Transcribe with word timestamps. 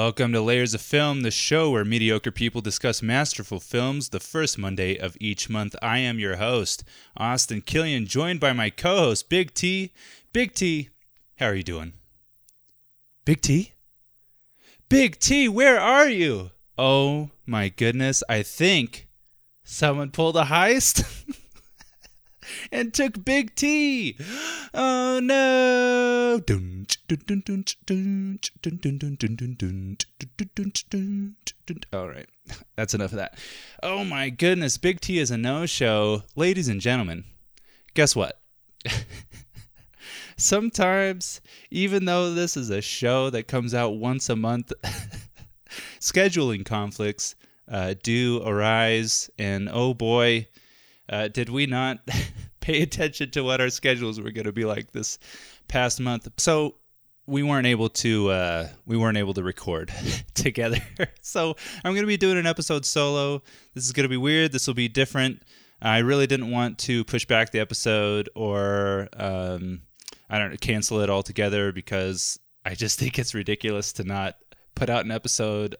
Welcome 0.00 0.32
to 0.34 0.40
Layers 0.40 0.74
of 0.74 0.80
Film, 0.80 1.22
the 1.22 1.32
show 1.32 1.72
where 1.72 1.84
mediocre 1.84 2.30
people 2.30 2.60
discuss 2.60 3.02
masterful 3.02 3.58
films 3.58 4.10
the 4.10 4.20
first 4.20 4.56
Monday 4.56 4.96
of 4.96 5.16
each 5.18 5.50
month. 5.50 5.74
I 5.82 5.98
am 5.98 6.20
your 6.20 6.36
host, 6.36 6.84
Austin 7.16 7.62
Killian, 7.62 8.06
joined 8.06 8.38
by 8.38 8.52
my 8.52 8.70
co 8.70 8.98
host, 8.98 9.28
Big 9.28 9.52
T. 9.54 9.92
Big 10.32 10.54
T, 10.54 10.90
how 11.38 11.46
are 11.46 11.54
you 11.56 11.64
doing? 11.64 11.94
Big 13.24 13.40
T? 13.40 13.72
Big 14.88 15.18
T, 15.18 15.48
where 15.48 15.80
are 15.80 16.08
you? 16.08 16.52
Oh 16.78 17.30
my 17.44 17.68
goodness, 17.68 18.22
I 18.28 18.44
think 18.44 19.08
someone 19.64 20.12
pulled 20.12 20.36
a 20.36 20.44
heist 20.44 21.26
and 22.72 22.92
took 22.92 23.24
Big 23.24 23.54
T. 23.54 24.16
Oh 24.74 25.20
no. 25.22 26.40
All 31.92 32.08
right, 32.08 32.28
that's 32.76 32.94
enough 32.94 33.12
of 33.12 33.18
that. 33.18 33.38
Oh 33.82 34.04
my 34.04 34.30
goodness, 34.30 34.78
Big 34.78 35.00
T 35.00 35.18
is 35.18 35.30
a 35.30 35.36
no 35.36 35.66
show. 35.66 36.22
Ladies 36.36 36.68
and 36.68 36.80
gentlemen, 36.80 37.24
guess 37.94 38.16
what? 38.16 38.40
Sometimes, 40.36 41.40
even 41.70 42.04
though 42.04 42.32
this 42.32 42.56
is 42.56 42.70
a 42.70 42.80
show 42.80 43.28
that 43.30 43.48
comes 43.48 43.74
out 43.74 43.96
once 43.96 44.28
a 44.28 44.36
month, 44.36 44.72
scheduling 46.00 46.64
conflicts 46.64 47.34
uh, 47.68 47.94
do 48.02 48.40
arise. 48.44 49.28
And 49.36 49.68
oh 49.70 49.94
boy, 49.94 50.46
uh, 51.08 51.28
did 51.28 51.48
we 51.48 51.66
not 51.66 51.98
pay 52.60 52.82
attention 52.82 53.30
to 53.32 53.42
what 53.42 53.60
our 53.60 53.70
schedules 53.70 54.20
were 54.20 54.30
going 54.30 54.46
to 54.46 54.52
be 54.52 54.64
like 54.64 54.92
this 54.92 55.18
past 55.68 56.00
month? 56.00 56.28
So 56.36 56.76
we 57.26 57.42
weren't 57.42 57.66
able 57.66 57.90
to 57.90 58.30
uh, 58.30 58.68
we 58.86 58.96
weren't 58.96 59.18
able 59.18 59.34
to 59.34 59.42
record 59.42 59.92
together. 60.34 60.80
so 61.20 61.54
I'm 61.84 61.92
going 61.92 62.02
to 62.02 62.08
be 62.08 62.16
doing 62.16 62.38
an 62.38 62.46
episode 62.46 62.84
solo. 62.84 63.42
This 63.74 63.84
is 63.84 63.92
going 63.92 64.04
to 64.04 64.08
be 64.08 64.16
weird. 64.16 64.52
This 64.52 64.66
will 64.66 64.74
be 64.74 64.88
different. 64.88 65.42
I 65.80 65.98
really 65.98 66.26
didn't 66.26 66.50
want 66.50 66.78
to 66.80 67.04
push 67.04 67.24
back 67.24 67.52
the 67.52 67.60
episode 67.60 68.28
or 68.34 69.08
um, 69.16 69.82
I 70.28 70.38
don't 70.38 70.60
cancel 70.60 71.00
it 71.00 71.10
altogether 71.10 71.70
because 71.70 72.38
I 72.64 72.74
just 72.74 72.98
think 72.98 73.18
it's 73.18 73.34
ridiculous 73.34 73.92
to 73.94 74.04
not 74.04 74.36
put 74.74 74.90
out 74.90 75.04
an 75.04 75.10
episode 75.10 75.76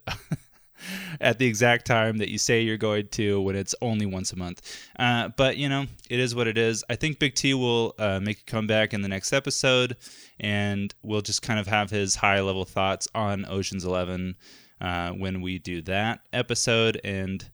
at 1.21 1.39
the 1.39 1.47
exact 1.47 1.87
time 1.87 2.19
that 2.19 2.29
you 2.29 2.39
say 2.39 2.61
you're 2.61 2.77
going 2.77 3.09
to 3.09 3.41
when 3.41 3.57
it's 3.57 3.75
only 3.83 4.07
once 4.07 4.33
a 4.33 4.37
month. 4.37 4.61
Uh, 4.99 5.29
but, 5.37 5.57
you 5.57 5.69
know, 5.69 5.87
it 6.09 6.21
is 6.21 6.35
what 6.35 6.47
it 6.47 6.59
is. 6.59 6.85
I 6.89 6.97
think 6.97 7.19
Big 7.19 7.35
T 7.35 7.55
will 7.55 7.95
uh, 7.99 8.21
make 8.21 8.41
a 8.41 8.45
comeback 8.45 8.95
in 8.95 9.03
the 9.03 9.09
next 9.09 9.33
episode, 9.33 9.97
and 10.41 10.95
we'll 11.03 11.21
just 11.21 11.43
kind 11.43 11.59
of 11.59 11.67
have 11.67 11.91
his 11.91 12.17
high 12.17 12.41
level 12.41 12.65
thoughts 12.65 13.09
on 13.15 13.45
Ocean's 13.49 13.85
Eleven 13.85 14.37
uh, 14.81 15.11
when 15.11 15.41
we 15.41 15.59
do 15.59 15.83
that 15.83 16.21
episode. 16.33 17.01
And, 17.05 17.49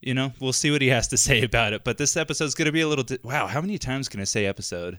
you 0.00 0.14
know, 0.14 0.32
we'll 0.40 0.52
see 0.52 0.70
what 0.70 0.82
he 0.82 0.88
has 0.88 1.08
to 1.08 1.16
say 1.16 1.42
about 1.42 1.72
it. 1.72 1.84
But 1.84 1.98
this 1.98 2.16
episode's 2.16 2.54
going 2.54 2.66
to 2.66 2.72
be 2.72 2.82
a 2.82 2.88
little. 2.88 3.04
Di- 3.04 3.18
wow, 3.22 3.46
how 3.46 3.60
many 3.60 3.78
times 3.78 4.08
can 4.08 4.20
I 4.20 4.24
say 4.24 4.46
episode 4.46 4.98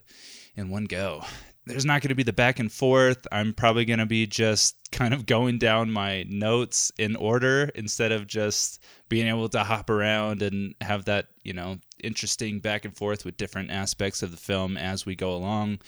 in 0.56 0.70
one 0.70 0.86
go? 0.86 1.24
There's 1.66 1.86
not 1.86 2.02
going 2.02 2.10
to 2.10 2.16
be 2.16 2.24
the 2.24 2.34
back 2.34 2.60
and 2.60 2.72
forth. 2.72 3.26
I'm 3.32 3.54
probably 3.54 3.86
going 3.86 4.00
to 4.00 4.06
be 4.06 4.28
just 4.28 4.76
kind 4.92 5.14
of 5.14 5.26
going 5.26 5.58
down 5.58 5.92
my 5.92 6.24
notes 6.24 6.92
in 6.98 7.16
order 7.16 7.72
instead 7.76 8.12
of 8.12 8.28
just 8.28 8.84
being 9.10 9.28
able 9.28 9.50
to 9.50 9.64
hop 9.64 9.90
around 9.90 10.42
and 10.42 10.76
have 10.82 11.06
that, 11.06 11.28
you 11.44 11.54
know, 11.54 11.78
interesting 12.04 12.60
back 12.60 12.86
and 12.86 12.96
forth 12.96 13.24
with 13.24 13.38
different 13.38 13.72
aspects 13.72 14.22
of 14.22 14.32
the 14.32 14.38
film 14.38 14.76
as 14.78 15.06
we 15.06 15.16
go 15.16 15.34
along. 15.34 15.80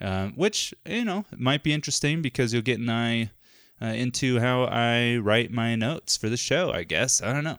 Uh, 0.00 0.28
which, 0.28 0.72
you 0.86 1.04
know, 1.04 1.26
might 1.36 1.62
be 1.62 1.74
interesting 1.74 2.22
because 2.22 2.54
you'll 2.54 2.62
get 2.62 2.80
an 2.80 2.88
eye 2.88 3.30
uh, 3.82 3.86
into 3.86 4.40
how 4.40 4.64
I 4.64 5.18
write 5.18 5.50
my 5.50 5.74
notes 5.74 6.16
for 6.16 6.30
the 6.30 6.38
show, 6.38 6.72
I 6.72 6.84
guess. 6.84 7.22
I 7.22 7.32
don't 7.34 7.44
know. 7.44 7.58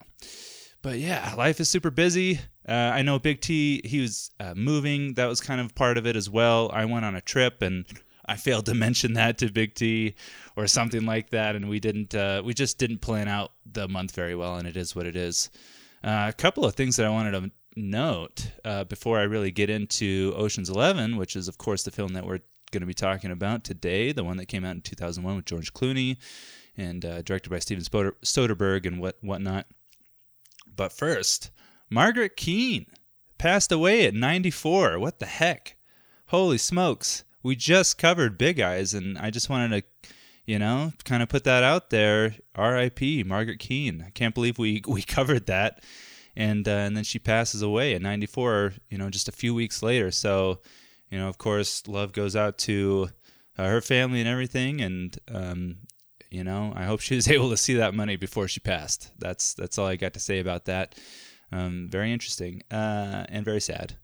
But 0.82 0.98
yeah, 0.98 1.36
life 1.38 1.60
is 1.60 1.70
super 1.70 1.92
busy. 1.92 2.40
Uh, 2.68 2.74
I 2.74 3.02
know 3.02 3.20
Big 3.20 3.42
T, 3.42 3.82
he 3.84 4.02
was 4.02 4.32
uh, 4.40 4.54
moving. 4.56 5.16
That 5.16 5.26
was 5.26 5.42
kind 5.42 5.60
of 5.60 5.74
part 5.76 5.98
of 5.98 6.06
it 6.06 6.16
as 6.16 6.30
well. 6.30 6.70
I 6.74 6.86
went 6.86 7.06
on 7.06 7.16
a 7.16 7.22
trip 7.22 7.62
and 7.62 7.86
I 8.26 8.36
failed 8.36 8.66
to 8.68 8.74
mention 8.86 9.14
that 9.14 9.38
to 9.40 9.52
Big 9.52 9.76
T 9.76 10.16
or 10.56 10.68
something 10.68 11.06
like 11.06 11.32
that. 11.32 11.56
And 11.56 11.70
we 11.70 11.80
didn't, 11.80 12.14
uh, 12.14 12.42
we 12.46 12.54
just 12.54 12.78
didn't 12.78 13.00
plan 13.00 13.28
out 13.28 13.54
the 13.66 13.88
month 13.88 14.14
very 14.14 14.36
well. 14.36 14.58
And 14.58 14.68
it 14.68 14.78
is 14.78 14.96
what 14.96 15.06
it 15.06 15.16
is. 15.16 15.50
Uh, 16.04 16.28
a 16.30 16.34
couple 16.34 16.66
of 16.66 16.76
things 16.76 16.96
that 16.96 17.06
I 17.06 17.10
wanted 17.10 17.32
to 17.32 17.52
note 17.76 18.52
uh, 18.66 18.84
before 18.84 19.20
I 19.20 19.24
really 19.24 19.52
get 19.52 19.70
into 19.70 20.34
Ocean's 20.36 20.70
Eleven, 20.70 21.18
which 21.18 21.36
is, 21.36 21.48
of 21.48 21.58
course, 21.58 21.84
the 21.84 21.92
film 21.92 22.14
that 22.14 22.26
we're 22.26 22.40
going 22.72 22.82
to 22.82 22.88
be 22.88 22.94
talking 22.94 23.32
about 23.32 23.64
today, 23.64 24.12
the 24.12 24.24
one 24.24 24.38
that 24.38 24.48
came 24.48 24.66
out 24.66 24.76
in 24.76 24.82
2001 24.82 25.36
with 25.36 25.46
George 25.46 25.74
Clooney 25.74 26.18
and 26.78 27.06
uh, 27.06 27.22
directed 27.22 27.50
by 27.50 27.60
Steven 27.60 27.84
Soderbergh 27.84 28.86
and 28.86 29.00
what 29.00 29.18
whatnot. 29.22 29.68
But 30.76 30.94
first, 30.94 31.52
Margaret 31.94 32.38
Keane 32.38 32.86
passed 33.38 33.70
away 33.70 34.06
at 34.06 34.14
94. 34.14 34.98
What 34.98 35.20
the 35.20 35.26
heck? 35.26 35.76
Holy 36.28 36.58
smokes. 36.58 37.26
We 37.44 37.58
just 37.58 37.98
covered 37.98 38.38
Big 38.38 38.62
Eyes, 38.62 38.94
and 38.94 39.18
I 39.18 39.30
just 39.30 39.50
wanted 39.50 39.84
to, 39.84 40.10
you 40.46 40.58
know, 40.58 40.94
kind 41.04 41.22
of 41.22 41.28
put 41.28 41.44
that 41.44 41.64
out 41.66 41.90
there. 41.90 42.36
R.I.P. 42.56 43.24
Margaret 43.24 43.60
Keane. 43.60 44.06
I 44.08 44.10
can't 44.12 44.34
believe 44.34 44.58
we, 44.58 44.82
we 44.88 45.02
covered 45.02 45.48
that. 45.48 45.84
And, 46.34 46.66
uh, 46.66 46.72
and 46.72 46.96
then 46.96 47.04
she 47.04 47.20
passes 47.20 47.62
away 47.62 47.94
at 47.94 48.02
94, 48.02 48.76
you 48.90 48.98
know, 48.98 49.10
just 49.10 49.28
a 49.28 49.34
few 49.34 49.54
weeks 49.54 49.84
later. 49.84 50.12
So, 50.12 50.62
you 51.10 51.18
know, 51.18 51.28
of 51.28 51.38
course, 51.38 51.86
love 51.90 52.14
goes 52.14 52.38
out 52.38 52.58
to 52.60 53.10
uh, 53.58 53.68
her 53.68 53.82
family 53.82 54.22
and 54.22 54.30
everything. 54.30 54.80
And, 54.80 55.18
um, 55.28 55.76
you 56.30 56.46
know, 56.46 56.72
I 56.74 56.86
hope 56.86 57.02
she 57.02 57.16
was 57.16 57.28
able 57.30 57.50
to 57.50 57.58
see 57.58 57.74
that 57.74 57.94
money 57.94 58.16
before 58.16 58.48
she 58.48 58.62
passed. 58.62 59.12
That's 59.20 59.54
that's 59.54 59.78
all 59.78 59.88
I 59.88 59.98
got 59.98 60.14
to 60.14 60.22
say 60.22 60.40
about 60.40 60.64
that. 60.66 60.96
Um, 61.52 61.88
very 61.90 62.12
interesting 62.14 62.64
uh, 62.72 63.26
and 63.30 63.44
very 63.44 63.62
sad. 63.62 63.98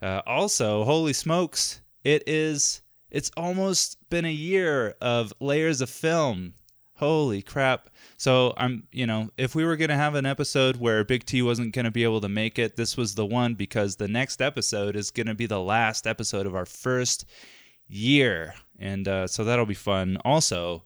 Uh, 0.00 0.22
also, 0.26 0.84
holy 0.84 1.12
smokes, 1.12 1.80
it 2.04 2.22
is. 2.26 2.82
It's 3.10 3.30
almost 3.36 3.96
been 4.10 4.24
a 4.24 4.32
year 4.32 4.94
of 5.00 5.32
layers 5.40 5.80
of 5.80 5.90
film. 5.90 6.54
Holy 6.94 7.42
crap! 7.42 7.90
So 8.16 8.54
I'm, 8.56 8.88
you 8.90 9.06
know, 9.06 9.30
if 9.36 9.54
we 9.54 9.64
were 9.64 9.76
gonna 9.76 9.96
have 9.96 10.14
an 10.14 10.26
episode 10.26 10.76
where 10.76 11.04
Big 11.04 11.24
T 11.24 11.42
wasn't 11.42 11.74
gonna 11.74 11.90
be 11.90 12.04
able 12.04 12.20
to 12.20 12.28
make 12.28 12.58
it, 12.58 12.76
this 12.76 12.96
was 12.96 13.14
the 13.14 13.26
one 13.26 13.54
because 13.54 13.96
the 13.96 14.08
next 14.08 14.42
episode 14.42 14.96
is 14.96 15.10
gonna 15.10 15.34
be 15.34 15.46
the 15.46 15.60
last 15.60 16.06
episode 16.06 16.46
of 16.46 16.56
our 16.56 16.66
first 16.66 17.24
year, 17.86 18.54
and 18.78 19.06
uh, 19.06 19.26
so 19.26 19.44
that'll 19.44 19.66
be 19.66 19.74
fun. 19.74 20.18
Also, 20.24 20.82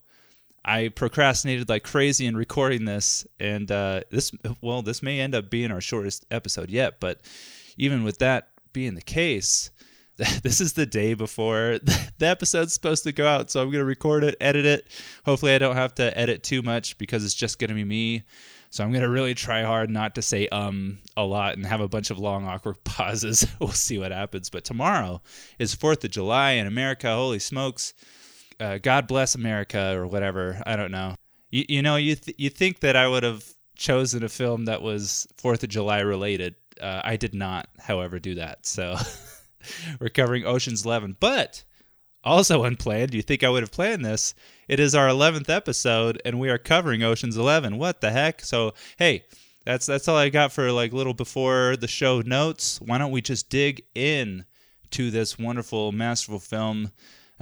I 0.64 0.88
procrastinated 0.88 1.68
like 1.68 1.82
crazy 1.82 2.26
in 2.26 2.36
recording 2.36 2.84
this, 2.84 3.26
and 3.40 3.70
uh, 3.70 4.02
this 4.10 4.32
well, 4.60 4.82
this 4.82 5.02
may 5.02 5.20
end 5.20 5.34
up 5.34 5.50
being 5.50 5.72
our 5.72 5.80
shortest 5.80 6.24
episode 6.30 6.70
yet. 6.70 7.00
But 7.00 7.20
even 7.76 8.04
with 8.04 8.18
that 8.18 8.48
being 8.72 8.94
the 8.94 9.02
case, 9.02 9.70
this 10.16 10.60
is 10.60 10.74
the 10.74 10.86
day 10.86 11.14
before 11.14 11.78
the 12.18 12.26
episode's 12.26 12.72
supposed 12.72 13.02
to 13.04 13.12
go 13.12 13.26
out, 13.26 13.50
so 13.50 13.60
I'm 13.60 13.70
gonna 13.70 13.84
record 13.84 14.22
it, 14.24 14.36
edit 14.40 14.64
it. 14.64 14.86
Hopefully, 15.24 15.54
I 15.54 15.58
don't 15.58 15.76
have 15.76 15.94
to 15.96 16.16
edit 16.16 16.42
too 16.42 16.62
much 16.62 16.96
because 16.96 17.24
it's 17.24 17.34
just 17.34 17.58
gonna 17.58 17.74
be 17.74 17.84
me. 17.84 18.22
So 18.70 18.84
I'm 18.84 18.92
gonna 18.92 19.10
really 19.10 19.34
try 19.34 19.64
hard 19.64 19.90
not 19.90 20.14
to 20.14 20.22
say 20.22 20.48
um 20.48 21.00
a 21.16 21.24
lot 21.24 21.56
and 21.56 21.66
have 21.66 21.80
a 21.80 21.88
bunch 21.88 22.10
of 22.10 22.18
long 22.18 22.46
awkward 22.46 22.76
pauses. 22.84 23.46
we'll 23.58 23.70
see 23.70 23.98
what 23.98 24.12
happens. 24.12 24.48
But 24.48 24.64
tomorrow 24.64 25.22
is 25.58 25.74
Fourth 25.74 26.04
of 26.04 26.10
July 26.12 26.52
in 26.52 26.68
America. 26.68 27.12
Holy 27.12 27.40
smokes! 27.40 27.94
Uh, 28.62 28.78
God 28.78 29.08
bless 29.08 29.34
America 29.34 29.92
or 29.96 30.06
whatever. 30.06 30.62
I 30.64 30.76
don't 30.76 30.92
know. 30.92 31.16
You, 31.50 31.64
you 31.68 31.82
know, 31.82 31.96
you 31.96 32.14
th- 32.14 32.36
you 32.38 32.48
think 32.48 32.80
that 32.80 32.96
I 32.96 33.08
would 33.08 33.24
have 33.24 33.44
chosen 33.76 34.22
a 34.22 34.28
film 34.28 34.66
that 34.66 34.82
was 34.82 35.26
Fourth 35.36 35.62
of 35.64 35.68
July 35.68 36.00
related. 36.00 36.54
Uh, 36.80 37.00
I 37.02 37.16
did 37.16 37.34
not, 37.34 37.68
however, 37.80 38.18
do 38.18 38.36
that. 38.36 38.64
So 38.64 38.96
we're 40.00 40.10
covering 40.10 40.46
Ocean's 40.46 40.84
Eleven, 40.84 41.16
but 41.18 41.64
also 42.22 42.62
unplanned. 42.62 43.14
You 43.14 43.22
think 43.22 43.42
I 43.42 43.48
would 43.48 43.64
have 43.64 43.72
planned 43.72 44.04
this? 44.04 44.34
It 44.68 44.78
is 44.78 44.94
our 44.94 45.08
eleventh 45.08 45.50
episode, 45.50 46.22
and 46.24 46.38
we 46.38 46.48
are 46.48 46.58
covering 46.58 47.02
Ocean's 47.02 47.36
Eleven. 47.36 47.78
What 47.78 48.00
the 48.00 48.12
heck? 48.12 48.42
So 48.42 48.74
hey, 48.96 49.24
that's 49.66 49.86
that's 49.86 50.06
all 50.06 50.16
I 50.16 50.28
got 50.28 50.52
for 50.52 50.70
like 50.70 50.92
little 50.92 51.14
before 51.14 51.76
the 51.76 51.88
show 51.88 52.20
notes. 52.20 52.80
Why 52.80 52.98
don't 52.98 53.10
we 53.10 53.22
just 53.22 53.50
dig 53.50 53.82
in 53.96 54.44
to 54.92 55.10
this 55.10 55.36
wonderful, 55.36 55.90
masterful 55.90 56.38
film? 56.38 56.92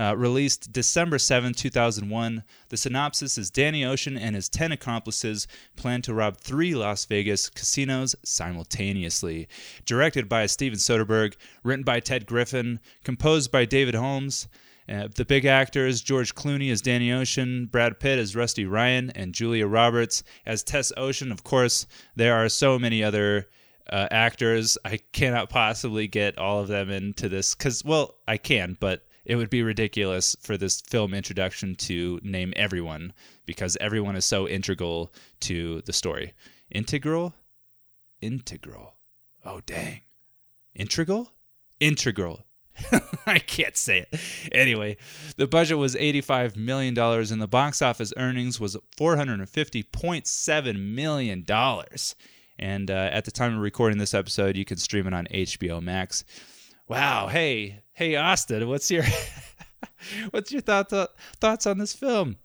Uh, 0.01 0.15
released 0.17 0.73
December 0.73 1.19
7, 1.19 1.53
2001. 1.53 2.43
The 2.71 2.77
synopsis 2.79 3.37
is 3.37 3.51
Danny 3.51 3.85
Ocean 3.85 4.17
and 4.17 4.35
his 4.35 4.49
10 4.49 4.73
accomplices 4.73 5.47
plan 5.77 6.01
to 6.03 6.15
rob 6.15 6.39
three 6.39 6.75
Las 6.75 7.05
Vegas 7.05 7.51
casinos 7.51 8.17
simultaneously. 8.25 9.47
Directed 9.85 10.27
by 10.27 10.47
Steven 10.47 10.79
Soderbergh, 10.79 11.37
written 11.63 11.85
by 11.85 12.01
Ted 12.01 12.25
Griffin, 12.25 12.81
composed 13.05 13.53
by 13.53 13.67
David 13.67 13.95
Holmes. 13.95 14.49
Uh, 14.89 15.09
the 15.15 15.27
big 15.27 15.45
actors 15.45 16.01
George 16.01 16.35
Clooney 16.35 16.73
as 16.73 16.81
Danny 16.81 17.13
Ocean, 17.13 17.67
Brad 17.67 18.01
Pitt 18.01 18.19
as 18.19 18.35
Rusty 18.35 18.65
Ryan, 18.65 19.11
and 19.11 19.35
Julia 19.35 19.67
Roberts 19.67 20.23
as 20.47 20.63
Tess 20.63 20.95
Ocean. 20.97 21.31
Of 21.31 21.45
course, 21.45 21.87
there 22.17 22.37
are 22.37 22.49
so 22.49 22.79
many 22.79 23.05
other 23.05 23.49
uh, 23.91 24.09
actors. 24.11 24.79
I 24.83 25.01
cannot 25.13 25.51
possibly 25.51 26.09
get 26.09 26.39
all 26.39 26.61
of 26.61 26.69
them 26.69 26.89
into 26.89 27.29
this 27.29 27.55
because, 27.55 27.85
well, 27.85 28.15
I 28.27 28.39
can, 28.39 28.79
but 28.81 29.05
it 29.25 29.37
would 29.37 29.51
be 29.51 29.63
ridiculous 29.63 30.37
for 30.41 30.57
this 30.57 30.81
film 30.81 31.15
introduction 31.15 31.75
to 31.77 32.21
name 32.23 32.53
everyone 32.57 33.13
because 33.47 33.77
everyone 33.81 34.17
is 34.17 34.25
so 34.25 34.49
integral 34.49 35.13
to 35.41 35.83
the 35.83 35.93
story. 35.93 36.33
Integral? 36.71 37.35
Integral. 38.21 38.95
Oh, 39.45 39.61
dang. 39.67 40.01
Integral? 40.75 41.33
Integral. 41.81 42.45
I 43.27 43.39
can't 43.39 43.77
say 43.77 44.07
it. 44.11 44.21
Anyway, 44.53 44.97
the 45.37 45.47
budget 45.47 45.79
was 45.79 45.95
$85 45.95 46.57
million 46.57 46.99
and 46.99 47.43
the 47.43 47.49
box 47.49 47.83
office 47.83 48.13
earnings 48.17 48.59
was 48.61 48.77
$450.7 48.97 50.95
million. 50.95 51.45
And 52.59 52.91
uh, 52.91 52.95
at 52.95 53.25
the 53.25 53.31
time 53.31 53.55
of 53.55 53.61
recording 53.61 53.99
this 53.99 54.15
episode, 54.15 54.57
you 54.57 54.65
can 54.65 54.77
stream 54.77 55.07
it 55.07 55.15
on 55.15 55.27
HBO 55.33 55.83
Max. 55.83 56.25
Wow. 56.91 57.29
Hey, 57.29 57.83
hey, 57.93 58.17
Austin, 58.17 58.67
what's 58.69 58.91
your 58.91 59.05
what's 60.33 60.51
your 60.51 60.61
thought, 60.61 60.91
thoughts 61.41 61.65
on 61.65 61.79
this 61.79 61.93
film? 61.93 62.37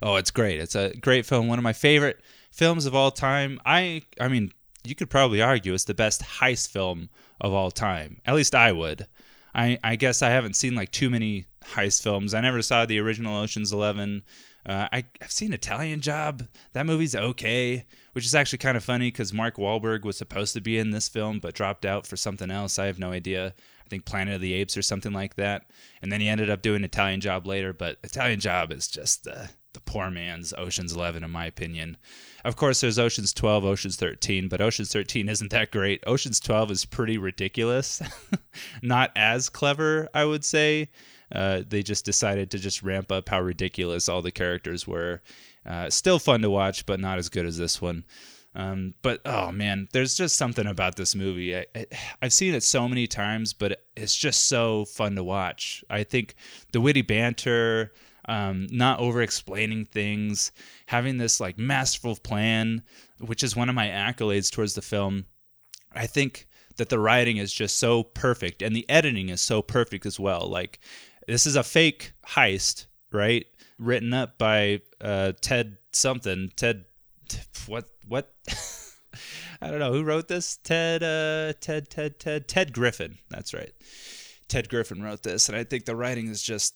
Oh, 0.00 0.16
it's 0.16 0.30
great. 0.30 0.60
It's 0.60 0.74
a 0.74 0.96
great 0.96 1.26
film. 1.26 1.46
One 1.46 1.58
of 1.58 1.62
my 1.62 1.74
favorite 1.74 2.22
films 2.50 2.86
of 2.86 2.94
all 2.94 3.10
time. 3.10 3.60
I 3.66 4.00
I 4.18 4.28
mean, 4.28 4.50
you 4.82 4.94
could 4.94 5.10
probably 5.10 5.42
argue 5.42 5.74
it's 5.74 5.84
the 5.84 5.92
best 5.92 6.22
heist 6.22 6.70
film 6.70 7.10
of 7.38 7.52
all 7.52 7.70
time. 7.70 8.22
At 8.24 8.34
least 8.34 8.54
I 8.54 8.72
would. 8.72 9.06
I 9.54 9.78
I 9.84 9.96
guess 9.96 10.22
I 10.22 10.30
haven't 10.30 10.56
seen 10.56 10.74
like 10.74 10.90
too 10.90 11.10
many 11.10 11.44
heist 11.62 12.02
films. 12.02 12.32
I 12.32 12.40
never 12.40 12.62
saw 12.62 12.86
the 12.86 12.98
original 12.98 13.36
Ocean's 13.36 13.74
Eleven. 13.74 14.22
Uh, 14.64 14.88
I, 14.90 15.04
I've 15.20 15.30
seen 15.30 15.52
Italian 15.52 16.00
Job. 16.00 16.48
That 16.72 16.86
movie's 16.86 17.14
okay, 17.14 17.84
which 18.12 18.24
is 18.24 18.34
actually 18.34 18.58
kind 18.58 18.76
of 18.76 18.84
funny 18.84 19.08
because 19.08 19.32
Mark 19.32 19.56
Wahlberg 19.56 20.04
was 20.04 20.16
supposed 20.16 20.54
to 20.54 20.60
be 20.60 20.78
in 20.78 20.90
this 20.90 21.08
film 21.08 21.38
but 21.38 21.54
dropped 21.54 21.84
out 21.84 22.06
for 22.06 22.16
something 22.16 22.50
else. 22.50 22.78
I 22.78 22.86
have 22.86 22.98
no 22.98 23.12
idea. 23.12 23.54
I 23.84 23.88
think 23.88 24.04
Planet 24.04 24.34
of 24.34 24.40
the 24.40 24.54
Apes 24.54 24.76
or 24.76 24.82
something 24.82 25.12
like 25.12 25.36
that. 25.36 25.66
And 26.02 26.12
then 26.12 26.20
he 26.20 26.28
ended 26.28 26.50
up 26.50 26.62
doing 26.62 26.84
Italian 26.84 27.20
Job 27.20 27.46
later. 27.46 27.72
But 27.72 27.98
Italian 28.04 28.40
Job 28.40 28.72
is 28.72 28.88
just 28.88 29.24
the 29.24 29.50
the 29.72 29.80
poor 29.80 30.10
man's 30.10 30.52
Ocean's 30.56 30.92
Eleven, 30.94 31.22
in 31.22 31.30
my 31.30 31.46
opinion. 31.46 31.96
Of 32.44 32.56
course, 32.56 32.80
there's 32.80 32.98
Ocean's 32.98 33.32
12, 33.32 33.64
Ocean's 33.64 33.96
13, 33.96 34.48
but 34.48 34.60
Ocean's 34.60 34.92
13 34.92 35.28
isn't 35.28 35.50
that 35.50 35.70
great. 35.70 36.02
Ocean's 36.06 36.40
12 36.40 36.70
is 36.70 36.84
pretty 36.84 37.18
ridiculous. 37.18 38.02
Not 38.82 39.12
as 39.14 39.48
clever, 39.48 40.08
I 40.14 40.24
would 40.24 40.44
say. 40.44 40.88
Uh, 41.32 41.62
they 41.68 41.82
just 41.82 42.04
decided 42.04 42.50
to 42.50 42.58
just 42.58 42.82
ramp 42.82 43.12
up 43.12 43.28
how 43.28 43.40
ridiculous 43.40 44.08
all 44.08 44.22
the 44.22 44.32
characters 44.32 44.86
were. 44.86 45.22
Uh, 45.64 45.90
still 45.90 46.18
fun 46.18 46.42
to 46.42 46.50
watch, 46.50 46.86
but 46.86 47.00
not 47.00 47.18
as 47.18 47.28
good 47.28 47.46
as 47.46 47.58
this 47.58 47.80
one. 47.80 48.04
Um, 48.54 48.94
but 49.02 49.20
oh 49.24 49.52
man, 49.52 49.88
there's 49.92 50.16
just 50.16 50.36
something 50.36 50.66
about 50.66 50.96
this 50.96 51.14
movie. 51.14 51.56
I, 51.56 51.66
I've 52.20 52.32
seen 52.32 52.54
it 52.54 52.62
so 52.62 52.88
many 52.88 53.06
times, 53.06 53.52
but 53.52 53.84
it's 53.96 54.16
just 54.16 54.48
so 54.48 54.84
fun 54.86 55.14
to 55.16 55.24
watch. 55.24 55.84
I 55.88 56.02
think 56.02 56.34
the 56.72 56.80
witty 56.80 57.02
banter, 57.02 57.92
um, 58.24 58.66
not 58.70 58.98
over 58.98 59.22
explaining 59.22 59.86
things, 59.86 60.50
having 60.86 61.18
this 61.18 61.40
like 61.40 61.58
masterful 61.58 62.16
plan, 62.16 62.82
which 63.18 63.44
is 63.44 63.54
one 63.54 63.68
of 63.68 63.74
my 63.74 63.86
accolades 63.86 64.50
towards 64.50 64.74
the 64.74 64.82
film. 64.82 65.26
I 65.92 66.06
think 66.06 66.48
that 66.76 66.88
the 66.88 66.98
writing 66.98 67.36
is 67.36 67.52
just 67.52 67.76
so 67.76 68.02
perfect 68.02 68.62
and 68.62 68.74
the 68.74 68.88
editing 68.88 69.28
is 69.28 69.40
so 69.40 69.62
perfect 69.62 70.06
as 70.06 70.18
well. 70.18 70.48
Like 70.48 70.80
this 71.28 71.46
is 71.46 71.54
a 71.54 71.62
fake 71.62 72.12
heist, 72.26 72.86
right? 73.12 73.46
Written 73.80 74.12
up 74.12 74.36
by 74.36 74.82
uh, 75.00 75.32
Ted 75.40 75.78
something. 75.92 76.52
Ted, 76.54 76.84
what 77.66 77.86
what? 78.06 78.32
I 79.62 79.70
don't 79.70 79.78
know 79.78 79.92
who 79.92 80.04
wrote 80.04 80.28
this. 80.28 80.58
Ted, 80.58 81.02
uh, 81.02 81.54
Ted, 81.60 81.90
Ted, 81.90 82.18
Ted, 82.18 82.46
Ted 82.46 82.72
Griffin. 82.72 83.18
That's 83.30 83.52
right. 83.52 83.72
Ted 84.48 84.68
Griffin 84.68 85.02
wrote 85.02 85.22
this, 85.22 85.48
and 85.48 85.56
I 85.56 85.64
think 85.64 85.84
the 85.84 85.96
writing 85.96 86.28
is 86.28 86.42
just 86.42 86.74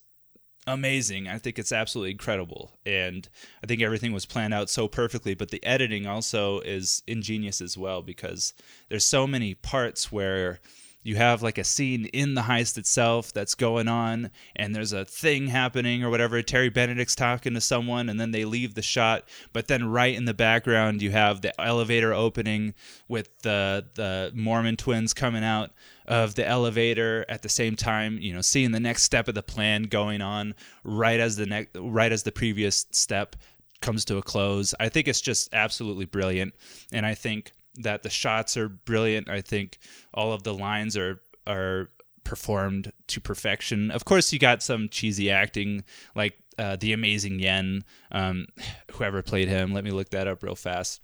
amazing. 0.67 1.29
I 1.29 1.39
think 1.39 1.59
it's 1.59 1.73
absolutely 1.73 2.13
incredible, 2.13 2.73
and 2.87 3.29
I 3.63 3.67
think 3.67 3.83
everything 3.83 4.13
was 4.13 4.27
planned 4.27 4.55
out 4.55 4.71
so 4.71 4.89
perfectly. 4.89 5.35
But 5.35 5.51
the 5.51 5.65
editing 5.65 6.07
also 6.07 6.61
is 6.61 7.03
ingenious 7.07 7.61
as 7.61 7.77
well 7.77 8.03
because 8.03 8.55
there's 8.89 9.05
so 9.05 9.27
many 9.27 9.55
parts 9.55 10.11
where 10.11 10.61
you 11.05 11.15
have 11.15 11.43
like 11.43 11.59
a 11.59 11.65
scene 11.65 12.07
in 12.07 12.35
the 12.35 12.43
heist 12.43 12.77
itself 12.77 13.33
that's 13.33 13.55
going 13.55 13.87
on 13.87 14.31
and 14.57 14.75
there's 14.75 14.93
a 14.93 15.05
thing 15.05 15.47
happening 15.47 16.03
or 16.03 16.11
whatever 16.11 16.43
terry 16.43 16.69
benedict's 16.69 17.15
talking 17.15 17.55
to 17.55 17.61
someone 17.61 18.09
and 18.09 18.19
then 18.19 18.33
they 18.33 18.45
leave 18.45 18.75
the 18.75 18.83
shot 18.83 19.29
but 19.53 19.69
then 19.69 19.89
right 19.89 20.17
in 20.17 20.25
the 20.25 20.35
background 20.35 21.01
you 21.01 21.13
have 21.13 21.43
the 21.43 21.61
elevator 21.61 22.13
opening 22.13 22.75
with 23.07 23.39
the 23.43 23.85
the 23.95 24.33
mormon 24.35 24.77
twins 24.77 25.15
coming 25.15 25.45
out 25.45 25.71
of 26.07 26.35
the 26.35 26.47
elevator 26.47 27.25
at 27.29 27.43
the 27.43 27.49
same 27.49 27.77
time 27.77 28.19
you 28.19 28.33
know 28.33 28.41
seeing 28.41 28.73
the 28.73 28.81
next 28.81 29.05
step 29.05 29.29
of 29.29 29.35
the 29.35 29.43
plan 29.43 29.85
going 29.85 30.21
on 30.21 30.55
right 30.83 31.21
as 31.21 31.37
the 31.37 31.47
next 31.47 31.71
right 31.79 32.11
as 32.13 32.25
the 32.25 32.33
previous 32.33 32.87
step 32.91 33.37
comes 33.81 34.07
to 34.07 34.17
a 34.17 34.23
close. 34.23 34.75
I 34.81 34.89
think 34.89 35.09
it's 35.09 35.21
just 35.21 35.53
absolutely 35.53 36.07
brilliant 36.07 36.55
and 36.91 37.05
i 37.05 37.15
think 37.15 37.53
that 37.77 38.03
the 38.03 38.11
shots 38.11 38.57
are 38.57 38.69
brilliant. 38.69 39.29
I 39.29 39.41
think 39.41 39.79
all 40.13 40.33
of 40.33 40.43
the 40.43 40.55
lines 40.55 40.97
are 40.97 41.21
are 41.47 41.91
performed 42.25 42.93
to 43.09 43.21
perfection. 43.21 43.91
Of 43.91 44.05
course, 44.05 44.33
you 44.33 44.39
got 44.39 44.63
some 44.63 44.89
cheesy 44.89 45.31
acting, 45.31 45.85
like 46.15 46.35
uh, 46.59 46.77
the 46.77 46.93
amazing 46.93 47.39
Yen, 47.39 47.85
um, 48.11 48.47
whoever 48.93 49.23
played 49.23 49.49
him. 49.49 49.73
Let 49.73 49.85
me 49.85 49.91
look 49.91 50.11
that 50.11 50.27
up 50.27 50.43
real 50.43 50.55
fast. 50.55 51.01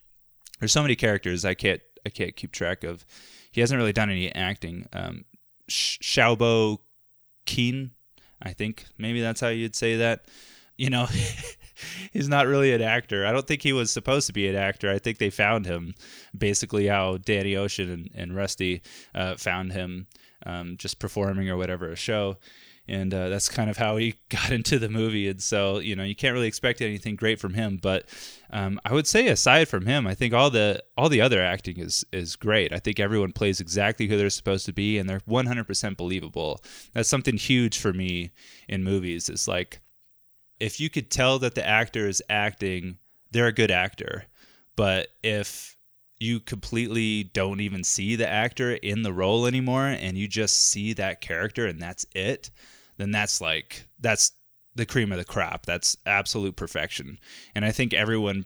There's 0.58 0.72
so 0.72 0.82
many 0.82 0.96
characters 0.96 1.44
I 1.44 1.54
can't 1.54 1.80
I 2.04 2.10
can't 2.10 2.36
keep 2.36 2.52
track 2.52 2.84
of. 2.84 3.04
He 3.50 3.60
hasn't 3.60 3.78
really 3.78 3.92
done 3.92 4.10
any 4.10 4.32
acting. 4.34 4.86
Um, 4.92 5.24
Shaobo 5.68 6.78
Qin, 7.46 7.90
I 8.42 8.52
think 8.52 8.86
maybe 8.96 9.20
that's 9.20 9.40
how 9.40 9.48
you'd 9.48 9.76
say 9.76 9.96
that. 9.96 10.26
You 10.76 10.88
know, 10.88 11.06
he's 12.12 12.28
not 12.28 12.46
really 12.46 12.72
an 12.72 12.82
actor. 12.82 13.26
I 13.26 13.32
don't 13.32 13.46
think 13.46 13.62
he 13.62 13.72
was 13.72 13.90
supposed 13.90 14.26
to 14.26 14.32
be 14.32 14.48
an 14.48 14.56
actor. 14.56 14.90
I 14.90 14.98
think 14.98 15.18
they 15.18 15.30
found 15.30 15.66
him 15.66 15.94
basically 16.36 16.86
how 16.86 17.18
Danny 17.18 17.56
Ocean 17.56 17.90
and, 17.90 18.10
and 18.14 18.36
Rusty 18.36 18.82
uh, 19.14 19.36
found 19.36 19.72
him 19.72 20.06
um, 20.46 20.76
just 20.76 20.98
performing 20.98 21.48
or 21.48 21.56
whatever 21.56 21.90
a 21.90 21.96
show. 21.96 22.38
And 22.88 23.14
uh, 23.14 23.28
that's 23.28 23.48
kind 23.48 23.70
of 23.70 23.76
how 23.76 23.98
he 23.98 24.16
got 24.30 24.50
into 24.50 24.78
the 24.78 24.88
movie. 24.88 25.28
And 25.28 25.40
so, 25.40 25.78
you 25.78 25.94
know, 25.94 26.02
you 26.02 26.16
can't 26.16 26.34
really 26.34 26.48
expect 26.48 26.80
anything 26.80 27.14
great 27.14 27.38
from 27.38 27.54
him. 27.54 27.78
But 27.80 28.06
um, 28.50 28.80
I 28.84 28.92
would 28.92 29.06
say, 29.06 29.28
aside 29.28 29.68
from 29.68 29.86
him, 29.86 30.06
I 30.06 30.14
think 30.14 30.34
all 30.34 30.50
the 30.50 30.82
all 30.96 31.08
the 31.08 31.20
other 31.20 31.42
acting 31.42 31.78
is 31.78 32.04
is 32.12 32.34
great. 32.34 32.72
I 32.72 32.78
think 32.78 32.98
everyone 32.98 33.32
plays 33.32 33.60
exactly 33.60 34.08
who 34.08 34.16
they're 34.16 34.30
supposed 34.30 34.66
to 34.66 34.72
be, 34.72 34.98
and 34.98 35.08
they're 35.08 35.20
100% 35.20 35.96
believable. 35.96 36.60
That's 36.92 37.08
something 37.08 37.36
huge 37.36 37.78
for 37.78 37.92
me 37.92 38.32
in 38.68 38.82
movies. 38.82 39.28
It's 39.28 39.46
like 39.46 39.80
if 40.60 40.78
you 40.78 40.90
could 40.90 41.10
tell 41.10 41.38
that 41.40 41.54
the 41.54 41.66
actor 41.66 42.06
is 42.06 42.22
acting, 42.28 42.98
they're 43.32 43.46
a 43.46 43.52
good 43.52 43.70
actor. 43.70 44.26
But 44.76 45.08
if 45.22 45.76
you 46.18 46.38
completely 46.38 47.24
don't 47.24 47.60
even 47.60 47.82
see 47.82 48.14
the 48.14 48.28
actor 48.28 48.74
in 48.74 49.02
the 49.02 49.12
role 49.12 49.46
anymore 49.46 49.86
and 49.86 50.18
you 50.18 50.28
just 50.28 50.68
see 50.68 50.92
that 50.92 51.22
character 51.22 51.66
and 51.66 51.80
that's 51.80 52.04
it, 52.14 52.50
then 52.98 53.10
that's 53.10 53.40
like 53.40 53.86
that's 53.98 54.32
the 54.74 54.86
cream 54.86 55.10
of 55.12 55.18
the 55.18 55.24
crop. 55.24 55.64
That's 55.64 55.96
absolute 56.06 56.56
perfection. 56.56 57.18
And 57.54 57.64
I 57.64 57.72
think 57.72 57.94
everyone 57.94 58.44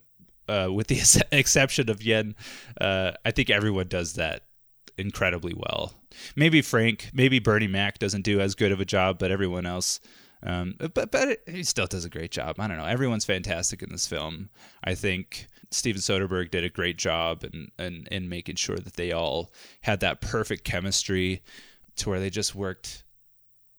uh, 0.49 0.69
with 0.73 0.87
the 0.87 1.25
exception 1.33 1.91
of 1.91 2.03
Yen, 2.03 2.37
uh, 2.81 3.13
I 3.25 3.33
think 3.33 3.51
everyone 3.51 3.89
does 3.89 4.15
that 4.15 4.45
incredibly 4.97 5.55
well. 5.55 5.93
Maybe 6.37 6.63
Frank, 6.63 7.11
maybe 7.13 7.41
Bernie 7.41 7.67
Mac 7.67 7.99
doesn't 7.99 8.23
do 8.23 8.41
as 8.41 8.55
good 8.55 8.71
of 8.71 8.81
a 8.81 8.85
job, 8.85 9.19
but 9.19 9.33
everyone 9.33 9.67
else 9.67 9.99
um, 10.45 10.75
but 10.95 11.11
but 11.11 11.39
he 11.47 11.65
still 11.65 11.87
does 11.87 12.05
a 12.05 12.11
great 12.11 12.31
job. 12.31 12.57
I 12.61 12.69
don't 12.69 12.77
know. 12.77 12.85
Everyone's 12.85 13.25
fantastic 13.25 13.83
in 13.83 13.91
this 13.91 14.07
film. 14.07 14.51
I 14.85 14.95
think 14.95 15.47
Steven 15.71 16.01
Soderbergh 16.01 16.51
did 16.51 16.65
a 16.65 16.69
great 16.69 16.99
job 16.99 17.45
in, 17.45 17.71
in, 17.79 18.07
in 18.11 18.29
making 18.29 18.57
sure 18.57 18.77
that 18.77 18.95
they 18.95 19.13
all 19.13 19.51
had 19.81 20.01
that 20.01 20.21
perfect 20.21 20.65
chemistry 20.65 21.43
to 21.97 22.11
where 22.11 22.21
they 22.21 22.31
just 22.31 22.55
worked 22.55 23.05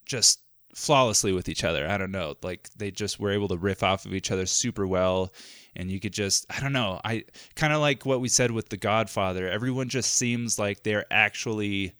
just 0.04 0.40
flawlessly 0.74 1.32
with 1.32 1.48
each 1.48 1.64
other. 1.64 1.88
I 1.88 1.96
don't 1.96 2.10
know. 2.10 2.34
Like 2.42 2.68
they 2.76 2.90
just 2.90 3.18
were 3.18 3.30
able 3.30 3.48
to 3.48 3.56
riff 3.56 3.82
off 3.82 4.04
of 4.04 4.14
each 4.14 4.30
other 4.30 4.46
super 4.46 4.86
well. 4.86 5.32
And 5.74 5.90
you 5.90 6.00
could 6.00 6.12
just, 6.12 6.46
I 6.50 6.60
don't 6.60 6.72
know. 6.72 7.00
I 7.04 7.24
kind 7.54 7.72
of 7.72 7.80
like 7.80 8.04
what 8.04 8.20
we 8.20 8.28
said 8.28 8.50
with 8.50 8.68
The 8.68 8.76
Godfather. 8.76 9.48
Everyone 9.48 9.88
just 9.88 10.14
seems 10.14 10.58
like 10.58 10.82
they're 10.82 11.06
actually, 11.10 11.92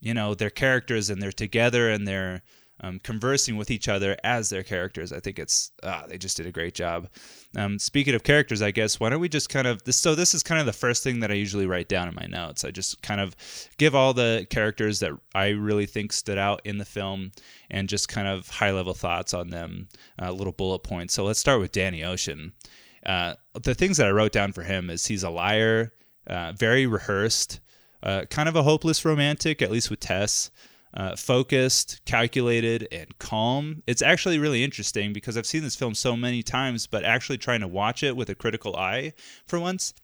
you 0.00 0.14
know, 0.14 0.34
they're 0.34 0.50
characters 0.50 1.10
and 1.10 1.20
they're 1.22 1.32
together 1.32 1.90
and 1.90 2.06
they're 2.06 2.42
um, 2.82 2.98
conversing 3.00 3.56
with 3.56 3.70
each 3.70 3.88
other 3.88 4.16
as 4.24 4.48
their 4.48 4.62
characters. 4.62 5.12
I 5.12 5.20
think 5.20 5.38
it's 5.38 5.72
ah, 5.82 6.04
they 6.08 6.18
just 6.18 6.36
did 6.36 6.46
a 6.46 6.52
great 6.52 6.74
job. 6.74 7.08
Um, 7.56 7.78
speaking 7.78 8.14
of 8.14 8.22
characters, 8.22 8.62
I 8.62 8.70
guess 8.70 8.98
why 8.98 9.10
don't 9.10 9.20
we 9.20 9.28
just 9.28 9.48
kind 9.48 9.66
of 9.66 9.82
this? 9.84 9.96
So 9.96 10.14
this 10.14 10.34
is 10.34 10.42
kind 10.42 10.60
of 10.60 10.66
the 10.66 10.72
first 10.72 11.02
thing 11.02 11.20
that 11.20 11.30
I 11.30 11.34
usually 11.34 11.66
write 11.66 11.88
down 11.88 12.08
in 12.08 12.14
my 12.14 12.26
notes. 12.26 12.64
I 12.64 12.70
just 12.70 13.02
kind 13.02 13.20
of 13.20 13.36
give 13.76 13.94
all 13.94 14.14
the 14.14 14.46
characters 14.50 15.00
that 15.00 15.12
I 15.34 15.48
really 15.48 15.86
think 15.86 16.12
stood 16.12 16.38
out 16.38 16.62
in 16.64 16.78
the 16.78 16.84
film 16.84 17.32
and 17.70 17.88
just 17.88 18.08
kind 18.08 18.28
of 18.28 18.48
high 18.48 18.72
level 18.72 18.94
thoughts 18.94 19.34
on 19.34 19.48
them, 19.48 19.88
uh, 20.20 20.32
little 20.32 20.52
bullet 20.52 20.80
points. 20.80 21.14
So 21.14 21.24
let's 21.24 21.40
start 21.40 21.60
with 21.60 21.72
Danny 21.72 22.02
Ocean. 22.02 22.52
Uh, 23.04 23.34
the 23.54 23.74
things 23.74 23.96
that 23.96 24.06
I 24.06 24.10
wrote 24.10 24.32
down 24.32 24.52
for 24.52 24.62
him 24.62 24.90
is 24.90 25.06
he's 25.06 25.22
a 25.22 25.30
liar, 25.30 25.92
uh, 26.26 26.52
very 26.52 26.86
rehearsed, 26.86 27.60
uh, 28.02 28.24
kind 28.30 28.48
of 28.48 28.56
a 28.56 28.62
hopeless 28.62 29.04
romantic, 29.04 29.62
at 29.62 29.70
least 29.70 29.90
with 29.90 30.00
Tess. 30.00 30.50
Uh, 30.94 31.16
focused, 31.16 32.00
calculated, 32.04 32.88
and 32.90 33.18
calm. 33.18 33.82
It's 33.86 34.02
actually 34.02 34.38
really 34.38 34.64
interesting 34.64 35.12
because 35.12 35.36
I've 35.36 35.46
seen 35.46 35.62
this 35.62 35.76
film 35.76 35.94
so 35.94 36.16
many 36.16 36.42
times, 36.42 36.86
but 36.86 37.04
actually 37.04 37.38
trying 37.38 37.60
to 37.60 37.68
watch 37.68 38.02
it 38.02 38.16
with 38.16 38.28
a 38.28 38.34
critical 38.34 38.76
eye 38.76 39.12
for 39.46 39.60
once, 39.60 39.94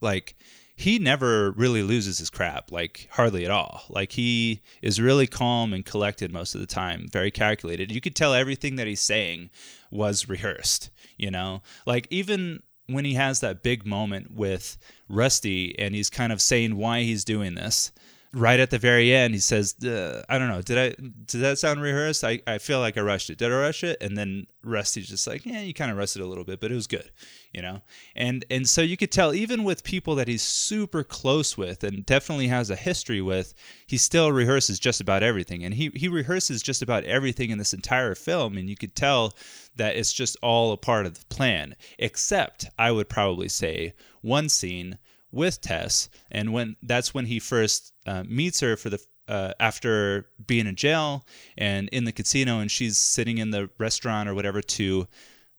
like 0.00 0.36
he 0.76 0.98
never 0.98 1.52
really 1.52 1.82
loses 1.82 2.18
his 2.18 2.30
crap, 2.30 2.72
like 2.72 3.08
hardly 3.12 3.44
at 3.44 3.50
all. 3.50 3.82
Like 3.88 4.12
he 4.12 4.60
is 4.82 5.00
really 5.00 5.26
calm 5.26 5.72
and 5.72 5.84
collected 5.84 6.32
most 6.32 6.54
of 6.54 6.60
the 6.60 6.66
time, 6.66 7.06
very 7.10 7.30
calculated. 7.30 7.92
You 7.92 8.00
could 8.00 8.16
tell 8.16 8.34
everything 8.34 8.76
that 8.76 8.86
he's 8.86 9.00
saying 9.00 9.50
was 9.90 10.28
rehearsed, 10.28 10.90
you 11.16 11.30
know? 11.30 11.62
Like 11.86 12.08
even 12.10 12.62
when 12.86 13.04
he 13.04 13.14
has 13.14 13.40
that 13.40 13.62
big 13.62 13.86
moment 13.86 14.32
with 14.32 14.76
Rusty 15.08 15.78
and 15.78 15.94
he's 15.94 16.10
kind 16.10 16.32
of 16.32 16.42
saying 16.42 16.76
why 16.76 17.02
he's 17.02 17.24
doing 17.24 17.54
this, 17.54 17.92
right 18.34 18.58
at 18.58 18.70
the 18.70 18.78
very 18.78 19.14
end, 19.14 19.34
he 19.34 19.40
says, 19.40 19.74
uh, 19.84 20.24
"I 20.28 20.38
don't 20.38 20.48
know. 20.48 20.62
Did 20.62 20.78
I? 20.78 21.02
Did 21.26 21.40
that 21.40 21.58
sound 21.58 21.80
rehearsed? 21.80 22.24
I, 22.24 22.40
I 22.46 22.58
feel 22.58 22.80
like 22.80 22.98
I 22.98 23.00
rushed 23.00 23.30
it. 23.30 23.38
Did 23.38 23.52
I 23.52 23.60
rush 23.60 23.84
it?" 23.84 23.98
And 24.00 24.16
then 24.16 24.46
Rusty's 24.62 25.08
just 25.08 25.26
like, 25.26 25.46
"Yeah, 25.46 25.60
you 25.60 25.72
kind 25.72 25.90
of 25.90 25.96
rushed 25.96 26.16
it 26.16 26.22
a 26.22 26.26
little 26.26 26.44
bit, 26.44 26.60
but 26.60 26.70
it 26.70 26.74
was 26.74 26.86
good." 26.86 27.10
You 27.52 27.62
know, 27.62 27.82
and 28.16 28.44
and 28.50 28.68
so 28.68 28.82
you 28.82 28.96
could 28.96 29.12
tell 29.12 29.32
even 29.34 29.64
with 29.64 29.84
people 29.84 30.16
that 30.16 30.28
he's 30.28 30.42
super 30.42 31.04
close 31.04 31.56
with 31.56 31.84
and 31.84 32.04
definitely 32.04 32.48
has 32.48 32.70
a 32.70 32.76
history 32.76 33.22
with, 33.22 33.54
he 33.86 33.96
still 33.96 34.30
rehearses 34.30 34.80
just 34.80 35.00
about 35.00 35.22
everything, 35.22 35.64
and 35.64 35.74
he 35.74 35.90
he 35.94 36.08
rehearses 36.08 36.62
just 36.62 36.82
about 36.82 37.04
everything 37.04 37.50
in 37.50 37.58
this 37.58 37.74
entire 37.74 38.14
film, 38.14 38.56
and 38.56 38.68
you 38.68 38.76
could 38.76 38.96
tell 38.96 39.34
that 39.76 39.96
it's 39.96 40.12
just 40.12 40.36
all 40.42 40.72
a 40.72 40.76
part 40.76 41.06
of 41.06 41.18
the 41.18 41.26
plan. 41.26 41.76
Except, 41.98 42.66
I 42.78 42.90
would 42.90 43.08
probably 43.08 43.48
say 43.48 43.94
one 44.20 44.48
scene 44.48 44.98
with 45.34 45.60
Tess, 45.60 46.08
and 46.30 46.52
when 46.52 46.76
that's 46.82 47.12
when 47.12 47.26
he 47.26 47.38
first 47.38 47.92
uh, 48.06 48.24
meets 48.26 48.60
her 48.60 48.76
for 48.76 48.90
the 48.90 49.04
uh, 49.28 49.52
after 49.58 50.26
being 50.46 50.66
in 50.66 50.76
jail 50.76 51.24
and 51.56 51.88
in 51.90 52.04
the 52.04 52.12
casino, 52.12 52.58
and 52.58 52.70
she's 52.70 52.98
sitting 52.98 53.38
in 53.38 53.50
the 53.50 53.70
restaurant 53.78 54.28
or 54.28 54.34
whatever 54.34 54.62
to. 54.62 55.06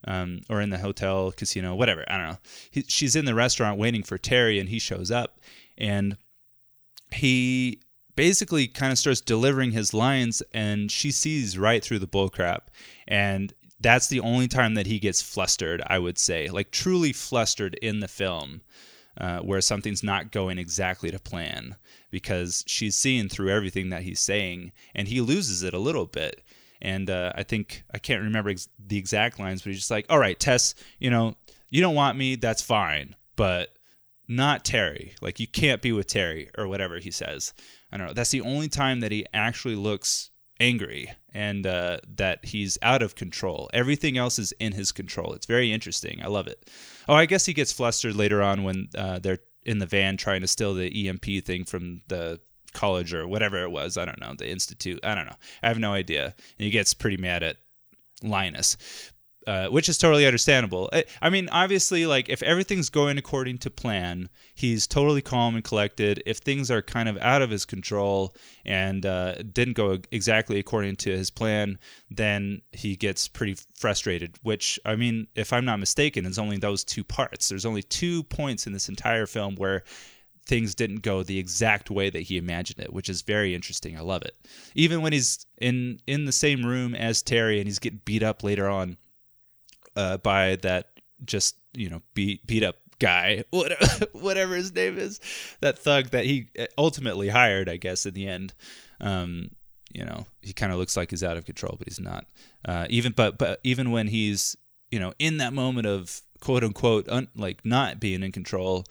Um, 0.07 0.41
or 0.51 0.61
in 0.61 0.69
the 0.69 0.77
hotel, 0.77 1.31
casino, 1.31 1.73
whatever. 1.73 2.05
I 2.07 2.17
don't 2.17 2.27
know. 2.27 2.37
He, 2.69 2.83
she's 2.87 3.15
in 3.15 3.25
the 3.25 3.33
restaurant 3.33 3.79
waiting 3.79 4.03
for 4.03 4.19
Terry, 4.19 4.59
and 4.59 4.69
he 4.69 4.77
shows 4.77 5.09
up, 5.09 5.39
and 5.79 6.15
he 7.11 7.81
basically 8.15 8.67
kind 8.67 8.91
of 8.91 8.99
starts 8.99 9.19
delivering 9.19 9.71
his 9.71 9.95
lines, 9.95 10.43
and 10.53 10.91
she 10.91 11.09
sees 11.09 11.57
right 11.57 11.83
through 11.83 11.97
the 11.97 12.07
bullcrap, 12.07 12.67
and 13.07 13.53
that's 13.79 14.07
the 14.07 14.19
only 14.19 14.47
time 14.47 14.75
that 14.75 14.85
he 14.85 14.99
gets 14.99 15.23
flustered. 15.23 15.81
I 15.87 15.97
would 15.97 16.19
say, 16.19 16.49
like 16.49 16.69
truly 16.69 17.11
flustered 17.11 17.73
in 17.81 17.99
the 17.99 18.07
film 18.07 18.61
uh, 19.17 19.39
where 19.39 19.61
something's 19.61 20.03
not 20.03 20.31
going 20.31 20.57
exactly 20.57 21.11
to 21.11 21.19
plan 21.19 21.75
because 22.11 22.63
she's 22.67 22.95
seeing 22.95 23.29
through 23.29 23.49
everything 23.49 23.89
that 23.89 24.03
he's 24.03 24.19
saying 24.19 24.71
and 24.93 25.07
he 25.07 25.21
loses 25.21 25.63
it 25.63 25.73
a 25.73 25.79
little 25.79 26.05
bit. 26.05 26.41
And 26.81 27.09
uh, 27.09 27.31
I 27.35 27.43
think, 27.43 27.83
I 27.93 27.97
can't 27.97 28.23
remember 28.23 28.49
ex- 28.49 28.69
the 28.77 28.97
exact 28.97 29.39
lines, 29.39 29.61
but 29.61 29.69
he's 29.69 29.79
just 29.79 29.91
like, 29.91 30.05
all 30.09 30.19
right, 30.19 30.39
Tess, 30.39 30.75
you 30.99 31.09
know, 31.09 31.35
you 31.69 31.81
don't 31.81 31.95
want 31.95 32.17
me, 32.17 32.35
that's 32.35 32.61
fine, 32.61 33.15
but 33.35 33.77
not 34.27 34.65
Terry. 34.65 35.15
Like, 35.21 35.39
you 35.39 35.47
can't 35.47 35.81
be 35.81 35.91
with 35.91 36.07
Terry 36.07 36.49
or 36.57 36.67
whatever 36.67 36.99
he 36.99 37.11
says. 37.11 37.53
I 37.91 37.97
don't 37.97 38.07
know. 38.07 38.13
That's 38.13 38.31
the 38.31 38.41
only 38.41 38.67
time 38.67 38.99
that 38.99 39.11
he 39.11 39.25
actually 39.33 39.75
looks 39.75 40.31
angry 40.59 41.11
and 41.33 41.65
uh, 41.65 41.99
that 42.15 42.45
he's 42.45 42.77
out 42.81 43.01
of 43.01 43.15
control. 43.15 43.69
Everything 43.73 44.17
else 44.17 44.39
is 44.39 44.51
in 44.53 44.73
his 44.73 44.91
control. 44.91 45.33
It's 45.33 45.45
very 45.45 45.71
interesting. 45.71 46.21
I 46.23 46.27
love 46.27 46.47
it. 46.47 46.69
Oh, 47.07 47.15
I 47.15 47.25
guess 47.25 47.45
he 47.45 47.53
gets 47.53 47.71
flustered 47.71 48.15
later 48.15 48.41
on 48.41 48.63
when 48.63 48.89
uh, 48.97 49.19
they're 49.19 49.39
in 49.63 49.79
the 49.79 49.85
van 49.85 50.17
trying 50.17 50.41
to 50.41 50.47
steal 50.47 50.73
the 50.73 51.07
EMP 51.07 51.45
thing 51.45 51.65
from 51.65 52.01
the 52.07 52.39
college 52.73 53.13
or 53.13 53.27
whatever 53.27 53.63
it 53.63 53.71
was. 53.71 53.97
I 53.97 54.05
don't 54.05 54.19
know. 54.19 54.33
The 54.37 54.49
institute. 54.49 54.99
I 55.03 55.15
don't 55.15 55.25
know. 55.25 55.35
I 55.63 55.67
have 55.67 55.79
no 55.79 55.93
idea. 55.93 56.25
And 56.25 56.65
he 56.65 56.69
gets 56.69 56.93
pretty 56.93 57.17
mad 57.17 57.41
at 57.41 57.57
Linus. 58.21 58.77
Uh, 59.47 59.67
which 59.67 59.87
is 59.87 59.99
totally 59.99 60.25
understandable. 60.25 60.89
I, 60.91 61.03
I, 61.21 61.29
mean, 61.29 61.49
obviously, 61.51 62.07
like 62.07 62.29
if 62.29 62.41
everything's 62.41 62.89
going 62.89 63.19
according 63.19 63.59
to 63.59 63.69
plan, 63.69 64.27
he's 64.55 64.87
totally 64.87 65.21
calm 65.21 65.53
and 65.53 65.63
collected. 65.63 66.23
If 66.25 66.39
things 66.39 66.71
are 66.71 66.81
kind 66.81 67.07
of 67.07 67.15
out 67.19 67.43
of 67.43 67.51
his 67.51 67.63
control 67.63 68.35
and 68.65 69.05
uh, 69.05 69.35
didn't 69.43 69.75
go 69.75 69.99
exactly 70.11 70.57
according 70.57 70.95
to 70.97 71.11
his 71.11 71.29
plan, 71.29 71.77
then 72.09 72.63
he 72.71 72.95
gets 72.95 73.27
pretty 73.27 73.55
frustrated. 73.75 74.35
Which, 74.41 74.79
I 74.83 74.95
mean, 74.95 75.27
if 75.35 75.53
I'm 75.53 75.65
not 75.65 75.77
mistaken, 75.77 76.25
it's 76.25 76.39
only 76.39 76.57
those 76.57 76.83
two 76.83 77.03
parts. 77.03 77.47
There's 77.47 77.67
only 77.67 77.83
two 77.83 78.23
points 78.23 78.65
in 78.65 78.73
this 78.73 78.89
entire 78.89 79.27
film 79.27 79.57
where 79.57 79.83
things 80.47 80.73
didn't 80.73 81.01
go 81.01 81.21
the 81.21 81.37
exact 81.37 81.91
way 81.91 82.09
that 82.09 82.21
he 82.21 82.37
imagined 82.37 82.79
it, 82.79 82.93
which 82.93 83.09
is 83.09 83.21
very 83.21 83.53
interesting. 83.53 83.95
I 83.95 84.01
love 84.01 84.23
it. 84.23 84.35
Even 84.73 85.03
when 85.03 85.13
he's 85.13 85.45
in 85.59 85.99
in 86.07 86.25
the 86.25 86.31
same 86.31 86.65
room 86.65 86.95
as 86.95 87.21
Terry 87.21 87.59
and 87.59 87.67
he's 87.67 87.79
getting 87.79 88.01
beat 88.05 88.23
up 88.23 88.43
later 88.43 88.67
on 88.67 88.97
uh, 89.95 90.17
by 90.17 90.57
that 90.57 90.89
just 91.23 91.55
you 91.73 91.89
know 91.89 92.01
beat 92.13 92.45
beat 92.45 92.63
up 92.63 92.77
guy, 92.99 93.43
whatever 94.13 94.55
his 94.55 94.73
name 94.73 94.97
is, 94.97 95.19
that 95.61 95.79
thug 95.79 96.09
that 96.11 96.25
he 96.25 96.47
uh, 96.57 96.65
ultimately 96.77 97.29
hired, 97.29 97.69
I 97.69 97.77
guess, 97.77 98.05
in 98.05 98.13
the 98.13 98.27
end. 98.27 98.53
Um, 99.01 99.51
you 99.91 100.03
know, 100.03 100.25
he 100.41 100.53
kind 100.53 100.71
of 100.71 100.77
looks 100.77 100.97
like 100.97 101.11
he's 101.11 101.23
out 101.23 101.37
of 101.37 101.45
control, 101.45 101.75
but 101.77 101.87
he's 101.87 101.99
not. 101.99 102.25
Uh, 102.63 102.87
even 102.89 103.11
but 103.11 103.37
but 103.37 103.59
even 103.63 103.91
when 103.91 104.07
he's 104.07 104.55
you 104.91 104.99
know 104.99 105.13
in 105.19 105.37
that 105.37 105.53
moment 105.53 105.87
of 105.87 106.21
quote 106.41 106.63
unquote 106.63 107.07
un, 107.09 107.27
like 107.35 107.63
not 107.65 107.99
being 107.99 108.23
in 108.23 108.31
control, 108.31 108.85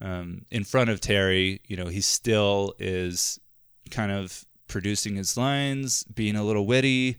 um, 0.00 0.44
in 0.50 0.64
front 0.64 0.90
of 0.90 1.00
Terry, 1.00 1.60
you 1.66 1.76
know, 1.76 1.86
he 1.86 2.00
still 2.00 2.74
is 2.78 3.40
kind 3.90 4.12
of 4.12 4.44
producing 4.68 5.16
his 5.16 5.36
lines, 5.36 6.04
being 6.04 6.36
a 6.36 6.44
little 6.44 6.66
witty. 6.66 7.18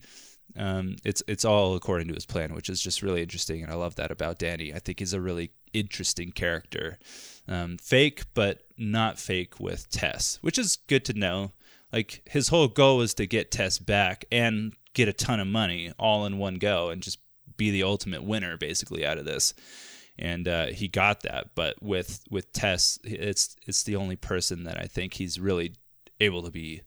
Um, 0.57 0.95
it's 1.03 1.21
it's 1.27 1.45
all 1.45 1.75
according 1.75 2.07
to 2.07 2.13
his 2.13 2.25
plan, 2.25 2.53
which 2.53 2.69
is 2.69 2.81
just 2.81 3.01
really 3.01 3.21
interesting, 3.21 3.63
and 3.63 3.71
I 3.71 3.75
love 3.75 3.95
that 3.95 4.12
about 4.12 4.39
Danny. 4.39 4.74
I 4.74 4.79
think 4.79 5.00
he's 5.00 5.13
a 5.13 5.21
really 5.21 5.51
interesting 5.74 6.31
character, 6.31 6.97
um, 7.47 7.77
fake 7.77 8.24
but 8.33 8.63
not 8.77 9.19
fake 9.19 9.59
with 9.59 9.89
Tess, 9.89 10.39
which 10.41 10.57
is 10.57 10.77
good 10.88 11.03
to 11.05 11.13
know. 11.13 11.51
Like 11.91 12.21
his 12.29 12.50
whole 12.50 12.67
goal 12.67 13.01
is 13.01 13.13
to 13.15 13.27
get 13.27 13.51
Tess 13.51 13.79
back 13.79 14.25
and 14.31 14.74
get 14.93 15.07
a 15.07 15.13
ton 15.13 15.39
of 15.39 15.47
money 15.47 15.91
all 16.00 16.25
in 16.25 16.38
one 16.38 16.55
go, 16.55 16.89
and 16.89 17.01
just 17.01 17.19
be 17.57 17.71
the 17.71 17.83
ultimate 17.83 18.24
winner 18.24 18.57
basically 18.57 19.05
out 19.05 19.17
of 19.17 19.25
this. 19.25 19.53
And 20.17 20.47
uh, 20.47 20.67
he 20.67 20.88
got 20.88 21.24
that, 21.24 21.50
but 21.55 21.81
with 21.83 22.24
with 22.29 22.53
Tess, 22.53 22.97
it's 23.03 23.57
it's 23.67 23.83
the 23.83 23.97
only 23.97 24.15
person 24.15 24.63
that 24.63 24.79
I 24.79 24.85
think 24.85 25.15
he's 25.15 25.38
really 25.38 25.74
able 26.21 26.43
to 26.43 26.51
be 26.51 26.83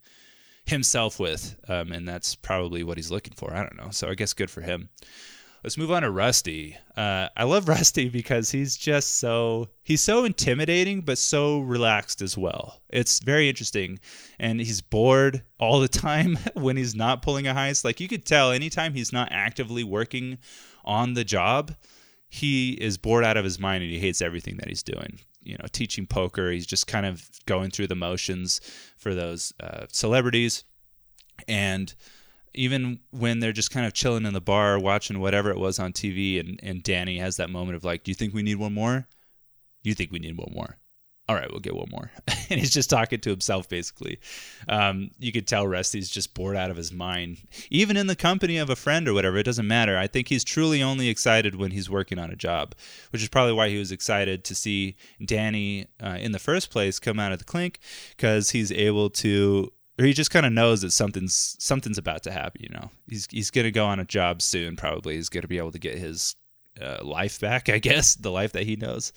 himself 0.68 1.18
with, 1.18 1.56
um, 1.68 1.92
and 1.92 2.08
that's 2.08 2.34
probably 2.34 2.82
what 2.82 2.96
he's 2.96 3.10
looking 3.10 3.34
for. 3.34 3.52
I 3.52 3.62
don't 3.62 3.76
know. 3.76 3.90
So 3.90 4.08
I 4.08 4.14
guess 4.14 4.32
good 4.32 4.50
for 4.50 4.60
him. 4.60 4.88
Let's 5.64 5.76
move 5.76 5.90
on 5.90 6.02
to 6.02 6.10
Rusty. 6.10 6.76
Uh, 6.96 7.28
I 7.36 7.44
love 7.44 7.68
Rusty 7.68 8.08
because 8.08 8.50
he's 8.50 8.76
just 8.76 9.18
so 9.18 9.68
he's 9.82 10.02
so 10.02 10.24
intimidating, 10.24 11.00
but 11.00 11.18
so 11.18 11.60
relaxed 11.60 12.22
as 12.22 12.38
well. 12.38 12.80
It's 12.90 13.20
very 13.20 13.48
interesting, 13.48 13.98
and 14.38 14.60
he's 14.60 14.80
bored 14.80 15.42
all 15.58 15.80
the 15.80 15.88
time 16.08 16.38
when 16.54 16.76
he's 16.76 16.94
not 16.94 17.22
pulling 17.22 17.46
a 17.46 17.54
heist. 17.54 17.84
Like 17.84 18.00
you 18.00 18.08
could 18.08 18.24
tell, 18.24 18.52
anytime 18.52 18.94
he's 18.94 19.12
not 19.12 19.28
actively 19.32 19.84
working 19.84 20.38
on 20.84 21.14
the 21.14 21.24
job, 21.24 21.74
he 22.28 22.72
is 22.72 22.98
bored 22.98 23.24
out 23.24 23.36
of 23.36 23.44
his 23.44 23.58
mind 23.58 23.82
and 23.82 23.92
he 23.92 23.98
hates 23.98 24.22
everything 24.22 24.58
that 24.58 24.68
he's 24.68 24.82
doing 24.82 25.20
you 25.48 25.56
know 25.56 25.66
teaching 25.72 26.06
poker. 26.06 26.50
He's 26.50 26.66
just 26.66 26.86
kind 26.86 27.06
of 27.06 27.28
going 27.46 27.70
through 27.70 27.86
the 27.88 27.96
motions 27.96 28.60
for 28.96 29.14
those 29.14 29.52
uh, 29.60 29.86
celebrities, 29.90 30.64
and 31.46 31.94
even 32.54 33.00
when 33.10 33.40
they're 33.40 33.52
just 33.52 33.70
kind 33.70 33.86
of 33.86 33.94
chilling 33.94 34.26
in 34.26 34.34
the 34.34 34.40
bar 34.40 34.78
watching 34.78 35.20
whatever 35.20 35.50
it 35.50 35.58
was 35.58 35.78
on 35.78 35.92
TV, 35.92 36.38
and 36.38 36.60
and 36.62 36.82
Danny 36.82 37.18
has 37.18 37.36
that 37.36 37.50
moment 37.50 37.76
of 37.76 37.84
like, 37.84 38.04
"Do 38.04 38.10
you 38.10 38.14
think 38.14 38.34
we 38.34 38.42
need 38.42 38.56
one 38.56 38.74
more? 38.74 39.08
You 39.82 39.94
think 39.94 40.12
we 40.12 40.18
need 40.18 40.36
one 40.36 40.52
more? 40.52 40.78
All 41.28 41.34
right, 41.34 41.50
we'll 41.50 41.60
get 41.60 41.76
one 41.76 41.90
more. 41.90 42.10
and 42.50 42.58
he's 42.58 42.72
just 42.72 42.88
talking 42.88 43.20
to 43.20 43.30
himself, 43.30 43.68
basically. 43.68 44.18
Um, 44.66 45.10
you 45.18 45.30
could 45.30 45.46
tell 45.46 45.66
Rusty's 45.66 46.08
just 46.08 46.32
bored 46.32 46.56
out 46.56 46.70
of 46.70 46.76
his 46.76 46.90
mind. 46.90 47.42
Even 47.68 47.98
in 47.98 48.06
the 48.06 48.16
company 48.16 48.56
of 48.56 48.70
a 48.70 48.76
friend 48.76 49.06
or 49.06 49.12
whatever, 49.12 49.36
it 49.36 49.42
doesn't 49.42 49.66
matter. 49.66 49.98
I 49.98 50.06
think 50.06 50.28
he's 50.28 50.42
truly 50.42 50.82
only 50.82 51.08
excited 51.08 51.54
when 51.54 51.72
he's 51.72 51.90
working 51.90 52.18
on 52.18 52.30
a 52.30 52.36
job, 52.36 52.74
which 53.10 53.22
is 53.22 53.28
probably 53.28 53.52
why 53.52 53.68
he 53.68 53.78
was 53.78 53.92
excited 53.92 54.42
to 54.44 54.54
see 54.54 54.96
Danny 55.22 55.86
uh, 56.02 56.16
in 56.18 56.32
the 56.32 56.38
first 56.38 56.70
place 56.70 56.98
come 56.98 57.20
out 57.20 57.32
of 57.32 57.38
the 57.38 57.44
clink, 57.44 57.78
because 58.16 58.50
he's 58.50 58.72
able 58.72 59.10
to. 59.10 59.70
Or 60.00 60.04
he 60.04 60.12
just 60.12 60.30
kind 60.30 60.46
of 60.46 60.52
knows 60.52 60.82
that 60.82 60.92
something's 60.92 61.56
something's 61.58 61.98
about 61.98 62.22
to 62.22 62.30
happen. 62.30 62.62
You 62.62 62.68
know, 62.70 62.90
he's 63.08 63.26
he's 63.30 63.50
gonna 63.50 63.72
go 63.72 63.84
on 63.84 63.98
a 63.98 64.04
job 64.04 64.40
soon. 64.40 64.76
Probably 64.76 65.16
he's 65.16 65.28
gonna 65.28 65.48
be 65.48 65.58
able 65.58 65.72
to 65.72 65.78
get 65.80 65.98
his 65.98 66.36
uh, 66.80 67.04
life 67.04 67.40
back. 67.40 67.68
I 67.68 67.78
guess 67.78 68.14
the 68.14 68.30
life 68.30 68.52
that 68.52 68.62
he 68.62 68.76
knows 68.76 69.12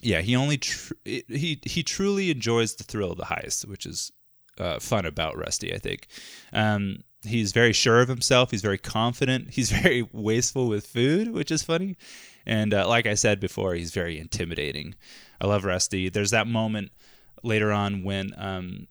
yeah, 0.00 0.20
he 0.20 0.36
only 0.36 0.58
tr- 0.58 0.94
he 1.04 1.60
he 1.64 1.82
truly 1.82 2.30
enjoys 2.30 2.74
the 2.74 2.84
thrill 2.84 3.12
of 3.12 3.18
the 3.18 3.24
heist, 3.24 3.66
which 3.66 3.86
is 3.86 4.12
uh, 4.58 4.78
fun 4.78 5.06
about 5.06 5.36
Rusty. 5.36 5.74
I 5.74 5.78
think 5.78 6.06
um, 6.52 6.98
he's 7.24 7.52
very 7.52 7.72
sure 7.72 8.00
of 8.00 8.08
himself. 8.08 8.50
He's 8.50 8.62
very 8.62 8.78
confident. 8.78 9.50
He's 9.54 9.70
very 9.70 10.08
wasteful 10.12 10.68
with 10.68 10.86
food, 10.86 11.32
which 11.32 11.50
is 11.50 11.62
funny. 11.62 11.96
And 12.44 12.72
uh, 12.72 12.86
like 12.88 13.06
I 13.06 13.14
said 13.14 13.40
before, 13.40 13.74
he's 13.74 13.90
very 13.90 14.20
intimidating. 14.20 14.94
I 15.40 15.48
love 15.48 15.64
Rusty. 15.64 16.08
There's 16.08 16.30
that 16.30 16.46
moment 16.46 16.92
later 17.42 17.72
on 17.72 18.04
when 18.04 18.32
um, 18.36 18.86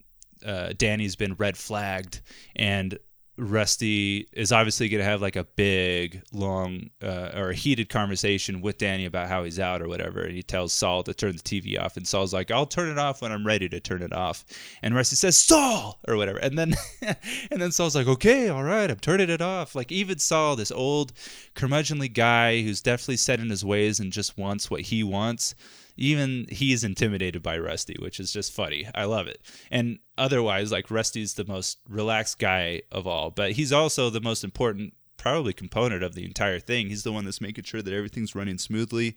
uh, 0.45 0.73
Danny's 0.77 1.15
been 1.15 1.35
red 1.35 1.55
flagged, 1.57 2.21
and 2.55 2.99
Rusty 3.37 4.27
is 4.31 4.51
obviously 4.51 4.87
going 4.87 5.03
to 5.03 5.09
have 5.09 5.21
like 5.21 5.35
a 5.35 5.43
big, 5.43 6.23
long, 6.31 6.89
uh, 7.03 7.31
or 7.35 7.49
a 7.49 7.55
heated 7.55 7.89
conversation 7.89 8.61
with 8.61 8.77
Danny 8.77 9.05
about 9.05 9.27
how 9.27 9.43
he's 9.43 9.59
out 9.59 9.81
or 9.81 9.87
whatever. 9.87 10.21
And 10.21 10.35
he 10.35 10.43
tells 10.43 10.71
Saul 10.71 11.03
to 11.03 11.13
turn 11.13 11.35
the 11.35 11.41
TV 11.41 11.79
off. 11.79 11.97
And 11.97 12.07
Saul's 12.07 12.33
like, 12.33 12.49
I'll 12.49 12.65
turn 12.65 12.89
it 12.89 12.97
off 12.97 13.21
when 13.21 13.31
I'm 13.31 13.45
ready 13.45 13.67
to 13.69 13.79
turn 13.79 14.01
it 14.01 14.13
off. 14.13 14.45
And 14.81 14.95
Rusty 14.95 15.15
says, 15.15 15.37
Saul, 15.37 15.99
or 16.07 16.15
whatever. 16.15 16.39
And 16.39 16.57
then, 16.57 16.75
and 17.01 17.61
then 17.61 17.71
Saul's 17.71 17.95
like, 17.95 18.07
okay, 18.07 18.47
all 18.49 18.63
right, 18.63 18.89
I'm 18.89 18.99
turning 18.99 19.29
it 19.29 19.41
off. 19.41 19.75
Like, 19.75 19.91
even 19.91 20.19
Saul, 20.19 20.55
this 20.55 20.71
old, 20.71 21.11
curmudgeonly 21.55 22.13
guy 22.13 22.61
who's 22.61 22.81
definitely 22.81 23.17
set 23.17 23.39
in 23.39 23.49
his 23.49 23.65
ways 23.65 23.99
and 23.99 24.13
just 24.13 24.37
wants 24.37 24.71
what 24.71 24.81
he 24.81 25.03
wants 25.03 25.55
even 25.97 26.45
he's 26.49 26.83
intimidated 26.83 27.41
by 27.41 27.57
Rusty, 27.57 27.95
which 27.99 28.19
is 28.19 28.31
just 28.31 28.51
funny. 28.51 28.87
I 28.93 29.05
love 29.05 29.27
it. 29.27 29.41
And 29.71 29.99
otherwise, 30.17 30.71
like 30.71 30.91
Rusty's 30.91 31.35
the 31.35 31.45
most 31.45 31.79
relaxed 31.89 32.39
guy 32.39 32.81
of 32.91 33.07
all, 33.07 33.31
but 33.31 33.53
he's 33.53 33.71
also 33.71 34.09
the 34.09 34.21
most 34.21 34.43
important 34.43 34.93
probably 35.17 35.53
component 35.53 36.03
of 36.03 36.15
the 36.15 36.25
entire 36.25 36.59
thing. 36.59 36.89
He's 36.89 37.03
the 37.03 37.11
one 37.11 37.25
that's 37.25 37.41
making 37.41 37.63
sure 37.63 37.81
that 37.81 37.93
everything's 37.93 38.35
running 38.35 38.57
smoothly 38.57 39.15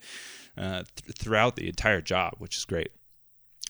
uh, 0.56 0.84
th- 0.96 1.16
throughout 1.18 1.56
the 1.56 1.68
entire 1.68 2.00
job, 2.00 2.34
which 2.38 2.56
is 2.56 2.64
great. 2.64 2.92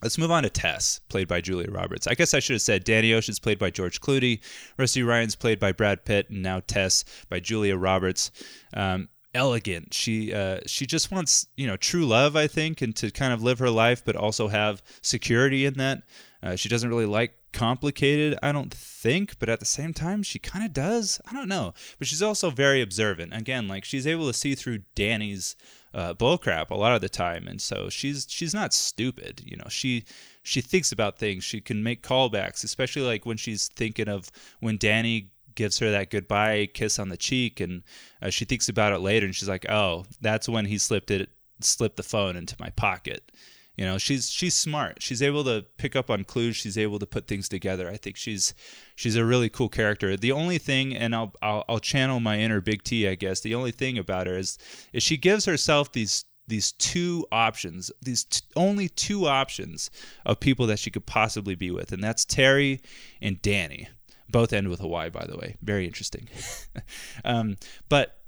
Let's 0.02 0.18
move 0.18 0.30
on 0.30 0.44
to 0.44 0.50
Tess, 0.50 1.00
played 1.08 1.26
by 1.26 1.40
Julia 1.40 1.70
Roberts. 1.72 2.06
I 2.06 2.14
guess 2.14 2.32
I 2.32 2.38
should 2.38 2.54
have 2.54 2.62
said 2.62 2.84
Danny 2.84 3.12
Ocean's 3.12 3.40
played 3.40 3.58
by 3.58 3.70
George 3.70 4.00
Clooney, 4.00 4.40
Rusty 4.76 5.02
Ryan's 5.02 5.34
played 5.34 5.58
by 5.58 5.72
Brad 5.72 6.04
Pitt, 6.04 6.30
and 6.30 6.40
now 6.40 6.60
Tess 6.60 7.04
by 7.28 7.40
Julia 7.40 7.76
Roberts. 7.76 8.30
Um, 8.74 9.08
elegant. 9.38 9.94
She 9.94 10.34
uh, 10.34 10.58
she 10.66 10.84
just 10.84 11.10
wants 11.10 11.46
you 11.56 11.66
know 11.66 11.76
true 11.76 12.04
love, 12.04 12.36
I 12.36 12.48
think, 12.48 12.82
and 12.82 12.94
to 12.96 13.10
kind 13.10 13.32
of 13.32 13.42
live 13.42 13.60
her 13.60 13.70
life, 13.70 14.04
but 14.04 14.16
also 14.16 14.48
have 14.48 14.82
security 15.00 15.64
in 15.64 15.74
that. 15.74 16.02
Uh, 16.42 16.56
she 16.56 16.68
doesn't 16.68 16.90
really 16.90 17.06
like 17.06 17.34
complicated, 17.52 18.38
I 18.42 18.52
don't 18.52 18.72
think, 18.72 19.38
but 19.38 19.48
at 19.48 19.58
the 19.60 19.66
same 19.66 19.92
time, 19.92 20.22
she 20.22 20.38
kind 20.38 20.64
of 20.64 20.72
does. 20.72 21.20
I 21.28 21.32
don't 21.32 21.48
know, 21.48 21.72
but 21.98 22.06
she's 22.08 22.22
also 22.22 22.50
very 22.50 22.82
observant. 22.82 23.34
Again, 23.34 23.68
like 23.68 23.84
she's 23.84 24.06
able 24.06 24.26
to 24.26 24.32
see 24.32 24.54
through 24.54 24.80
Danny's 24.94 25.56
uh, 25.94 26.14
bullcrap 26.14 26.70
a 26.70 26.74
lot 26.74 26.94
of 26.94 27.00
the 27.00 27.08
time, 27.08 27.46
and 27.48 27.60
so 27.60 27.88
she's 27.88 28.26
she's 28.28 28.54
not 28.54 28.74
stupid. 28.74 29.42
You 29.44 29.56
know, 29.56 29.68
she 29.68 30.04
she 30.42 30.60
thinks 30.60 30.92
about 30.92 31.18
things. 31.18 31.44
She 31.44 31.60
can 31.60 31.82
make 31.82 32.02
callbacks, 32.02 32.64
especially 32.64 33.02
like 33.02 33.24
when 33.24 33.36
she's 33.36 33.68
thinking 33.68 34.08
of 34.08 34.30
when 34.60 34.76
Danny 34.76 35.30
gives 35.58 35.80
her 35.80 35.90
that 35.90 36.08
goodbye 36.08 36.68
kiss 36.72 37.00
on 37.00 37.08
the 37.08 37.16
cheek, 37.16 37.58
and 37.58 37.82
uh, 38.22 38.30
she 38.30 38.44
thinks 38.44 38.68
about 38.68 38.92
it 38.92 39.00
later, 39.00 39.26
and 39.26 39.34
she's 39.34 39.48
like, 39.48 39.68
"Oh, 39.68 40.04
that's 40.20 40.48
when 40.48 40.66
he 40.66 40.78
slipped 40.78 41.10
it, 41.10 41.30
slipped 41.60 41.96
the 41.96 42.04
phone 42.04 42.36
into 42.36 42.54
my 42.60 42.70
pocket." 42.70 43.32
You 43.76 43.84
know, 43.84 43.98
she's 43.98 44.30
she's 44.30 44.54
smart. 44.54 45.02
She's 45.02 45.20
able 45.20 45.42
to 45.44 45.66
pick 45.76 45.96
up 45.96 46.10
on 46.10 46.22
clues. 46.22 46.54
She's 46.54 46.78
able 46.78 47.00
to 47.00 47.06
put 47.06 47.26
things 47.26 47.48
together. 47.48 47.90
I 47.90 47.96
think 47.96 48.16
she's 48.16 48.54
she's 48.94 49.16
a 49.16 49.24
really 49.24 49.48
cool 49.48 49.68
character. 49.68 50.16
The 50.16 50.32
only 50.32 50.58
thing, 50.58 50.94
and 50.94 51.12
I'll 51.12 51.34
I'll, 51.42 51.64
I'll 51.68 51.80
channel 51.80 52.20
my 52.20 52.38
inner 52.38 52.60
Big 52.60 52.84
T, 52.84 53.08
I 53.08 53.16
guess. 53.16 53.40
The 53.40 53.56
only 53.56 53.72
thing 53.72 53.98
about 53.98 54.28
her 54.28 54.38
is 54.38 54.58
is 54.92 55.02
she 55.02 55.16
gives 55.16 55.44
herself 55.44 55.92
these 55.92 56.24
these 56.46 56.70
two 56.72 57.26
options, 57.32 57.90
these 58.00 58.24
t- 58.24 58.46
only 58.56 58.88
two 58.88 59.26
options 59.26 59.90
of 60.24 60.40
people 60.40 60.66
that 60.68 60.78
she 60.78 60.90
could 60.90 61.04
possibly 61.04 61.56
be 61.56 61.70
with, 61.72 61.90
and 61.90 62.02
that's 62.02 62.24
Terry 62.24 62.80
and 63.20 63.42
Danny. 63.42 63.88
Both 64.30 64.52
end 64.52 64.68
with 64.68 64.80
a 64.80 64.88
Y, 64.88 65.08
by 65.08 65.26
the 65.26 65.36
way. 65.36 65.56
Very 65.62 65.86
interesting. 65.86 66.28
um, 67.24 67.56
but 67.88 68.18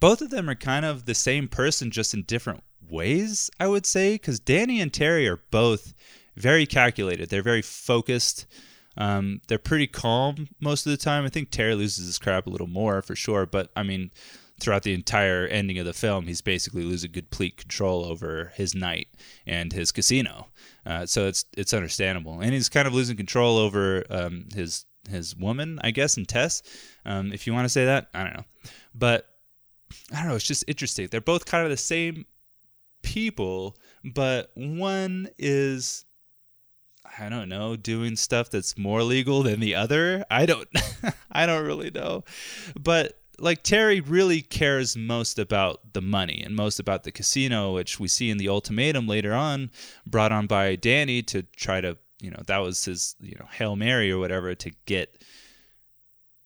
both 0.00 0.22
of 0.22 0.30
them 0.30 0.48
are 0.48 0.54
kind 0.54 0.84
of 0.84 1.04
the 1.06 1.14
same 1.14 1.48
person, 1.48 1.90
just 1.90 2.14
in 2.14 2.22
different 2.22 2.62
ways, 2.88 3.50
I 3.58 3.66
would 3.66 3.86
say, 3.86 4.14
because 4.14 4.40
Danny 4.40 4.80
and 4.80 4.92
Terry 4.92 5.28
are 5.28 5.42
both 5.50 5.94
very 6.36 6.66
calculated. 6.66 7.28
They're 7.28 7.42
very 7.42 7.62
focused. 7.62 8.46
Um, 8.96 9.40
they're 9.48 9.58
pretty 9.58 9.86
calm 9.86 10.48
most 10.60 10.86
of 10.86 10.90
the 10.90 10.96
time. 10.96 11.24
I 11.24 11.28
think 11.28 11.50
Terry 11.50 11.74
loses 11.74 12.06
his 12.06 12.18
crap 12.18 12.46
a 12.46 12.50
little 12.50 12.66
more 12.66 13.02
for 13.02 13.16
sure, 13.16 13.46
but 13.46 13.70
I 13.74 13.82
mean, 13.82 14.10
throughout 14.60 14.82
the 14.82 14.94
entire 14.94 15.46
ending 15.46 15.78
of 15.78 15.86
the 15.86 15.92
film, 15.92 16.26
he's 16.26 16.42
basically 16.42 16.84
losing 16.84 17.12
complete 17.12 17.56
control 17.56 18.04
over 18.04 18.52
his 18.54 18.74
night 18.74 19.08
and 19.46 19.72
his 19.72 19.92
casino. 19.92 20.48
Uh, 20.84 21.06
so 21.06 21.26
it's 21.26 21.44
it's 21.56 21.72
understandable, 21.74 22.40
and 22.40 22.52
he's 22.52 22.68
kind 22.68 22.86
of 22.86 22.94
losing 22.94 23.16
control 23.16 23.56
over 23.56 24.04
um, 24.10 24.46
his 24.54 24.84
his 25.08 25.36
woman, 25.36 25.78
I 25.82 25.90
guess, 25.90 26.16
and 26.16 26.28
Tess. 26.28 26.62
Um, 27.04 27.32
if 27.32 27.46
you 27.46 27.52
want 27.52 27.64
to 27.64 27.68
say 27.68 27.84
that, 27.84 28.08
I 28.14 28.24
don't 28.24 28.34
know, 28.34 28.44
but 28.94 29.28
I 30.12 30.20
don't 30.20 30.28
know. 30.28 30.36
It's 30.36 30.46
just 30.46 30.64
interesting. 30.66 31.08
They're 31.10 31.20
both 31.20 31.46
kind 31.46 31.64
of 31.64 31.70
the 31.70 31.76
same 31.76 32.26
people, 33.02 33.76
but 34.04 34.50
one 34.54 35.28
is 35.38 36.04
I 37.18 37.28
don't 37.28 37.48
know, 37.48 37.76
doing 37.76 38.16
stuff 38.16 38.50
that's 38.50 38.78
more 38.78 39.02
legal 39.02 39.42
than 39.42 39.60
the 39.60 39.74
other. 39.74 40.24
I 40.30 40.46
don't 40.46 40.68
I 41.32 41.46
don't 41.46 41.64
really 41.64 41.90
know. 41.90 42.24
But 42.78 43.18
like 43.38 43.62
Terry 43.62 44.00
really 44.00 44.40
cares 44.40 44.96
most 44.96 45.38
about 45.38 45.94
the 45.94 46.00
money 46.00 46.42
and 46.44 46.54
most 46.54 46.78
about 46.78 47.02
the 47.02 47.12
casino, 47.12 47.74
which 47.74 47.98
we 47.98 48.08
see 48.08 48.30
in 48.30 48.38
the 48.38 48.48
ultimatum 48.48 49.06
later 49.06 49.34
on, 49.34 49.70
brought 50.06 50.32
on 50.32 50.46
by 50.46 50.76
Danny 50.76 51.22
to 51.22 51.42
try 51.42 51.80
to 51.80 51.98
you 52.20 52.30
know 52.30 52.42
that 52.46 52.58
was 52.58 52.84
his 52.84 53.16
you 53.20 53.36
know 53.38 53.46
hail 53.52 53.76
mary 53.76 54.10
or 54.10 54.18
whatever 54.18 54.54
to 54.54 54.70
get 54.86 55.22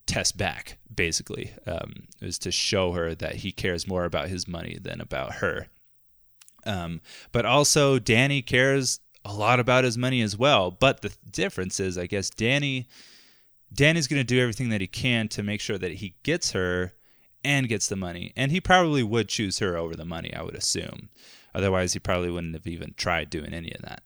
Tess 0.07 0.31
back 0.31 0.79
basically 0.94 1.52
um, 1.66 2.07
is 2.22 2.38
to 2.38 2.52
show 2.52 2.92
her 2.92 3.14
that 3.16 3.37
he 3.37 3.50
cares 3.50 3.88
more 3.88 4.05
about 4.05 4.29
his 4.29 4.46
money 4.46 4.79
than 4.81 5.00
about 5.00 5.37
her. 5.37 5.66
Um, 6.64 7.00
but 7.33 7.44
also 7.44 7.98
danny 7.98 8.40
cares 8.40 9.00
a 9.24 9.33
lot 9.33 9.59
about 9.59 9.83
his 9.83 9.98
money 9.98 10.22
as 10.22 10.37
well. 10.37 10.70
But 10.70 11.02
the 11.02 11.12
difference 11.29 11.81
is 11.81 11.98
i 11.98 12.07
guess 12.07 12.31
danny 12.31 12.87
danny's 13.72 14.07
going 14.07 14.20
to 14.20 14.24
do 14.24 14.40
everything 14.40 14.68
that 14.68 14.81
he 14.81 14.87
can 14.87 15.29
to 15.29 15.42
make 15.42 15.61
sure 15.61 15.79
that 15.79 15.94
he 15.94 16.14
gets 16.22 16.52
her 16.52 16.92
and 17.44 17.68
gets 17.68 17.88
the 17.88 17.96
money. 17.96 18.33
And 18.37 18.50
he 18.50 18.61
probably 18.61 19.02
would 19.02 19.29
choose 19.29 19.59
her 19.59 19.76
over 19.76 19.96
the 19.96 20.05
money 20.05 20.33
i 20.33 20.42
would 20.42 20.55
assume. 20.55 21.09
Otherwise 21.52 21.94
he 21.94 21.98
probably 21.98 22.31
wouldn't 22.31 22.55
have 22.55 22.66
even 22.68 22.94
tried 22.96 23.29
doing 23.29 23.52
any 23.52 23.72
of 23.72 23.83
that 23.83 24.02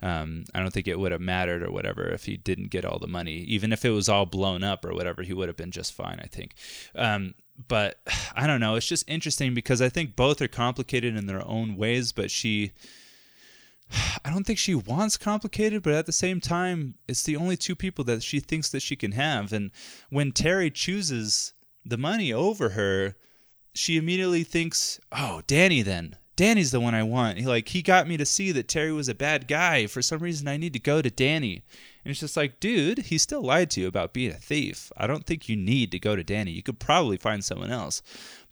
um, 0.00 0.44
I 0.54 0.60
don't 0.60 0.72
think 0.72 0.86
it 0.86 0.98
would 0.98 1.12
have 1.12 1.20
mattered 1.20 1.62
or 1.62 1.72
whatever 1.72 2.08
if 2.08 2.24
he 2.24 2.36
didn't 2.36 2.70
get 2.70 2.84
all 2.84 2.98
the 2.98 3.08
money. 3.08 3.38
Even 3.38 3.72
if 3.72 3.84
it 3.84 3.90
was 3.90 4.08
all 4.08 4.26
blown 4.26 4.62
up 4.62 4.84
or 4.84 4.94
whatever, 4.94 5.22
he 5.22 5.32
would 5.32 5.48
have 5.48 5.56
been 5.56 5.72
just 5.72 5.92
fine, 5.92 6.20
I 6.22 6.26
think. 6.26 6.54
Um, 6.94 7.34
but 7.66 8.00
I 8.36 8.46
don't 8.46 8.60
know. 8.60 8.76
It's 8.76 8.86
just 8.86 9.08
interesting 9.08 9.54
because 9.54 9.82
I 9.82 9.88
think 9.88 10.14
both 10.14 10.40
are 10.40 10.48
complicated 10.48 11.16
in 11.16 11.26
their 11.26 11.46
own 11.46 11.76
ways, 11.76 12.12
but 12.12 12.30
she. 12.30 12.72
I 14.24 14.30
don't 14.30 14.44
think 14.44 14.58
she 14.58 14.74
wants 14.74 15.16
complicated, 15.16 15.82
but 15.82 15.94
at 15.94 16.06
the 16.06 16.12
same 16.12 16.40
time, 16.40 16.94
it's 17.08 17.22
the 17.22 17.36
only 17.36 17.56
two 17.56 17.74
people 17.74 18.04
that 18.04 18.22
she 18.22 18.38
thinks 18.38 18.70
that 18.70 18.82
she 18.82 18.96
can 18.96 19.12
have. 19.12 19.52
And 19.52 19.70
when 20.10 20.32
Terry 20.32 20.70
chooses 20.70 21.54
the 21.84 21.96
money 21.96 22.32
over 22.32 22.70
her, 22.70 23.16
she 23.74 23.96
immediately 23.96 24.44
thinks, 24.44 25.00
"Oh, 25.10 25.42
Danny 25.46 25.82
then. 25.82 26.16
Danny's 26.38 26.70
the 26.70 26.78
one 26.78 26.94
I 26.94 27.02
want. 27.02 27.38
He, 27.38 27.46
like 27.46 27.68
he 27.70 27.82
got 27.82 28.06
me 28.06 28.16
to 28.16 28.24
see 28.24 28.52
that 28.52 28.68
Terry 28.68 28.92
was 28.92 29.08
a 29.08 29.14
bad 29.14 29.48
guy. 29.48 29.88
For 29.88 30.00
some 30.00 30.20
reason, 30.20 30.46
I 30.46 30.56
need 30.56 30.72
to 30.74 30.78
go 30.78 31.02
to 31.02 31.10
Danny. 31.10 31.64
And 32.04 32.12
it's 32.12 32.20
just 32.20 32.36
like, 32.36 32.60
dude, 32.60 32.98
he 33.00 33.18
still 33.18 33.42
lied 33.42 33.70
to 33.70 33.80
you 33.80 33.88
about 33.88 34.12
being 34.12 34.30
a 34.30 34.36
thief. 34.36 34.92
I 34.96 35.08
don't 35.08 35.26
think 35.26 35.48
you 35.48 35.56
need 35.56 35.90
to 35.90 35.98
go 35.98 36.14
to 36.14 36.22
Danny. 36.22 36.52
You 36.52 36.62
could 36.62 36.78
probably 36.78 37.16
find 37.16 37.44
someone 37.44 37.72
else. 37.72 38.02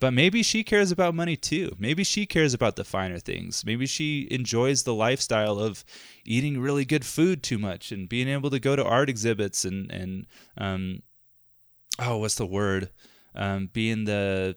But 0.01 0.15
maybe 0.15 0.43
she 0.43 0.65
cares 0.65 0.91
about 0.91 1.15
money 1.15 1.37
too. 1.37 1.77
Maybe 1.79 2.03
she 2.03 2.27
cares 2.27 2.53
about 2.53 2.75
the 2.75 2.83
finer 2.83 3.21
things. 3.21 3.65
Maybe 3.65 3.87
she 3.87 4.27
enjoys 4.33 4.83
the 4.83 4.93
lifestyle 4.93 5.61
of 5.61 5.85
eating 6.25 6.59
really 6.59 6.85
good 6.85 7.05
food 7.05 7.45
too 7.45 7.57
much 7.57 7.93
and 7.93 8.09
being 8.09 8.27
able 8.27 8.51
to 8.51 8.59
go 8.59 8.75
to 8.75 8.85
art 8.85 9.09
exhibits 9.09 9.65
and 9.65 9.93
and 9.93 10.27
um, 10.59 11.03
oh, 12.01 12.17
what's 12.17 12.35
the 12.35 12.47
word? 12.47 12.91
Um, 13.37 13.71
being 13.73 14.07
the 14.07 14.57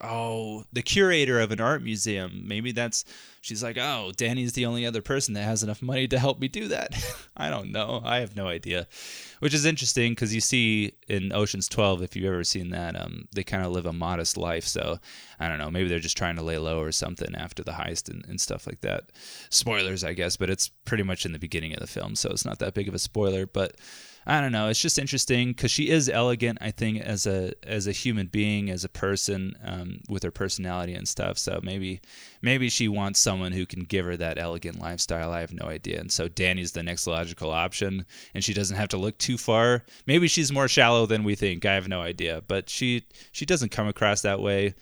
oh, 0.00 0.64
the 0.72 0.82
curator 0.82 1.40
of 1.40 1.50
an 1.50 1.60
art 1.60 1.82
museum. 1.82 2.42
Maybe 2.46 2.72
that's 2.72 3.04
she's 3.40 3.62
like, 3.62 3.78
oh, 3.78 4.12
Danny's 4.16 4.52
the 4.52 4.66
only 4.66 4.84
other 4.84 5.00
person 5.00 5.34
that 5.34 5.44
has 5.44 5.62
enough 5.62 5.80
money 5.80 6.06
to 6.08 6.18
help 6.18 6.38
me 6.38 6.48
do 6.48 6.68
that. 6.68 6.94
I 7.36 7.48
don't 7.48 7.72
know. 7.72 8.02
I 8.04 8.18
have 8.18 8.36
no 8.36 8.46
idea. 8.48 8.86
Which 9.38 9.54
is 9.54 9.64
interesting 9.64 10.12
because 10.12 10.34
you 10.34 10.40
see 10.40 10.92
in 11.08 11.32
Ocean's 11.32 11.68
12, 11.68 12.02
if 12.02 12.16
you've 12.16 12.26
ever 12.26 12.44
seen 12.44 12.70
that, 12.70 13.00
um, 13.00 13.28
they 13.34 13.44
kind 13.44 13.64
of 13.64 13.72
live 13.72 13.86
a 13.86 13.92
modest 13.92 14.36
life. 14.36 14.64
So 14.64 14.98
I 15.38 15.48
don't 15.48 15.58
know. 15.58 15.70
Maybe 15.70 15.88
they're 15.88 15.98
just 15.98 16.16
trying 16.16 16.36
to 16.36 16.42
lay 16.42 16.58
low 16.58 16.80
or 16.80 16.92
something 16.92 17.34
after 17.34 17.62
the 17.62 17.72
heist 17.72 18.10
and, 18.10 18.24
and 18.26 18.40
stuff 18.40 18.66
like 18.66 18.80
that. 18.80 19.12
Spoilers, 19.50 20.04
I 20.04 20.12
guess, 20.12 20.36
but 20.36 20.50
it's 20.50 20.68
pretty 20.68 21.04
much 21.04 21.24
in 21.24 21.32
the 21.32 21.38
beginning 21.38 21.72
of 21.72 21.80
the 21.80 21.86
film, 21.86 22.16
so 22.16 22.30
it's 22.30 22.44
not 22.44 22.58
that 22.58 22.74
big 22.74 22.88
of 22.88 22.94
a 22.94 22.98
spoiler. 22.98 23.46
But 23.46 23.76
I 24.28 24.40
don't 24.40 24.50
know. 24.50 24.68
It's 24.68 24.80
just 24.80 24.98
interesting 24.98 25.48
because 25.48 25.70
she 25.70 25.88
is 25.88 26.08
elegant. 26.08 26.58
I 26.60 26.72
think 26.72 27.00
as 27.00 27.26
a 27.26 27.52
as 27.62 27.86
a 27.86 27.92
human 27.92 28.26
being, 28.26 28.70
as 28.70 28.82
a 28.82 28.88
person, 28.88 29.54
um, 29.64 30.00
with 30.08 30.24
her 30.24 30.32
personality 30.32 30.94
and 30.94 31.06
stuff. 31.06 31.38
So 31.38 31.60
maybe 31.62 32.00
maybe 32.42 32.68
she 32.68 32.88
wants 32.88 33.20
someone 33.20 33.52
who 33.52 33.66
can 33.66 33.84
give 33.84 34.04
her 34.04 34.16
that 34.16 34.36
elegant 34.36 34.80
lifestyle. 34.80 35.30
I 35.30 35.40
have 35.40 35.52
no 35.52 35.66
idea. 35.66 36.00
And 36.00 36.10
so 36.10 36.26
Danny's 36.26 36.72
the 36.72 36.82
next 36.82 37.06
logical 37.06 37.52
option, 37.52 38.04
and 38.34 38.42
she 38.42 38.52
doesn't 38.52 38.76
have 38.76 38.88
to 38.88 38.96
look 38.96 39.16
too 39.18 39.38
far. 39.38 39.84
Maybe 40.06 40.26
she's 40.26 40.50
more 40.50 40.66
shallow 40.66 41.06
than 41.06 41.22
we 41.22 41.36
think. 41.36 41.64
I 41.64 41.74
have 41.74 41.86
no 41.86 42.00
idea, 42.00 42.42
but 42.48 42.68
she 42.68 43.04
she 43.30 43.46
doesn't 43.46 43.70
come 43.70 43.86
across 43.86 44.22
that 44.22 44.40
way. 44.40 44.74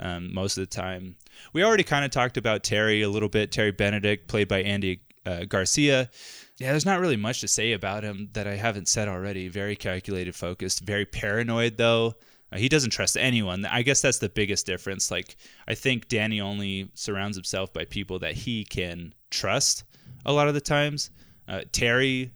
Um, 0.00 0.34
most 0.34 0.56
of 0.56 0.62
the 0.62 0.74
time, 0.74 1.16
we 1.52 1.62
already 1.62 1.84
kind 1.84 2.04
of 2.04 2.10
talked 2.10 2.36
about 2.36 2.64
Terry 2.64 3.02
a 3.02 3.08
little 3.08 3.28
bit. 3.28 3.52
Terry 3.52 3.72
Benedict, 3.72 4.26
played 4.26 4.48
by 4.48 4.62
Andy 4.62 5.00
uh, 5.24 5.44
Garcia. 5.44 6.10
Yeah, 6.58 6.72
there's 6.72 6.86
not 6.86 7.00
really 7.00 7.16
much 7.16 7.40
to 7.40 7.48
say 7.48 7.72
about 7.72 8.02
him 8.02 8.30
that 8.32 8.48
I 8.48 8.56
haven't 8.56 8.88
said 8.88 9.08
already. 9.08 9.48
Very 9.48 9.76
calculated, 9.76 10.34
focused, 10.34 10.80
very 10.80 11.06
paranoid 11.06 11.76
though. 11.76 12.14
Uh, 12.52 12.56
he 12.56 12.68
doesn't 12.68 12.90
trust 12.90 13.16
anyone. 13.16 13.64
I 13.64 13.82
guess 13.82 14.00
that's 14.00 14.18
the 14.18 14.28
biggest 14.28 14.66
difference. 14.66 15.10
Like 15.10 15.36
I 15.68 15.74
think 15.74 16.08
Danny 16.08 16.40
only 16.40 16.90
surrounds 16.94 17.36
himself 17.36 17.72
by 17.72 17.84
people 17.84 18.18
that 18.20 18.34
he 18.34 18.64
can 18.64 19.14
trust 19.30 19.84
a 20.26 20.32
lot 20.32 20.48
of 20.48 20.54
the 20.54 20.60
times. 20.60 21.10
Uh, 21.46 21.62
Terry 21.70 22.32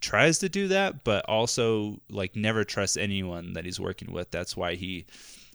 tries 0.00 0.38
to 0.40 0.48
do 0.48 0.68
that, 0.68 1.02
but 1.02 1.24
also 1.26 2.00
like 2.10 2.36
never 2.36 2.64
trusts 2.64 2.98
anyone 2.98 3.54
that 3.54 3.64
he's 3.64 3.80
working 3.80 4.12
with. 4.12 4.30
That's 4.30 4.56
why 4.56 4.74
he 4.74 5.06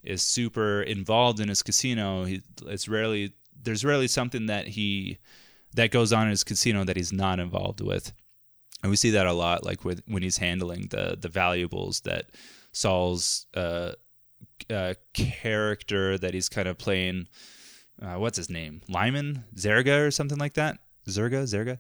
is 0.04 0.24
super 0.24 0.82
involved 0.82 1.40
in 1.40 1.48
his 1.48 1.62
casino. 1.62 2.24
He 2.24 2.42
it's 2.66 2.88
rarely 2.88 3.34
there's 3.62 3.86
rarely 3.86 4.08
something 4.08 4.48
that 4.48 4.68
he 4.68 5.20
that 5.76 5.92
goes 5.92 6.14
on 6.14 6.24
in 6.24 6.30
his 6.30 6.44
casino 6.44 6.84
that 6.84 6.98
he's 6.98 7.14
not 7.14 7.40
involved 7.40 7.82
with. 7.82 8.14
And 8.82 8.90
we 8.90 8.96
see 8.96 9.12
that 9.12 9.28
a 9.28 9.34
lot, 9.34 9.66
like 9.66 9.86
with 9.86 10.02
when 10.08 10.24
he's 10.24 10.38
handling 10.38 10.88
the 10.90 11.18
the 11.20 11.30
valuables 11.30 12.02
that 12.02 12.26
Saul's 12.74 13.46
uh, 13.56 13.94
uh, 14.70 14.94
character 15.14 16.18
that 16.18 16.34
he's 16.34 16.50
kind 16.50 16.68
of 16.68 16.78
playing. 16.78 17.28
Uh, 18.02 18.16
what's 18.16 18.38
his 18.38 18.50
name? 18.50 18.82
Lyman 18.90 19.46
Zerga 19.56 20.06
or 20.06 20.12
something 20.12 20.38
like 20.38 20.56
that. 20.56 20.80
Zerga, 21.08 21.44
Zerga. 21.44 21.78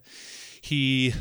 He, 0.61 1.13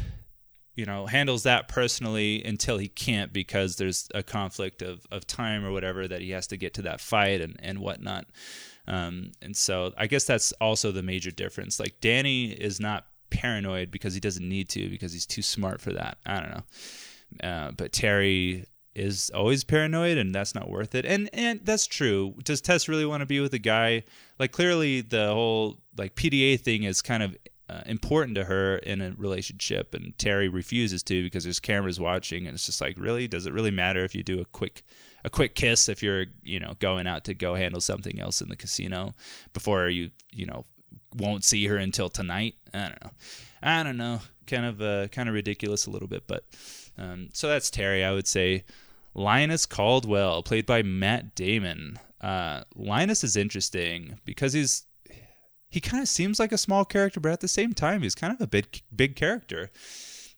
you 0.76 0.84
know, 0.84 1.06
handles 1.06 1.44
that 1.44 1.68
personally 1.68 2.44
until 2.44 2.78
he 2.78 2.88
can't 2.88 3.32
because 3.32 3.76
there's 3.76 4.08
a 4.14 4.22
conflict 4.22 4.82
of, 4.82 5.06
of 5.10 5.26
time 5.26 5.64
or 5.64 5.72
whatever 5.72 6.06
that 6.06 6.20
he 6.20 6.30
has 6.30 6.46
to 6.48 6.56
get 6.56 6.74
to 6.74 6.82
that 6.82 7.00
fight 7.00 7.40
and, 7.40 7.56
and 7.60 7.78
whatnot. 7.78 8.26
Um, 8.88 9.32
and 9.40 9.56
so 9.56 9.92
I 9.96 10.06
guess 10.06 10.24
that's 10.24 10.52
also 10.60 10.92
the 10.92 11.02
major 11.02 11.30
difference. 11.30 11.78
Like 11.78 12.00
Danny 12.00 12.50
is 12.50 12.80
not 12.80 13.06
paranoid 13.30 13.90
because 13.90 14.14
he 14.14 14.20
doesn't 14.20 14.46
need 14.46 14.68
to 14.70 14.88
because 14.88 15.12
he's 15.12 15.26
too 15.26 15.42
smart 15.42 15.80
for 15.80 15.92
that. 15.92 16.18
I 16.26 16.40
don't 16.40 16.50
know. 16.50 17.48
Uh, 17.48 17.70
but 17.72 17.92
Terry 17.92 18.66
is 18.94 19.30
always 19.34 19.64
paranoid 19.64 20.18
and 20.18 20.34
that's 20.34 20.54
not 20.54 20.70
worth 20.70 20.94
it. 20.94 21.06
And 21.06 21.30
and 21.32 21.60
that's 21.64 21.86
true. 21.86 22.34
Does 22.44 22.60
Tess 22.60 22.88
really 22.88 23.06
want 23.06 23.20
to 23.20 23.26
be 23.26 23.40
with 23.40 23.54
a 23.54 23.58
guy 23.58 24.04
like 24.38 24.52
clearly 24.52 25.00
the 25.00 25.28
whole 25.28 25.78
like 25.96 26.14
PDA 26.14 26.60
thing 26.60 26.82
is 26.82 27.00
kind 27.00 27.22
of 27.22 27.36
uh, 27.70 27.80
important 27.86 28.34
to 28.34 28.44
her 28.44 28.76
in 28.78 29.00
a 29.00 29.12
relationship 29.16 29.94
and 29.94 30.16
Terry 30.18 30.48
refuses 30.48 31.02
to 31.04 31.22
because 31.22 31.44
there's 31.44 31.60
cameras 31.60 31.98
watching 31.98 32.46
and 32.46 32.54
it's 32.54 32.66
just 32.66 32.80
like 32.80 32.98
really 32.98 33.26
does 33.26 33.46
it 33.46 33.52
really 33.54 33.70
matter 33.70 34.04
if 34.04 34.14
you 34.14 34.22
do 34.22 34.40
a 34.40 34.44
quick 34.44 34.82
a 35.24 35.30
quick 35.30 35.54
kiss 35.54 35.88
if 35.88 36.02
you're 36.02 36.26
you 36.42 36.60
know 36.60 36.74
going 36.78 37.06
out 37.06 37.24
to 37.24 37.34
go 37.34 37.54
handle 37.54 37.80
something 37.80 38.20
else 38.20 38.40
in 38.40 38.48
the 38.48 38.56
casino 38.56 39.12
before 39.52 39.88
you 39.88 40.10
you 40.32 40.46
know 40.46 40.64
won't 41.16 41.44
see 41.44 41.66
her 41.66 41.76
until 41.76 42.08
tonight? 42.08 42.54
I 42.72 42.88
don't 42.88 43.02
know. 43.02 43.10
I 43.62 43.82
don't 43.82 43.96
know. 43.96 44.20
Kind 44.46 44.66
of 44.66 44.82
uh, 44.82 45.08
kind 45.08 45.28
of 45.28 45.34
ridiculous 45.34 45.86
a 45.86 45.90
little 45.90 46.08
bit 46.08 46.26
but 46.26 46.44
um, 46.98 47.28
so 47.32 47.48
that's 47.48 47.70
Terry 47.70 48.04
I 48.04 48.12
would 48.12 48.26
say. 48.26 48.64
Linus 49.14 49.66
Caldwell 49.66 50.42
played 50.42 50.64
by 50.64 50.82
Matt 50.82 51.34
Damon. 51.34 51.98
Uh, 52.18 52.62
Linus 52.74 53.22
is 53.22 53.36
interesting 53.36 54.18
because 54.24 54.54
he's 54.54 54.86
he 55.72 55.80
kind 55.80 56.02
of 56.02 56.08
seems 56.08 56.38
like 56.38 56.52
a 56.52 56.58
small 56.58 56.84
character, 56.84 57.18
but 57.18 57.32
at 57.32 57.40
the 57.40 57.48
same 57.48 57.72
time, 57.72 58.02
he's 58.02 58.14
kind 58.14 58.32
of 58.32 58.40
a 58.40 58.46
big 58.46 58.82
big 58.94 59.16
character. 59.16 59.70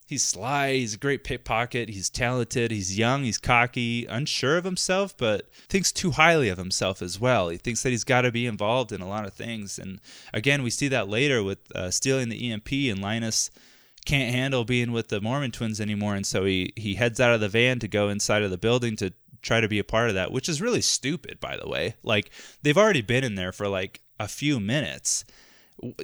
He's 0.06 0.22
sly, 0.22 0.74
he's 0.74 0.94
a 0.94 0.98
great 0.98 1.24
pickpocket, 1.24 1.88
he's 1.88 2.10
talented, 2.10 2.70
he's 2.70 2.98
young, 2.98 3.24
he's 3.24 3.38
cocky, 3.38 4.04
unsure 4.04 4.58
of 4.58 4.64
himself, 4.64 5.16
but 5.16 5.48
thinks 5.68 5.92
too 5.92 6.10
highly 6.10 6.50
of 6.50 6.58
himself 6.58 7.00
as 7.00 7.18
well. 7.18 7.48
He 7.48 7.56
thinks 7.56 7.82
that 7.82 7.90
he's 7.90 8.04
got 8.04 8.22
to 8.22 8.30
be 8.30 8.44
involved 8.44 8.92
in 8.92 9.00
a 9.00 9.08
lot 9.08 9.24
of 9.24 9.32
things. 9.32 9.78
And 9.78 10.00
again, 10.34 10.62
we 10.62 10.68
see 10.68 10.88
that 10.88 11.08
later 11.08 11.42
with 11.42 11.58
uh, 11.74 11.90
stealing 11.90 12.28
the 12.28 12.52
EMP, 12.52 12.70
and 12.72 13.00
Linus 13.00 13.50
can't 14.04 14.34
handle 14.34 14.66
being 14.66 14.92
with 14.92 15.08
the 15.08 15.22
Mormon 15.22 15.52
twins 15.52 15.80
anymore. 15.80 16.14
And 16.14 16.26
so 16.26 16.44
he, 16.44 16.74
he 16.76 16.96
heads 16.96 17.18
out 17.18 17.32
of 17.32 17.40
the 17.40 17.48
van 17.48 17.78
to 17.78 17.88
go 17.88 18.10
inside 18.10 18.42
of 18.42 18.50
the 18.50 18.58
building 18.58 18.96
to 18.96 19.14
try 19.40 19.60
to 19.60 19.68
be 19.68 19.78
a 19.78 19.84
part 19.84 20.10
of 20.10 20.14
that, 20.16 20.32
which 20.32 20.50
is 20.50 20.60
really 20.60 20.82
stupid, 20.82 21.40
by 21.40 21.56
the 21.56 21.68
way. 21.68 21.94
Like, 22.02 22.30
they've 22.62 22.76
already 22.76 23.02
been 23.02 23.24
in 23.24 23.36
there 23.36 23.52
for 23.52 23.68
like 23.68 24.02
a 24.20 24.28
few 24.28 24.60
minutes 24.60 25.24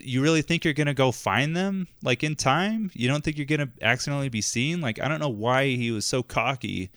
you 0.03 0.23
really 0.23 0.43
think 0.43 0.65
you're 0.65 0.75
gonna 0.75 0.95
go 0.95 1.13
find 1.13 1.57
them 1.57 1.87
like 2.03 2.23
in 2.23 2.37
time? 2.37 2.91
You 2.95 3.09
don't 3.09 3.23
think 3.23 3.37
you're 3.37 3.47
gonna 3.47 3.71
accidentally 3.83 4.29
be 4.29 4.43
seen? 4.43 4.81
Like 4.81 5.01
i 5.01 5.09
don't 5.09 5.21
know 5.21 5.29
why 5.29 5.69
he 5.69 5.91
was 5.91 6.07
so 6.07 6.23
cocky 6.23 6.91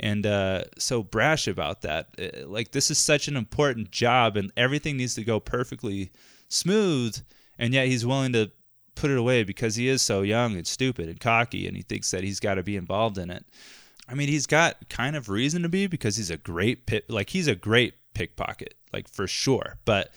and 0.00 0.26
uh, 0.26 0.64
so 0.78 1.02
brash 1.02 1.46
about 1.46 1.82
that. 1.82 2.08
Uh, 2.18 2.46
like 2.48 2.72
this 2.72 2.90
is 2.90 2.98
such 2.98 3.28
an 3.28 3.36
important 3.36 3.90
job 3.90 4.36
and 4.36 4.52
everything 4.56 4.96
needs 4.96 5.14
to 5.14 5.24
go 5.24 5.38
perfectly 5.38 6.10
smooth 6.48 7.16
and 7.58 7.72
yet 7.72 7.86
he's 7.86 8.04
willing 8.04 8.32
to 8.32 8.50
put 8.96 9.10
it 9.10 9.18
away 9.18 9.44
because 9.44 9.76
he 9.76 9.88
is 9.88 10.02
so 10.02 10.22
young 10.22 10.56
and 10.56 10.66
stupid 10.66 11.08
and 11.08 11.20
cocky 11.20 11.66
and 11.66 11.76
he 11.76 11.82
thinks 11.82 12.10
that 12.10 12.24
he's 12.24 12.40
got 12.40 12.54
to 12.54 12.62
be 12.62 12.76
involved 12.76 13.18
in 13.18 13.30
it. 13.30 13.44
I 14.08 14.14
mean 14.14 14.28
he's 14.28 14.46
got 14.46 14.88
kind 14.88 15.16
of 15.16 15.28
reason 15.28 15.62
to 15.62 15.68
be 15.68 15.86
because 15.86 16.16
he's 16.16 16.30
a 16.30 16.36
great 16.36 16.86
pit 16.86 17.08
like 17.08 17.30
he's 17.30 17.48
a 17.48 17.54
great 17.54 17.94
pickpocket 18.14 18.74
like 18.92 19.08
for 19.08 19.26
sure 19.26 19.78
but 19.84 20.12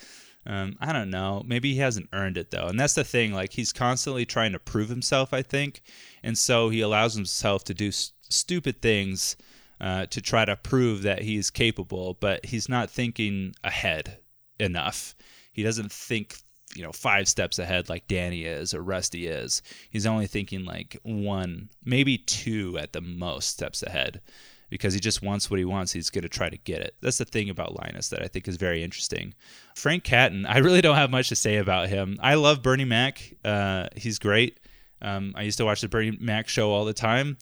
um, 0.47 0.77
I 0.79 0.93
don't 0.93 1.09
know. 1.09 1.43
Maybe 1.45 1.73
he 1.73 1.79
hasn't 1.79 2.09
earned 2.13 2.37
it 2.37 2.51
though, 2.51 2.67
and 2.67 2.79
that's 2.79 2.93
the 2.93 3.03
thing. 3.03 3.33
Like 3.33 3.51
he's 3.51 3.73
constantly 3.73 4.25
trying 4.25 4.53
to 4.53 4.59
prove 4.59 4.87
himself, 4.87 5.33
I 5.33 5.41
think, 5.41 5.81
and 6.23 6.37
so 6.37 6.69
he 6.69 6.79
allows 6.79 7.15
himself 7.15 7.65
to 7.65 7.73
do 7.73 7.91
st- 7.91 8.13
stupid 8.29 8.81
things 8.81 9.35
uh, 9.81 10.05
to 10.05 10.21
try 10.21 10.45
to 10.45 10.55
prove 10.55 11.01
that 11.01 11.21
he's 11.21 11.51
capable. 11.51 12.15
But 12.17 12.45
he's 12.45 12.69
not 12.69 12.89
thinking 12.89 13.55
ahead 13.61 14.19
enough. 14.57 15.15
He 15.51 15.63
doesn't 15.63 15.91
think, 15.91 16.37
you 16.75 16.83
know, 16.83 16.93
five 16.93 17.27
steps 17.27 17.59
ahead 17.59 17.89
like 17.89 18.07
Danny 18.07 18.45
is 18.45 18.73
or 18.73 18.81
Rusty 18.81 19.27
is. 19.27 19.61
He's 19.89 20.05
only 20.05 20.27
thinking 20.27 20.63
like 20.63 20.97
one, 21.03 21.69
maybe 21.83 22.17
two 22.17 22.77
at 22.77 22.93
the 22.93 23.01
most 23.01 23.49
steps 23.49 23.83
ahead 23.83 24.21
because 24.69 24.93
he 24.93 24.99
just 24.99 25.21
wants 25.21 25.49
what 25.49 25.59
he 25.59 25.65
wants. 25.65 25.91
He's 25.91 26.09
going 26.09 26.23
to 26.23 26.29
try 26.29 26.49
to 26.49 26.57
get 26.57 26.81
it. 26.81 26.95
That's 27.01 27.17
the 27.17 27.25
thing 27.25 27.49
about 27.49 27.81
Linus 27.81 28.09
that 28.09 28.21
I 28.21 28.27
think 28.27 28.47
is 28.47 28.57
very 28.57 28.83
interesting. 28.83 29.33
Frank 29.75 30.03
Catton, 30.03 30.45
I 30.45 30.57
really 30.57 30.81
don't 30.81 30.95
have 30.95 31.09
much 31.09 31.29
to 31.29 31.35
say 31.35 31.57
about 31.57 31.89
him. 31.89 32.17
I 32.21 32.35
love 32.35 32.61
Bernie 32.61 32.85
Mac. 32.85 33.33
Uh, 33.43 33.87
he's 33.95 34.19
great. 34.19 34.59
Um, 35.01 35.33
I 35.35 35.43
used 35.43 35.57
to 35.59 35.65
watch 35.65 35.81
the 35.81 35.87
Bernie 35.87 36.17
Mac 36.19 36.47
show 36.47 36.71
all 36.71 36.85
the 36.85 36.93
time. 36.93 37.37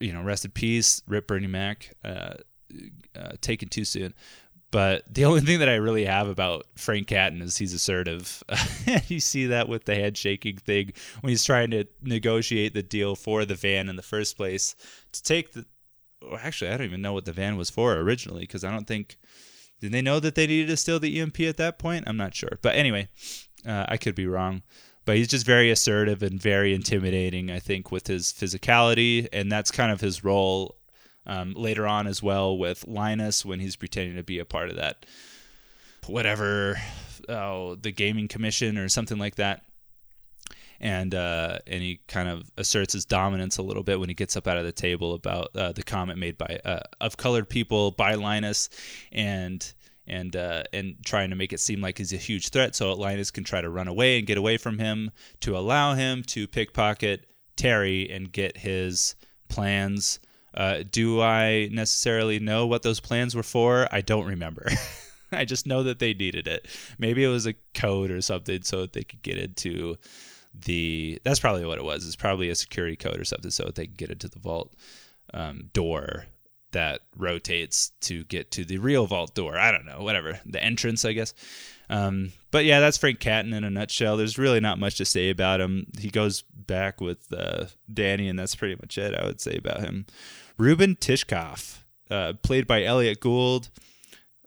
You 0.00 0.12
know, 0.12 0.22
rest 0.22 0.44
in 0.44 0.50
peace, 0.50 1.02
Rip 1.06 1.28
Bernie 1.28 1.46
Mac. 1.46 1.92
Uh, 2.04 2.34
uh, 3.14 3.32
taken 3.40 3.68
too 3.68 3.84
soon. 3.84 4.14
But 4.74 5.04
the 5.08 5.24
only 5.26 5.40
thing 5.40 5.60
that 5.60 5.68
I 5.68 5.76
really 5.76 6.04
have 6.04 6.26
about 6.26 6.66
Frank 6.74 7.06
Catton 7.06 7.40
is 7.42 7.56
he's 7.56 7.74
assertive. 7.74 8.42
you 9.06 9.20
see 9.20 9.46
that 9.46 9.68
with 9.68 9.84
the 9.84 9.94
handshaking 9.94 10.56
thing 10.56 10.92
when 11.20 11.30
he's 11.30 11.44
trying 11.44 11.70
to 11.70 11.84
negotiate 12.02 12.74
the 12.74 12.82
deal 12.82 13.14
for 13.14 13.44
the 13.44 13.54
van 13.54 13.88
in 13.88 13.94
the 13.94 14.02
first 14.02 14.36
place 14.36 14.74
to 15.12 15.22
take 15.22 15.52
the 15.52 15.64
actually, 16.40 16.70
I 16.70 16.76
don't 16.76 16.86
even 16.86 17.02
know 17.02 17.12
what 17.12 17.24
the 17.24 17.32
van 17.32 17.56
was 17.56 17.70
for 17.70 17.94
originally 17.94 18.40
because 18.42 18.64
I 18.64 18.70
don't 18.70 18.86
think 18.86 19.16
did 19.80 19.92
they 19.92 20.02
know 20.02 20.20
that 20.20 20.34
they 20.34 20.46
needed 20.46 20.68
to 20.68 20.76
steal 20.76 20.98
the 20.98 21.20
EMP 21.20 21.40
at 21.40 21.56
that 21.58 21.78
point? 21.78 22.04
I'm 22.06 22.16
not 22.16 22.34
sure, 22.34 22.58
but 22.62 22.74
anyway, 22.74 23.08
uh, 23.66 23.86
I 23.88 23.96
could 23.96 24.14
be 24.14 24.26
wrong. 24.26 24.62
But 25.04 25.16
he's 25.16 25.28
just 25.28 25.44
very 25.44 25.70
assertive 25.70 26.22
and 26.22 26.40
very 26.40 26.72
intimidating, 26.72 27.50
I 27.50 27.58
think, 27.58 27.92
with 27.92 28.06
his 28.06 28.32
physicality, 28.32 29.28
and 29.34 29.52
that's 29.52 29.70
kind 29.70 29.92
of 29.92 30.00
his 30.00 30.24
role 30.24 30.76
um, 31.26 31.52
later 31.54 31.86
on 31.86 32.06
as 32.06 32.22
well 32.22 32.56
with 32.56 32.86
Linus 32.86 33.44
when 33.44 33.60
he's 33.60 33.76
pretending 33.76 34.16
to 34.16 34.22
be 34.22 34.38
a 34.38 34.44
part 34.44 34.70
of 34.70 34.76
that 34.76 35.06
whatever 36.06 36.78
oh 37.28 37.74
the 37.76 37.90
gaming 37.90 38.28
commission 38.28 38.76
or 38.76 38.88
something 38.88 39.18
like 39.18 39.36
that 39.36 39.62
and 40.80 41.14
uh, 41.14 41.58
and 41.66 41.82
he 41.82 42.00
kind 42.08 42.28
of 42.28 42.50
asserts 42.56 42.92
his 42.92 43.04
dominance 43.04 43.58
a 43.58 43.62
little 43.62 43.82
bit 43.82 44.00
when 44.00 44.08
he 44.08 44.14
gets 44.14 44.36
up 44.36 44.46
out 44.46 44.56
of 44.56 44.64
the 44.64 44.72
table 44.72 45.14
about 45.14 45.54
uh, 45.56 45.72
the 45.72 45.82
comment 45.82 46.18
made 46.18 46.38
by 46.38 46.60
uh, 46.64 46.80
of 47.00 47.16
colored 47.16 47.48
people 47.48 47.90
by 47.92 48.14
Linus, 48.14 48.68
and 49.12 49.72
and 50.06 50.36
uh, 50.36 50.64
and 50.72 50.96
trying 51.04 51.30
to 51.30 51.36
make 51.36 51.52
it 51.52 51.60
seem 51.60 51.80
like 51.80 51.98
he's 51.98 52.12
a 52.12 52.18
huge 52.18 52.50
threat, 52.50 52.74
so 52.74 52.92
Linus 52.94 53.30
can 53.30 53.44
try 53.44 53.60
to 53.60 53.70
run 53.70 53.88
away 53.88 54.18
and 54.18 54.26
get 54.26 54.38
away 54.38 54.56
from 54.56 54.78
him 54.78 55.10
to 55.40 55.56
allow 55.56 55.94
him 55.94 56.22
to 56.24 56.46
pickpocket 56.46 57.26
Terry 57.56 58.10
and 58.10 58.30
get 58.30 58.58
his 58.58 59.14
plans. 59.48 60.20
Uh, 60.52 60.84
do 60.88 61.20
I 61.20 61.68
necessarily 61.72 62.38
know 62.38 62.66
what 62.66 62.82
those 62.82 63.00
plans 63.00 63.34
were 63.34 63.42
for? 63.42 63.88
I 63.90 64.02
don't 64.02 64.26
remember. 64.26 64.68
I 65.32 65.44
just 65.44 65.66
know 65.66 65.82
that 65.82 65.98
they 65.98 66.14
needed 66.14 66.46
it. 66.46 66.68
Maybe 66.96 67.24
it 67.24 67.28
was 67.28 67.46
a 67.46 67.54
code 67.74 68.12
or 68.12 68.20
something 68.20 68.62
so 68.62 68.82
that 68.82 68.92
they 68.92 69.02
could 69.02 69.22
get 69.22 69.36
into 69.36 69.96
the 70.54 71.20
that's 71.24 71.40
probably 71.40 71.64
what 71.64 71.78
it 71.78 71.84
was. 71.84 72.06
It's 72.06 72.16
probably 72.16 72.48
a 72.50 72.54
security 72.54 72.96
code 72.96 73.20
or 73.20 73.24
something 73.24 73.50
so 73.50 73.70
they 73.74 73.86
can 73.86 73.94
get 73.96 74.10
into 74.10 74.28
the 74.28 74.38
vault 74.38 74.74
um, 75.32 75.70
door 75.72 76.26
that 76.72 77.02
rotates 77.16 77.92
to 78.00 78.24
get 78.24 78.50
to 78.50 78.64
the 78.64 78.78
real 78.78 79.06
vault 79.06 79.34
door. 79.34 79.56
I 79.56 79.70
don't 79.70 79.86
know, 79.86 80.02
whatever 80.02 80.40
the 80.44 80.62
entrance, 80.62 81.04
I 81.04 81.12
guess. 81.12 81.32
Um, 81.88 82.32
but 82.50 82.64
yeah, 82.64 82.80
that's 82.80 82.98
Frank 82.98 83.20
Catton 83.20 83.52
in 83.52 83.62
a 83.64 83.70
nutshell. 83.70 84.16
There's 84.16 84.38
really 84.38 84.60
not 84.60 84.78
much 84.78 84.96
to 84.96 85.04
say 85.04 85.30
about 85.30 85.60
him. 85.60 85.86
He 85.98 86.10
goes 86.10 86.42
back 86.42 87.00
with 87.00 87.32
uh, 87.32 87.66
Danny, 87.92 88.28
and 88.28 88.38
that's 88.38 88.54
pretty 88.54 88.76
much 88.76 88.98
it. 88.98 89.14
I 89.14 89.24
would 89.24 89.40
say 89.40 89.56
about 89.56 89.80
him. 89.80 90.06
Ruben 90.56 90.96
Tishkoff, 90.96 91.78
uh, 92.10 92.34
played 92.42 92.66
by 92.66 92.84
Elliott 92.84 93.20
Gould. 93.20 93.70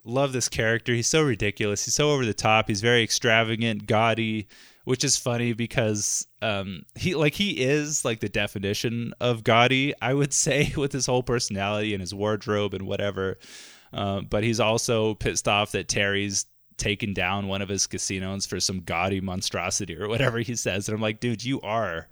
Love 0.04 0.32
this 0.32 0.50
character. 0.50 0.93
He's 0.93 1.08
so 1.08 1.22
ridiculous. 1.22 1.86
He's 1.86 1.96
so 1.96 2.12
over 2.12 2.26
the 2.26 2.34
top. 2.34 2.70
He's 2.70 2.82
very 2.82 3.04
extravagant, 3.04 3.88
gaudy 3.88 4.48
which 4.88 5.04
is 5.04 5.17
funny 5.17 5.52
because 5.52 6.26
um, 6.41 6.84
he 6.95 7.13
like 7.13 7.34
he 7.34 7.60
is 7.60 8.06
like 8.06 8.21
the 8.21 8.30
definition 8.30 9.12
of 9.19 9.43
gaudy, 9.43 9.93
I 10.02 10.13
would 10.13 10.32
say, 10.45 10.71
with 10.78 10.93
his 10.93 11.06
whole 11.06 11.23
personality 11.23 11.93
and 11.93 12.00
his 12.00 12.15
wardrobe 12.15 12.73
and 12.73 12.88
whatever. 12.88 13.38
Uh, 13.91 14.21
but 14.21 14.45
he's 14.45 14.62
also 14.62 15.15
pissed 15.15 15.45
off 15.45 15.73
that 15.73 15.89
Terry's 15.89 16.45
taken 16.78 17.13
down 17.13 17.50
one 17.50 17.62
of 17.62 17.67
his 17.67 17.86
casinos 17.86 18.45
for 18.45 18.62
some 18.62 18.80
gaudy 18.80 19.19
monstrosity 19.19 19.97
or 19.97 20.08
whatever 20.08 20.39
he 20.39 20.56
says. 20.56 20.88
And 20.88 20.95
I'm 20.95 21.02
like, 21.02 21.19
dude, 21.19 21.43
you 21.43 21.60
are 21.62 22.08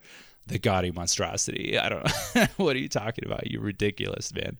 the 0.45 0.59
gaudy 0.59 0.91
monstrosity. 0.91 1.79
I 1.79 1.87
don't 1.87 2.03
know. 2.03 2.45
what 2.57 2.75
are 2.75 2.79
you 2.79 2.89
talking 2.89 3.25
about? 3.25 3.49
You 3.49 3.61
ridiculous, 3.61 4.33
man. 4.33 4.57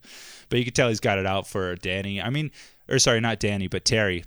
But 0.48 0.58
you 0.58 0.64
can 0.64 0.72
tell 0.72 0.88
he's 0.88 1.00
got 1.00 1.18
it 1.18 1.26
out 1.26 1.46
for 1.46 1.74
Danny. 1.76 2.22
I 2.22 2.30
mean, 2.30 2.50
or 2.88 2.98
sorry, 2.98 3.20
not 3.20 3.40
Danny, 3.40 3.68
but 3.68 3.84
Terry. 3.84 4.24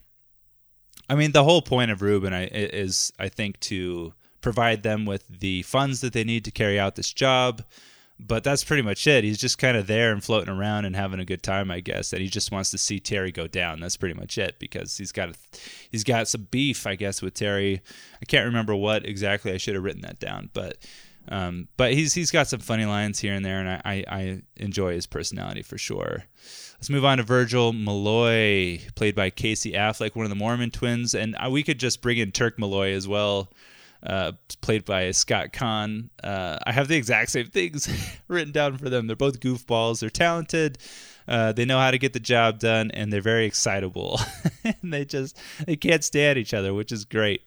I 1.10 1.15
mean, 1.15 1.32
the 1.32 1.43
whole 1.43 1.62
point 1.62 1.91
of 1.91 2.02
Ruben 2.02 2.34
is, 2.34 3.12
I 3.17 3.30
think, 3.30 3.60
to 3.62 4.13
provide 4.41 4.84
them 4.84 5.06
with 5.06 5.28
the 5.28 5.63
funds 5.63 6.02
that 6.02 6.13
they 6.13 6.24
need 6.24 6.45
to 6.45 6.52
carry 6.52 6.80
out 6.80 6.95
this 6.95 7.12
job. 7.12 7.63
But 8.22 8.43
that's 8.43 8.65
pretty 8.65 8.84
much 8.84 9.08
it. 9.08 9.24
He's 9.24 9.38
just 9.38 9.58
kind 9.58 9.78
of 9.78 9.88
there 9.88 10.12
and 10.12 10.22
floating 10.22 10.54
around 10.54 10.84
and 10.84 10.93
having 10.93 11.22
a 11.22 11.26
good 11.26 11.41
time, 11.41 11.72
I 11.72 11.80
guess. 11.80 12.12
And 12.12 12.22
he 12.22 12.28
just 12.28 12.52
wants 12.52 12.69
to 12.72 12.78
see 12.78 13.00
Terry 13.00 13.32
go 13.32 13.48
down. 13.48 13.80
That's 13.80 13.95
pretty 13.95 14.13
much 14.13 14.38
it 14.38 14.60
because 14.60 14.98
he's 14.98 15.13
got 15.13 15.30
a, 15.30 15.34
he's 15.89 16.04
got 16.04 16.28
some 16.28 16.48
beef, 16.52 16.86
I 16.86 16.95
guess, 16.95 17.22
with 17.22 17.34
Terry. 17.34 17.82
I 18.22 18.26
can't 18.26 18.45
remember 18.45 18.76
what 18.76 19.06
exactly. 19.06 19.54
I 19.54 19.58
should 19.58 19.76
have 19.76 19.86
written 19.86 20.02
that 20.02 20.19
down, 20.19 20.50
but 20.54 20.78
um, 21.30 21.69
but 21.78 21.93
he's 21.93 22.13
he's 22.13 22.32
got 22.32 22.48
some 22.48 22.60
funny 22.60 22.86
lines 22.86 23.19
here 23.19 23.34
and 23.34 23.45
there, 23.45 23.60
and 23.60 23.69
I, 23.69 23.82
I, 23.86 24.04
I 24.10 24.41
enjoy 24.58 24.93
his 24.93 25.08
personality 25.08 25.62
for 25.62 25.78
sure. 25.78 26.26
Let's 26.80 26.89
move 26.89 27.04
on 27.04 27.18
to 27.18 27.24
Virgil 27.24 27.74
Malloy, 27.74 28.80
played 28.96 29.13
by 29.13 29.32
Casey 29.32 29.74
Affleck, 29.74 30.15
one 30.15 30.26
of 30.26 30.30
the 30.30 30.36
Mormon 30.38 30.72
twins, 30.72 31.13
and 31.13 31.36
uh, 31.36 31.50
we 31.50 31.62
could 31.62 31.78
just 31.78 32.02
bring 32.02 32.20
in 32.20 32.32
Turk 32.32 32.58
Malloy 32.58 32.94
as 32.94 33.06
well, 33.06 33.50
uh, 34.02 34.32
played 34.62 34.86
by 34.86 35.12
Scott 35.12 35.52
Caan. 35.52 36.08
Uh, 36.24 36.58
I 36.65 36.72
have 36.72 36.88
the 36.88 36.96
exact 36.96 37.32
same 37.32 37.48
things 37.50 37.89
written 38.30 38.54
down 38.54 38.78
for 38.78 38.89
them. 38.89 39.08
They're 39.08 39.18
both 39.18 39.42
goofballs. 39.42 40.00
They're 40.00 40.10
talented. 40.10 40.78
Uh, 41.28 41.52
they 41.52 41.65
know 41.65 41.78
how 41.78 41.92
to 41.92 41.98
get 41.98 42.13
the 42.13 42.20
job 42.20 42.60
done, 42.60 42.92
and 42.92 43.12
they're 43.12 43.20
very 43.20 43.46
excitable. 43.46 44.22
and 44.63 44.94
they 44.94 45.04
just 45.04 45.38
they 45.65 45.76
can't 45.76 46.04
stand 46.06 46.39
each 46.39 46.54
other, 46.54 46.74
which 46.74 46.94
is 46.94 47.04
great. 47.04 47.42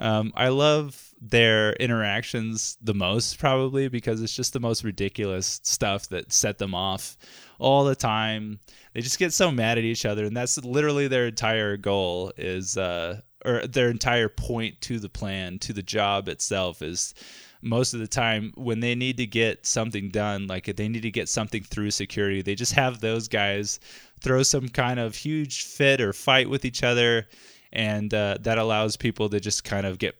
Um, 0.00 0.32
I 0.34 0.48
love 0.48 1.14
their 1.20 1.74
interactions 1.74 2.76
the 2.82 2.94
most 2.94 3.38
probably 3.38 3.86
because 3.86 4.20
it's 4.20 4.34
just 4.34 4.52
the 4.52 4.60
most 4.60 4.82
ridiculous 4.82 5.60
stuff 5.62 6.08
that 6.08 6.32
set 6.32 6.58
them 6.58 6.74
off 6.74 7.16
all 7.62 7.84
the 7.84 7.94
time. 7.94 8.60
They 8.92 9.00
just 9.00 9.18
get 9.18 9.32
so 9.32 9.50
mad 9.50 9.78
at 9.78 9.84
each 9.84 10.04
other 10.04 10.24
and 10.24 10.36
that's 10.36 10.62
literally 10.64 11.08
their 11.08 11.26
entire 11.26 11.76
goal 11.76 12.32
is 12.36 12.76
uh 12.76 13.20
or 13.44 13.66
their 13.66 13.90
entire 13.90 14.28
point 14.28 14.80
to 14.82 14.98
the 14.98 15.08
plan, 15.08 15.58
to 15.60 15.72
the 15.72 15.82
job 15.82 16.28
itself 16.28 16.82
is 16.82 17.14
most 17.60 17.94
of 17.94 18.00
the 18.00 18.08
time 18.08 18.52
when 18.56 18.80
they 18.80 18.94
need 18.94 19.16
to 19.16 19.26
get 19.26 19.66
something 19.66 20.10
done, 20.10 20.46
like 20.46 20.68
if 20.68 20.76
they 20.76 20.88
need 20.88 21.02
to 21.02 21.10
get 21.10 21.28
something 21.28 21.62
through 21.62 21.90
security, 21.90 22.42
they 22.42 22.54
just 22.54 22.72
have 22.72 23.00
those 23.00 23.28
guys 23.28 23.80
throw 24.20 24.42
some 24.42 24.68
kind 24.68 25.00
of 25.00 25.14
huge 25.14 25.64
fit 25.64 26.00
or 26.00 26.12
fight 26.12 26.48
with 26.48 26.64
each 26.64 26.82
other 26.82 27.26
and 27.72 28.12
uh, 28.12 28.36
that 28.40 28.58
allows 28.58 28.96
people 28.96 29.28
to 29.28 29.40
just 29.40 29.64
kind 29.64 29.86
of 29.86 29.98
get 29.98 30.14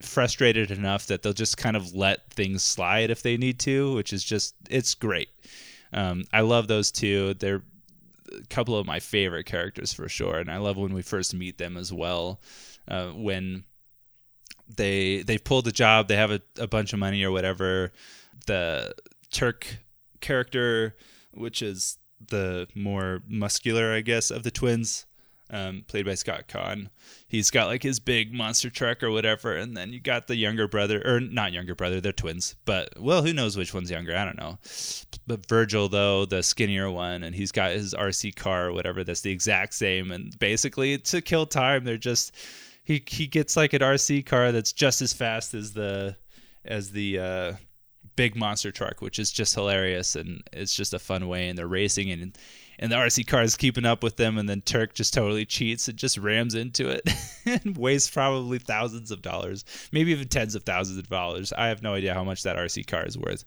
frustrated 0.00 0.70
enough 0.70 1.06
that 1.06 1.22
they'll 1.22 1.32
just 1.32 1.56
kind 1.56 1.76
of 1.76 1.94
let 1.94 2.30
things 2.30 2.62
slide 2.62 3.10
if 3.10 3.22
they 3.22 3.36
need 3.36 3.58
to, 3.60 3.94
which 3.94 4.12
is 4.12 4.22
just 4.22 4.54
it's 4.70 4.94
great. 4.94 5.28
Um, 5.92 6.24
I 6.32 6.40
love 6.40 6.68
those 6.68 6.90
two. 6.90 7.34
They're 7.34 7.62
a 8.32 8.46
couple 8.48 8.76
of 8.76 8.86
my 8.86 9.00
favorite 9.00 9.46
characters 9.46 9.92
for 9.92 10.08
sure, 10.08 10.38
and 10.38 10.50
I 10.50 10.58
love 10.58 10.76
when 10.76 10.94
we 10.94 11.02
first 11.02 11.34
meet 11.34 11.58
them 11.58 11.76
as 11.76 11.92
well. 11.92 12.40
Uh, 12.86 13.08
when 13.08 13.64
they 14.76 15.22
they 15.22 15.38
pulled 15.38 15.64
the 15.64 15.72
job, 15.72 16.08
they 16.08 16.16
have 16.16 16.30
a, 16.30 16.40
a 16.58 16.66
bunch 16.66 16.92
of 16.92 16.98
money 16.98 17.22
or 17.22 17.30
whatever. 17.30 17.92
The 18.46 18.94
Turk 19.30 19.78
character, 20.20 20.96
which 21.32 21.62
is 21.62 21.98
the 22.28 22.66
more 22.74 23.22
muscular, 23.28 23.92
I 23.92 24.00
guess, 24.00 24.30
of 24.30 24.42
the 24.42 24.50
twins, 24.50 25.06
um, 25.50 25.84
played 25.86 26.06
by 26.06 26.14
Scott 26.14 26.48
Caan. 26.48 26.88
He's 27.26 27.50
got 27.50 27.66
like 27.66 27.82
his 27.82 28.00
big 28.00 28.32
monster 28.32 28.70
truck 28.70 29.02
or 29.02 29.10
whatever, 29.10 29.54
and 29.54 29.76
then 29.76 29.92
you 29.92 30.00
got 30.00 30.26
the 30.26 30.36
younger 30.36 30.68
brother, 30.68 31.02
or 31.04 31.20
not 31.20 31.52
younger 31.52 31.74
brother, 31.74 32.00
they're 32.00 32.12
twins, 32.12 32.56
but 32.64 32.92
well, 32.98 33.22
who 33.22 33.32
knows 33.32 33.56
which 33.56 33.74
one's 33.74 33.90
younger? 33.90 34.16
I 34.16 34.24
don't 34.24 34.38
know. 34.38 34.58
But 35.26 35.48
Virgil, 35.48 35.88
though, 35.88 36.24
the 36.26 36.42
skinnier 36.42 36.90
one, 36.90 37.22
and 37.22 37.34
he's 37.34 37.52
got 37.52 37.72
his 37.72 37.94
RC 37.94 38.36
car 38.36 38.68
or 38.68 38.72
whatever 38.72 39.04
that's 39.04 39.22
the 39.22 39.32
exact 39.32 39.74
same, 39.74 40.10
and 40.10 40.38
basically 40.38 40.98
to 40.98 41.20
kill 41.20 41.46
time, 41.46 41.84
they're 41.84 41.96
just 41.96 42.34
he 42.84 43.02
he 43.06 43.26
gets 43.26 43.56
like 43.56 43.72
an 43.72 43.80
RC 43.80 44.24
car 44.26 44.52
that's 44.52 44.72
just 44.72 45.02
as 45.02 45.12
fast 45.12 45.54
as 45.54 45.72
the 45.72 46.16
as 46.64 46.90
the 46.90 47.18
uh, 47.18 47.52
big 48.16 48.34
monster 48.34 48.72
truck, 48.72 49.00
which 49.00 49.18
is 49.18 49.30
just 49.30 49.54
hilarious 49.54 50.16
and 50.16 50.42
it's 50.52 50.74
just 50.74 50.92
a 50.92 50.98
fun 50.98 51.28
way. 51.28 51.48
And 51.48 51.58
they're 51.58 51.68
racing 51.68 52.10
and 52.10 52.36
and 52.78 52.92
the 52.92 52.96
RC 52.96 53.26
car 53.26 53.42
is 53.42 53.56
keeping 53.56 53.84
up 53.84 54.02
with 54.02 54.16
them, 54.16 54.38
and 54.38 54.48
then 54.48 54.60
Turk 54.60 54.94
just 54.94 55.12
totally 55.14 55.44
cheats 55.44 55.88
and 55.88 55.98
just 55.98 56.18
rams 56.18 56.54
into 56.54 56.88
it 56.88 57.08
and 57.44 57.76
wastes 57.76 58.10
probably 58.10 58.58
thousands 58.58 59.10
of 59.10 59.22
dollars, 59.22 59.64
maybe 59.92 60.12
even 60.12 60.28
tens 60.28 60.54
of 60.54 60.64
thousands 60.64 60.98
of 60.98 61.08
dollars. 61.08 61.52
I 61.52 61.68
have 61.68 61.82
no 61.82 61.94
idea 61.94 62.14
how 62.14 62.24
much 62.24 62.42
that 62.42 62.56
RC 62.56 62.86
car 62.86 63.04
is 63.04 63.18
worth. 63.18 63.44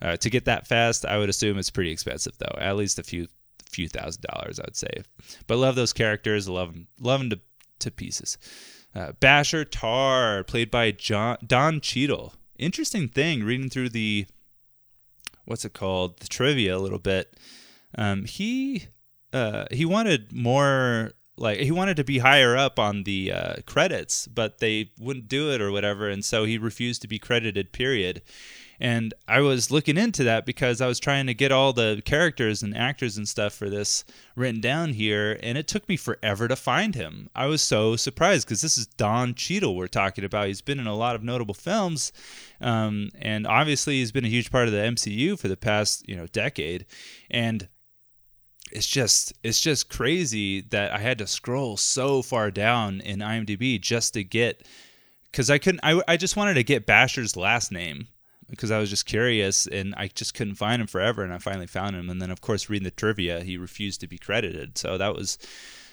Uh, 0.00 0.16
to 0.16 0.30
get 0.30 0.44
that 0.44 0.66
fast, 0.66 1.04
I 1.04 1.18
would 1.18 1.28
assume 1.28 1.58
it's 1.58 1.70
pretty 1.70 1.90
expensive 1.90 2.38
though, 2.38 2.56
at 2.58 2.76
least 2.76 2.98
a 2.98 3.02
few 3.02 3.26
few 3.68 3.88
thousand 3.88 4.22
dollars, 4.22 4.58
I 4.58 4.64
would 4.66 4.76
say. 4.76 5.02
But 5.46 5.58
love 5.58 5.74
those 5.74 5.92
characters, 5.92 6.48
love 6.48 6.72
them, 6.72 6.86
love 7.00 7.20
them 7.20 7.30
to 7.30 7.40
to 7.80 7.90
pieces. 7.90 8.38
Uh, 8.94 9.12
Basher 9.20 9.64
Tarr, 9.64 10.42
played 10.44 10.70
by 10.70 10.90
John, 10.90 11.36
Don 11.46 11.80
Cheadle. 11.80 12.34
Interesting 12.58 13.08
thing, 13.08 13.44
reading 13.44 13.70
through 13.70 13.90
the 13.90 14.26
what's 15.44 15.64
it 15.64 15.72
called, 15.72 16.18
the 16.20 16.28
trivia 16.28 16.76
a 16.76 16.78
little 16.78 16.98
bit. 16.98 17.36
Um, 17.96 18.24
he 18.24 18.88
uh, 19.32 19.66
he 19.70 19.84
wanted 19.84 20.32
more 20.32 21.12
like 21.36 21.60
he 21.60 21.70
wanted 21.70 21.96
to 21.96 22.04
be 22.04 22.18
higher 22.18 22.56
up 22.56 22.78
on 22.78 23.04
the 23.04 23.32
uh, 23.32 23.54
credits, 23.66 24.26
but 24.26 24.58
they 24.58 24.90
wouldn't 24.98 25.28
do 25.28 25.50
it 25.50 25.60
or 25.60 25.70
whatever, 25.70 26.08
and 26.08 26.24
so 26.24 26.44
he 26.44 26.58
refused 26.58 27.02
to 27.02 27.08
be 27.08 27.18
credited. 27.18 27.72
Period. 27.72 28.22
And 28.80 29.12
I 29.26 29.40
was 29.40 29.72
looking 29.72 29.96
into 29.96 30.22
that 30.24 30.46
because 30.46 30.80
I 30.80 30.86
was 30.86 31.00
trying 31.00 31.26
to 31.26 31.34
get 31.34 31.50
all 31.50 31.72
the 31.72 32.00
characters 32.04 32.62
and 32.62 32.76
actors 32.76 33.16
and 33.16 33.28
stuff 33.28 33.52
for 33.52 33.68
this 33.68 34.04
written 34.36 34.60
down 34.60 34.92
here, 34.92 35.38
and 35.42 35.58
it 35.58 35.66
took 35.66 35.88
me 35.88 35.96
forever 35.96 36.46
to 36.46 36.54
find 36.54 36.94
him. 36.94 37.28
I 37.34 37.46
was 37.46 37.60
so 37.60 37.96
surprised 37.96 38.46
because 38.46 38.62
this 38.62 38.78
is 38.78 38.86
Don 38.86 39.34
Cheadle 39.34 39.74
we're 39.74 39.88
talking 39.88 40.24
about. 40.24 40.46
He's 40.46 40.60
been 40.60 40.78
in 40.78 40.86
a 40.86 40.94
lot 40.94 41.16
of 41.16 41.24
notable 41.24 41.54
films, 41.54 42.12
um, 42.60 43.10
and 43.20 43.48
obviously 43.48 43.94
he's 43.94 44.12
been 44.12 44.24
a 44.24 44.28
huge 44.28 44.52
part 44.52 44.68
of 44.68 44.72
the 44.72 44.78
MCU 44.78 45.36
for 45.36 45.48
the 45.48 45.56
past 45.56 46.08
you 46.08 46.14
know 46.14 46.28
decade, 46.28 46.86
and 47.30 47.68
it's 48.72 48.86
just 48.86 49.32
it's 49.42 49.60
just 49.60 49.88
crazy 49.88 50.60
that 50.60 50.92
I 50.92 50.98
had 50.98 51.18
to 51.18 51.26
scroll 51.26 51.76
so 51.76 52.22
far 52.22 52.50
down 52.50 53.00
in 53.00 53.20
IMDb 53.20 53.80
just 53.80 54.14
to 54.14 54.24
get 54.24 54.66
because 55.30 55.50
I 55.50 55.58
couldn't 55.58 55.80
I, 55.82 56.02
I 56.06 56.16
just 56.16 56.36
wanted 56.36 56.54
to 56.54 56.64
get 56.64 56.86
Basher's 56.86 57.36
last 57.36 57.72
name 57.72 58.08
because 58.48 58.70
I 58.70 58.78
was 58.78 58.90
just 58.90 59.06
curious 59.06 59.66
and 59.66 59.94
I 59.96 60.08
just 60.08 60.34
couldn't 60.34 60.54
find 60.54 60.80
him 60.80 60.88
forever 60.88 61.22
and 61.22 61.32
I 61.32 61.38
finally 61.38 61.66
found 61.66 61.96
him. 61.96 62.08
And 62.08 62.20
then 62.20 62.30
of 62.30 62.40
course 62.40 62.70
reading 62.70 62.84
the 62.84 62.90
trivia 62.90 63.42
he 63.42 63.56
refused 63.56 64.00
to 64.00 64.06
be 64.06 64.18
credited. 64.18 64.78
So 64.78 64.98
that 64.98 65.14
was 65.14 65.38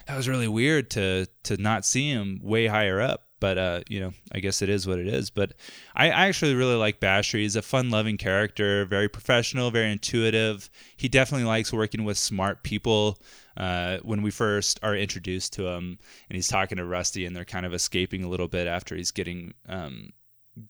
that 0.07 0.17
was 0.17 0.29
really 0.29 0.47
weird 0.47 0.89
to 0.91 1.27
to 1.43 1.57
not 1.57 1.85
see 1.85 2.09
him 2.09 2.39
way 2.43 2.67
higher 2.67 3.01
up 3.01 3.27
but 3.45 3.59
uh, 3.59 3.81
you 3.87 3.99
know, 3.99 4.11
I 4.31 4.39
guess 4.39 4.63
it 4.63 4.69
is 4.69 4.87
what 4.87 4.97
it 4.97 5.05
is. 5.05 5.29
But 5.29 5.53
I, 5.95 6.05
I 6.05 6.25
actually 6.25 6.55
really 6.55 6.73
like 6.73 6.99
Basher. 6.99 7.37
He's 7.37 7.55
a 7.55 7.61
fun-loving 7.61 8.17
character, 8.17 8.85
very 8.85 9.07
professional, 9.07 9.69
very 9.69 9.91
intuitive. 9.91 10.67
He 10.97 11.07
definitely 11.07 11.45
likes 11.45 11.71
working 11.71 12.05
with 12.05 12.17
smart 12.17 12.63
people. 12.63 13.19
Uh, 13.55 13.99
when 13.99 14.23
we 14.23 14.31
first 14.31 14.79
are 14.81 14.95
introduced 14.95 15.53
to 15.53 15.67
him, 15.67 15.99
and 16.27 16.35
he's 16.35 16.47
talking 16.47 16.77
to 16.77 16.85
Rusty, 16.85 17.27
and 17.27 17.35
they're 17.35 17.45
kind 17.45 17.67
of 17.67 17.73
escaping 17.75 18.23
a 18.23 18.27
little 18.27 18.47
bit 18.47 18.65
after 18.67 18.95
he's 18.95 19.11
getting 19.11 19.53
um, 19.69 20.11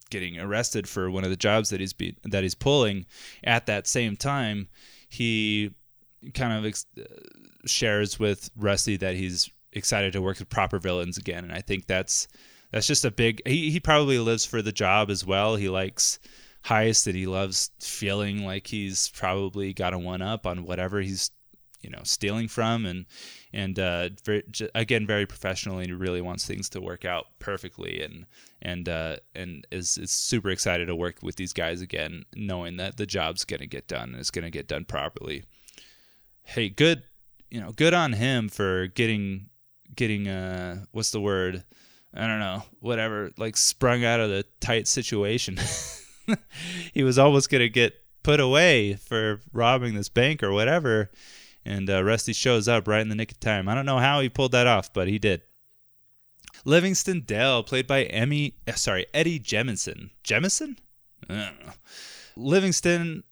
getting 0.10 0.38
arrested 0.38 0.86
for 0.90 1.10
one 1.10 1.24
of 1.24 1.30
the 1.30 1.38
jobs 1.38 1.70
that 1.70 1.80
he's 1.80 1.94
be- 1.94 2.18
that 2.26 2.44
he's 2.44 2.56
pulling. 2.56 3.06
At 3.42 3.68
that 3.68 3.88
same 3.88 4.18
time, 4.18 4.68
he 5.08 5.72
kind 6.34 6.52
of 6.52 6.66
ex- 6.66 6.88
uh, 7.00 7.04
shares 7.66 8.20
with 8.20 8.52
Rusty 8.58 8.98
that 8.98 9.16
he's 9.16 9.50
excited 9.72 10.12
to 10.12 10.22
work 10.22 10.40
with 10.40 10.50
proper 10.50 10.78
villains 10.78 11.18
again, 11.18 11.46
and 11.46 11.54
I 11.54 11.62
think 11.62 11.88
that's 11.88 12.28
that's 12.72 12.88
just 12.88 13.06
a 13.06 13.12
big. 13.12 13.42
He 13.46 13.70
he 13.70 13.80
probably 13.80 14.20
lives 14.20 14.46
for 14.46 14.62
the 14.62 14.72
job 14.72 15.10
as 15.10 15.26
well. 15.26 15.56
He 15.56 15.70
likes 15.70 16.20
heist 16.66 17.06
that 17.06 17.16
he 17.16 17.28
loves 17.28 17.70
feeling 17.80 18.44
like 18.44 18.68
he's 18.68 19.10
probably 19.10 19.72
got 19.72 19.94
a 19.94 20.00
one 20.00 20.22
up 20.22 20.48
on 20.48 20.66
whatever 20.66 21.00
he's 21.00 21.32
you 21.86 21.92
know 21.92 22.02
stealing 22.04 22.48
from 22.48 22.86
and 22.86 23.06
and 23.54 23.78
uh, 23.78 24.10
very, 24.26 24.44
again 24.74 25.06
very 25.06 25.28
professionally 25.28 25.84
and 25.84 25.92
he 25.92 25.94
really 25.94 26.22
wants 26.22 26.46
things 26.46 26.68
to 26.68 26.82
work 26.82 27.06
out 27.06 27.28
perfectly 27.38 28.02
and 28.02 28.26
and 28.64 28.90
uh, 28.90 29.16
and 29.36 29.68
is 29.72 30.00
is 30.00 30.10
super 30.10 30.50
excited 30.50 30.88
to 30.88 30.96
work 30.96 31.18
with 31.22 31.36
these 31.36 31.54
guys 31.54 31.82
again 31.82 32.24
knowing 32.36 32.78
that 32.78 32.98
the 32.98 33.06
job's 33.06 33.46
gonna 33.46 33.68
get 33.68 33.88
done 33.88 34.10
and 34.10 34.20
it's 34.20 34.32
gonna 34.32 34.50
get 34.50 34.68
done 34.68 34.84
properly 34.84 35.44
hey 36.42 36.68
good 36.68 37.04
you 37.52 37.62
know 37.62 37.72
good 37.74 37.94
on 37.94 38.14
him 38.14 38.50
for 38.50 38.88
getting 38.88 39.48
getting 39.96 40.28
uh 40.28 40.84
what's 40.92 41.12
the 41.12 41.22
word 41.22 41.64
I 42.16 42.28
don't 42.28 42.40
know, 42.40 42.64
whatever, 42.80 43.32
like 43.38 43.58
sprung 43.58 44.06
out 44.06 44.20
of 44.20 44.30
the 44.30 44.46
tight 44.60 44.88
situation. 44.88 45.60
he 46.94 47.04
was 47.04 47.20
almost 47.20 47.50
gonna 47.50 47.70
get 47.70 47.94
put 48.24 48.40
away 48.40 48.94
for 48.94 49.42
robbing 49.52 49.96
this 49.96 50.10
bank 50.10 50.42
or 50.42 50.52
whatever, 50.52 51.12
and 51.66 51.90
uh, 51.90 52.04
Rusty 52.04 52.34
shows 52.34 52.68
up 52.68 52.88
right 52.88 53.02
in 53.02 53.10
the 53.10 53.16
nick 53.16 53.32
of 53.32 53.40
time. 53.40 53.68
I 53.68 53.76
don't 53.76 53.86
know 53.86 54.00
how 54.00 54.22
he 54.22 54.30
pulled 54.30 54.54
that 54.54 54.68
off, 54.68 54.94
but 54.94 55.08
he 55.08 55.20
did. 55.20 55.42
Livingston 56.64 57.22
Dell, 57.26 57.64
played 57.64 57.86
by 57.86 58.04
Emmy, 58.04 58.56
uh, 58.68 58.74
sorry, 58.74 59.06
Eddie 59.14 59.40
Jemison. 59.40 60.10
Jemison? 60.24 60.78
Livingston, 62.38 63.24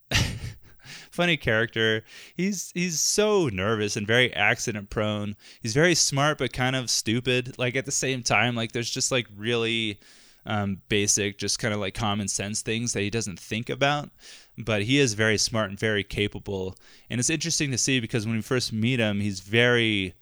funny 1.14 1.36
character. 1.36 2.02
He's 2.36 2.70
he's 2.74 3.00
so 3.00 3.48
nervous 3.48 3.96
and 3.96 4.06
very 4.06 4.32
accident 4.34 4.90
prone. 4.90 5.36
He's 5.62 5.74
very 5.74 5.94
smart 5.94 6.38
but 6.38 6.52
kind 6.52 6.76
of 6.76 6.90
stupid. 6.90 7.58
Like 7.58 7.76
at 7.76 7.86
the 7.86 7.92
same 7.92 8.22
time, 8.22 8.54
like 8.54 8.72
there's 8.72 8.90
just 8.90 9.12
like 9.12 9.26
really 9.36 9.98
um, 10.46 10.82
basic, 10.88 11.38
just 11.38 11.58
kind 11.58 11.72
of 11.72 11.80
like 11.80 11.94
common 11.94 12.28
sense 12.28 12.62
things 12.62 12.92
that 12.92 13.00
he 13.00 13.10
doesn't 13.10 13.40
think 13.40 13.70
about. 13.70 14.10
But 14.58 14.82
he 14.82 14.98
is 14.98 15.14
very 15.14 15.38
smart 15.38 15.70
and 15.70 15.78
very 15.78 16.04
capable. 16.04 16.76
And 17.08 17.18
it's 17.18 17.30
interesting 17.30 17.70
to 17.70 17.78
see 17.78 18.00
because 18.00 18.26
when 18.26 18.36
we 18.36 18.42
first 18.42 18.72
meet 18.72 19.00
him, 19.00 19.20
he's 19.20 19.40
very 19.40 20.14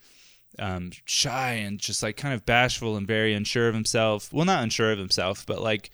um, 0.59 0.91
shy 1.05 1.53
and 1.53 1.79
just 1.79 2.03
like 2.03 2.17
kind 2.17 2.35
of 2.35 2.47
bashful 2.47 2.97
and 2.97 3.07
very 3.07 3.35
unsure 3.35 3.69
of 3.69 3.75
himself. 3.75 4.33
Well, 4.33 4.45
not 4.45 4.63
unsure 4.63 4.93
of 4.93 4.99
himself, 4.99 5.45
but 5.47 5.61
like 5.61 5.91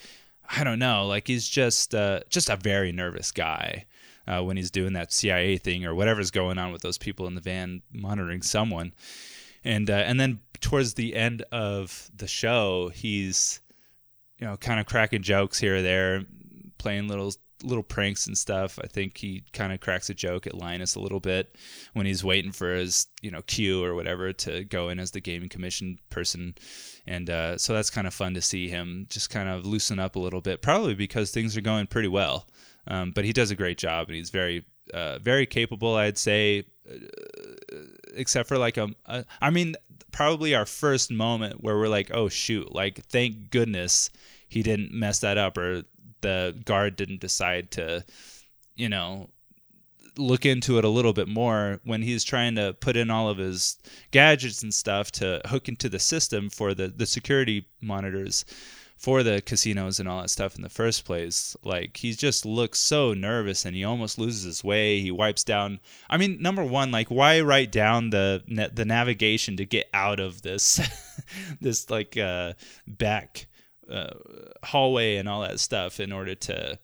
I 0.48 0.64
don't 0.64 0.78
know, 0.78 1.06
like 1.06 1.26
he's 1.26 1.48
just 1.48 1.94
uh, 1.94 2.20
just 2.30 2.48
a 2.48 2.56
very 2.56 2.90
nervous 2.90 3.32
guy. 3.32 3.86
Uh, 4.28 4.42
when 4.42 4.58
he's 4.58 4.70
doing 4.70 4.92
that 4.92 5.12
CIA 5.12 5.56
thing 5.56 5.86
or 5.86 5.94
whatever's 5.94 6.30
going 6.30 6.58
on 6.58 6.70
with 6.70 6.82
those 6.82 6.98
people 6.98 7.26
in 7.26 7.34
the 7.34 7.40
van 7.40 7.82
monitoring 7.92 8.42
someone, 8.42 8.92
and 9.64 9.88
uh, 9.88 9.94
and 9.94 10.20
then 10.20 10.40
towards 10.60 10.94
the 10.94 11.14
end 11.14 11.42
of 11.50 12.10
the 12.14 12.26
show, 12.26 12.90
he's 12.94 13.60
you 14.38 14.46
know 14.46 14.56
kind 14.56 14.80
of 14.80 14.86
cracking 14.86 15.22
jokes 15.22 15.58
here 15.58 15.76
or 15.76 15.82
there, 15.82 16.24
playing 16.78 17.08
little 17.08 17.32
little 17.62 17.82
pranks 17.82 18.26
and 18.26 18.36
stuff. 18.36 18.78
I 18.82 18.86
think 18.86 19.18
he 19.18 19.44
kind 19.52 19.72
of 19.72 19.80
cracks 19.80 20.10
a 20.10 20.14
joke 20.14 20.46
at 20.46 20.54
Linus 20.54 20.94
a 20.94 21.00
little 21.00 21.20
bit 21.20 21.56
when 21.92 22.06
he's 22.06 22.22
waiting 22.22 22.52
for 22.52 22.74
his, 22.74 23.06
you 23.20 23.30
know, 23.30 23.42
cue 23.42 23.82
or 23.82 23.94
whatever 23.94 24.32
to 24.32 24.64
go 24.64 24.88
in 24.88 25.00
as 25.00 25.10
the 25.10 25.20
gaming 25.20 25.48
commission 25.48 25.98
person. 26.10 26.54
And 27.06 27.28
uh, 27.30 27.58
so 27.58 27.72
that's 27.72 27.90
kind 27.90 28.06
of 28.06 28.14
fun 28.14 28.34
to 28.34 28.42
see 28.42 28.68
him 28.68 29.06
just 29.10 29.30
kind 29.30 29.48
of 29.48 29.66
loosen 29.66 29.98
up 29.98 30.16
a 30.16 30.20
little 30.20 30.40
bit, 30.40 30.62
probably 30.62 30.94
because 30.94 31.30
things 31.30 31.56
are 31.56 31.62
going 31.62 31.86
pretty 31.86 32.08
well. 32.08 32.46
Um, 32.88 33.12
but 33.12 33.24
he 33.24 33.32
does 33.32 33.50
a 33.50 33.56
great 33.56 33.78
job 33.78 34.08
and 34.08 34.16
he's 34.16 34.30
very, 34.30 34.64
uh, 34.94 35.18
very 35.18 35.46
capable, 35.46 35.94
I'd 35.94 36.18
say, 36.18 36.64
uh, 36.90 36.96
except 38.14 38.48
for 38.48 38.56
like 38.58 38.78
a, 38.78 38.88
a, 39.06 39.24
I 39.40 39.50
mean, 39.50 39.76
probably 40.10 40.54
our 40.54 40.66
first 40.66 41.10
moment 41.10 41.62
where 41.62 41.76
we're 41.76 41.88
like, 41.88 42.10
oh, 42.12 42.28
shoot, 42.28 42.74
like, 42.74 43.04
thank 43.06 43.50
goodness 43.50 44.10
he 44.48 44.62
didn't 44.62 44.92
mess 44.92 45.20
that 45.20 45.36
up 45.36 45.58
or 45.58 45.82
the 46.22 46.58
guard 46.64 46.96
didn't 46.96 47.20
decide 47.20 47.70
to, 47.72 48.04
you 48.74 48.88
know, 48.88 49.28
look 50.16 50.44
into 50.44 50.78
it 50.78 50.84
a 50.84 50.88
little 50.88 51.12
bit 51.12 51.28
more 51.28 51.80
when 51.84 52.02
he's 52.02 52.24
trying 52.24 52.56
to 52.56 52.72
put 52.80 52.96
in 52.96 53.10
all 53.10 53.28
of 53.28 53.38
his 53.38 53.78
gadgets 54.10 54.62
and 54.62 54.74
stuff 54.74 55.12
to 55.12 55.40
hook 55.46 55.68
into 55.68 55.88
the 55.88 55.98
system 55.98 56.50
for 56.50 56.74
the, 56.74 56.88
the 56.88 57.06
security 57.06 57.66
monitors 57.80 58.44
for 58.98 59.22
the 59.22 59.40
casinos 59.40 60.00
and 60.00 60.08
all 60.08 60.20
that 60.20 60.28
stuff 60.28 60.56
in 60.56 60.62
the 60.62 60.68
first 60.68 61.04
place. 61.04 61.56
Like 61.62 61.96
he 61.96 62.12
just 62.12 62.44
looks 62.44 62.80
so 62.80 63.14
nervous 63.14 63.64
and 63.64 63.74
he 63.74 63.84
almost 63.84 64.18
loses 64.18 64.42
his 64.42 64.64
way. 64.64 65.00
He 65.00 65.10
wipes 65.10 65.44
down. 65.44 65.78
I 66.10 66.16
mean, 66.16 66.42
number 66.42 66.64
one, 66.64 66.90
like 66.90 67.08
why 67.08 67.40
write 67.40 67.72
down 67.72 68.10
the 68.10 68.42
the 68.74 68.84
navigation 68.84 69.56
to 69.56 69.64
get 69.64 69.88
out 69.94 70.20
of 70.20 70.42
this 70.42 70.80
this 71.60 71.88
like 71.88 72.16
uh, 72.16 72.54
back 72.86 73.46
uh, 73.88 74.14
hallway 74.64 75.16
and 75.16 75.28
all 75.28 75.42
that 75.42 75.60
stuff 75.60 76.00
in 76.00 76.12
order 76.12 76.34
to 76.34 76.78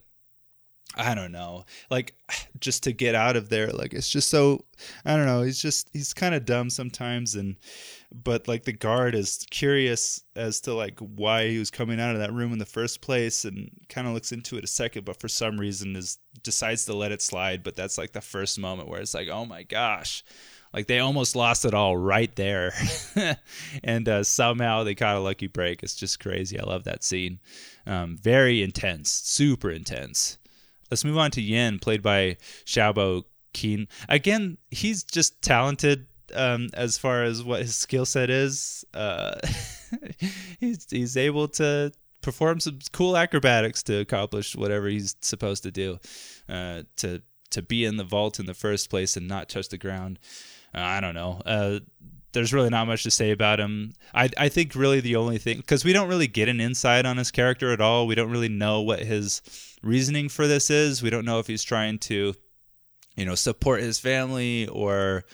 I 0.97 1.15
don't 1.15 1.33
know, 1.33 1.65
like 1.91 2.15
just 2.61 2.85
to 2.85 2.93
get 2.93 3.15
out 3.15 3.37
of 3.37 3.49
there. 3.49 3.69
Like 3.69 3.93
it's 3.93 4.09
just 4.09 4.29
so 4.29 4.65
I 5.05 5.17
don't 5.17 5.27
know. 5.27 5.43
He's 5.43 5.61
just 5.61 5.91
he's 5.93 6.15
kind 6.15 6.35
of 6.35 6.45
dumb 6.45 6.71
sometimes, 6.71 7.35
and 7.35 7.57
but 8.23 8.47
like 8.47 8.63
the 8.63 8.73
guard 8.73 9.17
is 9.17 9.45
curious 9.51 10.23
as 10.37 10.61
to 10.61 10.73
like 10.73 10.99
why 11.01 11.49
he 11.49 11.59
was 11.59 11.71
coming 11.71 12.01
out 12.01 12.15
of 12.15 12.21
that 12.21 12.33
room 12.33 12.53
in 12.53 12.59
the 12.59 12.67
first 12.67 13.01
place, 13.01 13.45
and 13.45 13.71
kind 13.89 14.07
of 14.07 14.15
looks 14.15 14.31
into 14.31 14.57
it 14.57 14.65
a 14.65 14.69
second, 14.69 15.05
but 15.05 15.19
for 15.21 15.29
some 15.29 15.59
reason 15.59 15.97
is 15.97 16.19
decides 16.45 16.85
to 16.85 16.95
let 16.95 17.11
it 17.11 17.21
slide. 17.21 17.65
But 17.65 17.75
that's 17.75 17.99
like 17.99 18.13
the 18.13 18.21
first 18.21 18.59
moment 18.59 18.89
where 18.89 19.01
it's 19.01 19.15
like, 19.15 19.29
oh 19.29 19.45
my 19.45 19.65
gosh, 19.65 20.23
like 20.73 20.87
they 20.87 21.01
almost 21.01 21.35
lost 21.35 21.65
it 21.65 21.75
all 21.75 21.97
right 21.97 22.35
there, 22.37 22.73
and 23.83 24.09
uh, 24.09 24.23
somehow 24.23 24.85
they 24.85 24.95
caught 24.95 25.17
a 25.17 25.21
lucky 25.21 25.49
break. 25.49 25.83
It's 25.83 25.97
just 25.97 26.21
crazy. 26.21 26.61
I 26.61 26.63
love 26.63 26.85
that 26.85 27.03
scene. 27.03 27.41
Um, 27.85 28.17
very 28.17 28.63
intense, 28.63 29.11
super 29.11 29.71
intense. 29.71 30.39
Let's 30.89 31.05
move 31.05 31.19
on 31.19 31.33
to 31.33 31.43
Yin, 31.43 31.81
played 31.81 32.03
by 32.03 32.37
Shaobo 32.65 33.25
Qin. 33.55 33.89
Again, 34.09 34.59
he's 34.71 35.03
just 35.03 35.43
talented 35.43 36.07
um, 36.35 36.69
as 36.75 36.99
far 36.99 37.25
as 37.25 37.43
what 37.43 37.63
his 37.63 37.77
skill 37.77 38.07
set 38.07 38.31
is. 38.31 38.85
Uh, 38.93 39.39
he's 40.61 40.87
he's 40.91 41.17
able 41.17 41.49
to 41.49 41.93
perform 42.23 42.61
some 42.61 42.79
cool 42.93 43.17
acrobatics 43.17 43.83
to 43.85 44.01
accomplish 44.01 44.57
whatever 44.57 44.89
he's 44.89 45.17
supposed 45.21 45.63
to 45.63 45.71
do. 45.71 45.99
Uh, 46.49 46.83
to 46.97 47.23
to 47.51 47.63
be 47.63 47.85
in 47.85 47.97
the 47.97 48.05
vault 48.05 48.41
in 48.41 48.47
the 48.47 48.55
first 48.55 48.91
place 48.91 49.17
and 49.17 49.29
not 49.29 49.49
touch 49.49 49.69
the 49.69 49.79
ground. 49.79 50.19
I 50.75 51.01
don't 51.01 51.15
know. 51.15 51.41
Uh, 51.47 51.79
there's 52.33 52.53
really 52.53 52.69
not 52.69 52.89
much 52.89 53.05
to 53.05 53.11
say 53.11 53.31
about 53.31 53.61
him. 53.61 53.93
I 54.13 54.29
I 54.37 54.49
think 54.49 54.75
really 54.75 55.01
the 55.01 55.17
only 55.17 55.39
thing 55.39 55.59
because 55.59 55.85
we 55.85 55.93
don't 55.93 56.09
really 56.09 56.27
get 56.27 56.49
an 56.49 56.61
insight 56.61 57.07
on 57.07 57.17
his 57.17 57.31
character 57.31 57.73
at 57.73 57.81
all. 57.81 58.07
We 58.07 58.17
don't 58.17 58.31
really 58.31 58.49
know 58.49 58.83
what 58.83 59.01
his 59.01 59.41
reasoning 59.83 60.29
for 60.29 60.47
this 60.47 60.69
is. 60.69 61.03
We 61.03 61.11
don't 61.11 61.25
know 61.25 61.39
if 61.39 61.47
he's 61.47 61.63
trying 61.63 61.99
to, 62.01 62.35
you 63.17 63.25
know, 63.25 63.37
support 63.37 63.81
his 63.81 63.99
family 63.99 64.67
or 64.67 65.25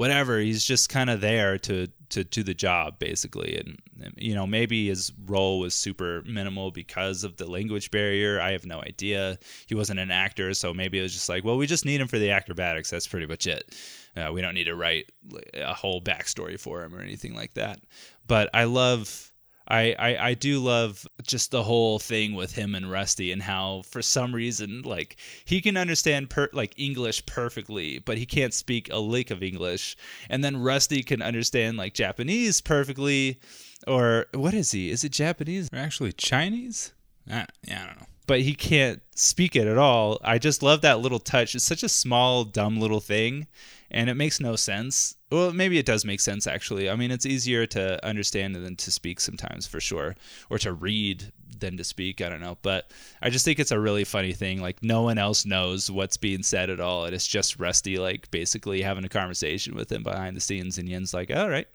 whatever. 0.00 0.38
He's 0.38 0.64
just 0.64 0.88
kind 0.88 1.10
of 1.10 1.20
there 1.20 1.58
to 1.58 1.86
to 2.08 2.24
do 2.24 2.42
the 2.42 2.54
job 2.54 2.98
basically, 2.98 3.58
and 3.58 4.14
you 4.16 4.34
know 4.34 4.46
maybe 4.46 4.88
his 4.88 5.12
role 5.26 5.60
was 5.60 5.74
super 5.74 6.22
minimal 6.22 6.70
because 6.70 7.22
of 7.22 7.36
the 7.36 7.46
language 7.48 7.90
barrier. 7.90 8.40
I 8.40 8.52
have 8.52 8.64
no 8.64 8.80
idea. 8.80 9.38
He 9.66 9.74
wasn't 9.74 10.00
an 10.00 10.10
actor, 10.10 10.54
so 10.54 10.72
maybe 10.72 10.98
it 10.98 11.02
was 11.02 11.12
just 11.12 11.28
like, 11.28 11.44
well, 11.44 11.58
we 11.58 11.66
just 11.66 11.84
need 11.84 12.00
him 12.00 12.08
for 12.08 12.18
the 12.18 12.30
acrobatics. 12.30 12.88
That's 12.88 13.06
pretty 13.06 13.26
much 13.26 13.46
it. 13.46 13.76
Uh, 14.16 14.30
we 14.32 14.40
don't 14.40 14.54
need 14.54 14.64
to 14.64 14.74
write 14.74 15.12
a 15.52 15.74
whole 15.74 16.00
backstory 16.00 16.58
for 16.58 16.82
him 16.82 16.94
or 16.94 17.02
anything 17.02 17.34
like 17.34 17.52
that. 17.54 17.80
But 18.26 18.48
I 18.54 18.64
love. 18.64 19.29
I, 19.70 19.94
I, 19.98 20.28
I 20.30 20.34
do 20.34 20.58
love 20.58 21.06
just 21.22 21.52
the 21.52 21.62
whole 21.62 22.00
thing 22.00 22.34
with 22.34 22.52
him 22.52 22.74
and 22.74 22.90
Rusty 22.90 23.30
and 23.30 23.40
how 23.40 23.82
for 23.86 24.02
some 24.02 24.34
reason 24.34 24.82
like 24.82 25.16
he 25.44 25.60
can 25.60 25.76
understand 25.76 26.28
per, 26.28 26.48
like 26.52 26.74
English 26.76 27.24
perfectly 27.24 28.00
but 28.00 28.18
he 28.18 28.26
can't 28.26 28.52
speak 28.52 28.90
a 28.90 28.98
lick 28.98 29.30
of 29.30 29.42
English. 29.42 29.96
And 30.28 30.42
then 30.42 30.56
Rusty 30.56 31.04
can 31.04 31.22
understand 31.22 31.76
like 31.76 31.94
Japanese 31.94 32.60
perfectly. 32.60 33.40
Or 33.86 34.26
what 34.34 34.52
is 34.54 34.72
he? 34.72 34.90
Is 34.90 35.04
it 35.04 35.12
Japanese 35.12 35.70
or 35.72 35.76
actually 35.76 36.12
Chinese? 36.12 36.92
I, 37.30 37.46
yeah 37.62 37.84
I 37.84 37.86
don't 37.86 38.00
know. 38.00 38.06
But 38.26 38.40
he 38.40 38.54
can't 38.54 39.00
speak 39.14 39.56
it 39.56 39.66
at 39.66 39.78
all. 39.78 40.18
I 40.22 40.38
just 40.38 40.62
love 40.62 40.82
that 40.82 41.00
little 41.00 41.18
touch. 41.18 41.54
It's 41.54 41.64
such 41.64 41.82
a 41.82 41.88
small 41.88 42.44
dumb 42.44 42.78
little 42.78 43.00
thing 43.00 43.46
and 43.90 44.08
it 44.08 44.14
makes 44.14 44.40
no 44.40 44.56
sense. 44.56 45.16
Well, 45.30 45.52
maybe 45.52 45.78
it 45.78 45.86
does 45.86 46.04
make 46.04 46.20
sense 46.20 46.46
actually. 46.46 46.90
I 46.90 46.96
mean, 46.96 47.10
it's 47.10 47.26
easier 47.26 47.66
to 47.66 48.04
understand 48.04 48.54
than 48.54 48.76
to 48.76 48.90
speak 48.90 49.20
sometimes 49.20 49.66
for 49.66 49.80
sure, 49.80 50.16
or 50.48 50.58
to 50.58 50.72
read 50.72 51.32
than 51.58 51.76
to 51.76 51.84
speak. 51.84 52.20
I 52.20 52.28
don't 52.28 52.40
know, 52.40 52.58
but 52.62 52.90
I 53.22 53.30
just 53.30 53.44
think 53.44 53.58
it's 53.58 53.70
a 53.70 53.80
really 53.80 54.04
funny 54.04 54.32
thing. 54.32 54.60
Like 54.60 54.82
no 54.82 55.02
one 55.02 55.18
else 55.18 55.44
knows 55.44 55.90
what's 55.90 56.16
being 56.16 56.42
said 56.42 56.70
at 56.70 56.80
all, 56.80 57.04
and 57.04 57.14
it's 57.14 57.26
just 57.26 57.58
Rusty 57.58 57.98
like 57.98 58.30
basically 58.30 58.82
having 58.82 59.04
a 59.04 59.08
conversation 59.08 59.74
with 59.74 59.90
him 59.90 60.02
behind 60.02 60.36
the 60.36 60.40
scenes, 60.40 60.78
and 60.78 60.88
Yen's 60.88 61.14
like, 61.14 61.30
"All 61.34 61.48
right, 61.48 61.68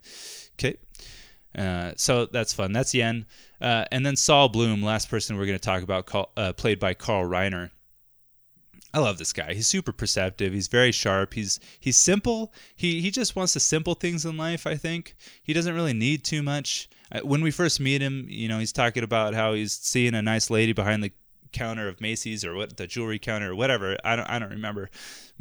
okay." 0.59 0.77
Uh, 1.57 1.93
so 1.95 2.25
that's 2.25 2.53
fun. 2.53 2.73
That's 2.73 2.93
Yen. 2.93 3.25
Uh, 3.61 3.85
and 3.91 4.05
then 4.05 4.15
Saul 4.15 4.49
Bloom, 4.49 4.81
last 4.81 5.09
person 5.09 5.37
we're 5.37 5.45
going 5.45 5.57
to 5.57 5.63
talk 5.63 5.83
about, 5.83 6.05
call, 6.05 6.31
uh, 6.35 6.53
played 6.53 6.79
by 6.79 6.93
Carl 6.93 7.27
Reiner. 7.27 7.71
I 8.95 8.99
love 8.99 9.17
this 9.17 9.33
guy. 9.33 9.53
He's 9.53 9.67
super 9.67 9.91
perceptive. 9.91 10.53
He's 10.53 10.69
very 10.69 10.93
sharp. 10.93 11.33
He's 11.33 11.59
he's 11.81 11.97
simple. 11.97 12.53
He 12.77 13.01
he 13.01 13.11
just 13.11 13.35
wants 13.35 13.53
the 13.53 13.59
simple 13.59 13.93
things 13.93 14.23
in 14.23 14.37
life. 14.37 14.65
I 14.65 14.75
think 14.75 15.15
he 15.43 15.51
doesn't 15.51 15.75
really 15.75 15.91
need 15.91 16.23
too 16.23 16.41
much. 16.41 16.87
When 17.21 17.41
we 17.41 17.51
first 17.51 17.81
meet 17.81 18.01
him, 18.01 18.25
you 18.29 18.47
know, 18.47 18.57
he's 18.57 18.71
talking 18.71 19.03
about 19.03 19.33
how 19.33 19.53
he's 19.53 19.73
seeing 19.73 20.15
a 20.15 20.21
nice 20.21 20.49
lady 20.49 20.71
behind 20.71 21.03
the 21.03 21.11
counter 21.51 21.89
of 21.89 21.99
Macy's 21.99 22.45
or 22.45 22.55
what 22.55 22.77
the 22.77 22.87
jewelry 22.87 23.19
counter 23.19 23.51
or 23.51 23.55
whatever. 23.55 23.97
I 24.05 24.15
don't 24.15 24.29
I 24.29 24.39
don't 24.39 24.51
remember, 24.51 24.89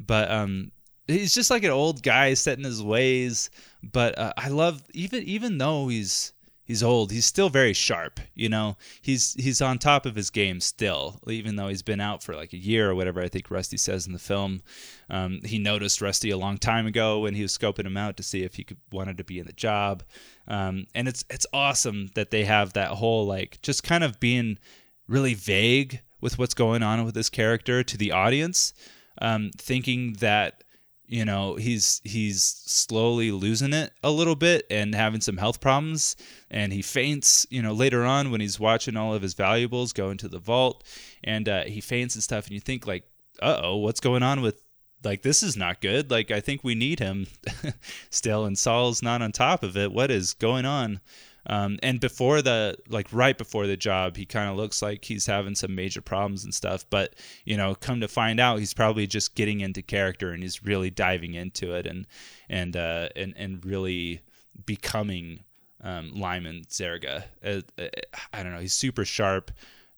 but 0.01 0.29
um, 0.33 0.73
he's 1.07 1.33
just 1.33 1.53
like 1.53 1.63
an 1.63 1.71
old 1.71 2.03
guy 2.03 2.35
set 2.35 2.59
in 2.59 2.65
his 2.65 2.83
ways. 2.83 3.51
But 3.85 4.19
uh, 4.19 4.33
I 4.37 4.49
love 4.49 4.83
even 4.95 5.23
even 5.23 5.59
though 5.59 5.87
he's 5.87 6.33
he's 6.65 6.83
old. 6.83 7.13
He's 7.13 7.27
still 7.27 7.51
very 7.51 7.73
sharp. 7.73 8.19
You 8.35 8.49
know, 8.49 8.77
he's 9.01 9.35
he's 9.35 9.61
on 9.61 9.79
top 9.79 10.07
of 10.07 10.17
his 10.17 10.31
game 10.31 10.61
still, 10.61 11.21
even 11.29 11.57
though 11.57 11.69
he's 11.69 11.83
been 11.83 12.01
out 12.01 12.23
for 12.23 12.35
like 12.35 12.53
a 12.53 12.59
year 12.59 12.91
or 12.91 12.95
whatever. 12.95 13.21
I 13.21 13.29
think 13.29 13.51
Rusty 13.51 13.77
says 13.77 14.07
in 14.07 14.13
the 14.13 14.19
film. 14.19 14.63
Um, 15.11 15.41
he 15.45 15.59
noticed 15.59 16.01
Rusty 16.01 16.31
a 16.31 16.39
long 16.39 16.59
time 16.59 16.87
ago 16.87 17.21
when 17.21 17.35
he 17.35 17.43
was 17.43 17.57
scoping 17.57 17.87
him 17.87 17.97
out 17.97 18.17
to 18.17 18.23
see 18.23 18.43
if 18.43 18.55
he 18.55 18.65
could, 18.65 18.79
wanted 18.91 19.19
to 19.19 19.25
be 19.25 19.39
in 19.39 19.47
the 19.47 19.53
job. 19.53 20.03
Um, 20.49 20.87
and 20.95 21.07
it's 21.07 21.25
it's 21.31 21.47
awesome 21.53 22.09
that 22.15 22.31
they 22.31 22.45
have 22.45 22.73
that 22.73 22.93
whole 22.93 23.27
like 23.27 23.61
just 23.63 23.85
kind 23.85 24.03
of 24.03 24.19
being 24.19 24.59
really 25.07 25.35
vague 25.35 26.01
with 26.21 26.39
what's 26.39 26.55
going 26.55 26.83
on 26.83 27.05
with 27.05 27.15
this 27.15 27.29
character 27.29 27.83
to 27.83 27.99
the 27.99 28.11
audience, 28.11 28.73
um, 29.21 29.51
thinking 29.59 30.15
that 30.15 30.64
you 31.07 31.25
know 31.25 31.57
he's 31.57 32.01
he's 32.05 32.43
slowly 32.43 33.31
losing 33.31 33.73
it 33.73 33.93
a 34.03 34.11
little 34.11 34.37
bit 34.37 34.67
and 34.71 34.95
having 34.95 35.21
some 35.21 35.37
health 35.37 35.61
problems. 35.61 36.17
And 36.51 36.73
he 36.73 36.83
faints 36.83 37.47
you 37.51 37.63
know 37.63 37.73
later 37.73 38.05
on 38.05 38.31
when 38.31 38.41
he's 38.41 38.61
watching 38.61 38.97
all 38.97 39.15
of 39.15 39.23
his 39.23 39.35
valuables 39.35 39.93
go 39.93 40.11
into 40.11 40.29
the 40.29 40.39
vault. 40.39 40.85
And 41.23 41.49
uh, 41.49 41.65
he 41.65 41.81
faints 41.81 42.15
and 42.15 42.25
stuff. 42.25 42.47
And 42.47 42.55
you 42.55 42.61
think 42.61 42.87
like 42.87 43.05
uh-oh 43.43 43.77
what's 43.77 44.01
going 44.01 44.23
on 44.23 44.41
with 44.41 44.63
like 45.03 45.23
this 45.23 45.43
is 45.43 45.57
not 45.57 45.81
good. 45.81 46.11
Like 46.11 46.31
i 46.31 46.41
think 46.41 46.65
we 46.65 46.75
need 46.75 46.99
him. 46.99 47.27
Still 48.11 48.45
and 48.45 48.57
saul's 48.57 49.03
not 49.03 49.23
on 49.23 49.33
top 49.33 49.63
of 49.63 49.77
it. 49.77 49.93
What 49.93 50.11
is 50.11 50.35
going 50.35 50.65
on 50.65 51.01
um, 51.47 51.79
and 51.83 52.01
before 52.01 52.43
the 52.43 52.77
like 52.89 53.09
right 53.13 53.37
before 53.37 53.67
the 53.67 53.77
job, 53.77 54.17
he 54.17 54.25
kind 54.25 54.51
of 54.51 54.57
looks 54.57 54.81
like 54.81 55.05
he's 55.05 55.27
having 55.27 55.55
some 55.55 55.75
major 55.75 56.01
problems 56.01 56.45
and 56.45 56.55
stuff. 56.55 56.87
But 56.89 57.15
you 57.45 57.57
know, 57.57 57.75
come 57.75 58.01
to 58.01 58.09
find 58.09 58.41
out, 58.41 58.59
he's 58.59 58.75
probably 58.75 59.07
just 59.07 59.35
getting 59.35 59.61
into 59.61 59.83
character 59.83 60.33
and 60.33 60.43
he's 60.43 60.65
really 60.65 60.91
diving 60.91 61.35
into 61.35 61.75
it 61.75 61.87
and 61.87 62.07
and 62.49 62.77
uh, 62.77 63.09
and 63.15 63.35
and 63.37 63.65
really 63.65 64.23
becoming 64.65 65.41
um, 65.83 66.13
Lyman 66.15 66.65
Zerga. 66.69 67.25
Uh, 67.45 67.61
uh, 67.79 67.89
I 68.33 68.43
don't 68.43 68.53
know. 68.53 68.61
He's 68.61 68.75
super 68.75 69.05
sharp. 69.05 69.51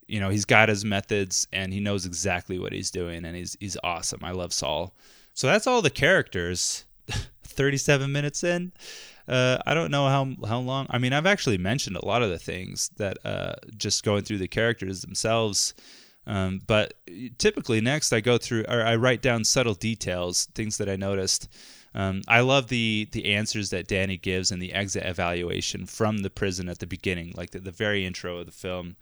You 0.09 0.21
know, 0.21 0.31
he's 0.31 0.45
got 0.45 0.69
his 0.69 0.85
methods 0.85 1.49
and 1.53 1.73
he 1.73 1.81
knows 1.81 2.07
exactly 2.07 2.59
what 2.59 2.73
he's 2.73 2.91
doing, 2.91 3.25
and 3.25 3.37
he's 3.37 3.57
he's 3.61 3.77
awesome. 3.85 4.21
I 4.25 4.33
love 4.33 4.53
Saul. 4.53 4.95
So 5.35 5.47
that's 5.47 5.67
all 5.67 5.83
the 5.83 5.91
characters. 5.91 6.85
37 7.57 8.13
minutes 8.13 8.45
in. 8.45 8.73
Uh, 9.29 9.59
I 9.67 9.75
don't 9.75 9.91
know 9.91 10.07
how 10.09 10.47
how 10.47 10.61
long. 10.61 10.87
I 10.91 10.99
mean, 10.99 11.13
I've 11.13 11.27
actually 11.27 11.59
mentioned 11.59 11.97
a 11.97 12.05
lot 12.05 12.23
of 12.23 12.31
the 12.31 12.39
things 12.39 12.91
that 12.97 13.19
uh, 13.25 13.55
just 13.77 14.05
going 14.05 14.23
through 14.23 14.39
the 14.39 14.49
characters 14.49 15.03
themselves. 15.03 15.75
Um, 16.29 16.61
but 16.67 16.95
typically, 17.39 17.81
next 17.81 18.13
I 18.13 18.21
go 18.21 18.39
through 18.39 18.65
or 18.69 18.83
I 18.83 18.97
write 18.97 19.23
down 19.23 19.45
subtle 19.45 19.75
details, 19.75 20.47
things 20.55 20.79
that 20.79 20.89
I 20.89 20.97
noticed. 20.97 21.49
Um, 21.95 22.23
I 22.29 22.41
love 22.41 22.69
the 22.69 23.09
the 23.13 23.35
answers 23.35 23.71
that 23.71 23.89
Danny 23.89 24.17
gives 24.17 24.51
in 24.51 24.59
the 24.59 24.73
exit 24.73 25.05
evaluation 25.07 25.87
from 25.87 26.19
the 26.19 26.31
prison 26.31 26.69
at 26.69 26.79
the 26.79 26.87
beginning, 26.87 27.33
like 27.37 27.51
the, 27.51 27.61
the 27.61 27.71
very 27.71 28.05
intro 28.05 28.39
of 28.39 28.47
the 28.47 28.53
film. 28.53 28.97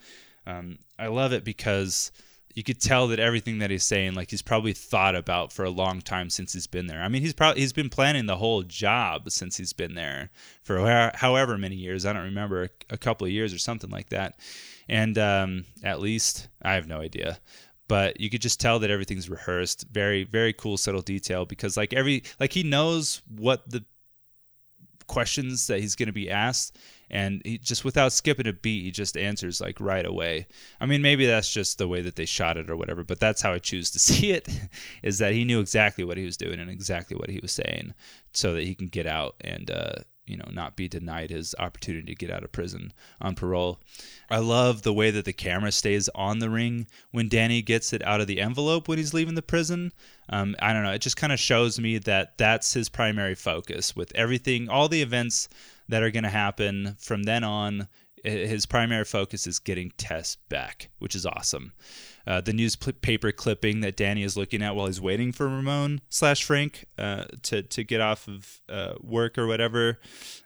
Um, 0.46 0.78
I 0.98 1.08
love 1.08 1.32
it 1.32 1.44
because 1.44 2.12
you 2.54 2.62
could 2.62 2.80
tell 2.80 3.08
that 3.08 3.18
everything 3.18 3.58
that 3.58 3.70
he's 3.70 3.84
saying 3.84 4.14
like 4.14 4.30
he's 4.30 4.42
probably 4.42 4.72
thought 4.72 5.16
about 5.16 5.52
for 5.52 5.64
a 5.64 5.70
long 5.70 6.00
time 6.00 6.30
since 6.30 6.52
he's 6.52 6.68
been 6.68 6.86
there. 6.86 7.02
I 7.02 7.08
mean 7.08 7.22
he's 7.22 7.34
probably 7.34 7.60
he's 7.60 7.72
been 7.72 7.90
planning 7.90 8.26
the 8.26 8.36
whole 8.36 8.62
job 8.62 9.30
since 9.30 9.56
he's 9.56 9.72
been 9.72 9.94
there 9.94 10.30
for 10.62 11.10
however 11.14 11.58
many 11.58 11.74
years 11.74 12.06
i 12.06 12.12
don't 12.12 12.24
remember 12.24 12.68
a 12.90 12.96
couple 12.96 13.26
of 13.26 13.32
years 13.32 13.52
or 13.52 13.58
something 13.58 13.90
like 13.90 14.08
that. 14.10 14.38
And 14.88 15.18
um, 15.18 15.64
at 15.82 16.00
least 16.00 16.48
i 16.62 16.74
have 16.74 16.86
no 16.86 17.00
idea. 17.00 17.38
But 17.86 18.18
you 18.18 18.30
could 18.30 18.40
just 18.40 18.60
tell 18.60 18.78
that 18.78 18.90
everything's 18.90 19.28
rehearsed. 19.28 19.86
Very 19.90 20.24
very 20.24 20.52
cool 20.52 20.76
subtle 20.76 21.02
detail 21.02 21.44
because 21.44 21.76
like 21.76 21.92
every 21.92 22.22
like 22.38 22.52
he 22.52 22.62
knows 22.62 23.20
what 23.28 23.68
the 23.68 23.84
questions 25.06 25.66
that 25.66 25.80
he's 25.80 25.96
going 25.96 26.06
to 26.06 26.12
be 26.12 26.30
asked 26.30 26.78
and 27.10 27.42
he 27.44 27.58
just 27.58 27.84
without 27.84 28.12
skipping 28.12 28.46
a 28.46 28.52
beat 28.52 28.84
he 28.84 28.90
just 28.90 29.16
answers 29.16 29.60
like 29.60 29.80
right 29.80 30.06
away. 30.06 30.46
I 30.80 30.86
mean 30.86 31.02
maybe 31.02 31.26
that's 31.26 31.52
just 31.52 31.78
the 31.78 31.88
way 31.88 32.00
that 32.02 32.16
they 32.16 32.24
shot 32.24 32.56
it 32.56 32.70
or 32.70 32.76
whatever 32.76 33.04
but 33.04 33.20
that's 33.20 33.42
how 33.42 33.52
i 33.52 33.58
choose 33.58 33.90
to 33.90 33.98
see 33.98 34.32
it 34.32 34.48
is 35.02 35.18
that 35.18 35.32
he 35.32 35.44
knew 35.44 35.60
exactly 35.60 36.04
what 36.04 36.16
he 36.16 36.24
was 36.24 36.36
doing 36.36 36.58
and 36.60 36.70
exactly 36.70 37.16
what 37.16 37.30
he 37.30 37.40
was 37.40 37.52
saying 37.52 37.94
so 38.32 38.54
that 38.54 38.64
he 38.64 38.74
can 38.74 38.88
get 38.88 39.06
out 39.06 39.36
and 39.40 39.70
uh, 39.70 39.94
you 40.26 40.36
know 40.36 40.48
not 40.52 40.76
be 40.76 40.88
denied 40.88 41.30
his 41.30 41.54
opportunity 41.58 42.06
to 42.06 42.14
get 42.14 42.30
out 42.30 42.44
of 42.44 42.52
prison 42.52 42.92
on 43.20 43.34
parole. 43.34 43.80
I 44.30 44.38
love 44.38 44.82
the 44.82 44.92
way 44.92 45.10
that 45.10 45.24
the 45.24 45.32
camera 45.32 45.70
stays 45.70 46.08
on 46.14 46.38
the 46.38 46.50
ring 46.50 46.86
when 47.10 47.28
danny 47.28 47.62
gets 47.62 47.92
it 47.92 48.04
out 48.04 48.20
of 48.20 48.26
the 48.26 48.40
envelope 48.40 48.88
when 48.88 48.98
he's 48.98 49.14
leaving 49.14 49.34
the 49.34 49.42
prison. 49.42 49.92
Um, 50.28 50.56
i 50.60 50.72
don't 50.72 50.82
know. 50.82 50.92
It 50.92 51.02
just 51.02 51.16
kind 51.16 51.32
of 51.32 51.38
shows 51.38 51.78
me 51.78 51.98
that 51.98 52.38
that's 52.38 52.72
his 52.72 52.88
primary 52.88 53.34
focus 53.34 53.94
with 53.94 54.12
everything 54.14 54.68
all 54.68 54.88
the 54.88 55.02
events 55.02 55.48
that 55.88 56.02
are 56.02 56.10
going 56.10 56.24
to 56.24 56.30
happen 56.30 56.96
from 56.98 57.24
then 57.24 57.44
on 57.44 57.88
his 58.22 58.64
primary 58.64 59.04
focus 59.04 59.46
is 59.46 59.58
getting 59.58 59.92
Tess 59.98 60.36
back, 60.48 60.88
which 60.98 61.14
is 61.14 61.26
awesome 61.26 61.72
uh, 62.26 62.40
the 62.40 62.52
newspaper 62.52 63.32
clipping 63.32 63.80
that 63.80 63.96
Danny 63.96 64.22
is 64.22 64.36
looking 64.36 64.62
at 64.62 64.74
while 64.74 64.86
he's 64.86 65.00
waiting 65.00 65.32
for 65.32 65.46
Ramon 65.46 66.00
slash 66.08 66.42
Frank 66.42 66.86
uh, 66.98 67.24
to 67.42 67.62
to 67.62 67.84
get 67.84 68.00
off 68.00 68.28
of 68.28 68.60
uh, 68.68 68.94
work 69.00 69.36
or 69.36 69.46
whatever. 69.46 69.98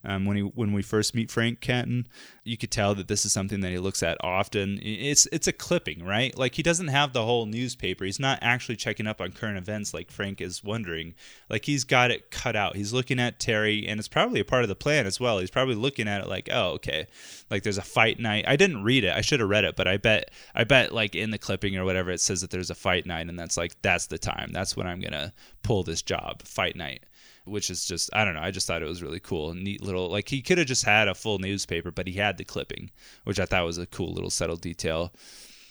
Um, 0.05 0.25
when 0.25 0.37
he 0.37 0.43
when 0.43 0.73
we 0.73 0.83
first 0.83 1.15
meet 1.15 1.31
Frank 1.31 1.61
Catton, 1.61 2.09
you 2.49 2.57
could 2.57 2.71
tell 2.71 2.95
that 2.95 3.09
this 3.09 3.25
is 3.25 3.33
something 3.33 3.61
that 3.61 3.71
he 3.71 3.79
looks 3.79 4.03
at 4.03 4.17
often. 4.23 4.79
It's 4.83 5.27
it's 5.31 5.47
a 5.47 5.53
clipping, 5.53 6.05
right? 6.05 6.37
Like 6.37 6.55
he 6.55 6.63
doesn't 6.63 6.89
have 6.89 7.13
the 7.13 7.25
whole 7.25 7.47
newspaper. 7.47 8.05
He's 8.05 8.19
not 8.19 8.39
actually 8.41 8.77
checking 8.77 9.07
up 9.07 9.21
on 9.21 9.33
current 9.33 9.59
events 9.59 9.93
like 9.93 10.11
Frank 10.11 10.41
is 10.41 10.65
wondering. 10.65 11.15
Like 11.49 11.67
he's 11.67 11.85
got 11.85 12.11
it 12.11 12.31
cut 12.31 12.57
out. 12.57 12.77
He's 12.77 12.93
looking 12.93 13.21
at 13.21 13.39
Terry, 13.39 13.87
and 13.87 13.99
it's 13.99 14.09
probably 14.09 14.41
a 14.41 14.45
part 14.45 14.63
of 14.63 14.69
the 14.69 14.75
plan 14.75 15.07
as 15.07 15.21
well. 15.21 15.39
He's 15.39 15.51
probably 15.51 15.75
looking 15.75 16.09
at 16.09 16.23
it 16.23 16.29
like, 16.29 16.49
oh, 16.51 16.71
okay, 16.73 17.07
like 17.51 17.63
there's 17.63 17.79
a 17.79 17.83
fight 17.83 18.19
night. 18.19 18.45
I 18.49 18.57
didn't 18.57 18.83
read 18.83 19.05
it. 19.05 19.15
I 19.15 19.21
should 19.21 19.41
have 19.41 19.49
read 19.49 19.65
it, 19.65 19.77
but 19.77 19.87
I 19.87 19.99
bet 19.99 20.31
I 20.55 20.65
bet 20.65 20.93
like 20.93 21.15
in 21.15 21.31
the 21.31 21.39
clipping 21.39 21.77
or 21.77 21.85
whatever 21.85 22.11
it 22.11 22.21
says 22.21 22.41
that 22.41 22.51
there's 22.51 22.71
a 22.71 22.75
fight 22.75 23.07
night, 23.07 23.29
and 23.29 23.39
that's 23.39 23.57
like 23.57 23.81
that's 23.83 24.07
the 24.07 24.19
time. 24.19 24.51
That's 24.53 24.77
when 24.77 24.87
I'm 24.87 25.01
gonna 25.01 25.33
pull 25.63 25.83
this 25.83 26.03
job, 26.03 26.43
fight 26.43 26.77
night 26.77 27.05
which 27.49 27.71
is 27.71 27.85
just 27.85 28.11
I 28.13 28.25
don't 28.25 28.35
know. 28.35 28.43
I 28.43 28.51
just 28.51 28.67
thought 28.67 28.83
it 28.83 28.89
was 28.89 29.03
really 29.03 29.21
cool, 29.21 29.55
neat 29.55 29.83
little 29.83 30.09
like 30.09 30.29
he 30.29 30.43
could 30.43 30.59
have 30.59 30.67
just 30.67 30.85
had 30.85 31.09
a 31.09 31.15
full 31.15 31.39
newspaper, 31.39 31.91
but 31.91 32.07
he 32.07 32.15
had 32.15 32.39
the 32.39 32.45
clipping, 32.45 32.91
which 33.25 33.41
I 33.41 33.47
thought 33.47 33.65
was 33.65 33.79
a 33.79 33.87
cool 33.87 34.13
little 34.13 34.31
subtle 34.31 34.57
detail. 34.57 35.13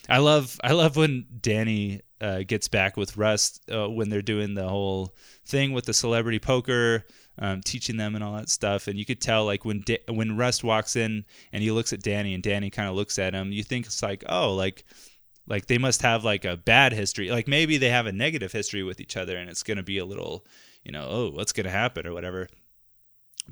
I 0.10 0.20
love 0.20 0.60
I 0.64 0.74
love 0.74 0.96
when 0.96 1.26
Danny 1.42 2.02
uh, 2.22 2.44
gets 2.48 2.68
back 2.68 2.98
with 2.98 3.18
Rust 3.18 3.70
uh, 3.72 3.90
when 3.90 4.10
they're 4.10 4.22
doing 4.22 4.54
the 4.54 4.68
whole 4.68 5.14
thing 5.46 5.74
with 5.74 5.86
the 5.86 5.94
celebrity 5.94 6.40
poker, 6.40 7.06
um, 7.40 7.62
teaching 7.62 7.98
them 7.98 8.16
and 8.16 8.24
all 8.24 8.36
that 8.36 8.50
stuff. 8.50 8.88
And 8.88 8.98
you 8.98 9.06
could 9.06 9.22
tell 9.22 9.46
like 9.46 9.66
when 9.66 9.82
da- 9.86 10.04
when 10.10 10.38
Rust 10.38 10.64
walks 10.64 10.96
in 10.96 11.26
and 11.52 11.64
he 11.64 11.72
looks 11.72 11.94
at 11.94 12.02
Danny 12.02 12.34
and 12.34 12.44
Danny 12.44 12.70
kind 12.70 12.90
of 12.90 12.96
looks 12.96 13.20
at 13.20 13.34
him, 13.34 13.52
you 13.52 13.64
think 13.64 13.86
it's 13.86 14.02
like 14.02 14.24
oh 14.30 14.54
like 14.54 14.86
like 15.48 15.68
they 15.68 15.78
must 15.78 16.02
have 16.02 16.24
like 16.24 16.46
a 16.46 16.58
bad 16.58 16.94
history, 16.94 17.30
like 17.30 17.48
maybe 17.48 17.78
they 17.78 17.90
have 17.90 18.06
a 18.06 18.12
negative 18.12 18.52
history 18.52 18.84
with 18.84 19.00
each 19.00 19.18
other, 19.18 19.38
and 19.38 19.50
it's 19.50 19.64
gonna 19.64 19.84
be 19.84 19.98
a 19.98 20.06
little 20.06 20.46
you 20.84 20.92
know, 20.92 21.08
oh, 21.10 21.32
what's 21.32 21.52
going 21.52 21.66
to 21.66 21.72
happen 21.72 22.08
or 22.08 22.14
whatever. 22.14 22.48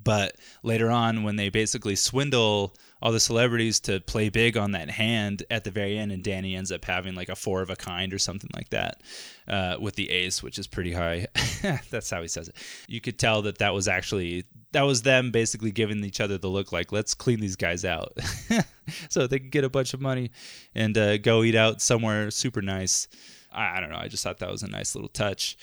But 0.01 0.36
later 0.63 0.91
on, 0.91 1.23
when 1.23 1.36
they 1.36 1.49
basically 1.49 1.95
swindle 1.95 2.76
all 3.01 3.11
the 3.11 3.19
celebrities 3.19 3.80
to 3.82 3.99
play 3.99 4.30
big 4.30 4.57
on 4.57 4.71
that 4.71 4.89
hand 4.89 5.43
at 5.49 5.63
the 5.63 5.71
very 5.71 5.97
end, 5.97 6.11
and 6.11 6.23
Danny 6.23 6.55
ends 6.55 6.71
up 6.71 6.84
having 6.84 7.15
like 7.15 7.30
a 7.30 7.36
four 7.36 7.61
of 7.61 7.69
a 7.69 7.76
kind 7.76 8.13
or 8.13 8.19
something 8.19 8.49
like 8.53 8.69
that 8.69 9.01
uh, 9.47 9.78
with 9.80 9.95
the 9.95 10.09
ace, 10.09 10.43
which 10.43 10.59
is 10.59 10.67
pretty 10.67 10.91
high. 10.91 11.28
That's 11.89 12.09
how 12.09 12.21
he 12.21 12.28
says 12.28 12.49
it. 12.49 12.55
You 12.88 12.99
could 12.99 13.17
tell 13.17 13.43
that 13.43 13.59
that 13.59 13.73
was 13.73 13.88
actually 13.88 14.45
that 14.71 14.84
was 14.84 15.03
them 15.03 15.32
basically 15.32 15.71
giving 15.71 16.03
each 16.03 16.19
other 16.19 16.38
the 16.38 16.49
look 16.49 16.73
like 16.73 16.91
let's 16.91 17.13
clean 17.13 17.39
these 17.39 17.55
guys 17.55 17.86
out 17.86 18.17
so 19.09 19.26
they 19.26 19.39
can 19.39 19.49
get 19.49 19.63
a 19.63 19.69
bunch 19.69 19.93
of 19.93 20.01
money 20.01 20.32
and 20.73 20.97
uh, 20.97 21.17
go 21.17 21.43
eat 21.43 21.55
out 21.55 21.82
somewhere 21.82 22.30
super 22.32 22.61
nice. 22.61 23.07
I, 23.53 23.78
I 23.78 23.80
don't 23.80 23.89
know. 23.89 23.99
I 23.99 24.09
just 24.09 24.23
thought 24.23 24.39
that 24.39 24.51
was 24.51 24.63
a 24.63 24.67
nice 24.67 24.95
little 24.95 25.09
touch. 25.09 25.57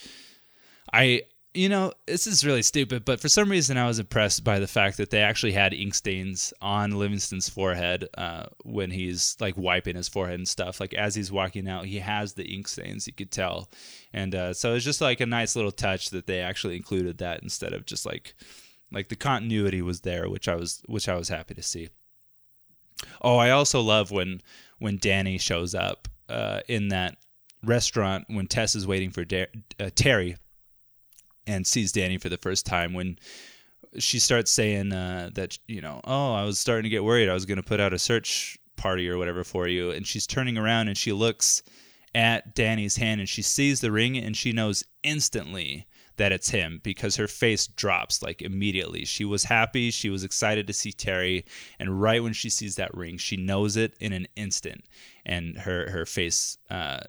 I 0.91 1.23
you 1.53 1.69
know, 1.69 1.93
this 2.07 2.25
is 2.25 2.45
really 2.45 2.63
stupid, 2.63 3.05
but 3.05 3.19
for 3.19 3.29
some 3.29 3.49
reason 3.49 3.77
I 3.77 3.85
was 3.85 3.99
impressed 3.99 4.43
by 4.43 4.57
the 4.57 4.67
fact 4.67 4.97
that 4.97 5.11
they 5.11 5.21
actually 5.21 5.51
had 5.51 5.73
ink 5.73 5.93
stains 5.93 6.51
on 6.61 6.91
Livingston's 6.91 7.47
forehead 7.47 8.07
uh, 8.17 8.45
when 8.63 8.89
he's 8.89 9.37
like 9.39 9.55
wiping 9.55 9.95
his 9.95 10.07
forehead 10.07 10.39
and 10.39 10.47
stuff. 10.47 10.79
Like 10.79 10.95
as 10.95 11.13
he's 11.13 11.31
walking 11.31 11.67
out, 11.67 11.85
he 11.85 11.99
has 11.99 12.33
the 12.33 12.45
ink 12.45 12.67
stains. 12.67 13.05
You 13.05 13.13
could 13.13 13.31
tell, 13.31 13.69
and 14.11 14.33
uh, 14.33 14.53
so 14.53 14.73
it's 14.73 14.85
just 14.85 15.01
like 15.01 15.21
a 15.21 15.27
nice 15.27 15.55
little 15.55 15.71
touch 15.71 16.09
that 16.09 16.25
they 16.25 16.39
actually 16.39 16.75
included 16.75 17.19
that 17.19 17.43
instead 17.43 17.73
of 17.73 17.85
just 17.85 18.05
like 18.05 18.33
like 18.91 19.09
the 19.09 19.15
continuity 19.15 19.81
was 19.81 20.01
there, 20.01 20.29
which 20.29 20.47
I 20.47 20.55
was 20.55 20.81
which 20.87 21.07
I 21.07 21.15
was 21.15 21.29
happy 21.29 21.53
to 21.53 21.63
see. 21.63 21.89
Oh, 23.21 23.37
I 23.37 23.51
also 23.51 23.79
love 23.81 24.09
when 24.09 24.41
when 24.79 24.97
Danny 24.97 25.37
shows 25.37 25.75
up 25.75 26.07
uh, 26.29 26.61
in 26.67 26.87
that 26.87 27.17
restaurant 27.63 28.25
when 28.27 28.47
Tess 28.47 28.75
is 28.75 28.87
waiting 28.87 29.11
for 29.11 29.23
da- 29.23 29.47
uh, 29.79 29.89
Terry 29.93 30.35
and 31.47 31.65
sees 31.65 31.91
Danny 31.91 32.17
for 32.17 32.29
the 32.29 32.37
first 32.37 32.65
time 32.65 32.93
when 32.93 33.17
she 33.99 34.19
starts 34.19 34.51
saying 34.51 34.91
uh, 34.91 35.29
that 35.33 35.57
you 35.67 35.81
know 35.81 36.01
oh 36.05 36.33
I 36.33 36.43
was 36.43 36.57
starting 36.57 36.83
to 36.83 36.89
get 36.89 37.03
worried 37.03 37.29
I 37.29 37.33
was 37.33 37.45
going 37.45 37.57
to 37.57 37.63
put 37.63 37.79
out 37.79 37.93
a 37.93 37.99
search 37.99 38.57
party 38.75 39.07
or 39.09 39.17
whatever 39.17 39.43
for 39.43 39.67
you 39.67 39.91
and 39.91 40.05
she's 40.05 40.25
turning 40.25 40.57
around 40.57 40.87
and 40.87 40.97
she 40.97 41.11
looks 41.11 41.61
at 42.15 42.55
Danny's 42.55 42.95
hand 42.95 43.19
and 43.19 43.29
she 43.29 43.41
sees 43.41 43.81
the 43.81 43.91
ring 43.91 44.17
and 44.17 44.35
she 44.35 44.51
knows 44.51 44.83
instantly 45.03 45.87
that 46.17 46.31
it's 46.31 46.49
him 46.49 46.79
because 46.83 47.15
her 47.15 47.27
face 47.27 47.67
drops 47.67 48.21
like 48.21 48.41
immediately. 48.41 49.05
She 49.05 49.25
was 49.25 49.43
happy, 49.43 49.91
she 49.91 50.09
was 50.09 50.23
excited 50.23 50.67
to 50.67 50.73
see 50.73 50.91
Terry, 50.91 51.45
and 51.79 52.01
right 52.01 52.21
when 52.21 52.33
she 52.33 52.49
sees 52.49 52.75
that 52.75 52.93
ring, 52.93 53.17
she 53.17 53.37
knows 53.37 53.77
it 53.77 53.95
in 53.99 54.13
an 54.13 54.27
instant, 54.35 54.85
and 55.25 55.57
her 55.57 55.89
her 55.89 56.05
face. 56.05 56.57
Uh, 56.69 57.01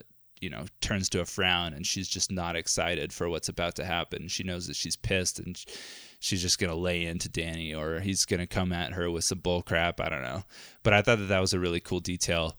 you 0.45 0.51
know, 0.51 0.67
turns 0.83 1.09
to 1.09 1.23
a 1.23 1.25
frown 1.25 1.73
and 1.73 1.87
she's 1.87 2.07
just 2.07 2.31
not 2.31 2.55
excited 2.55 3.15
for 3.15 3.31
what's 3.31 3.49
about 3.49 3.77
to 3.77 3.85
happen. 3.85 4.29
She 4.29 4.43
knows 4.43 4.67
that 4.67 4.77
she's 4.77 4.95
pissed 4.95 5.39
and 5.39 5.59
she's 6.21 6.43
just 6.43 6.59
gonna 6.59 6.75
lay 6.75 7.07
into 7.07 7.31
Danny 7.31 7.75
or 7.75 8.01
he's 8.01 8.27
gonna 8.27 8.47
come 8.47 8.71
at 8.71 8.93
her 8.93 9.11
with 9.11 9.25
some 9.25 9.39
bull 9.39 9.63
crap. 9.63 10.01
I 10.01 10.11
don't 10.11 10.23
know, 10.23 10.45
but 10.83 10.93
I 10.93 11.01
thought 11.01 11.19
that 11.19 11.29
that 11.29 11.41
was 11.41 11.55
a 11.55 11.59
really 11.59 11.81
cool 11.81 12.01
detail. 12.01 12.55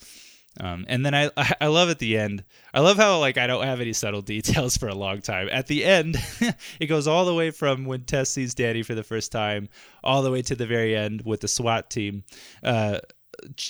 Um, 0.59 0.85
and 0.87 1.05
then 1.05 1.13
I 1.13 1.29
I 1.61 1.67
love 1.67 1.89
at 1.89 1.99
the 1.99 2.17
end. 2.17 2.43
I 2.73 2.79
love 2.79 2.97
how 2.97 3.19
like 3.19 3.37
I 3.37 3.45
don't 3.45 3.65
have 3.65 3.81
any 3.81 3.93
subtle 3.93 4.21
details 4.23 4.77
for 4.77 4.87
a 4.87 4.95
long 4.95 5.21
time. 5.21 5.47
At 5.51 5.67
the 5.67 5.85
end, 5.85 6.17
it 6.79 6.87
goes 6.87 7.07
all 7.07 7.25
the 7.25 7.35
way 7.35 7.51
from 7.51 7.85
when 7.85 8.05
Tess 8.05 8.31
sees 8.31 8.55
Danny 8.55 8.81
for 8.81 8.95
the 8.95 9.03
first 9.03 9.31
time, 9.31 9.69
all 10.03 10.23
the 10.23 10.31
way 10.31 10.41
to 10.41 10.55
the 10.55 10.65
very 10.65 10.95
end 10.95 11.21
with 11.23 11.41
the 11.41 11.47
SWAT 11.47 11.89
team. 11.91 12.23
Uh, 12.63 12.99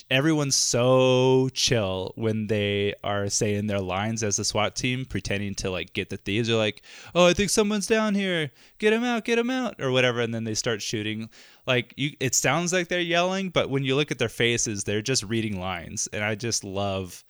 everyone's 0.10 0.56
so 0.56 1.50
chill 1.54 2.14
when 2.16 2.48
they 2.48 2.94
are 3.04 3.30
saying 3.30 3.68
their 3.68 3.80
lines 3.80 4.24
as 4.24 4.40
a 4.40 4.46
SWAT 4.46 4.76
team, 4.76 5.06
pretending 5.06 5.56
to 5.56 5.70
like 5.70 5.94
get 5.94 6.10
the 6.10 6.18
thieves. 6.18 6.48
They're 6.48 6.58
like, 6.58 6.82
"Oh, 7.14 7.28
I 7.28 7.34
think 7.34 7.50
someone's 7.50 7.88
down 7.88 8.16
here. 8.16 8.52
Get 8.80 8.94
him 8.94 9.04
out! 9.04 9.26
Get 9.26 9.40
him 9.40 9.50
out!" 9.50 9.82
or 9.82 9.92
whatever, 9.92 10.22
and 10.22 10.34
then 10.34 10.44
they 10.44 10.56
start 10.56 10.82
shooting. 10.82 11.30
Like 11.68 11.94
you, 11.98 12.12
it 12.20 12.36
sounds 12.36 12.74
like 12.74 12.88
they're 12.88 13.00
yelling, 13.00 13.50
but 13.50 13.70
when 13.70 13.84
you 13.84 13.96
look 13.96 14.12
at 14.12 14.20
their 14.20 14.30
faces, 14.30 14.84
they're 14.84 15.02
just 15.02 15.24
reading 15.24 15.60
lines, 15.60 16.08
and 16.12 16.24
I 16.24 16.36
just 16.36 16.64
love. 16.64 17.24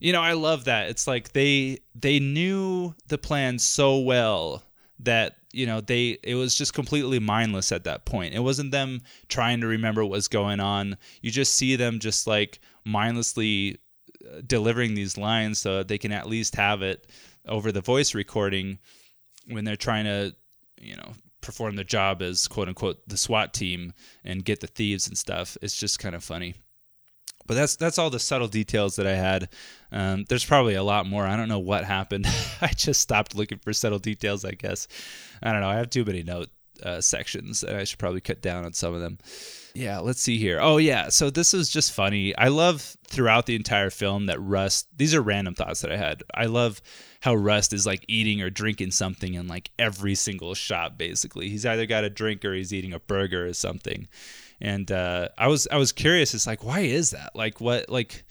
You 0.00 0.12
know, 0.12 0.22
I 0.22 0.34
love 0.34 0.64
that. 0.66 0.88
It's 0.90 1.06
like 1.06 1.32
they 1.32 1.78
they 1.94 2.20
knew 2.20 2.94
the 3.08 3.18
plan 3.18 3.58
so 3.58 3.98
well 3.98 4.62
that 5.00 5.37
you 5.52 5.66
know 5.66 5.80
they 5.80 6.18
it 6.22 6.34
was 6.34 6.54
just 6.54 6.74
completely 6.74 7.18
mindless 7.18 7.72
at 7.72 7.84
that 7.84 8.04
point. 8.04 8.34
It 8.34 8.40
wasn't 8.40 8.70
them 8.70 9.00
trying 9.28 9.60
to 9.60 9.66
remember 9.66 10.04
what 10.04 10.12
was 10.12 10.28
going 10.28 10.60
on. 10.60 10.96
You 11.22 11.30
just 11.30 11.54
see 11.54 11.76
them 11.76 11.98
just 11.98 12.26
like 12.26 12.60
mindlessly 12.84 13.78
uh, 14.26 14.42
delivering 14.46 14.94
these 14.94 15.16
lines 15.16 15.58
so 15.58 15.82
they 15.82 15.98
can 15.98 16.12
at 16.12 16.28
least 16.28 16.56
have 16.56 16.82
it 16.82 17.06
over 17.46 17.72
the 17.72 17.80
voice 17.80 18.14
recording 18.14 18.78
when 19.46 19.64
they're 19.64 19.76
trying 19.76 20.04
to 20.04 20.34
you 20.80 20.96
know 20.96 21.12
perform 21.40 21.76
their 21.76 21.84
job 21.84 22.20
as 22.20 22.46
quote 22.46 22.68
unquote 22.68 23.08
the 23.08 23.16
SWAT 23.16 23.54
team 23.54 23.92
and 24.24 24.44
get 24.44 24.60
the 24.60 24.66
thieves 24.66 25.08
and 25.08 25.16
stuff. 25.16 25.56
It's 25.62 25.76
just 25.76 25.98
kind 25.98 26.14
of 26.14 26.22
funny 26.22 26.54
but 27.48 27.54
that's 27.54 27.74
that's 27.74 27.98
all 27.98 28.10
the 28.10 28.20
subtle 28.20 28.46
details 28.46 28.94
that 28.96 29.06
I 29.06 29.16
had. 29.16 29.48
Um, 29.90 30.24
there's 30.28 30.44
probably 30.44 30.74
a 30.74 30.82
lot 30.84 31.06
more. 31.06 31.26
I 31.26 31.34
don't 31.34 31.48
know 31.48 31.58
what 31.58 31.84
happened. 31.84 32.26
I 32.60 32.68
just 32.68 33.00
stopped 33.00 33.34
looking 33.34 33.58
for 33.58 33.72
subtle 33.72 33.98
details. 33.98 34.44
I 34.44 34.52
guess 34.52 34.86
I 35.42 35.50
don't 35.50 35.62
know. 35.62 35.68
I 35.68 35.76
have 35.76 35.90
too 35.90 36.04
many 36.04 36.22
note 36.22 36.50
uh, 36.82 37.00
sections, 37.00 37.64
and 37.64 37.76
I 37.76 37.84
should 37.84 37.98
probably 37.98 38.20
cut 38.20 38.42
down 38.42 38.64
on 38.64 38.74
some 38.74 38.94
of 38.94 39.00
them. 39.00 39.18
Yeah, 39.74 39.98
let's 39.98 40.20
see 40.20 40.38
here. 40.38 40.58
Oh 40.60 40.76
yeah, 40.76 41.08
so 41.08 41.30
this 41.30 41.54
is 41.54 41.70
just 41.70 41.92
funny. 41.92 42.36
I 42.36 42.48
love 42.48 42.96
throughout 43.06 43.46
the 43.46 43.56
entire 43.56 43.90
film 43.90 44.26
that 44.26 44.40
Rust. 44.40 44.86
These 44.96 45.14
are 45.14 45.22
random 45.22 45.54
thoughts 45.54 45.80
that 45.80 45.90
I 45.90 45.96
had. 45.96 46.22
I 46.34 46.46
love 46.46 46.82
how 47.20 47.34
Rust 47.34 47.72
is 47.72 47.86
like 47.86 48.04
eating 48.08 48.42
or 48.42 48.50
drinking 48.50 48.90
something 48.90 49.34
in 49.34 49.48
like 49.48 49.70
every 49.78 50.14
single 50.14 50.54
shot. 50.54 50.98
Basically, 50.98 51.48
he's 51.48 51.64
either 51.64 51.86
got 51.86 52.04
a 52.04 52.10
drink 52.10 52.44
or 52.44 52.52
he's 52.52 52.74
eating 52.74 52.92
a 52.92 53.00
burger 53.00 53.46
or 53.46 53.54
something 53.54 54.06
and 54.60 54.90
uh, 54.90 55.28
I 55.38 55.48
was 55.48 55.68
I 55.70 55.76
was 55.76 55.92
curious. 55.92 56.34
It's 56.34 56.46
like 56.46 56.64
why 56.64 56.80
is 56.80 57.10
that? 57.10 57.34
Like 57.34 57.60
what? 57.60 57.88
Like 57.88 58.24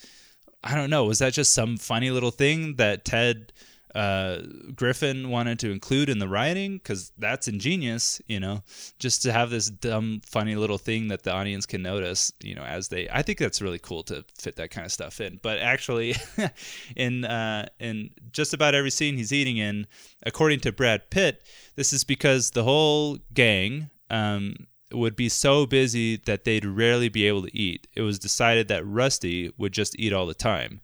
I 0.63 0.75
don't 0.75 0.89
know. 0.89 1.05
Was 1.05 1.19
that 1.19 1.33
just 1.33 1.53
some 1.53 1.77
funny 1.77 2.09
little 2.09 2.31
thing 2.31 2.75
that 2.75 3.05
Ted 3.05 3.53
uh, 3.95 4.41
Griffin 4.75 5.29
wanted 5.29 5.59
to 5.59 5.71
include 5.71 6.09
in 6.09 6.19
the 6.19 6.27
writing? 6.27 6.77
Because 6.77 7.11
that's 7.17 7.47
ingenious, 7.47 8.21
you 8.27 8.39
know, 8.39 8.63
just 8.99 9.21
to 9.23 9.31
have 9.31 9.49
this 9.49 9.69
dumb, 9.69 10.21
funny 10.25 10.55
little 10.55 10.77
thing 10.77 11.07
that 11.07 11.23
the 11.23 11.31
audience 11.31 11.65
can 11.65 11.81
notice, 11.81 12.31
you 12.41 12.53
know, 12.53 12.63
as 12.63 12.89
they. 12.89 13.07
I 13.09 13.21
think 13.21 13.37
that's 13.37 13.61
really 13.61 13.79
cool 13.79 14.03
to 14.03 14.25
fit 14.37 14.57
that 14.57 14.71
kind 14.71 14.85
of 14.85 14.91
stuff 14.91 15.21
in. 15.21 15.39
But 15.41 15.59
actually, 15.59 16.15
in 16.95 17.23
uh, 17.23 17.67
in 17.79 18.09
just 18.31 18.53
about 18.53 18.75
every 18.75 18.91
scene 18.91 19.15
he's 19.15 19.31
eating 19.33 19.57
in, 19.57 19.87
according 20.23 20.59
to 20.61 20.71
Brad 20.71 21.09
Pitt, 21.09 21.41
this 21.75 21.93
is 21.93 22.03
because 22.03 22.51
the 22.51 22.63
whole 22.63 23.17
gang. 23.33 23.89
Um, 24.09 24.55
would 24.91 25.15
be 25.15 25.29
so 25.29 25.65
busy 25.65 26.17
that 26.25 26.43
they'd 26.43 26.65
rarely 26.65 27.09
be 27.09 27.27
able 27.27 27.43
to 27.43 27.57
eat. 27.57 27.87
It 27.95 28.01
was 28.01 28.19
decided 28.19 28.67
that 28.67 28.85
Rusty 28.85 29.51
would 29.57 29.73
just 29.73 29.97
eat 29.99 30.13
all 30.13 30.25
the 30.25 30.33
time. 30.33 30.81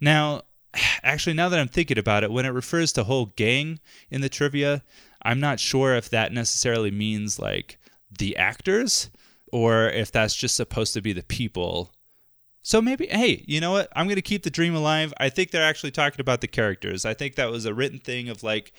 Now, 0.00 0.42
actually, 1.02 1.34
now 1.34 1.48
that 1.48 1.60
I'm 1.60 1.68
thinking 1.68 1.98
about 1.98 2.24
it, 2.24 2.32
when 2.32 2.46
it 2.46 2.50
refers 2.50 2.92
to 2.92 3.04
whole 3.04 3.26
gang 3.36 3.80
in 4.10 4.20
the 4.20 4.28
trivia, 4.28 4.82
I'm 5.22 5.40
not 5.40 5.60
sure 5.60 5.94
if 5.94 6.10
that 6.10 6.32
necessarily 6.32 6.90
means 6.90 7.38
like 7.38 7.78
the 8.18 8.36
actors 8.36 9.10
or 9.52 9.88
if 9.88 10.12
that's 10.12 10.34
just 10.34 10.56
supposed 10.56 10.94
to 10.94 11.00
be 11.00 11.12
the 11.12 11.22
people. 11.22 11.92
So 12.62 12.80
maybe, 12.80 13.06
hey, 13.06 13.44
you 13.46 13.60
know 13.60 13.72
what? 13.72 13.88
I'm 13.94 14.06
going 14.06 14.16
to 14.16 14.22
keep 14.22 14.42
the 14.42 14.50
dream 14.50 14.74
alive. 14.74 15.12
I 15.18 15.28
think 15.28 15.50
they're 15.50 15.62
actually 15.62 15.90
talking 15.90 16.20
about 16.20 16.40
the 16.40 16.48
characters. 16.48 17.04
I 17.04 17.14
think 17.14 17.34
that 17.34 17.50
was 17.50 17.66
a 17.66 17.74
written 17.74 17.98
thing 17.98 18.28
of 18.28 18.42
like, 18.42 18.72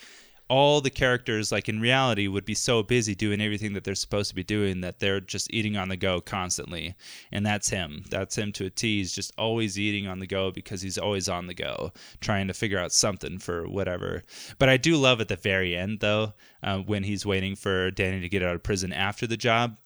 all 0.48 0.80
the 0.80 0.92
characters 0.92 1.52
like 1.52 1.68
in 1.68 1.80
reality 1.80 2.28
would 2.28 2.46
be 2.46 2.54
so 2.54 2.84
busy 2.84 3.16
doing 3.16 3.42
everything 3.42 3.74
that 3.74 3.84
they're 3.84 3.96
supposed 3.96 4.30
to 4.30 4.36
be 4.36 4.44
doing 4.44 4.82
that 4.82 5.00
they're 5.00 5.20
just 5.20 5.52
eating 5.52 5.76
on 5.76 5.90
the 5.90 5.98
go 5.98 6.22
constantly. 6.22 6.96
And 7.32 7.46
that's 7.46 7.70
him. 7.70 8.04
That's 8.10 8.38
him 8.38 8.52
to 8.54 8.66
a 8.66 8.70
t. 8.70 9.00
He's 9.00 9.14
just 9.14 9.34
always 9.38 9.80
eating 9.80 10.08
on 10.08 10.20
the 10.20 10.28
go 10.28 10.52
because 10.52 10.82
he's 10.82 10.98
always 10.98 11.28
on 11.28 11.48
the 11.48 11.56
go 11.56 11.92
trying 12.22 12.48
to 12.48 12.54
figure 12.54 12.80
out 12.80 12.92
something 12.92 13.40
for 13.40 13.68
whatever. 13.68 14.24
But 14.60 14.70
i 14.70 14.78
do 14.78 14.98
love 14.98 15.22
at 15.22 15.28
the 15.28 15.36
very 15.36 15.76
end 15.76 16.00
though 16.00 16.34
uh, 16.62 16.78
when 16.80 17.04
he's 17.04 17.26
waiting 17.26 17.56
for 17.56 17.92
danny 17.92 18.22
to 18.22 18.30
get 18.30 18.44
out 18.44 18.56
of 18.56 18.64
prison 18.64 18.94
after 18.94 19.26
the 19.26 19.38
job 19.38 19.78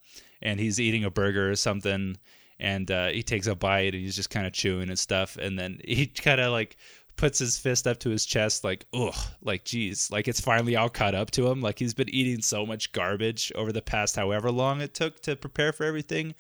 and 0.42 0.60
he's 0.60 0.80
eating 0.80 1.04
a 1.04 1.10
burger 1.10 1.50
or 1.50 1.56
something 1.56 2.18
and 2.60 2.92
uh, 2.92 3.08
he 3.08 3.24
takes 3.24 3.48
a 3.48 3.56
bite 3.56 3.94
and 3.94 4.04
he's 4.04 4.16
just 4.16 4.30
kind 4.30 4.46
of 4.46 4.54
chewing 4.54 4.90
and 4.90 5.00
stuff. 5.00 5.38
And 5.38 5.58
then 5.58 5.80
he 5.84 6.08
kind 6.08 6.42
of 6.42 6.52
like 6.52 6.78
puts 7.20 7.38
his 7.38 7.58
fist 7.58 7.86
up 7.86 8.00
to 8.00 8.10
his 8.10 8.26
chest 8.26 8.64
like 8.64 8.86
ugh 8.94 9.14
like 9.42 9.66
geez 9.66 10.10
like 10.10 10.30
it's 10.30 10.40
finally 10.40 10.78
all 10.78 10.88
caught 10.88 11.14
up 11.14 11.30
to 11.30 11.48
him. 11.48 11.60
Like 11.60 11.78
he's 11.78 11.94
been 11.94 12.08
eating 12.10 12.42
so 12.42 12.66
much 12.66 12.94
garbage 12.94 13.52
over 13.56 13.74
the 13.74 13.82
past 13.82 14.16
however 14.16 14.50
long 14.50 14.80
it 14.80 14.94
took 14.94 15.22
to 15.24 15.36
prepare 15.36 15.74
for 15.74 15.84
everything 15.84 16.34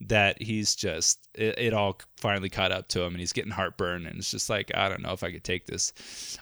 that 0.00 0.42
he's 0.42 0.74
just 0.74 1.28
it, 1.34 1.56
it, 1.58 1.72
all 1.72 2.00
finally 2.16 2.50
caught 2.50 2.72
up 2.72 2.88
to 2.88 3.02
him 3.02 3.12
and 3.14 3.20
he's 3.20 3.32
getting 3.32 3.52
heartburn. 3.52 4.04
And 4.04 4.18
it's 4.18 4.32
just 4.32 4.50
like 4.50 4.72
i 4.74 4.88
don't 4.88 5.00
know 5.00 5.12
if 5.12 5.22
i 5.22 5.30
could 5.30 5.44
take 5.44 5.66
this. 5.66 5.92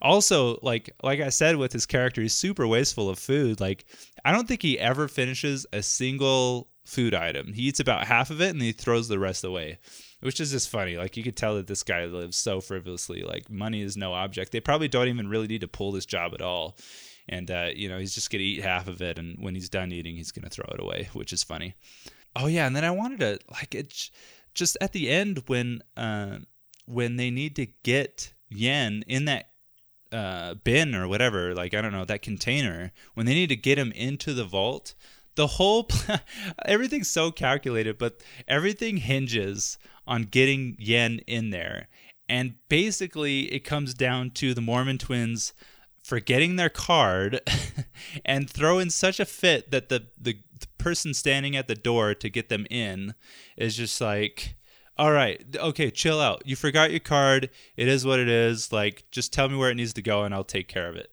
Also 0.01 0.59
like 0.63 0.89
like 1.03 1.21
i 1.21 1.29
said 1.29 1.57
with 1.57 1.75
his 1.75 1.85
character 1.85 2.23
he's 2.23 2.33
super 2.33 2.67
wasteful 2.67 3.11
of 3.11 3.19
food. 3.19 3.61
Like 3.61 3.85
i 4.25 4.33
don't 4.33 4.49
think 4.49 4.63
he 4.63 4.79
ever 4.79 5.09
finishes 5.09 5.67
a 5.75 5.83
single 5.83 6.71
food 6.87 7.15
item. 7.15 7.53
He 7.53 7.65
eats 7.65 7.81
about 7.81 8.07
half 8.07 8.31
of 8.31 8.41
it 8.41 8.51
and 8.51 8.63
he 8.63 8.73
throws 8.73 9.09
the 9.09 9.19
rest 9.19 9.45
away 9.45 9.79
which 10.25 10.41
is 10.41 10.51
just 10.51 10.71
funny. 10.71 10.97
Like 10.97 11.19
you 11.19 11.23
could 11.23 11.37
tell 11.37 11.57
that 11.57 11.67
this 11.67 11.83
guy 11.83 12.07
lives 12.07 12.39
so 12.39 12.63
frivolously. 12.63 13.23
Like 13.23 13.51
money 13.51 13.83
is 13.83 13.95
no 13.95 14.15
object. 14.15 14.53
They 14.53 14.61
probably 14.61 14.89
don't 14.89 15.09
even 15.09 15.29
really 15.29 15.47
need 15.47 15.61
to 15.61 15.69
pull 15.69 15.93
this 15.93 16.07
job 16.07 16.33
at 16.33 16.41
all. 16.41 16.79
And 17.29 17.51
uh, 17.51 17.69
you 17.77 17.91
know, 17.91 17.99
he's 17.99 18.15
just 18.15 18.31
gonna 18.31 18.43
eat 18.43 18.63
half 18.63 18.89
of 18.89 19.03
it, 19.03 19.19
and 19.19 19.37
when 19.39 19.55
he's 19.55 19.69
done 19.69 19.93
eating, 19.93 20.17
he's 20.17 20.33
gonna 20.33 20.49
throw 20.49 20.65
it 20.73 20.81
away, 20.81 21.11
which 21.13 21.35
is 21.35 21.43
funny. 21.43 21.75
Oh 22.35 22.47
yeah, 22.47 22.67
and 22.67 22.75
then 22.75 22.85
I 22.85 22.91
wanted 22.91 23.21
to 23.21 23.39
like 23.53 23.75
it 23.75 24.11
just 24.55 24.79
at 24.81 24.93
the 24.93 25.11
end 25.11 25.43
when 25.47 25.83
uh, 25.95 26.39
when 26.87 27.17
they 27.17 27.31
need 27.31 27.55
to 27.57 27.67
get 27.83 28.33
Yen 28.49 29.05
in 29.07 29.27
that 29.27 29.51
uh, 30.11 30.55
bin 30.55 30.95
or 30.95 31.07
whatever, 31.07 31.55
like 31.55 31.75
I 31.75 31.83
don't 31.83 31.93
know 31.93 32.05
that 32.07 32.23
container, 32.23 32.93
when 33.13 33.27
they 33.27 33.35
need 33.35 33.51
to 33.51 33.57
get 33.57 33.79
him 33.79 33.93
into 33.93 34.33
the 34.33 34.45
vault, 34.45 34.95
the 35.35 35.47
whole 35.47 35.89
everything's 36.65 37.11
so 37.11 37.31
calculated, 37.31 37.99
but 37.99 38.23
everything 38.49 38.99
hinges 38.99 39.77
on 40.07 40.23
getting 40.25 40.77
Yen 40.79 41.21
in 41.27 41.51
there. 41.51 41.89
And 42.29 42.55
basically, 42.69 43.53
it 43.53 43.61
comes 43.61 43.95
down 43.95 44.31
to 44.33 44.55
the 44.55 44.61
Mormon 44.61 44.99
twins 44.99 45.53
forgetting 46.03 46.57
their 46.57 46.69
card 46.69 47.41
and 48.25 48.49
throwing 48.49 48.91
such 48.91 49.19
a 49.19 49.25
fit 49.25 49.71
that 49.71 49.89
the, 49.89 50.07
the, 50.21 50.39
the 50.61 50.67
person 50.79 51.15
standing 51.15 51.57
at 51.57 51.67
the 51.67 51.75
door 51.75 52.15
to 52.15 52.29
get 52.29 52.49
them 52.49 52.67
in 52.71 53.15
is 53.57 53.77
just 53.77 54.01
like, 54.01 54.57
all 54.97 55.13
right, 55.13 55.45
okay, 55.57 55.91
chill 55.91 56.21
out. 56.21 56.43
You 56.45 56.57
forgot 56.57 56.91
your 56.91 57.01
card. 57.01 57.51
It 57.77 57.89
is 57.89 58.07
what 58.07 58.21
it 58.21 58.29
is. 58.29 58.73
Like, 58.73 59.05
just 59.11 59.33
tell 59.33 59.49
me 59.49 59.57
where 59.57 59.71
it 59.71 59.75
needs 59.75 59.95
to 59.95 60.03
go 60.03 60.23
and 60.23 60.35
I'll 60.35 60.45
take 60.45 60.69
care 60.69 60.89
of 60.89 60.97
it. 60.97 61.11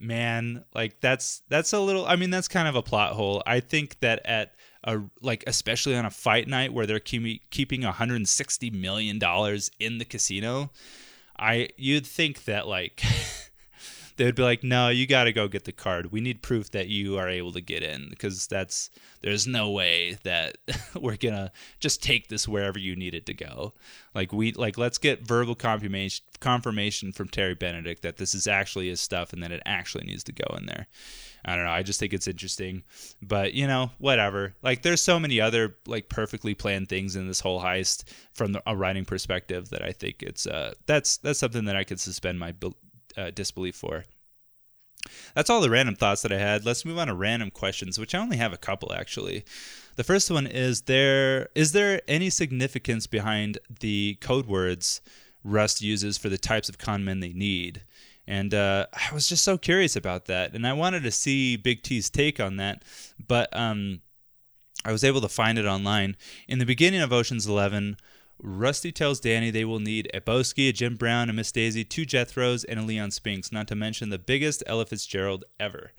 Man, 0.00 0.64
like 0.74 1.00
that's 1.00 1.42
that's 1.48 1.72
a 1.72 1.80
little 1.80 2.06
I 2.06 2.14
mean 2.14 2.30
that's 2.30 2.46
kind 2.46 2.68
of 2.68 2.76
a 2.76 2.82
plot 2.82 3.14
hole. 3.14 3.42
I 3.44 3.58
think 3.58 3.98
that 3.98 4.24
at 4.24 4.52
a 4.84 5.00
like 5.20 5.44
especially 5.46 5.96
on 5.96 6.04
a 6.04 6.10
fight 6.10 6.48
night 6.48 6.72
where 6.72 6.86
they're 6.86 7.00
keep, 7.00 7.50
keeping 7.50 7.82
160 7.82 8.70
million 8.70 9.18
dollars 9.18 9.70
in 9.78 9.98
the 9.98 10.04
casino, 10.04 10.70
I 11.38 11.68
you'd 11.76 12.06
think 12.06 12.44
that 12.44 12.66
like 12.66 13.02
they 14.18 14.24
would 14.24 14.34
be 14.34 14.42
like, 14.42 14.62
"No, 14.62 14.88
you 14.88 15.06
got 15.06 15.24
to 15.24 15.32
go 15.32 15.48
get 15.48 15.64
the 15.64 15.72
card. 15.72 16.12
We 16.12 16.20
need 16.20 16.42
proof 16.42 16.70
that 16.72 16.88
you 16.88 17.16
are 17.16 17.28
able 17.28 17.52
to 17.52 17.60
get 17.60 17.82
in 17.82 18.08
because 18.10 18.46
that's 18.46 18.90
there's 19.22 19.46
no 19.46 19.70
way 19.70 20.18
that 20.24 20.58
we're 20.94 21.16
gonna 21.16 21.52
just 21.80 22.02
take 22.02 22.28
this 22.28 22.46
wherever 22.46 22.78
you 22.78 22.94
need 22.94 23.14
it 23.14 23.26
to 23.26 23.34
go. 23.34 23.72
Like 24.14 24.32
we 24.32 24.52
like 24.52 24.76
let's 24.76 24.98
get 24.98 25.26
verbal 25.26 25.54
confirmation 25.54 26.24
confirmation 26.40 27.12
from 27.12 27.28
Terry 27.28 27.54
Benedict 27.54 28.02
that 28.02 28.18
this 28.18 28.34
is 28.34 28.46
actually 28.46 28.88
his 28.88 29.00
stuff 29.00 29.32
and 29.32 29.42
that 29.42 29.52
it 29.52 29.62
actually 29.64 30.04
needs 30.04 30.24
to 30.24 30.32
go 30.32 30.54
in 30.56 30.66
there." 30.66 30.86
I 31.44 31.54
don't 31.54 31.64
know. 31.64 31.70
I 31.70 31.82
just 31.82 32.00
think 32.00 32.12
it's 32.12 32.28
interesting. 32.28 32.82
But, 33.22 33.54
you 33.54 33.66
know, 33.66 33.92
whatever. 33.98 34.54
Like 34.60 34.82
there's 34.82 35.02
so 35.02 35.18
many 35.18 35.40
other 35.40 35.76
like 35.86 36.08
perfectly 36.08 36.54
planned 36.54 36.88
things 36.88 37.16
in 37.16 37.26
this 37.26 37.40
whole 37.40 37.62
heist 37.62 38.04
from 38.34 38.52
the, 38.52 38.62
a 38.66 38.76
writing 38.76 39.04
perspective 39.04 39.70
that 39.70 39.82
I 39.82 39.92
think 39.92 40.22
it's 40.22 40.46
uh 40.46 40.74
that's 40.86 41.16
that's 41.18 41.38
something 41.38 41.64
that 41.66 41.76
I 41.76 41.84
could 41.84 42.00
suspend 42.00 42.38
my 42.38 42.52
uh, 43.18 43.30
disbelief 43.30 43.74
for. 43.74 44.04
That's 45.34 45.50
all 45.50 45.60
the 45.60 45.70
random 45.70 45.94
thoughts 45.94 46.22
that 46.22 46.32
I 46.32 46.38
had. 46.38 46.64
Let's 46.64 46.84
move 46.84 46.98
on 46.98 47.08
to 47.08 47.14
random 47.14 47.50
questions, 47.50 47.98
which 47.98 48.14
I 48.14 48.18
only 48.18 48.36
have 48.36 48.52
a 48.52 48.58
couple 48.58 48.92
actually. 48.92 49.44
The 49.96 50.04
first 50.04 50.30
one 50.30 50.46
is 50.46 50.82
there 50.82 51.48
is 51.54 51.72
there 51.72 52.00
any 52.06 52.30
significance 52.30 53.06
behind 53.06 53.58
the 53.80 54.18
code 54.20 54.46
words 54.46 55.00
Rust 55.44 55.80
uses 55.82 56.18
for 56.18 56.28
the 56.28 56.38
types 56.38 56.68
of 56.68 56.78
con 56.78 57.04
men 57.04 57.20
they 57.20 57.32
need? 57.32 57.82
And 58.26 58.52
uh, 58.52 58.86
I 58.92 59.14
was 59.14 59.26
just 59.26 59.44
so 59.44 59.56
curious 59.56 59.96
about 59.96 60.26
that, 60.26 60.54
and 60.54 60.66
I 60.66 60.74
wanted 60.74 61.02
to 61.04 61.10
see 61.10 61.56
Big 61.56 61.82
T's 61.82 62.10
take 62.10 62.38
on 62.38 62.56
that, 62.58 62.82
but 63.26 63.48
um, 63.56 64.02
I 64.84 64.92
was 64.92 65.02
able 65.02 65.22
to 65.22 65.28
find 65.28 65.58
it 65.58 65.64
online. 65.64 66.16
In 66.46 66.58
the 66.58 66.66
beginning 66.66 67.00
of 67.00 67.12
Ocean's 67.12 67.46
Eleven, 67.46 67.96
Rusty 68.40 68.92
tells 68.92 69.20
Danny 69.20 69.50
they 69.50 69.64
will 69.64 69.80
need 69.80 70.10
a 70.14 70.20
Boesky, 70.20 70.68
a 70.68 70.72
Jim 70.72 70.96
Brown, 70.96 71.28
a 71.28 71.32
Miss 71.32 71.50
Daisy, 71.52 71.84
two 71.84 72.06
Jethros, 72.06 72.64
and 72.68 72.78
a 72.78 72.82
Leon 72.82 73.10
Spinks, 73.10 73.50
not 73.50 73.66
to 73.68 73.74
mention 73.74 74.10
the 74.10 74.18
biggest 74.18 74.62
Ella 74.66 74.86
Fitzgerald 74.86 75.44
ever. 75.58 75.92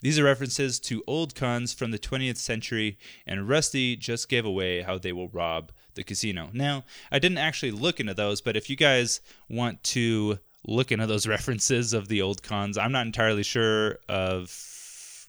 These 0.00 0.18
are 0.18 0.24
references 0.24 0.80
to 0.80 1.04
old 1.06 1.34
cons 1.34 1.74
from 1.74 1.90
the 1.90 1.98
20th 1.98 2.38
century, 2.38 2.96
and 3.26 3.48
Rusty 3.48 3.96
just 3.96 4.28
gave 4.28 4.46
away 4.46 4.82
how 4.82 4.98
they 4.98 5.12
will 5.12 5.28
rob 5.28 5.72
the 5.94 6.04
casino. 6.04 6.48
Now, 6.52 6.84
I 7.10 7.18
didn't 7.18 7.38
actually 7.38 7.72
look 7.72 8.00
into 8.00 8.14
those, 8.14 8.40
but 8.40 8.56
if 8.56 8.70
you 8.70 8.76
guys 8.76 9.20
want 9.48 9.82
to 9.84 10.38
look 10.66 10.92
into 10.92 11.06
those 11.06 11.26
references 11.26 11.92
of 11.92 12.08
the 12.08 12.22
old 12.22 12.42
cons. 12.42 12.78
I'm 12.78 12.92
not 12.92 13.06
entirely 13.06 13.42
sure 13.42 13.98
of 14.08 14.48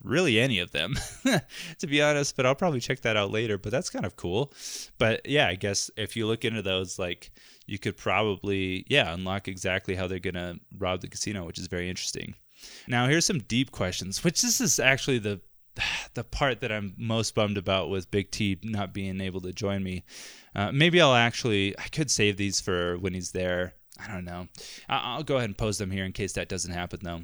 really 0.02 0.40
any 0.40 0.58
of 0.58 0.72
them, 0.72 0.94
to 1.78 1.86
be 1.86 2.02
honest, 2.02 2.36
but 2.36 2.46
I'll 2.46 2.54
probably 2.54 2.80
check 2.80 3.00
that 3.00 3.16
out 3.16 3.30
later. 3.30 3.58
But 3.58 3.72
that's 3.72 3.90
kind 3.90 4.04
of 4.04 4.16
cool. 4.16 4.52
But 4.98 5.28
yeah, 5.28 5.48
I 5.48 5.54
guess 5.54 5.90
if 5.96 6.16
you 6.16 6.26
look 6.26 6.44
into 6.44 6.62
those, 6.62 6.98
like 6.98 7.32
you 7.66 7.78
could 7.78 7.96
probably, 7.96 8.84
yeah, 8.88 9.12
unlock 9.12 9.48
exactly 9.48 9.94
how 9.94 10.06
they're 10.06 10.18
going 10.18 10.34
to 10.34 10.58
rob 10.78 11.00
the 11.00 11.08
casino, 11.08 11.44
which 11.44 11.58
is 11.58 11.66
very 11.66 11.88
interesting. 11.88 12.34
Now, 12.86 13.08
here's 13.08 13.26
some 13.26 13.40
deep 13.40 13.72
questions, 13.72 14.22
which 14.22 14.42
this 14.42 14.60
is 14.60 14.78
actually 14.78 15.18
the 15.18 15.40
the 16.14 16.24
part 16.24 16.60
that 16.60 16.72
I'm 16.72 16.94
most 16.98 17.34
bummed 17.34 17.58
about 17.58 17.90
with 17.90 18.10
Big 18.10 18.30
T 18.30 18.58
not 18.62 18.92
being 18.92 19.20
able 19.20 19.40
to 19.42 19.52
join 19.52 19.82
me. 19.82 20.04
Uh, 20.54 20.70
maybe 20.70 21.00
I'll 21.00 21.14
actually 21.14 21.76
I 21.78 21.88
could 21.88 22.10
save 22.10 22.36
these 22.36 22.60
for 22.60 22.98
when 22.98 23.14
he's 23.14 23.32
there 23.32 23.74
I 24.00 24.12
don't 24.12 24.24
know. 24.24 24.48
I'll 24.88 25.22
go 25.22 25.36
ahead 25.36 25.48
and 25.48 25.58
pose 25.58 25.78
them 25.78 25.90
here 25.90 26.04
in 26.04 26.12
case 26.12 26.32
that 26.34 26.48
doesn't 26.48 26.72
happen, 26.72 27.00
though. 27.02 27.22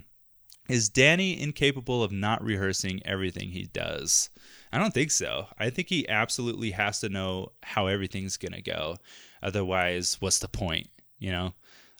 Is 0.68 0.90
Danny 0.90 1.40
incapable 1.40 2.02
of 2.02 2.12
not 2.12 2.44
rehearsing 2.44 3.00
everything 3.04 3.50
he 3.50 3.64
does? 3.72 4.28
I 4.70 4.78
don't 4.78 4.92
think 4.92 5.10
so. 5.10 5.46
I 5.58 5.70
think 5.70 5.88
he 5.88 6.08
absolutely 6.08 6.72
has 6.72 7.00
to 7.00 7.08
know 7.08 7.52
how 7.62 7.86
everything's 7.86 8.36
going 8.36 8.52
to 8.52 8.60
go. 8.62 8.96
Otherwise, 9.42 10.18
what's 10.20 10.40
the 10.40 10.48
point? 10.48 10.88
You 11.18 11.32
know? 11.32 11.54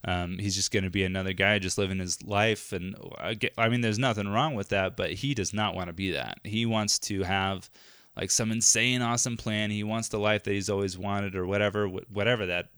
Um, 0.05 0.39
he's 0.39 0.55
just 0.55 0.71
going 0.71 0.85
to 0.85 0.91
be 0.91 1.03
another 1.03 1.33
guy 1.33 1.59
just 1.59 1.79
living 1.79 1.99
his 1.99 2.23
life. 2.23 2.73
And 2.73 2.95
I, 3.19 3.35
get, 3.35 3.55
I 3.59 3.69
mean, 3.69 3.81
there's 3.81 3.99
nothing 3.99 4.29
wrong 4.29 4.55
with 4.55 4.69
that, 4.69 4.97
but 4.97 5.13
he 5.13 5.35
does 5.35 5.53
not 5.53 5.75
want 5.75 5.89
to 5.89 5.93
be 5.93 6.13
that. 6.13 6.39
He 6.45 6.67
wants 6.67 6.99
to 7.01 7.23
have 7.23 7.69
like 8.17 8.31
some 8.31 8.53
insane, 8.53 9.03
awesome 9.03 9.37
plan. 9.37 9.71
He 9.71 9.83
wants 9.83 10.09
the 10.09 10.19
life 10.19 10.45
that 10.45 10.53
he's 10.53 10.71
always 10.71 10.97
wanted 10.97 11.35
or 11.35 11.47
whatever, 11.47 11.89
whatever 11.89 12.47
that 12.47 12.69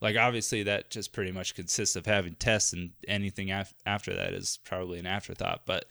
like 0.00 0.16
obviously 0.16 0.62
that 0.62 0.90
just 0.90 1.12
pretty 1.12 1.32
much 1.32 1.54
consists 1.54 1.96
of 1.96 2.06
having 2.06 2.34
tests 2.34 2.72
and 2.72 2.90
anything 3.08 3.50
af- 3.50 3.74
after 3.86 4.14
that 4.14 4.32
is 4.34 4.58
probably 4.64 4.98
an 4.98 5.06
afterthought 5.06 5.62
but 5.66 5.86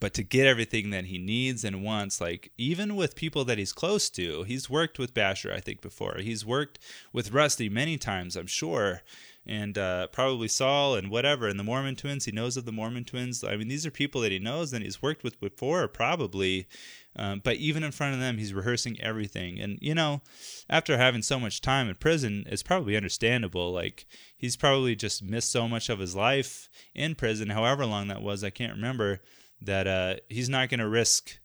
but 0.00 0.14
to 0.14 0.24
get 0.24 0.48
everything 0.48 0.90
that 0.90 1.04
he 1.04 1.18
needs 1.18 1.64
and 1.64 1.84
wants 1.84 2.20
like 2.20 2.50
even 2.58 2.96
with 2.96 3.14
people 3.14 3.44
that 3.44 3.58
he's 3.58 3.72
close 3.72 4.10
to 4.10 4.42
he's 4.44 4.68
worked 4.70 4.98
with 4.98 5.14
basher 5.14 5.52
i 5.52 5.60
think 5.60 5.80
before 5.80 6.16
he's 6.18 6.44
worked 6.44 6.78
with 7.12 7.32
rusty 7.32 7.68
many 7.68 7.96
times 7.96 8.36
i'm 8.36 8.46
sure 8.46 9.02
and 9.46 9.76
uh, 9.76 10.06
probably 10.08 10.48
Saul 10.48 10.94
and 10.94 11.10
whatever, 11.10 11.48
and 11.48 11.58
the 11.58 11.64
Mormon 11.64 11.96
twins. 11.96 12.24
He 12.24 12.32
knows 12.32 12.56
of 12.56 12.64
the 12.64 12.72
Mormon 12.72 13.04
twins. 13.04 13.42
I 13.42 13.56
mean, 13.56 13.68
these 13.68 13.84
are 13.84 13.90
people 13.90 14.20
that 14.20 14.32
he 14.32 14.38
knows 14.38 14.72
and 14.72 14.84
he's 14.84 15.02
worked 15.02 15.24
with 15.24 15.40
before, 15.40 15.88
probably. 15.88 16.68
Um, 17.14 17.40
but 17.44 17.56
even 17.56 17.82
in 17.82 17.92
front 17.92 18.14
of 18.14 18.20
them, 18.20 18.38
he's 18.38 18.54
rehearsing 18.54 18.98
everything. 19.00 19.60
And, 19.60 19.78
you 19.82 19.94
know, 19.94 20.22
after 20.70 20.96
having 20.96 21.22
so 21.22 21.38
much 21.38 21.60
time 21.60 21.88
in 21.88 21.94
prison, 21.96 22.44
it's 22.46 22.62
probably 22.62 22.96
understandable. 22.96 23.72
Like, 23.72 24.06
he's 24.36 24.56
probably 24.56 24.96
just 24.96 25.22
missed 25.22 25.52
so 25.52 25.68
much 25.68 25.88
of 25.90 25.98
his 25.98 26.16
life 26.16 26.70
in 26.94 27.14
prison, 27.14 27.50
however 27.50 27.84
long 27.84 28.08
that 28.08 28.22
was, 28.22 28.42
I 28.42 28.50
can't 28.50 28.74
remember, 28.74 29.20
that 29.60 29.86
uh, 29.86 30.16
he's 30.28 30.48
not 30.48 30.70
going 30.70 30.80
to 30.80 30.88
risk 30.88 31.38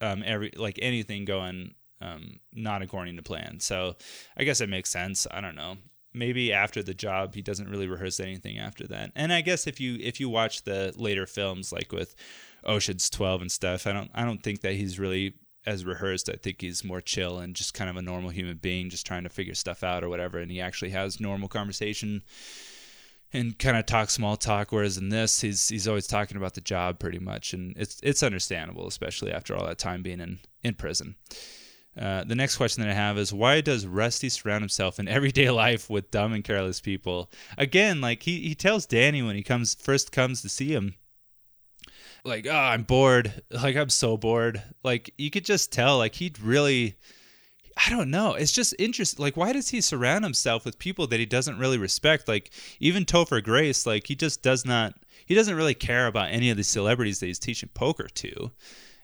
um, 0.00 0.22
every 0.26 0.52
like 0.56 0.78
anything 0.82 1.24
going 1.24 1.74
um, 2.00 2.40
not 2.52 2.82
according 2.82 3.16
to 3.16 3.22
plan. 3.22 3.60
So 3.60 3.96
I 4.36 4.44
guess 4.44 4.60
it 4.60 4.68
makes 4.68 4.90
sense. 4.90 5.26
I 5.30 5.40
don't 5.40 5.54
know. 5.54 5.76
Maybe 6.14 6.52
after 6.52 6.82
the 6.82 6.94
job, 6.94 7.34
he 7.34 7.42
doesn't 7.42 7.70
really 7.70 7.88
rehearse 7.88 8.20
anything 8.20 8.58
after 8.58 8.86
that. 8.88 9.12
And 9.14 9.32
I 9.32 9.40
guess 9.40 9.66
if 9.66 9.80
you 9.80 9.96
if 10.00 10.20
you 10.20 10.28
watch 10.28 10.64
the 10.64 10.92
later 10.96 11.26
films, 11.26 11.72
like 11.72 11.90
with 11.92 12.14
Ocean's 12.64 13.10
Twelve 13.10 13.40
and 13.40 13.50
stuff. 13.50 13.86
I 13.86 13.92
don't 13.92 14.10
I 14.14 14.24
don't 14.24 14.42
think 14.42 14.60
that 14.60 14.74
he's 14.74 14.98
really 14.98 15.34
as 15.64 15.84
rehearsed. 15.84 16.28
I 16.28 16.34
think 16.34 16.60
he's 16.60 16.84
more 16.84 17.00
chill 17.00 17.38
and 17.38 17.54
just 17.54 17.74
kind 17.74 17.88
of 17.88 17.96
a 17.96 18.02
normal 18.02 18.30
human 18.30 18.56
being, 18.56 18.90
just 18.90 19.06
trying 19.06 19.22
to 19.22 19.28
figure 19.28 19.54
stuff 19.54 19.84
out 19.84 20.02
or 20.02 20.08
whatever. 20.08 20.38
And 20.38 20.50
he 20.50 20.60
actually 20.60 20.90
has 20.90 21.20
normal 21.20 21.48
conversation 21.48 22.22
and 23.32 23.58
kind 23.58 23.76
of 23.76 23.86
talk 23.86 24.10
small 24.10 24.36
talk. 24.36 24.72
Whereas 24.72 24.98
in 24.98 25.08
this, 25.08 25.40
he's 25.40 25.68
he's 25.68 25.88
always 25.88 26.06
talking 26.06 26.36
about 26.36 26.54
the 26.54 26.60
job 26.60 26.98
pretty 26.98 27.18
much, 27.18 27.52
and 27.52 27.76
it's 27.76 28.00
it's 28.02 28.22
understandable, 28.22 28.86
especially 28.86 29.32
after 29.32 29.56
all 29.56 29.66
that 29.66 29.78
time 29.78 30.02
being 30.02 30.20
in 30.20 30.40
in 30.62 30.74
prison. 30.74 31.16
Uh, 31.98 32.24
the 32.24 32.34
next 32.34 32.56
question 32.56 32.82
that 32.82 32.90
I 32.90 32.94
have 32.94 33.18
is 33.18 33.34
why 33.34 33.60
does 33.60 33.86
Rusty 33.86 34.28
surround 34.30 34.62
himself 34.62 34.98
in 34.98 35.08
everyday 35.16 35.50
life 35.50 35.90
with 35.90 36.10
dumb 36.10 36.32
and 36.32 36.44
careless 36.44 36.80
people? 36.80 37.30
Again, 37.58 38.00
like 38.00 38.22
he, 38.22 38.40
he 38.40 38.54
tells 38.54 38.86
Danny 38.86 39.22
when 39.22 39.36
he 39.36 39.42
comes 39.42 39.74
first 39.74 40.12
comes 40.12 40.42
to 40.42 40.48
see 40.48 40.72
him, 40.72 40.94
like, 42.24 42.46
oh, 42.46 42.54
I'm 42.54 42.84
bored. 42.84 43.42
Like, 43.50 43.76
I'm 43.76 43.88
so 43.88 44.16
bored. 44.16 44.62
Like, 44.82 45.12
you 45.18 45.30
could 45.30 45.44
just 45.44 45.72
tell, 45.72 45.98
like, 45.98 46.14
he'd 46.14 46.40
really, 46.40 46.96
I 47.84 47.90
don't 47.90 48.10
know. 48.10 48.34
It's 48.34 48.52
just 48.52 48.74
interesting. 48.78 49.22
Like, 49.22 49.36
why 49.36 49.52
does 49.52 49.68
he 49.70 49.80
surround 49.80 50.24
himself 50.24 50.64
with 50.64 50.78
people 50.78 51.06
that 51.08 51.20
he 51.20 51.26
doesn't 51.26 51.58
really 51.58 51.78
respect? 51.78 52.28
Like, 52.28 52.50
even 52.80 53.04
Topher 53.04 53.42
Grace, 53.42 53.86
like, 53.86 54.06
he 54.06 54.14
just 54.14 54.42
does 54.42 54.64
not, 54.64 54.94
he 55.26 55.34
doesn't 55.34 55.56
really 55.56 55.74
care 55.74 56.06
about 56.06 56.30
any 56.30 56.50
of 56.50 56.56
the 56.56 56.64
celebrities 56.64 57.18
that 57.20 57.26
he's 57.26 57.38
teaching 57.38 57.70
poker 57.74 58.08
to. 58.08 58.52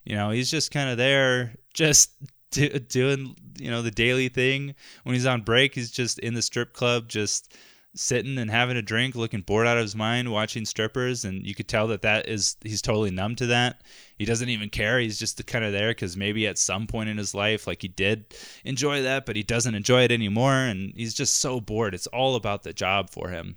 You 0.05 0.15
know, 0.15 0.31
he's 0.31 0.51
just 0.51 0.71
kind 0.71 0.89
of 0.89 0.97
there, 0.97 1.57
just 1.75 2.13
do, 2.51 2.69
doing, 2.79 3.37
you 3.59 3.71
know, 3.71 3.83
the 3.83 3.91
daily 3.91 4.29
thing. 4.29 4.75
When 5.05 5.15
he's 5.15 5.27
on 5.27 5.43
break, 5.43 5.75
he's 5.75 5.91
just 5.91 6.19
in 6.19 6.35
the 6.35 6.43
strip 6.43 6.73
club, 6.73 7.09
just 7.09 7.55
sitting 7.95 8.39
and 8.39 8.51
having 8.51 8.77
a 8.77 8.83
drink, 8.83 9.15
looking 9.15 9.41
bored 9.41 9.67
out 9.67 9.77
of 9.77 9.83
his 9.83 9.97
mind, 9.97 10.31
watching 10.31 10.65
strippers, 10.65 11.25
and 11.25 11.45
you 11.47 11.55
could 11.55 11.69
tell 11.69 11.89
that 11.89 12.03
that 12.03 12.29
is 12.29 12.57
he's 12.63 12.83
totally 12.83 13.11
numb 13.11 13.35
to 13.37 13.47
that. 13.47 13.83
He 14.17 14.25
doesn't 14.25 14.49
even 14.49 14.69
care. 14.69 14.99
He's 15.01 15.19
just 15.19 15.45
kind 15.47 15.65
of 15.65 15.73
there 15.73 15.91
because 15.91 16.17
maybe 16.17 16.47
at 16.47 16.59
some 16.59 16.87
point 16.87 17.09
in 17.09 17.19
his 17.19 17.35
life, 17.35 17.67
like 17.67 17.83
he 17.83 17.89
did 17.89 18.35
enjoy 18.65 19.03
that, 19.03 19.27
but 19.27 19.37
he 19.37 19.43
doesn't 19.43 19.75
enjoy 19.75 20.03
it 20.03 20.13
anymore, 20.13 20.55
and 20.55 20.93
he's 20.97 21.15
just 21.15 21.37
so 21.37 21.61
bored. 21.61 21.95
It's 21.95 22.07
all 22.09 22.37
about 22.37 22.63
the 22.63 22.73
job 22.73 23.11
for 23.11 23.31
him. 23.31 23.57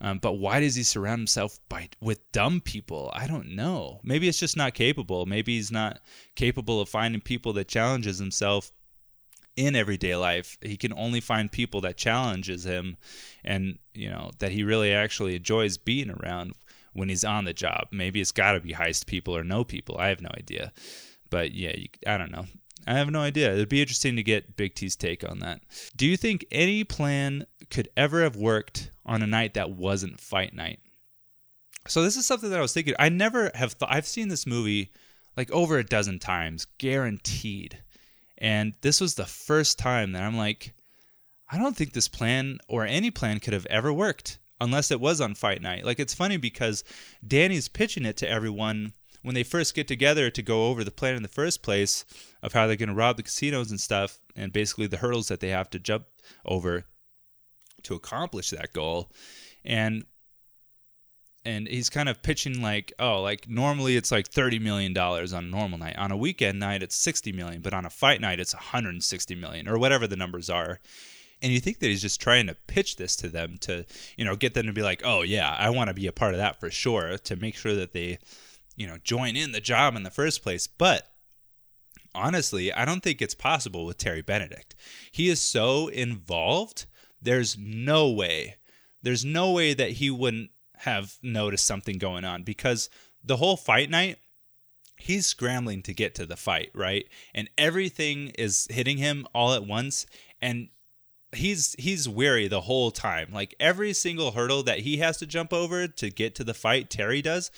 Um, 0.00 0.18
but 0.18 0.34
why 0.34 0.60
does 0.60 0.74
he 0.74 0.82
surround 0.82 1.20
himself 1.20 1.58
by 1.68 1.88
with 2.00 2.32
dumb 2.32 2.60
people? 2.60 3.10
I 3.14 3.26
don't 3.26 3.54
know. 3.54 4.00
Maybe 4.02 4.28
it's 4.28 4.40
just 4.40 4.56
not 4.56 4.74
capable. 4.74 5.26
Maybe 5.26 5.56
he's 5.56 5.70
not 5.70 6.00
capable 6.36 6.80
of 6.80 6.88
finding 6.88 7.20
people 7.20 7.52
that 7.54 7.68
challenges 7.68 8.18
himself 8.18 8.72
in 9.56 9.76
everyday 9.76 10.16
life. 10.16 10.56
He 10.62 10.76
can 10.76 10.92
only 10.94 11.20
find 11.20 11.52
people 11.52 11.82
that 11.82 11.96
challenges 11.96 12.64
him 12.64 12.96
and, 13.44 13.78
you 13.92 14.08
know, 14.08 14.30
that 14.38 14.52
he 14.52 14.64
really 14.64 14.92
actually 14.92 15.36
enjoys 15.36 15.76
being 15.76 16.10
around 16.10 16.54
when 16.92 17.08
he's 17.08 17.24
on 17.24 17.44
the 17.44 17.52
job. 17.52 17.88
Maybe 17.92 18.20
it's 18.20 18.32
got 18.32 18.52
to 18.52 18.60
be 18.60 18.72
heist 18.72 19.06
people 19.06 19.36
or 19.36 19.44
no 19.44 19.64
people. 19.64 19.98
I 19.98 20.08
have 20.08 20.22
no 20.22 20.30
idea. 20.34 20.72
But 21.28 21.52
yeah, 21.52 21.76
you, 21.76 21.88
I 22.06 22.16
don't 22.16 22.32
know. 22.32 22.46
I 22.86 22.94
have 22.94 23.10
no 23.10 23.20
idea. 23.20 23.52
It'd 23.52 23.68
be 23.68 23.80
interesting 23.80 24.16
to 24.16 24.22
get 24.22 24.56
Big 24.56 24.74
T's 24.74 24.96
take 24.96 25.28
on 25.28 25.40
that. 25.40 25.62
Do 25.96 26.06
you 26.06 26.16
think 26.16 26.46
any 26.50 26.84
plan 26.84 27.46
could 27.70 27.88
ever 27.96 28.22
have 28.22 28.36
worked 28.36 28.90
on 29.04 29.22
a 29.22 29.26
night 29.26 29.54
that 29.54 29.70
wasn't 29.70 30.20
fight 30.20 30.54
night? 30.54 30.80
So 31.88 32.02
this 32.02 32.16
is 32.16 32.26
something 32.26 32.50
that 32.50 32.58
I 32.58 32.62
was 32.62 32.72
thinking. 32.72 32.94
I 32.98 33.08
never 33.08 33.50
have 33.54 33.72
thought. 33.72 33.92
I've 33.92 34.06
seen 34.06 34.28
this 34.28 34.46
movie 34.46 34.92
like 35.36 35.50
over 35.50 35.78
a 35.78 35.84
dozen 35.84 36.18
times, 36.18 36.66
guaranteed. 36.78 37.78
And 38.38 38.74
this 38.80 39.00
was 39.00 39.14
the 39.14 39.26
first 39.26 39.78
time 39.78 40.12
that 40.12 40.22
I'm 40.22 40.36
like, 40.36 40.74
I 41.50 41.58
don't 41.58 41.76
think 41.76 41.92
this 41.92 42.08
plan 42.08 42.58
or 42.68 42.84
any 42.84 43.10
plan 43.10 43.40
could 43.40 43.52
have 43.52 43.66
ever 43.66 43.92
worked 43.92 44.38
unless 44.60 44.90
it 44.90 45.00
was 45.00 45.20
on 45.20 45.34
fight 45.34 45.62
night. 45.62 45.84
Like 45.84 45.98
it's 45.98 46.14
funny 46.14 46.36
because 46.36 46.84
Danny's 47.26 47.68
pitching 47.68 48.04
it 48.04 48.16
to 48.18 48.28
everyone 48.28 48.92
when 49.22 49.34
they 49.34 49.42
first 49.42 49.74
get 49.74 49.86
together 49.86 50.30
to 50.30 50.42
go 50.42 50.68
over 50.68 50.82
the 50.82 50.90
plan 50.90 51.14
in 51.14 51.22
the 51.22 51.28
first 51.28 51.62
place 51.62 52.04
of 52.42 52.52
how 52.52 52.66
they're 52.66 52.76
going 52.76 52.88
to 52.88 52.94
rob 52.94 53.16
the 53.16 53.22
casinos 53.22 53.70
and 53.70 53.80
stuff, 53.80 54.18
and 54.34 54.52
basically 54.52 54.86
the 54.86 54.96
hurdles 54.96 55.28
that 55.28 55.40
they 55.40 55.50
have 55.50 55.70
to 55.70 55.78
jump 55.78 56.04
over 56.44 56.84
to 57.82 57.94
accomplish 57.94 58.50
that 58.50 58.72
goal. 58.72 59.10
And 59.64 60.04
and 61.42 61.66
he's 61.66 61.88
kind 61.88 62.08
of 62.08 62.22
pitching 62.22 62.60
like, 62.60 62.92
oh, 62.98 63.22
like 63.22 63.48
normally 63.48 63.96
it's 63.96 64.12
like 64.12 64.28
thirty 64.28 64.58
million 64.58 64.92
dollars 64.92 65.32
on 65.32 65.44
a 65.44 65.48
normal 65.48 65.78
night. 65.78 65.96
On 65.96 66.12
a 66.12 66.16
weekend 66.16 66.60
night, 66.60 66.82
it's 66.82 66.96
sixty 66.96 67.32
million, 67.32 67.62
but 67.62 67.74
on 67.74 67.86
a 67.86 67.90
fight 67.90 68.20
night, 68.20 68.40
it's 68.40 68.54
one 68.54 68.62
hundred 68.62 68.90
and 68.90 69.04
sixty 69.04 69.34
million 69.34 69.68
or 69.68 69.78
whatever 69.78 70.06
the 70.06 70.16
numbers 70.16 70.50
are. 70.50 70.80
And 71.42 71.50
you 71.50 71.60
think 71.60 71.78
that 71.78 71.86
he's 71.86 72.02
just 72.02 72.20
trying 72.20 72.48
to 72.48 72.56
pitch 72.66 72.96
this 72.96 73.16
to 73.16 73.28
them 73.28 73.56
to, 73.62 73.86
you 74.18 74.26
know, 74.26 74.36
get 74.36 74.52
them 74.52 74.66
to 74.66 74.74
be 74.74 74.82
like, 74.82 75.00
oh 75.04 75.22
yeah, 75.22 75.56
I 75.58 75.70
want 75.70 75.88
to 75.88 75.94
be 75.94 76.06
a 76.06 76.12
part 76.12 76.34
of 76.34 76.38
that 76.38 76.60
for 76.60 76.70
sure, 76.70 77.16
to 77.16 77.36
make 77.36 77.56
sure 77.56 77.74
that 77.74 77.94
they, 77.94 78.18
you 78.80 78.86
know, 78.86 78.96
join 78.96 79.36
in 79.36 79.52
the 79.52 79.60
job 79.60 79.94
in 79.94 80.04
the 80.04 80.10
first 80.10 80.42
place. 80.42 80.66
But 80.66 81.06
honestly, 82.14 82.72
I 82.72 82.86
don't 82.86 83.02
think 83.02 83.20
it's 83.20 83.34
possible 83.34 83.84
with 83.84 83.98
Terry 83.98 84.22
Benedict. 84.22 84.74
He 85.12 85.28
is 85.28 85.38
so 85.38 85.88
involved. 85.88 86.86
There's 87.20 87.58
no 87.58 88.08
way. 88.08 88.56
There's 89.02 89.22
no 89.22 89.52
way 89.52 89.74
that 89.74 89.90
he 89.90 90.10
wouldn't 90.10 90.48
have 90.76 91.18
noticed 91.22 91.66
something 91.66 91.98
going 91.98 92.24
on 92.24 92.42
because 92.42 92.88
the 93.22 93.36
whole 93.36 93.58
fight 93.58 93.90
night 93.90 94.16
he's 94.96 95.26
scrambling 95.26 95.82
to 95.82 95.92
get 95.92 96.14
to 96.14 96.24
the 96.24 96.36
fight, 96.36 96.70
right? 96.74 97.06
And 97.34 97.50
everything 97.58 98.28
is 98.38 98.66
hitting 98.70 98.96
him 98.96 99.26
all 99.34 99.52
at 99.52 99.66
once 99.66 100.06
and 100.40 100.68
he's 101.32 101.74
he's 101.78 102.08
weary 102.08 102.48
the 102.48 102.62
whole 102.62 102.90
time. 102.90 103.28
Like 103.30 103.54
every 103.60 103.92
single 103.92 104.30
hurdle 104.32 104.62
that 104.62 104.80
he 104.80 104.98
has 104.98 105.18
to 105.18 105.26
jump 105.26 105.52
over 105.52 105.86
to 105.86 106.10
get 106.10 106.34
to 106.36 106.44
the 106.44 106.54
fight, 106.54 106.88
Terry 106.88 107.20
does, 107.20 107.50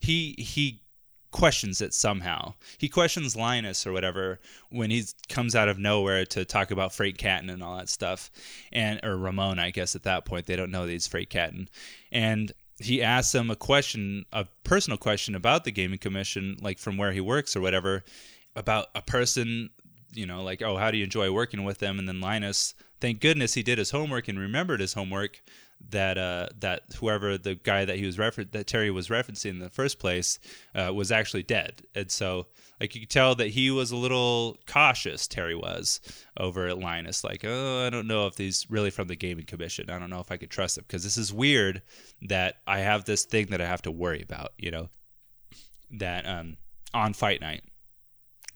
he 0.00 0.34
he 0.38 0.82
questions 1.30 1.80
it 1.80 1.92
somehow. 1.92 2.54
He 2.78 2.88
questions 2.88 3.36
Linus 3.36 3.86
or 3.86 3.92
whatever 3.92 4.40
when 4.70 4.90
he 4.90 5.04
comes 5.28 5.54
out 5.54 5.68
of 5.68 5.78
nowhere 5.78 6.24
to 6.26 6.44
talk 6.44 6.70
about 6.70 6.92
Frank 6.92 7.18
Catton 7.18 7.50
and 7.50 7.62
all 7.62 7.76
that 7.76 7.88
stuff. 7.88 8.30
And 8.72 9.00
or 9.04 9.16
Ramon, 9.16 9.58
I 9.58 9.70
guess 9.70 9.94
at 9.94 10.04
that 10.04 10.24
point 10.24 10.46
they 10.46 10.56
don't 10.56 10.70
know 10.70 10.86
that 10.86 10.92
he's 10.92 11.06
Frank 11.06 11.28
Catton. 11.28 11.68
And 12.10 12.52
he 12.78 13.02
asks 13.02 13.34
him 13.34 13.50
a 13.50 13.56
question, 13.56 14.24
a 14.32 14.46
personal 14.64 14.96
question 14.96 15.34
about 15.34 15.64
the 15.64 15.72
gaming 15.72 15.98
commission, 15.98 16.56
like 16.60 16.78
from 16.78 16.96
where 16.96 17.12
he 17.12 17.20
works 17.20 17.56
or 17.56 17.60
whatever, 17.60 18.04
about 18.54 18.86
a 18.94 19.02
person, 19.02 19.70
you 20.12 20.26
know, 20.26 20.42
like, 20.42 20.62
oh, 20.62 20.76
how 20.76 20.90
do 20.90 20.96
you 20.96 21.04
enjoy 21.04 21.30
working 21.30 21.64
with 21.64 21.78
them? 21.78 21.98
And 21.98 22.08
then 22.08 22.20
Linus, 22.20 22.74
thank 23.00 23.20
goodness 23.20 23.54
he 23.54 23.62
did 23.62 23.78
his 23.78 23.90
homework 23.90 24.28
and 24.28 24.38
remembered 24.38 24.80
his 24.80 24.94
homework 24.94 25.42
that 25.90 26.18
uh, 26.18 26.48
that 26.58 26.82
whoever 26.98 27.38
the 27.38 27.54
guy 27.54 27.84
that 27.84 27.96
he 27.96 28.04
was 28.04 28.18
refer- 28.18 28.44
that 28.44 28.66
Terry 28.66 28.90
was 28.90 29.08
referencing 29.08 29.50
in 29.50 29.58
the 29.58 29.70
first 29.70 29.98
place 29.98 30.38
uh, 30.74 30.92
was 30.92 31.10
actually 31.10 31.42
dead, 31.42 31.82
and 31.94 32.10
so 32.10 32.46
like 32.80 32.94
you 32.94 33.00
could 33.00 33.10
tell 33.10 33.34
that 33.36 33.48
he 33.48 33.70
was 33.70 33.90
a 33.90 33.96
little 33.96 34.58
cautious. 34.66 35.26
Terry 35.26 35.54
was 35.54 36.00
over 36.38 36.66
at 36.66 36.78
Linus, 36.78 37.24
like, 37.24 37.44
oh, 37.44 37.86
I 37.86 37.90
don't 37.90 38.06
know 38.06 38.26
if 38.26 38.36
he's 38.36 38.66
really 38.70 38.90
from 38.90 39.08
the 39.08 39.16
gaming 39.16 39.46
commission. 39.46 39.90
I 39.90 39.98
don't 39.98 40.10
know 40.10 40.20
if 40.20 40.30
I 40.30 40.36
could 40.36 40.50
trust 40.50 40.78
him 40.78 40.84
because 40.86 41.04
this 41.04 41.16
is 41.16 41.32
weird 41.32 41.82
that 42.22 42.56
I 42.66 42.80
have 42.80 43.04
this 43.04 43.24
thing 43.24 43.46
that 43.46 43.60
I 43.60 43.66
have 43.66 43.82
to 43.82 43.90
worry 43.90 44.22
about, 44.22 44.52
you 44.58 44.70
know, 44.70 44.88
that 45.92 46.26
um 46.26 46.56
on 46.94 47.14
fight 47.14 47.40
night, 47.40 47.62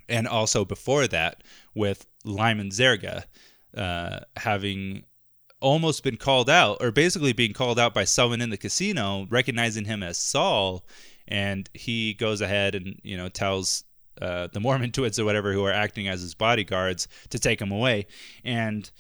and 0.09 0.27
also 0.27 0.64
before 0.64 1.07
that 1.09 1.43
with 1.75 2.07
Lyman 2.25 2.70
Zerga 2.70 3.25
uh, 3.77 4.20
having 4.37 5.05
almost 5.63 6.03
been 6.03 6.17
called 6.17 6.51
out, 6.51 6.79
or 6.81 6.91
basically 6.91 7.33
being 7.33 7.53
called 7.53 7.79
out 7.79 7.95
by 7.95 8.05
someone 8.05 8.41
in 8.41 8.51
the 8.51 8.57
casino, 8.57 9.27
recognizing 9.31 9.85
him 9.85 10.03
as 10.03 10.19
Saul, 10.19 10.85
and 11.29 11.71
he 11.73 12.15
goes 12.15 12.41
ahead 12.41 12.75
and 12.75 13.01
you 13.03 13.17
know 13.17 13.29
tells 13.29 13.85
uh, 14.21 14.49
the 14.53 14.61
Mormon 14.61 14.93
twins 14.93 15.19
or 15.19 15.25
whatever 15.25 15.53
who 15.53 15.65
are 15.65 15.73
acting 15.73 16.09
as 16.09 16.21
his 16.21 16.35
bodyguards 16.35 17.09
to 17.31 17.39
take 17.39 17.61
him 17.61 17.71
away, 17.73 18.07
and 18.45 18.91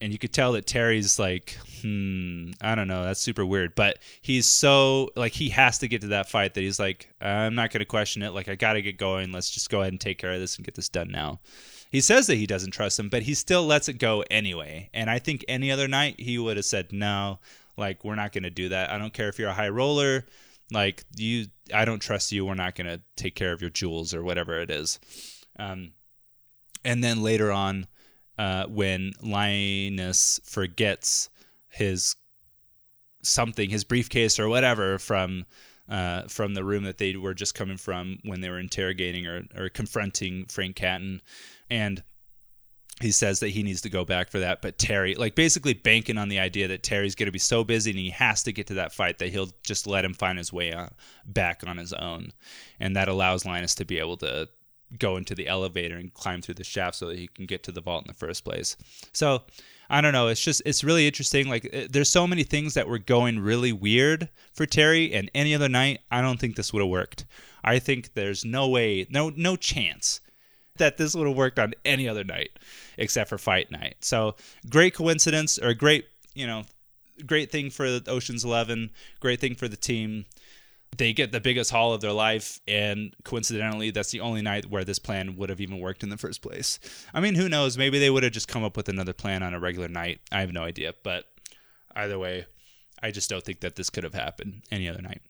and 0.00 0.12
you 0.12 0.18
could 0.18 0.32
tell 0.32 0.52
that 0.52 0.66
Terry's 0.66 1.18
like, 1.18 1.56
hmm, 1.80 2.50
I 2.60 2.74
don't 2.74 2.88
know, 2.88 3.04
that's 3.04 3.20
super 3.20 3.46
weird. 3.46 3.74
But 3.74 3.98
he's 4.20 4.46
so 4.46 5.10
like 5.16 5.32
he 5.32 5.48
has 5.50 5.78
to 5.78 5.88
get 5.88 6.02
to 6.02 6.08
that 6.08 6.28
fight 6.28 6.54
that 6.54 6.60
he's 6.60 6.78
like, 6.78 7.12
I'm 7.20 7.54
not 7.54 7.70
gonna 7.70 7.84
question 7.84 8.22
it. 8.22 8.30
Like 8.30 8.48
I 8.48 8.54
gotta 8.54 8.82
get 8.82 8.98
going. 8.98 9.32
Let's 9.32 9.50
just 9.50 9.70
go 9.70 9.80
ahead 9.80 9.92
and 9.92 10.00
take 10.00 10.18
care 10.18 10.32
of 10.32 10.40
this 10.40 10.56
and 10.56 10.64
get 10.64 10.74
this 10.74 10.88
done 10.88 11.10
now. 11.10 11.40
He 11.90 12.00
says 12.00 12.26
that 12.26 12.36
he 12.36 12.46
doesn't 12.46 12.72
trust 12.72 12.98
him, 12.98 13.08
but 13.08 13.22
he 13.22 13.34
still 13.34 13.64
lets 13.64 13.88
it 13.88 13.98
go 13.98 14.24
anyway. 14.30 14.90
And 14.92 15.08
I 15.08 15.20
think 15.20 15.44
any 15.46 15.70
other 15.70 15.86
night 15.86 16.18
he 16.18 16.38
would 16.38 16.56
have 16.56 16.66
said 16.66 16.92
no. 16.92 17.38
Like 17.76 18.04
we're 18.04 18.16
not 18.16 18.32
gonna 18.32 18.50
do 18.50 18.68
that. 18.70 18.90
I 18.90 18.98
don't 18.98 19.12
care 19.14 19.28
if 19.28 19.38
you're 19.38 19.48
a 19.48 19.54
high 19.54 19.68
roller. 19.68 20.26
Like 20.72 21.04
you, 21.16 21.46
I 21.72 21.84
don't 21.84 22.00
trust 22.00 22.32
you. 22.32 22.44
We're 22.44 22.54
not 22.54 22.74
gonna 22.74 23.00
take 23.16 23.36
care 23.36 23.52
of 23.52 23.60
your 23.60 23.70
jewels 23.70 24.12
or 24.12 24.22
whatever 24.22 24.60
it 24.60 24.70
is. 24.70 24.98
Um, 25.58 25.92
and 26.84 27.02
then 27.02 27.22
later 27.22 27.50
on, 27.50 27.86
uh, 28.38 28.66
when 28.66 29.12
Linus 29.22 30.40
forgets 30.44 31.28
his 31.68 32.16
something, 33.22 33.70
his 33.70 33.84
briefcase 33.84 34.38
or 34.38 34.48
whatever 34.48 34.98
from 34.98 35.46
uh, 35.88 36.22
from 36.28 36.54
the 36.54 36.64
room 36.64 36.84
that 36.84 36.98
they 36.98 37.14
were 37.16 37.34
just 37.34 37.54
coming 37.54 37.76
from 37.76 38.18
when 38.24 38.40
they 38.40 38.48
were 38.48 38.58
interrogating 38.58 39.26
or, 39.26 39.44
or 39.56 39.68
confronting 39.68 40.46
Frank 40.46 40.76
Catton, 40.76 41.20
and 41.68 42.02
he 43.00 43.10
says 43.10 43.40
that 43.40 43.48
he 43.48 43.62
needs 43.62 43.80
to 43.82 43.90
go 43.90 44.04
back 44.04 44.30
for 44.30 44.38
that. 44.38 44.62
But 44.62 44.78
Terry, 44.78 45.14
like 45.14 45.34
basically 45.34 45.74
banking 45.74 46.16
on 46.16 46.28
the 46.28 46.38
idea 46.38 46.68
that 46.68 46.82
Terry's 46.82 47.14
going 47.14 47.26
to 47.26 47.32
be 47.32 47.38
so 47.40 47.64
busy 47.64 47.90
and 47.90 47.98
he 47.98 48.10
has 48.10 48.44
to 48.44 48.52
get 48.52 48.68
to 48.68 48.74
that 48.74 48.92
fight 48.92 49.18
that 49.18 49.30
he'll 49.30 49.50
just 49.64 49.86
let 49.86 50.04
him 50.04 50.14
find 50.14 50.38
his 50.38 50.52
way 50.52 50.72
on, 50.72 50.90
back 51.26 51.62
on 51.66 51.76
his 51.76 51.92
own, 51.92 52.30
and 52.78 52.96
that 52.96 53.08
allows 53.08 53.44
Linus 53.44 53.74
to 53.76 53.84
be 53.84 53.98
able 53.98 54.16
to 54.18 54.48
go 54.98 55.16
into 55.16 55.34
the 55.34 55.48
elevator 55.48 55.96
and 55.96 56.12
climb 56.14 56.42
through 56.42 56.54
the 56.54 56.64
shaft 56.64 56.96
so 56.96 57.06
that 57.06 57.18
he 57.18 57.28
can 57.28 57.46
get 57.46 57.62
to 57.64 57.72
the 57.72 57.80
vault 57.80 58.04
in 58.04 58.08
the 58.08 58.14
first 58.14 58.44
place. 58.44 58.76
So 59.12 59.42
I 59.90 60.00
don't 60.00 60.12
know. 60.12 60.28
It's 60.28 60.40
just 60.40 60.62
it's 60.64 60.84
really 60.84 61.06
interesting. 61.06 61.48
Like 61.48 61.68
eh, 61.72 61.86
there's 61.90 62.10
so 62.10 62.26
many 62.26 62.42
things 62.42 62.74
that 62.74 62.88
were 62.88 62.98
going 62.98 63.38
really 63.38 63.72
weird 63.72 64.28
for 64.52 64.66
Terry, 64.66 65.12
and 65.12 65.30
any 65.34 65.54
other 65.54 65.68
night, 65.68 66.00
I 66.10 66.20
don't 66.20 66.40
think 66.40 66.56
this 66.56 66.72
would 66.72 66.80
have 66.80 66.88
worked. 66.88 67.24
I 67.62 67.78
think 67.78 68.14
there's 68.14 68.44
no 68.44 68.68
way, 68.68 69.06
no 69.10 69.30
no 69.30 69.56
chance 69.56 70.20
that 70.76 70.96
this 70.96 71.14
would 71.14 71.26
have 71.26 71.36
worked 71.36 71.58
on 71.58 71.74
any 71.84 72.08
other 72.08 72.24
night 72.24 72.50
except 72.98 73.28
for 73.28 73.38
fight 73.38 73.70
night. 73.70 73.96
So 74.00 74.34
great 74.68 74.94
coincidence 74.94 75.58
or 75.58 75.72
great, 75.72 76.06
you 76.34 76.46
know, 76.46 76.64
great 77.26 77.50
thing 77.52 77.70
for 77.70 78.00
Ocean's 78.08 78.44
Eleven, 78.44 78.90
great 79.20 79.40
thing 79.40 79.54
for 79.54 79.68
the 79.68 79.76
team 79.76 80.24
they 80.96 81.12
get 81.12 81.32
the 81.32 81.40
biggest 81.40 81.70
haul 81.70 81.92
of 81.92 82.00
their 82.00 82.12
life 82.12 82.60
and 82.68 83.14
coincidentally 83.24 83.90
that's 83.90 84.10
the 84.10 84.20
only 84.20 84.42
night 84.42 84.66
where 84.66 84.84
this 84.84 84.98
plan 84.98 85.36
would 85.36 85.48
have 85.48 85.60
even 85.60 85.78
worked 85.78 86.02
in 86.02 86.08
the 86.08 86.16
first 86.16 86.42
place. 86.42 86.78
I 87.12 87.20
mean 87.20 87.34
who 87.34 87.48
knows? 87.48 87.78
Maybe 87.78 87.98
they 87.98 88.10
would 88.10 88.22
have 88.22 88.32
just 88.32 88.48
come 88.48 88.64
up 88.64 88.76
with 88.76 88.88
another 88.88 89.12
plan 89.12 89.42
on 89.42 89.54
a 89.54 89.60
regular 89.60 89.88
night. 89.88 90.20
I 90.30 90.40
have 90.40 90.52
no 90.52 90.62
idea. 90.62 90.94
But 91.02 91.24
either 91.96 92.18
way 92.18 92.46
i 93.02 93.10
just 93.10 93.30
don't 93.30 93.44
think 93.44 93.60
that 93.60 93.76
this 93.76 93.90
could 93.90 94.04
have 94.04 94.14
happened 94.14 94.62
any 94.70 94.88
other 94.88 95.02
night. 95.02 95.20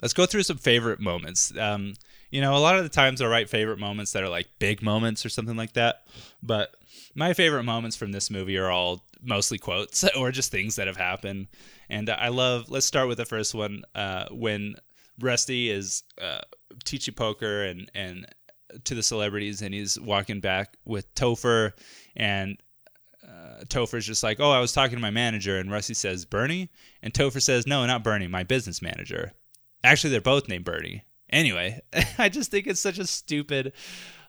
Let's 0.00 0.14
go 0.14 0.24
through 0.24 0.44
some 0.44 0.56
favorite 0.56 0.98
moments. 0.98 1.56
Um, 1.56 1.94
you 2.30 2.40
know 2.40 2.56
a 2.56 2.58
lot 2.58 2.76
of 2.76 2.84
the 2.84 2.88
times 2.88 3.20
i 3.20 3.26
write 3.26 3.50
favorite 3.50 3.78
moments 3.78 4.12
that 4.12 4.22
are 4.22 4.28
like 4.28 4.48
big 4.58 4.82
moments 4.82 5.26
or 5.26 5.28
something 5.28 5.56
like 5.56 5.74
that. 5.74 6.04
But 6.42 6.76
my 7.14 7.34
favorite 7.34 7.64
moments 7.64 7.96
from 7.96 8.12
this 8.12 8.30
movie 8.30 8.56
are 8.56 8.70
all 8.70 9.04
mostly 9.22 9.58
quotes 9.58 10.04
or 10.16 10.30
just 10.30 10.50
things 10.50 10.76
that 10.76 10.86
have 10.86 10.96
happened 10.96 11.48
and 11.90 12.08
I 12.08 12.28
love. 12.28 12.70
Let's 12.70 12.86
start 12.86 13.08
with 13.08 13.18
the 13.18 13.26
first 13.26 13.54
one. 13.54 13.82
Uh, 13.94 14.26
when 14.30 14.76
Rusty 15.18 15.70
is 15.70 16.04
uh, 16.22 16.40
teaching 16.84 17.14
poker 17.14 17.64
and 17.64 17.90
and 17.94 18.26
to 18.84 18.94
the 18.94 19.02
celebrities, 19.02 19.60
and 19.60 19.74
he's 19.74 19.98
walking 20.00 20.40
back 20.40 20.76
with 20.84 21.12
Topher, 21.14 21.72
and 22.16 22.56
uh, 23.26 23.64
Topher's 23.66 24.06
just 24.06 24.22
like, 24.22 24.38
"Oh, 24.40 24.52
I 24.52 24.60
was 24.60 24.72
talking 24.72 24.96
to 24.96 25.02
my 25.02 25.10
manager," 25.10 25.58
and 25.58 25.70
Rusty 25.70 25.94
says, 25.94 26.24
"Bernie," 26.24 26.70
and 27.02 27.12
Topher 27.12 27.42
says, 27.42 27.66
"No, 27.66 27.84
not 27.84 28.04
Bernie, 28.04 28.28
my 28.28 28.44
business 28.44 28.80
manager." 28.80 29.32
Actually, 29.82 30.10
they're 30.10 30.20
both 30.20 30.48
named 30.48 30.64
Bernie. 30.64 31.04
Anyway, 31.30 31.80
I 32.18 32.28
just 32.28 32.50
think 32.50 32.66
it's 32.66 32.80
such 32.80 32.98
a 32.98 33.06
stupid. 33.06 33.72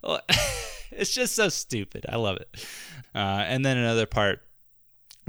it's 0.92 1.14
just 1.14 1.36
so 1.36 1.50
stupid. 1.50 2.08
I 2.10 2.16
love 2.16 2.38
it. 2.38 2.66
Uh, 3.14 3.46
and 3.46 3.64
then 3.64 3.78
another 3.78 4.08
part 4.08 4.42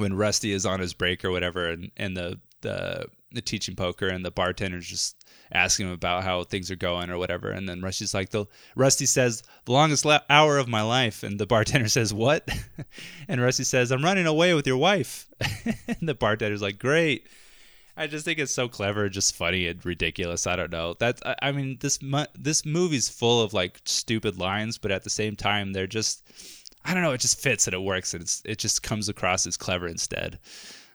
when 0.02 0.14
Rusty 0.14 0.52
is 0.52 0.66
on 0.66 0.80
his 0.80 0.92
break 0.92 1.24
or 1.24 1.30
whatever, 1.30 1.70
and, 1.70 1.90
and 1.96 2.16
the, 2.16 2.38
the 2.60 3.06
the 3.34 3.40
teaching 3.40 3.74
poker 3.74 4.08
and 4.08 4.24
the 4.24 4.30
bartender's 4.30 4.86
just 4.86 5.16
asking 5.52 5.86
him 5.86 5.92
about 5.92 6.22
how 6.24 6.44
things 6.44 6.70
are 6.70 6.76
going 6.76 7.10
or 7.10 7.18
whatever, 7.18 7.50
and 7.50 7.68
then 7.68 7.80
Rusty's 7.80 8.14
like, 8.14 8.30
the 8.30 8.46
Rusty 8.74 9.06
says 9.06 9.42
the 9.64 9.72
longest 9.72 10.04
la- 10.04 10.20
hour 10.30 10.58
of 10.58 10.68
my 10.68 10.82
life, 10.82 11.22
and 11.22 11.38
the 11.38 11.46
bartender 11.46 11.88
says 11.88 12.12
what, 12.12 12.48
and 13.28 13.40
Rusty 13.40 13.64
says 13.64 13.90
I'm 13.90 14.04
running 14.04 14.26
away 14.26 14.54
with 14.54 14.66
your 14.66 14.76
wife, 14.76 15.28
and 15.88 15.96
the 16.08 16.14
bartender's 16.14 16.62
like, 16.62 16.78
great. 16.78 17.26
I 17.94 18.06
just 18.06 18.24
think 18.24 18.38
it's 18.38 18.54
so 18.54 18.68
clever, 18.68 19.10
just 19.10 19.36
funny 19.36 19.66
and 19.66 19.84
ridiculous. 19.84 20.46
I 20.46 20.56
don't 20.56 20.72
know. 20.72 20.94
That's 20.98 21.20
I, 21.26 21.36
I 21.42 21.52
mean 21.52 21.76
this 21.80 22.00
mu- 22.00 22.24
this 22.34 22.64
movie's 22.64 23.10
full 23.10 23.42
of 23.42 23.52
like 23.52 23.80
stupid 23.84 24.38
lines, 24.38 24.78
but 24.78 24.90
at 24.90 25.04
the 25.04 25.10
same 25.10 25.36
time 25.36 25.72
they're 25.74 25.86
just 25.86 26.22
I 26.84 26.94
don't 26.94 27.02
know, 27.02 27.12
it 27.12 27.20
just 27.20 27.40
fits 27.40 27.66
and 27.66 27.74
it 27.74 27.82
works 27.82 28.14
and 28.14 28.22
it's, 28.22 28.42
it 28.44 28.58
just 28.58 28.82
comes 28.82 29.08
across 29.08 29.46
as 29.46 29.56
clever 29.56 29.86
instead. 29.86 30.38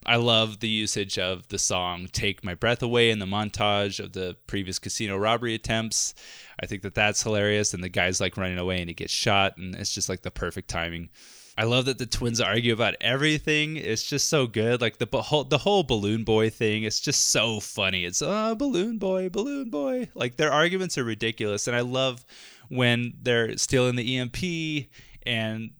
I 0.05 0.15
love 0.15 0.59
the 0.59 0.69
usage 0.69 1.19
of 1.19 1.47
the 1.49 1.59
song 1.59 2.07
"Take 2.11 2.43
My 2.43 2.53
Breath 2.53 2.81
Away" 2.81 3.09
in 3.09 3.19
the 3.19 3.25
montage 3.25 3.99
of 3.99 4.13
the 4.13 4.37
previous 4.47 4.79
casino 4.79 5.17
robbery 5.17 5.53
attempts. 5.53 6.13
I 6.61 6.65
think 6.65 6.81
that 6.83 6.95
that's 6.95 7.23
hilarious, 7.23 7.73
and 7.73 7.83
the 7.83 7.89
guy's 7.89 8.21
like 8.21 8.37
running 8.37 8.57
away 8.57 8.79
and 8.79 8.89
he 8.89 8.93
gets 8.93 9.11
shot, 9.11 9.57
and 9.57 9.75
it's 9.75 9.93
just 9.93 10.07
like 10.07 10.21
the 10.21 10.31
perfect 10.31 10.69
timing. 10.69 11.09
I 11.57 11.63
love 11.63 11.85
that 11.85 11.97
the 11.97 12.05
twins 12.05 12.39
argue 12.39 12.71
about 12.71 12.95
everything. 13.01 13.77
It's 13.77 14.07
just 14.07 14.29
so 14.29 14.45
good. 14.45 14.79
Like 14.79 14.99
the 14.99 15.21
whole 15.21 15.43
the 15.43 15.57
whole 15.57 15.83
balloon 15.83 16.23
boy 16.23 16.51
thing. 16.51 16.83
It's 16.83 17.01
just 17.01 17.31
so 17.31 17.59
funny. 17.59 18.05
It's 18.05 18.21
oh 18.21 18.55
balloon 18.55 18.99
boy, 18.99 19.29
balloon 19.29 19.69
boy. 19.69 20.07
Like 20.13 20.37
their 20.37 20.51
arguments 20.51 20.97
are 20.97 21.03
ridiculous, 21.03 21.67
and 21.67 21.75
I 21.75 21.81
love 21.81 22.25
when 22.69 23.13
they're 23.21 23.57
still 23.57 23.89
in 23.89 23.95
the 23.95 24.17
EMP 24.17 24.87
and 25.25 25.71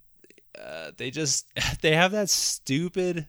uh, 0.61 0.91
they 0.97 1.11
just 1.11 1.47
they 1.81 1.95
have 1.95 2.11
that 2.11 2.29
stupid 2.29 3.27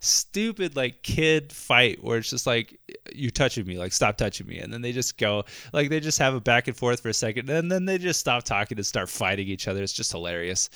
stupid 0.00 0.74
like 0.76 1.02
kid 1.02 1.52
fight 1.52 2.02
where 2.02 2.16
it's 2.16 2.30
just 2.30 2.46
like 2.46 2.80
you're 3.14 3.30
touching 3.30 3.66
me 3.66 3.78
like 3.78 3.92
stop 3.92 4.16
touching 4.16 4.46
me. 4.46 4.58
And 4.58 4.72
then 4.72 4.80
they 4.80 4.92
just 4.92 5.18
go 5.18 5.44
like 5.72 5.90
they 5.90 6.00
just 6.00 6.18
have 6.18 6.34
a 6.34 6.40
back 6.40 6.68
and 6.68 6.76
forth 6.76 7.00
for 7.00 7.10
a 7.10 7.14
second 7.14 7.48
and 7.50 7.70
then 7.70 7.84
they 7.84 7.98
just 7.98 8.20
stop 8.20 8.44
talking 8.44 8.78
and 8.78 8.86
start 8.86 9.08
fighting 9.08 9.46
each 9.46 9.68
other. 9.68 9.82
It's 9.82 9.92
just 9.92 10.12
hilarious. 10.12 10.70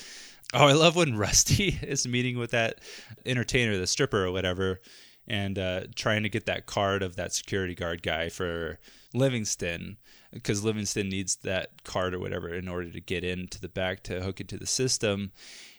Oh 0.52 0.66
i 0.66 0.72
love 0.72 0.94
when 0.94 1.16
rusty 1.18 1.78
is 1.82 2.06
meeting 2.06 2.38
with 2.38 2.50
that 2.50 2.80
entertainer 3.24 3.78
the 3.78 3.86
stripper 3.86 4.24
or 4.24 4.30
whatever 4.30 4.80
and 5.26 5.58
uh, 5.58 5.80
trying 5.94 6.22
to 6.22 6.28
get 6.28 6.44
that 6.46 6.66
card 6.66 7.02
of 7.02 7.16
that 7.16 7.32
security 7.32 7.74
guard 7.74 8.02
guy 8.02 8.28
for 8.28 8.78
livingston 9.14 9.96
because 10.32 10.62
livingston 10.62 11.08
needs 11.08 11.36
that 11.36 11.82
card 11.82 12.14
or 12.14 12.18
whatever 12.18 12.48
in 12.54 12.68
order 12.68 12.90
to 12.90 13.00
get 13.00 13.24
into 13.24 13.58
the 13.58 13.70
back 13.70 14.02
to 14.02 14.20
hook 14.20 14.40
into 14.40 14.58
the 14.58 14.66
system 14.66 15.32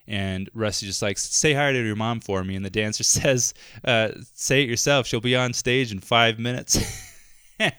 and 0.07 0.49
Rusty 0.53 0.85
just 0.85 1.01
like, 1.01 1.17
say 1.17 1.53
hi 1.53 1.71
to 1.71 1.83
your 1.83 1.95
mom 1.95 2.19
for 2.19 2.43
me. 2.43 2.55
And 2.55 2.65
the 2.65 2.69
dancer 2.69 3.03
says, 3.05 3.53
uh, 3.83 4.09
say 4.33 4.63
it 4.63 4.69
yourself. 4.69 5.07
She'll 5.07 5.21
be 5.21 5.35
on 5.35 5.53
stage 5.53 5.91
in 5.91 5.99
five 5.99 6.39
minutes. 6.39 6.77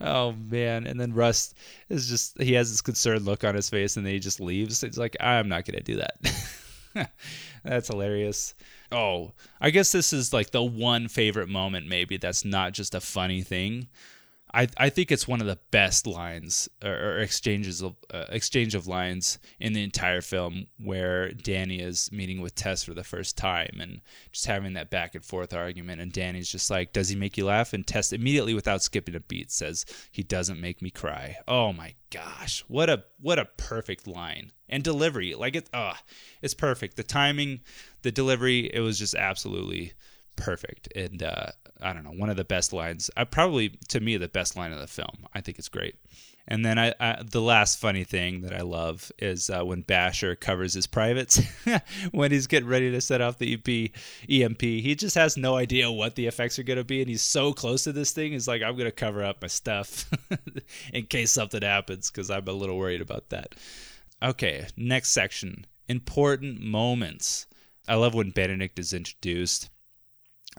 oh 0.00 0.32
man. 0.32 0.86
And 0.86 0.98
then 1.00 1.14
Rust 1.14 1.54
is 1.88 2.08
just, 2.08 2.40
he 2.40 2.54
has 2.54 2.70
this 2.70 2.80
concerned 2.80 3.24
look 3.24 3.44
on 3.44 3.54
his 3.54 3.70
face 3.70 3.96
and 3.96 4.04
then 4.04 4.12
he 4.12 4.18
just 4.18 4.40
leaves. 4.40 4.80
He's 4.80 4.98
like, 4.98 5.16
I'm 5.20 5.48
not 5.48 5.64
to 5.66 5.80
do 5.80 5.96
that. 5.96 7.10
that's 7.64 7.88
hilarious. 7.88 8.54
Oh, 8.92 9.32
I 9.60 9.70
guess 9.70 9.92
this 9.92 10.12
is 10.12 10.32
like 10.32 10.50
the 10.50 10.62
one 10.62 11.08
favorite 11.08 11.48
moment, 11.48 11.88
maybe 11.88 12.16
that's 12.16 12.44
not 12.44 12.72
just 12.72 12.94
a 12.94 13.00
funny 13.00 13.42
thing. 13.42 13.88
I 14.54 14.68
I 14.76 14.88
think 14.88 15.10
it's 15.10 15.26
one 15.26 15.40
of 15.40 15.46
the 15.46 15.58
best 15.70 16.06
lines 16.06 16.68
or, 16.82 16.92
or 16.92 17.18
exchanges 17.18 17.82
of 17.82 17.96
uh, 18.12 18.26
exchange 18.28 18.74
of 18.74 18.86
lines 18.86 19.38
in 19.58 19.72
the 19.72 19.82
entire 19.82 20.20
film 20.20 20.66
where 20.78 21.32
Danny 21.32 21.80
is 21.80 22.10
meeting 22.12 22.40
with 22.40 22.54
Tess 22.54 22.84
for 22.84 22.94
the 22.94 23.02
first 23.02 23.36
time 23.36 23.78
and 23.80 24.00
just 24.32 24.46
having 24.46 24.74
that 24.74 24.90
back 24.90 25.14
and 25.14 25.24
forth 25.24 25.52
argument 25.52 26.00
and 26.00 26.12
Danny's 26.12 26.48
just 26.48 26.70
like 26.70 26.92
does 26.92 27.08
he 27.08 27.16
make 27.16 27.36
you 27.36 27.46
laugh 27.46 27.72
and 27.72 27.86
Tess 27.86 28.12
immediately 28.12 28.54
without 28.54 28.82
skipping 28.82 29.16
a 29.16 29.20
beat 29.20 29.50
says 29.50 29.84
he 30.12 30.22
doesn't 30.22 30.60
make 30.60 30.80
me 30.80 30.90
cry. 30.90 31.36
Oh 31.48 31.72
my 31.72 31.94
gosh, 32.10 32.64
what 32.68 32.88
a 32.88 33.04
what 33.20 33.40
a 33.40 33.48
perfect 33.56 34.06
line 34.06 34.52
and 34.68 34.84
delivery. 34.84 35.34
Like 35.34 35.56
it 35.56 35.68
uh 35.74 35.94
it's 36.40 36.54
perfect. 36.54 36.96
The 36.96 37.02
timing, 37.02 37.60
the 38.02 38.12
delivery, 38.12 38.70
it 38.72 38.80
was 38.80 39.00
just 39.00 39.16
absolutely 39.16 39.94
perfect. 40.36 40.88
And 40.94 41.22
uh, 41.22 41.46
I 41.84 41.92
don't 41.92 42.04
know, 42.04 42.10
one 42.10 42.30
of 42.30 42.36
the 42.36 42.44
best 42.44 42.72
lines. 42.72 43.10
I 43.16 43.24
probably 43.24 43.70
to 43.88 44.00
me 44.00 44.16
the 44.16 44.28
best 44.28 44.56
line 44.56 44.72
of 44.72 44.80
the 44.80 44.86
film. 44.86 45.26
I 45.34 45.40
think 45.40 45.58
it's 45.58 45.68
great. 45.68 45.96
And 46.46 46.64
then 46.64 46.78
I, 46.78 46.94
I 47.00 47.22
the 47.22 47.40
last 47.40 47.78
funny 47.78 48.04
thing 48.04 48.42
that 48.42 48.54
I 48.54 48.60
love 48.60 49.10
is 49.18 49.48
uh, 49.48 49.64
when 49.64 49.82
Basher 49.82 50.34
covers 50.34 50.74
his 50.74 50.86
privates 50.86 51.40
when 52.12 52.32
he's 52.32 52.46
getting 52.46 52.68
ready 52.68 52.90
to 52.90 53.00
set 53.00 53.20
off 53.20 53.38
the 53.38 53.54
EP 53.54 53.90
EMP. 54.28 54.60
He 54.60 54.94
just 54.94 55.14
has 55.14 55.36
no 55.36 55.56
idea 55.56 55.90
what 55.90 56.16
the 56.16 56.26
effects 56.26 56.58
are 56.58 56.64
going 56.64 56.78
to 56.78 56.84
be, 56.84 57.00
and 57.00 57.08
he's 57.08 57.22
so 57.22 57.52
close 57.52 57.84
to 57.84 57.92
this 57.92 58.12
thing. 58.12 58.32
He's 58.32 58.48
like, 58.48 58.62
I'm 58.62 58.76
going 58.76 58.84
to 58.84 58.92
cover 58.92 59.22
up 59.22 59.40
my 59.40 59.48
stuff 59.48 60.10
in 60.92 61.06
case 61.06 61.32
something 61.32 61.62
happens 61.62 62.10
because 62.10 62.30
I'm 62.30 62.48
a 62.48 62.52
little 62.52 62.76
worried 62.76 63.00
about 63.00 63.30
that. 63.30 63.54
Okay, 64.22 64.66
next 64.76 65.12
section: 65.12 65.66
important 65.88 66.60
moments. 66.60 67.46
I 67.86 67.96
love 67.96 68.14
when 68.14 68.30
Benedict 68.30 68.78
is 68.78 68.92
introduced 68.92 69.68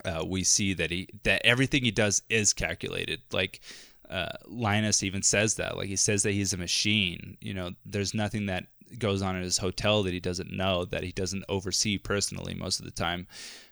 uh, 0.04 0.24
we 0.26 0.43
see 0.43 0.74
that 0.74 0.91
he 0.91 1.08
that 1.24 1.41
everything 1.46 1.84
he 1.84 1.91
does 1.91 2.22
is 2.30 2.54
calculated. 2.54 3.22
Like 3.32 3.62
uh, 4.10 4.34
Linus 4.46 5.04
even 5.04 5.22
says 5.22 5.56
that. 5.56 5.78
Like 5.78 5.88
he 5.88 5.96
says 5.96 6.24
that 6.24 6.32
he's 6.32 6.54
a 6.54 6.58
machine. 6.58 7.38
You 7.41 7.54
know, 7.54 7.72
there's 7.86 8.14
nothing 8.14 8.48
that 8.48 8.66
goes 9.00 9.22
on 9.22 9.36
in 9.36 9.41
his 9.41 9.58
hotel 9.58 10.04
that 10.04 10.14
he 10.14 10.20
doesn't 10.20 10.52
know 10.52 10.86
that 10.86 11.04
he 11.04 11.12
doesn't 11.12 11.43
oversee 11.50 11.98
personally 11.98 12.54
most 12.54 12.80
of 12.80 12.86
the 12.86 12.91
time. 12.91 13.28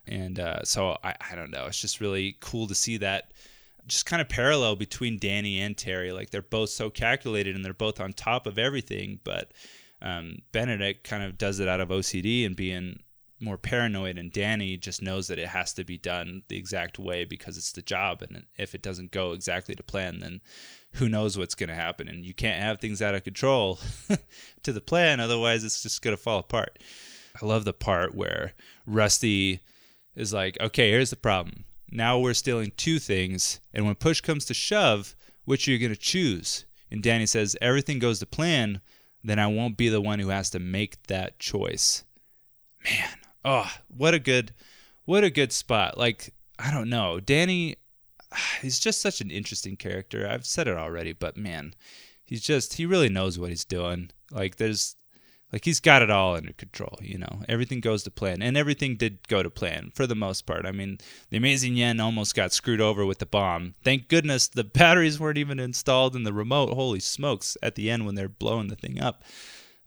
And 0.08 0.40
uh, 0.40 0.64
so 0.64 0.98
I, 1.04 1.16
I 1.32 1.36
don't 1.36 1.52
know. 1.52 1.66
It's 1.66 1.80
just 1.80 2.02
really 2.02 2.38
cool 2.40 2.68
to 2.68 2.76
see 2.76 2.98
that 2.98 3.32
just 3.88 4.06
kind 4.06 4.22
of 4.22 4.30
parallel 4.30 4.76
between 4.76 5.20
Danny 5.20 5.60
and 5.60 5.78
Terry. 5.78 6.12
Like 6.12 6.30
they're 6.30 6.42
both 6.42 6.70
so 6.70 6.90
calculated 6.90 7.56
and 7.56 7.64
they're 7.64 7.74
both 7.74 8.00
on 8.00 8.14
top 8.14 8.48
of 8.48 8.58
everything, 8.58 9.20
but 9.24 9.52
um, 10.02 10.40
Benedict 10.52 11.04
kind 11.04 11.24
of 11.24 11.38
does 11.38 11.60
it 11.60 11.68
out 11.68 11.80
of 11.80 11.90
OCD 11.90 12.46
and 12.46 12.56
being 12.56 13.00
more 13.44 13.58
paranoid 13.58 14.18
and 14.18 14.32
Danny 14.32 14.78
just 14.78 15.02
knows 15.02 15.28
that 15.28 15.40
it 15.40 15.50
has 15.50 15.74
to 15.74 15.84
be 15.84 15.98
done 15.98 16.44
the 16.48 16.58
exact 16.58 16.98
way 16.98 17.26
because 17.26 17.58
it's 17.58 17.72
the 17.72 17.82
job 17.82 18.22
and 18.22 18.46
if 18.58 18.74
it 18.74 18.82
doesn't 18.82 19.12
go 19.12 19.34
exactly 19.34 19.76
to 19.76 19.84
plan 19.84 20.20
then 20.20 20.42
who 20.94 21.10
knows 21.10 21.38
what's 21.38 21.56
going 21.56 21.70
to 21.70 21.76
happen 21.76 22.08
and 22.08 22.26
you 22.26 22.34
can't 22.34 22.62
have 22.62 22.80
things 22.80 23.02
out 23.02 23.16
of 23.16 23.24
control 23.24 23.80
to 24.64 24.72
the 24.72 24.82
plan 24.82 25.20
otherwise 25.20 25.64
it's 25.64 25.84
just 25.84 26.02
going 26.02 26.16
to 26.16 26.22
fall 26.22 26.40
apart. 26.40 26.80
I 27.42 27.46
love 27.46 27.66
the 27.66 27.74
part 27.74 28.14
where 28.14 28.54
Rusty 28.86 29.60
is 30.16 30.34
like, 30.34 30.58
"Okay, 30.62 30.92
here's 30.92 31.10
the 31.10 31.16
problem. 31.16 31.66
Now 31.90 32.20
we're 32.20 32.34
stealing 32.34 32.72
two 32.78 33.00
things 33.00 33.60
and 33.74 33.86
when 33.86 33.96
push 33.96 34.22
comes 34.22 34.46
to 34.46 34.54
shove, 34.54 35.16
which 35.46 35.68
are 35.68 35.72
you 35.72 35.80
going 35.80 35.94
to 35.94 36.00
choose?" 36.00 36.66
And 36.92 37.02
Danny 37.02 37.26
says, 37.26 37.58
"Everything 37.60 37.98
goes 38.00 38.20
to 38.20 38.26
plan, 38.28 38.82
then 39.24 39.40
I 39.40 39.48
won't 39.48 39.78
be 39.78 39.90
the 39.90 40.02
one 40.02 40.20
who 40.20 40.30
has 40.30 40.52
to 40.52 40.60
make 40.60 41.08
that 41.08 41.40
choice." 41.40 42.04
Man, 42.84 43.18
oh, 43.46 43.72
what 43.88 44.14
a 44.14 44.20
good, 44.20 44.54
what 45.06 45.24
a 45.24 45.30
good 45.30 45.52
spot. 45.52 45.98
Like 45.98 46.34
I 46.60 46.72
don't 46.72 46.90
know, 46.90 47.20
Danny, 47.20 47.78
he's 48.62 48.80
just 48.80 49.02
such 49.02 49.22
an 49.22 49.32
interesting 49.32 49.76
character. 49.76 50.28
I've 50.28 50.46
said 50.46 50.68
it 50.68 50.78
already, 50.78 51.14
but 51.14 51.38
man, 51.38 51.74
he's 52.26 52.42
just 52.42 52.74
he 52.74 52.86
really 52.86 53.10
knows 53.10 53.40
what 53.40 53.50
he's 53.50 53.66
doing. 53.66 54.12
Like 54.32 54.58
there's 54.58 54.96
like 55.52 55.66
he's 55.66 55.80
got 55.80 56.02
it 56.02 56.10
all 56.10 56.36
under 56.36 56.54
control, 56.54 56.98
you 57.02 57.20
know. 57.20 57.44
Everything 57.48 57.80
goes 57.80 58.04
to 58.04 58.12
plan, 58.12 58.42
and 58.42 58.58
everything 58.58 58.96
did 58.96 59.28
go 59.28 59.44
to 59.44 59.50
plan 59.50 59.92
for 59.94 60.08
the 60.08 60.16
most 60.16 60.48
part. 60.48 60.66
I 60.66 60.72
mean, 60.72 60.98
the 61.30 61.38
amazing 61.38 61.76
Yen 61.76 62.00
almost 62.00 62.34
got 62.34 62.52
screwed 62.52 62.82
over 62.82 63.06
with 63.06 63.20
the 63.20 63.28
bomb. 63.28 63.76
Thank 63.84 64.08
goodness 64.08 64.48
the 64.48 64.64
batteries 64.64 65.20
weren't 65.20 65.38
even 65.38 65.60
installed 65.60 66.16
in 66.16 66.24
the 66.24 66.34
remote. 66.34 66.74
Holy 66.74 67.00
smokes! 67.00 67.56
At 67.62 67.76
the 67.76 67.92
end 67.92 68.06
when 68.06 68.16
they're 68.16 68.30
blowing 68.30 68.68
the 68.68 68.76
thing 68.76 69.00
up, 69.00 69.24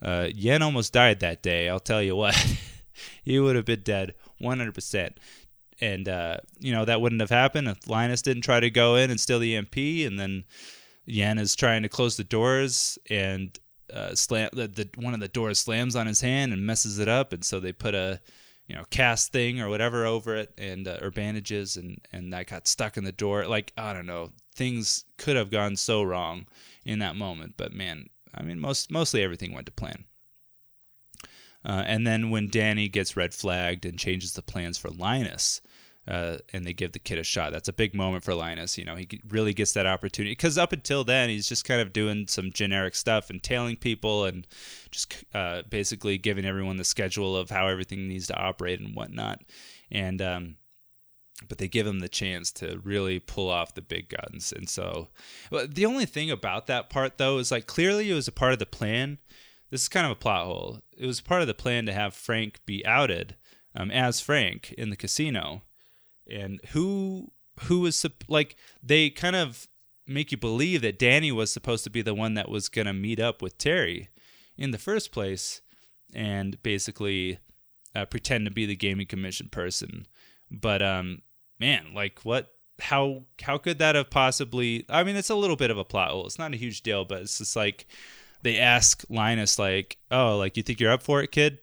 uh, 0.01 0.29
Yen 0.33 0.63
almost 0.63 0.93
died 0.93 1.21
that 1.21 1.43
day. 1.43 1.69
I'll 1.69 1.81
tell 1.81 2.03
you 2.03 2.15
what. 2.15 2.37
he 3.23 3.39
would 3.39 3.57
have 3.57 3.65
been 3.65 3.81
dead 3.81 4.15
100%. 4.41 5.13
And, 5.81 6.09
uh, 6.09 6.39
you 6.59 6.73
know, 6.73 6.85
that 6.85 7.01
wouldn't 7.01 7.21
have 7.21 7.31
happened 7.31 7.69
if 7.69 7.89
Linus 7.89 8.23
didn't 8.23 8.43
try 8.43 8.61
to 8.61 8.71
go 8.71 8.97
in 8.97 9.11
and 9.11 9.21
steal 9.21 9.39
the 9.39 9.57
EMP. 9.57 9.77
And 9.77 10.19
then 10.19 10.45
Yen 11.05 11.39
is 11.39 11.55
trying 11.55 11.83
to 11.83 11.89
close 11.89 12.17
the 12.17 12.25
doors 12.25 12.99
and 13.11 13.59
uh, 13.93 14.15
slam 14.15 14.51
the, 14.53 14.67
the 14.67 14.89
one 14.97 15.15
of 15.15 15.21
the 15.21 15.29
doors 15.29 15.61
slams 15.61 15.95
on 15.95 16.07
his 16.07 16.21
hand 16.21 16.53
and 16.53 16.67
messes 16.67 16.99
it 16.99 17.09
up. 17.09 17.33
And 17.33 17.45
so 17.45 17.61
they 17.61 17.73
put 17.73 17.95
a, 17.95 18.21
you 18.67 18.75
know, 18.75 18.85
cast 18.91 19.33
thing 19.33 19.61
or 19.61 19.69
whatever 19.69 20.07
over 20.07 20.35
it 20.35 20.53
and, 20.59 20.89
uh, 20.89 20.99
or 21.03 21.11
bandages 21.11 21.77
and, 21.77 22.01
and 22.11 22.33
that 22.33 22.49
got 22.49 22.67
stuck 22.67 22.97
in 22.97 23.05
the 23.05 23.13
door. 23.13 23.47
Like, 23.47 23.73
I 23.77 23.93
don't 23.93 24.07
know, 24.07 24.33
things 24.55 25.05
could 25.19 25.37
have 25.37 25.51
gone 25.51 25.77
so 25.77 26.03
wrong 26.03 26.47
in 26.85 26.99
that 27.01 27.17
moment. 27.17 27.55
But 27.57 27.73
man, 27.73 28.09
I 28.35 28.43
mean, 28.43 28.59
most, 28.59 28.91
mostly 28.91 29.23
everything 29.23 29.53
went 29.53 29.67
to 29.67 29.73
plan. 29.73 30.05
Uh, 31.67 31.83
and 31.85 32.07
then 32.07 32.31
when 32.31 32.49
Danny 32.49 32.89
gets 32.89 33.17
red 33.17 33.35
flagged 33.35 33.85
and 33.85 33.99
changes 33.99 34.33
the 34.33 34.43
plans 34.43 34.79
for 34.79 34.89
Linus, 34.89 35.61
uh, 36.09 36.37
and 36.53 36.65
they 36.65 36.73
give 36.73 36.93
the 36.93 37.01
kid 37.01 37.19
a 37.19 37.25
shot. 37.25 37.53
That's 37.53 37.69
a 37.69 37.73
big 37.73 37.93
moment 37.93 38.23
for 38.23 38.33
Linus. 38.33 38.79
You 38.79 38.85
know, 38.85 38.95
he 38.95 39.09
really 39.29 39.53
gets 39.53 39.73
that 39.73 39.87
opportunity 39.87 40.33
because 40.33 40.57
up 40.57 40.73
until 40.73 41.03
then, 41.03 41.29
he's 41.29 41.49
just 41.49 41.65
kind 41.65 41.81
of 41.81 41.93
doing 41.93 42.29
some 42.29 42.53
generic 42.53 42.95
stuff 42.95 43.29
and 43.29 43.43
tailing 43.43 43.75
people 43.75 44.25
and 44.25 44.47
just 44.93 45.25
uh, 45.35 45.63
basically 45.69 46.17
giving 46.17 46.45
everyone 46.45 46.77
the 46.77 46.85
schedule 46.85 47.37
of 47.37 47.51
how 47.51 47.67
everything 47.67 48.07
needs 48.07 48.29
to 48.29 48.37
operate 48.37 48.79
and 48.79 48.95
whatnot. 48.95 49.43
And 49.91 50.23
um, 50.23 50.57
but 51.49 51.59
they 51.59 51.67
give 51.67 51.89
him 51.89 51.99
the 51.99 52.09
chance 52.09 52.53
to 52.53 52.81
really 52.85 53.19
pull 53.19 53.51
off 53.51 53.75
the 53.75 53.83
big 53.83 54.09
guns. 54.09 54.53
And 54.53 54.69
so, 54.69 55.09
the 55.51 55.87
only 55.87 56.07
thing 56.07 56.31
about 56.31 56.69
that 56.69 56.89
part 56.89 57.19
though 57.19 57.39
is 57.39 57.51
like 57.51 57.67
clearly 57.67 58.13
it 58.13 58.15
was 58.15 58.29
a 58.29 58.33
part 58.33 58.53
of 58.53 58.61
the 58.61 58.67
plan 58.67 59.19
this 59.77 59.83
is 59.83 59.89
kind 59.89 60.07
of 60.07 60.13
a 60.13 60.17
plot 60.17 60.47
hole. 60.47 60.81
It 60.97 61.07
was 61.07 61.21
part 61.21 61.43
of 61.43 61.47
the 61.47 61.55
plan 61.55 61.85
to 61.87 61.93
have 61.93 62.15
Frank 62.15 62.61
be 62.65 62.85
outed 62.87 63.37
um, 63.75 63.91
as 63.91 64.21
Frank 64.21 64.73
in 64.79 64.89
the 64.91 64.97
casino, 64.97 65.63
and 66.31 66.61
who 66.71 67.31
who 67.65 67.81
was 67.81 68.05
like 68.27 68.57
they 68.83 69.11
kind 69.11 69.37
of 69.37 69.69
make 70.07 70.33
you 70.33 70.39
believe 70.39 70.83
that 70.83 70.99
Danny 70.99 71.31
was 71.31 71.53
supposed 71.53 71.85
to 71.85 71.91
be 71.91 72.03
the 72.03 72.15
one 72.15 72.35
that 72.35 72.49
was 72.49 72.69
gonna 72.69 72.95
meet 72.95 73.21
up 73.21 73.43
with 73.43 73.59
Terry 73.59 74.09
in 74.57 74.71
the 74.71 74.79
first 74.79 75.13
place, 75.13 75.61
and 76.15 76.63
basically 76.63 77.39
uh, 77.95 78.07
pretend 78.07 78.47
to 78.47 78.51
be 78.51 78.67
the 78.67 78.77
gaming 78.77 79.07
commission 79.07 79.49
person 79.51 80.07
but 80.51 80.83
um, 80.83 81.23
man, 81.59 81.93
like 81.95 82.21
what? 82.23 82.53
How 82.79 83.25
how 83.41 83.57
could 83.59 83.79
that 83.79 83.95
have 83.95 84.11
possibly? 84.11 84.85
I 84.89 85.03
mean, 85.03 85.17
it's 85.17 85.31
a 85.31 85.35
little 85.35 85.57
bit 85.57 85.71
of 85.71 85.79
a 85.79 85.85
plot 85.85 86.11
hole. 86.11 86.27
It's 86.27 86.39
not 86.39 86.53
a 86.53 86.59
huge 86.59 86.83
deal, 86.83 87.05
but 87.05 87.23
it's 87.23 87.39
just 87.39 87.57
like 87.57 87.87
they 88.47 88.59
ask 88.59 89.05
Linus 89.09 89.59
like, 89.59 89.97
"Oh, 90.11 90.37
like 90.39 90.57
you 90.57 90.63
think 90.63 90.81
you're 90.81 90.93
up 90.93 91.03
for 91.03 91.23
it, 91.23 91.33
kid?" 91.33 91.59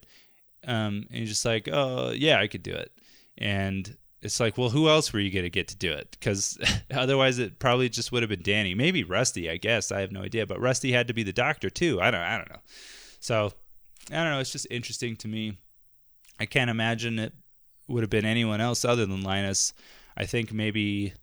Um, 0.65 1.05
and 1.09 1.19
he's 1.19 1.29
just 1.29 1.45
like, 1.45 1.67
"Oh, 1.71 2.11
yeah, 2.11 2.39
I 2.39 2.47
could 2.47 2.63
do 2.63 2.73
it." 2.73 2.91
And 3.37 3.95
it's 4.21 4.39
like, 4.39 4.57
well, 4.57 4.69
who 4.69 4.87
else 4.87 5.11
were 5.11 5.19
you 5.19 5.31
gonna 5.31 5.49
get 5.49 5.67
to 5.69 5.75
do 5.75 5.91
it? 5.91 6.11
Because 6.11 6.57
otherwise, 6.93 7.39
it 7.39 7.59
probably 7.59 7.89
just 7.89 8.11
would 8.11 8.23
have 8.23 8.29
been 8.29 8.41
Danny, 8.41 8.73
maybe 8.73 9.03
Rusty. 9.03 9.49
I 9.49 9.57
guess 9.57 9.91
I 9.91 10.01
have 10.01 10.11
no 10.11 10.21
idea, 10.21 10.47
but 10.47 10.61
Rusty 10.61 10.91
had 10.91 11.07
to 11.07 11.13
be 11.13 11.23
the 11.23 11.33
doctor 11.33 11.69
too. 11.69 12.01
I 12.01 12.09
don't, 12.11 12.21
I 12.21 12.37
don't 12.37 12.49
know. 12.49 12.61
So 13.19 13.53
I 14.11 14.15
don't 14.15 14.31
know. 14.31 14.39
It's 14.39 14.51
just 14.51 14.67
interesting 14.71 15.15
to 15.17 15.27
me. 15.27 15.57
I 16.39 16.45
can't 16.45 16.69
imagine 16.69 17.19
it 17.19 17.33
would 17.87 18.03
have 18.03 18.09
been 18.09 18.25
anyone 18.25 18.61
else 18.61 18.85
other 18.85 19.05
than 19.05 19.23
Linus. 19.23 19.73
I 20.15 20.25
think 20.25 20.53
maybe 20.53 21.13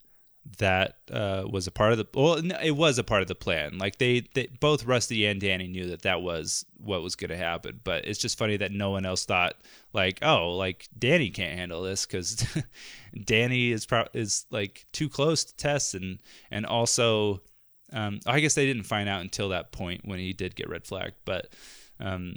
that 0.59 0.96
uh, 1.12 1.44
was 1.48 1.66
a 1.66 1.70
part 1.70 1.92
of 1.92 1.98
the 1.98 2.07
well 2.14 2.34
it 2.62 2.72
was 2.72 2.98
a 2.98 3.05
part 3.05 3.22
of 3.22 3.28
the 3.28 3.34
plan. 3.34 3.78
Like 3.78 3.98
they, 3.98 4.28
they 4.34 4.48
both 4.61 4.84
rusty 4.84 5.26
and 5.26 5.40
danny 5.40 5.68
knew 5.68 5.86
that 5.86 6.03
that 6.03 6.22
was 6.22 6.64
what 6.82 7.03
was 7.03 7.16
going 7.16 7.30
to 7.30 7.36
happen 7.36 7.80
but 7.84 8.05
it's 8.07 8.18
just 8.18 8.38
funny 8.38 8.57
that 8.57 8.72
no 8.72 8.90
one 8.90 9.05
else 9.05 9.24
thought 9.24 9.55
like 9.92 10.18
oh 10.22 10.51
like 10.57 10.88
danny 10.98 11.30
can't 11.30 11.59
handle 11.59 11.82
this 11.82 12.07
because 12.07 12.46
danny 13.24 13.70
is 13.70 13.86
pro- 13.86 14.09
is 14.14 14.46
like 14.51 14.86
too 14.92 15.09
close 15.09 15.44
to 15.44 15.57
tess 15.57 15.94
and 15.94 16.20
and 16.51 16.64
also 16.64 17.40
um, 17.92 18.20
i 18.26 18.40
guess 18.40 18.55
they 18.55 18.66
didn't 18.66 18.84
find 18.84 19.09
out 19.09 19.20
until 19.20 19.51
that 19.51 19.72
point 19.72 20.01
when 20.05 20.18
he 20.18 20.32
did 20.32 20.57
get 20.57 20.68
red 20.68 20.86
flagged 20.86 21.16
but 21.24 21.48
um, 21.98 22.36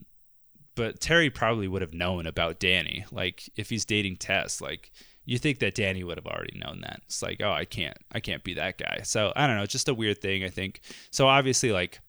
but 0.76 1.00
terry 1.00 1.30
probably 1.30 1.68
would 1.68 1.82
have 1.82 1.94
known 1.94 2.28
about 2.28 2.60
danny 2.60 3.06
like 3.12 3.50
if 3.56 3.70
he's 3.70 3.86
dating 3.86 4.18
tess 4.18 4.60
like 4.62 4.92
you 5.26 5.38
think 5.38 5.60
that 5.60 5.76
Danny 5.76 6.04
would 6.04 6.18
have 6.18 6.28
already 6.28 6.60
known 6.60 6.82
that. 6.82 7.02
It's 7.06 7.22
like, 7.22 7.42
oh, 7.42 7.52
I 7.52 7.66
can't, 7.66 7.98
I 8.12 8.20
can't 8.20 8.44
be 8.44 8.54
that 8.56 8.78
guy. 8.78 9.02
So 9.04 9.32
I 9.36 9.48
don't 9.48 9.58
know, 9.58 9.66
just 9.66 9.90
a 9.90 9.94
weird 9.94 10.22
thing. 10.22 10.44
I 10.44 10.50
think 10.50 10.82
so. 11.12 11.28
Obviously, 11.28 11.72
like, 11.72 12.00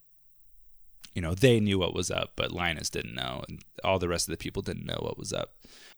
you 1.15 1.23
know, 1.23 1.35
they 1.35 1.61
knew 1.61 1.79
what 1.79 1.95
was 1.95 2.11
up, 2.11 2.33
but 2.35 2.51
Linus 2.51 2.91
didn't 2.91 3.15
know, 3.15 3.45
and 3.49 3.61
all 3.85 3.99
the 3.99 4.09
rest 4.09 4.29
of 4.29 4.33
the 4.33 4.43
people 4.43 4.63
didn't 4.63 4.87
know 4.87 4.99
what 5.01 5.19
was 5.19 5.33
up. 5.33 5.55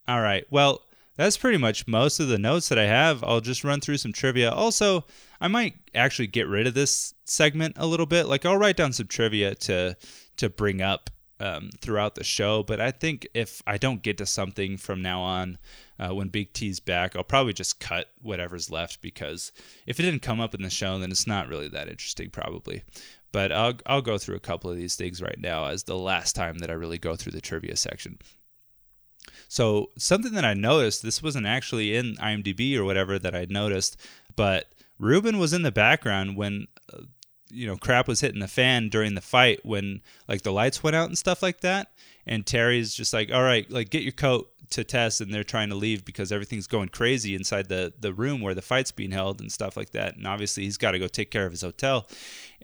All 0.07 0.21
right, 0.21 0.45
well, 0.51 0.83
that's 1.17 1.39
pretty 1.39 1.57
much 1.57 1.89
most 1.89 2.21
of 2.21 2.29
the 2.29 2.39
notes 2.39 2.69
that 2.69 2.79
I 2.79 2.85
have. 2.85 3.25
I'll 3.25 3.41
just 3.41 3.65
run 3.65 3.81
through 3.81 3.97
some 3.97 4.13
trivia. 4.13 4.51
Also, 4.51 5.07
I 5.41 5.49
might 5.49 5.75
actually 5.95 6.27
get 6.27 6.47
rid 6.47 6.67
of 6.67 6.75
this 6.75 7.15
segment 7.25 7.77
a 7.79 7.87
little 7.87 8.05
bit. 8.05 8.27
Like, 8.27 8.45
I'll 8.45 8.59
write 8.59 8.77
down 8.77 8.93
some 8.93 9.07
trivia 9.07 9.55
to 9.55 9.97
to 10.37 10.51
bring 10.51 10.83
up 10.83 11.09
um, 11.41 11.71
throughout 11.81 12.15
the 12.15 12.25
show. 12.25 12.63
But 12.63 12.81
I 12.81 12.91
think 12.91 13.27
if 13.33 13.63
I 13.67 13.79
don't 13.79 14.03
get 14.03 14.19
to 14.19 14.27
something 14.27 14.77
from 14.77 15.01
now 15.01 15.23
on, 15.23 15.57
uh, 15.99 16.15
when 16.15 16.29
Big 16.29 16.53
T's 16.53 16.81
back, 16.81 17.17
I'll 17.17 17.25
probably 17.25 17.53
just 17.53 17.81
cut 17.81 18.09
whatever's 18.21 18.71
left 18.71 19.01
because 19.01 19.53
if 19.87 19.99
it 19.99 20.03
didn't 20.03 20.23
come 20.23 20.41
up 20.41 20.55
in 20.55 20.63
the 20.63 20.71
show, 20.71 20.99
then 20.99 21.11
it's 21.11 21.27
not 21.27 21.49
really 21.49 21.69
that 21.69 21.89
interesting, 21.89 22.31
probably. 22.31 22.83
But 23.33 23.53
I'll 23.53 23.75
I'll 23.87 24.03
go 24.03 24.19
through 24.19 24.37
a 24.37 24.41
couple 24.41 24.71
of 24.71 24.77
these 24.77 24.95
things 24.95 25.23
right 25.23 25.39
now 25.39 25.67
as 25.67 25.85
the 25.85 25.99
last 25.99 26.35
time 26.35 26.59
that 26.59 26.71
I 26.71 26.75
really 26.75 26.99
go 26.99 27.17
through 27.17 27.33
the 27.33 27.41
trivia 27.41 27.77
section. 27.77 28.19
So 29.49 29.91
something 29.99 30.33
that 30.35 30.45
I 30.45 30.55
noticed, 30.55 31.03
this 31.03 31.23
wasn't 31.23 31.47
actually 31.47 31.97
in 31.97 32.15
IMDb 32.17 32.77
or 32.77 32.85
whatever 32.85 33.19
that 33.19 33.35
I 33.35 33.47
noticed, 33.49 33.97
but 34.35 34.67
Reuben 34.99 35.39
was 35.39 35.53
in 35.53 35.63
the 35.63 35.73
background 35.73 36.37
when 36.37 36.69
uh, 36.93 37.03
you 37.51 37.67
know 37.67 37.77
crap 37.77 38.09
was 38.09 38.21
hitting 38.21 38.41
the 38.41 38.49
fan 38.49 38.89
during 38.89 39.15
the 39.15 39.21
fight 39.21 39.65
when 39.65 40.01
like 40.29 40.43
the 40.43 40.53
lights 40.53 40.83
went 40.83 40.97
out 40.97 41.09
and 41.09 41.17
stuff 41.17 41.43
like 41.43 41.61
that 41.61 41.93
and 42.27 42.45
terry's 42.45 42.93
just 42.93 43.13
like 43.13 43.31
all 43.33 43.43
right 43.43 43.71
like 43.71 43.91
get 43.91 44.03
your 44.03 44.13
coat 44.13 44.51
to 44.71 44.85
Tess 44.85 45.21
and 45.21 45.33
they're 45.33 45.45
trying 45.45 45.69
to 45.71 45.75
leave 45.75 46.05
because 46.05 46.33
everything's 46.33 46.67
going 46.67 46.89
crazy 46.89 47.35
inside 47.35 47.69
the 47.69 47.93
the 47.99 48.13
room 48.13 48.41
where 48.41 48.55
the 48.55 48.63
fight's 48.63 48.93
being 48.93 49.13
held 49.13 49.41
and 49.41 49.51
stuff 49.51 49.77
like 49.77 49.91
that. 49.91 50.17
And 50.17 50.27
obviously 50.27 50.65
he's 50.65 50.77
got 50.77 50.93
to 50.93 50.99
go 50.99 51.09
take 51.09 51.31
care 51.31 51.47
of 51.47 51.53
his 51.53 51.63
hotel 51.63 52.09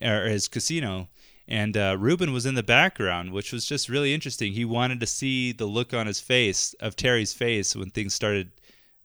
or 0.01 0.27
his 0.27 0.49
casino. 0.49 1.09
And 1.49 1.77
uh, 1.77 1.97
Reuben 1.99 2.33
was 2.33 2.47
in 2.47 2.55
the 2.55 2.63
background, 2.63 3.33
which 3.33 3.53
was 3.53 3.67
just 3.67 3.89
really 3.89 4.15
interesting. 4.15 4.53
He 4.53 4.65
wanted 4.65 5.01
to 5.01 5.07
see 5.07 5.53
the 5.53 5.67
look 5.67 5.93
on 5.93 6.07
his 6.07 6.21
face 6.21 6.73
of 6.75 6.97
Terry's 6.97 7.33
face 7.33 7.75
when 7.75 7.91
things 7.91 8.15
started 8.15 8.53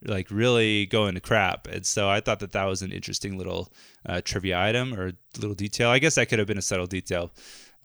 like 0.05 0.29
really 0.29 0.85
going 0.85 1.15
to 1.15 1.19
crap. 1.19 1.67
And 1.67 1.85
so 1.85 2.09
I 2.09 2.19
thought 2.21 2.39
that 2.39 2.51
that 2.51 2.65
was 2.65 2.81
an 2.81 2.91
interesting 2.91 3.37
little 3.37 3.71
uh, 4.05 4.21
trivia 4.23 4.59
item 4.59 4.93
or 4.93 5.13
little 5.37 5.55
detail. 5.55 5.89
I 5.89 5.99
guess 5.99 6.15
that 6.15 6.29
could 6.29 6.39
have 6.39 6.47
been 6.47 6.57
a 6.57 6.61
subtle 6.61 6.87
detail. 6.87 7.31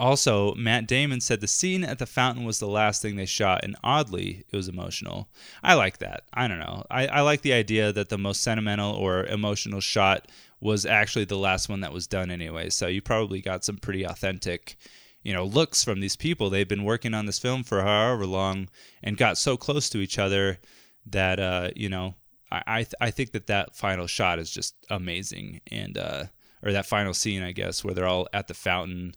Also, 0.02 0.52
Matt 0.56 0.88
Damon 0.88 1.20
said 1.20 1.40
the 1.40 1.46
scene 1.46 1.84
at 1.84 2.00
the 2.00 2.06
fountain 2.06 2.42
was 2.42 2.58
the 2.58 2.66
last 2.66 3.00
thing 3.00 3.14
they 3.14 3.24
shot, 3.24 3.60
and 3.62 3.76
oddly, 3.84 4.44
it 4.50 4.56
was 4.56 4.68
emotional. 4.68 5.28
I 5.62 5.74
like 5.74 5.98
that. 5.98 6.24
I 6.34 6.48
don't 6.48 6.58
know. 6.58 6.84
I, 6.90 7.06
I 7.06 7.20
like 7.20 7.42
the 7.42 7.52
idea 7.52 7.92
that 7.92 8.08
the 8.08 8.18
most 8.18 8.42
sentimental 8.42 8.96
or 8.96 9.24
emotional 9.26 9.78
shot 9.78 10.26
was 10.58 10.84
actually 10.84 11.26
the 11.26 11.38
last 11.38 11.68
one 11.68 11.82
that 11.82 11.92
was 11.92 12.08
done 12.08 12.32
anyway. 12.32 12.68
So 12.68 12.88
you 12.88 13.00
probably 13.00 13.40
got 13.40 13.64
some 13.64 13.76
pretty 13.76 14.02
authentic, 14.02 14.76
you 15.22 15.32
know, 15.32 15.44
looks 15.44 15.84
from 15.84 16.00
these 16.00 16.16
people. 16.16 16.50
They've 16.50 16.66
been 16.66 16.82
working 16.82 17.14
on 17.14 17.26
this 17.26 17.38
film 17.38 17.62
for 17.62 17.80
however 17.82 18.26
long 18.26 18.70
and 19.04 19.16
got 19.16 19.38
so 19.38 19.56
close 19.56 19.88
to 19.90 19.98
each 19.98 20.18
other 20.18 20.58
that, 21.06 21.38
uh, 21.38 21.70
you 21.76 21.88
know, 21.88 22.16
I 22.50 22.62
I, 22.66 22.78
th- 22.78 22.94
I 23.00 23.12
think 23.12 23.30
that 23.34 23.46
that 23.46 23.76
final 23.76 24.08
shot 24.08 24.40
is 24.40 24.50
just 24.50 24.74
amazing, 24.90 25.60
and 25.70 25.96
uh, 25.96 26.24
or 26.60 26.72
that 26.72 26.86
final 26.86 27.14
scene, 27.14 27.44
I 27.44 27.52
guess, 27.52 27.84
where 27.84 27.94
they're 27.94 28.08
all 28.08 28.26
at 28.32 28.48
the 28.48 28.54
fountain 28.54 29.14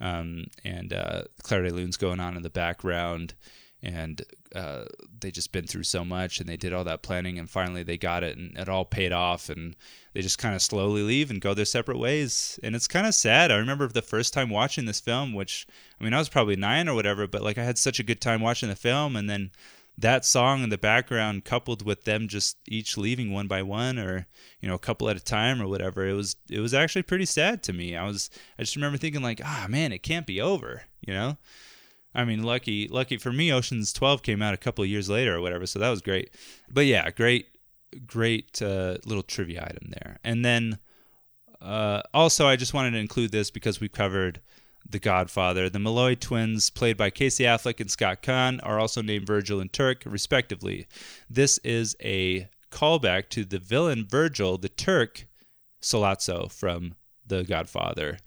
um, 0.00 0.46
and 0.64 0.92
uh, 0.92 1.22
Clair 1.42 1.62
de 1.62 1.72
Lune's 1.72 1.96
going 1.96 2.20
on 2.20 2.36
in 2.36 2.42
the 2.42 2.50
background, 2.50 3.34
and 3.82 4.22
uh, 4.54 4.84
they 5.20 5.30
just 5.30 5.52
been 5.52 5.66
through 5.66 5.82
so 5.82 6.04
much, 6.04 6.40
and 6.40 6.48
they 6.48 6.56
did 6.56 6.72
all 6.72 6.84
that 6.84 7.02
planning, 7.02 7.38
and 7.38 7.48
finally 7.48 7.82
they 7.82 7.98
got 7.98 8.22
it, 8.22 8.36
and 8.36 8.56
it 8.56 8.68
all 8.68 8.84
paid 8.84 9.12
off, 9.12 9.48
and 9.48 9.76
they 10.14 10.20
just 10.20 10.38
kind 10.38 10.54
of 10.54 10.62
slowly 10.62 11.02
leave 11.02 11.30
and 11.30 11.40
go 11.40 11.54
their 11.54 11.64
separate 11.64 11.98
ways, 11.98 12.58
and 12.62 12.74
it's 12.74 12.88
kind 12.88 13.06
of 13.06 13.14
sad. 13.14 13.50
I 13.50 13.56
remember 13.56 13.86
the 13.88 14.02
first 14.02 14.32
time 14.32 14.50
watching 14.50 14.86
this 14.86 15.00
film, 15.00 15.32
which 15.32 15.66
I 16.00 16.04
mean 16.04 16.14
I 16.14 16.18
was 16.18 16.28
probably 16.28 16.56
nine 16.56 16.88
or 16.88 16.94
whatever, 16.94 17.26
but 17.26 17.42
like 17.42 17.58
I 17.58 17.64
had 17.64 17.78
such 17.78 18.00
a 18.00 18.04
good 18.04 18.20
time 18.20 18.40
watching 18.40 18.68
the 18.68 18.76
film, 18.76 19.16
and 19.16 19.28
then 19.28 19.50
that 19.98 20.24
song 20.24 20.62
in 20.62 20.68
the 20.68 20.78
background 20.78 21.44
coupled 21.44 21.84
with 21.84 22.04
them 22.04 22.28
just 22.28 22.56
each 22.68 22.96
leaving 22.96 23.32
one 23.32 23.48
by 23.48 23.62
one 23.62 23.98
or 23.98 24.28
you 24.60 24.68
know 24.68 24.76
a 24.76 24.78
couple 24.78 25.08
at 25.10 25.16
a 25.16 25.20
time 25.20 25.60
or 25.60 25.66
whatever 25.66 26.06
it 26.06 26.12
was 26.12 26.36
it 26.48 26.60
was 26.60 26.72
actually 26.72 27.02
pretty 27.02 27.24
sad 27.26 27.62
to 27.64 27.72
me. 27.72 27.96
I 27.96 28.06
was 28.06 28.30
i 28.58 28.62
just 28.62 28.76
remember 28.76 28.96
thinking 28.96 29.22
like 29.22 29.40
ah 29.44 29.66
man 29.68 29.92
it 29.92 30.02
can't 30.02 30.26
be 30.26 30.40
over 30.40 30.84
you 31.00 31.12
know? 31.12 31.36
I 32.14 32.24
mean 32.24 32.44
lucky 32.44 32.86
lucky 32.86 33.16
for 33.16 33.32
me 33.32 33.52
oceans 33.52 33.92
12 33.92 34.22
came 34.22 34.40
out 34.40 34.54
a 34.54 34.58
couple 34.58 34.84
of 34.84 34.90
years 34.90 35.10
later 35.10 35.36
or 35.36 35.40
whatever 35.40 35.66
so 35.66 35.80
that 35.80 35.90
was 35.90 36.00
great. 36.00 36.30
But 36.70 36.86
yeah 36.86 37.10
great 37.10 37.48
great 38.06 38.62
uh, 38.62 38.98
little 39.04 39.22
trivia 39.22 39.64
item 39.64 39.90
there. 39.90 40.18
And 40.22 40.44
then 40.44 40.78
uh, 41.60 42.02
also 42.14 42.46
i 42.46 42.54
just 42.54 42.72
wanted 42.72 42.92
to 42.92 42.98
include 42.98 43.32
this 43.32 43.50
because 43.50 43.80
we 43.80 43.88
covered 43.88 44.40
the 44.88 44.98
Godfather. 44.98 45.68
The 45.68 45.78
Malloy 45.78 46.14
twins, 46.14 46.70
played 46.70 46.96
by 46.96 47.10
Casey 47.10 47.44
Affleck 47.44 47.80
and 47.80 47.90
Scott 47.90 48.22
Caan, 48.22 48.60
are 48.62 48.78
also 48.78 49.02
named 49.02 49.26
Virgil 49.26 49.60
and 49.60 49.72
Turk, 49.72 50.02
respectively. 50.06 50.86
This 51.28 51.58
is 51.58 51.96
a 52.02 52.48
callback 52.70 53.28
to 53.30 53.44
the 53.44 53.58
villain 53.58 54.06
Virgil, 54.08 54.58
the 54.58 54.68
Turk, 54.68 55.26
Sollozzo 55.80 56.50
from 56.50 56.94
The 57.26 57.44
Godfather. 57.44 58.18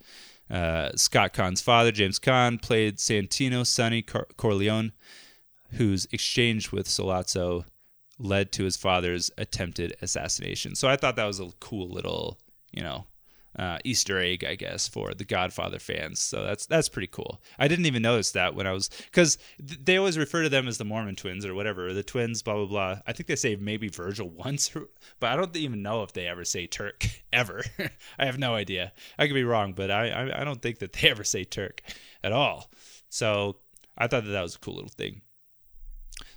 Uh, 0.50 0.90
Scott 0.96 1.32
Caan's 1.32 1.60
father, 1.60 1.92
James 1.92 2.18
Caan, 2.18 2.60
played 2.60 2.98
Santino 2.98 3.66
Sonny 3.66 4.02
Corleone, 4.02 4.92
whose 5.72 6.06
exchange 6.12 6.72
with 6.72 6.86
Sollozzo 6.86 7.64
led 8.18 8.52
to 8.52 8.64
his 8.64 8.76
father's 8.76 9.30
attempted 9.38 9.96
assassination. 10.02 10.74
So 10.74 10.88
I 10.88 10.96
thought 10.96 11.16
that 11.16 11.26
was 11.26 11.40
a 11.40 11.50
cool 11.60 11.88
little, 11.88 12.38
you 12.70 12.82
know, 12.82 13.06
uh, 13.58 13.78
Easter 13.84 14.18
egg, 14.18 14.44
I 14.44 14.54
guess, 14.54 14.88
for 14.88 15.14
the 15.14 15.24
Godfather 15.24 15.78
fans. 15.78 16.20
So 16.20 16.42
that's 16.42 16.66
that's 16.66 16.88
pretty 16.88 17.08
cool. 17.08 17.42
I 17.58 17.68
didn't 17.68 17.86
even 17.86 18.02
notice 18.02 18.32
that 18.32 18.54
when 18.54 18.66
I 18.66 18.72
was 18.72 18.88
because 19.06 19.38
th- 19.66 19.80
they 19.84 19.96
always 19.96 20.16
refer 20.18 20.42
to 20.42 20.48
them 20.48 20.68
as 20.68 20.78
the 20.78 20.84
Mormon 20.84 21.16
twins 21.16 21.44
or 21.44 21.54
whatever, 21.54 21.88
or 21.88 21.92
the 21.92 22.02
twins, 22.02 22.42
blah 22.42 22.54
blah 22.54 22.66
blah. 22.66 22.98
I 23.06 23.12
think 23.12 23.26
they 23.26 23.36
say 23.36 23.56
maybe 23.56 23.88
Virgil 23.88 24.28
once, 24.36 24.70
but 25.20 25.30
I 25.30 25.36
don't 25.36 25.54
even 25.56 25.82
know 25.82 26.02
if 26.02 26.12
they 26.12 26.26
ever 26.26 26.44
say 26.44 26.66
Turk 26.66 27.06
ever. 27.32 27.62
I 28.18 28.26
have 28.26 28.38
no 28.38 28.54
idea. 28.54 28.92
I 29.18 29.26
could 29.26 29.34
be 29.34 29.44
wrong, 29.44 29.72
but 29.74 29.90
I, 29.90 30.08
I 30.08 30.40
I 30.40 30.44
don't 30.44 30.62
think 30.62 30.78
that 30.78 30.94
they 30.94 31.10
ever 31.10 31.24
say 31.24 31.44
Turk 31.44 31.82
at 32.24 32.32
all. 32.32 32.70
So 33.08 33.56
I 33.98 34.06
thought 34.06 34.24
that 34.24 34.30
that 34.30 34.42
was 34.42 34.56
a 34.56 34.60
cool 34.60 34.74
little 34.74 34.90
thing. 34.90 35.20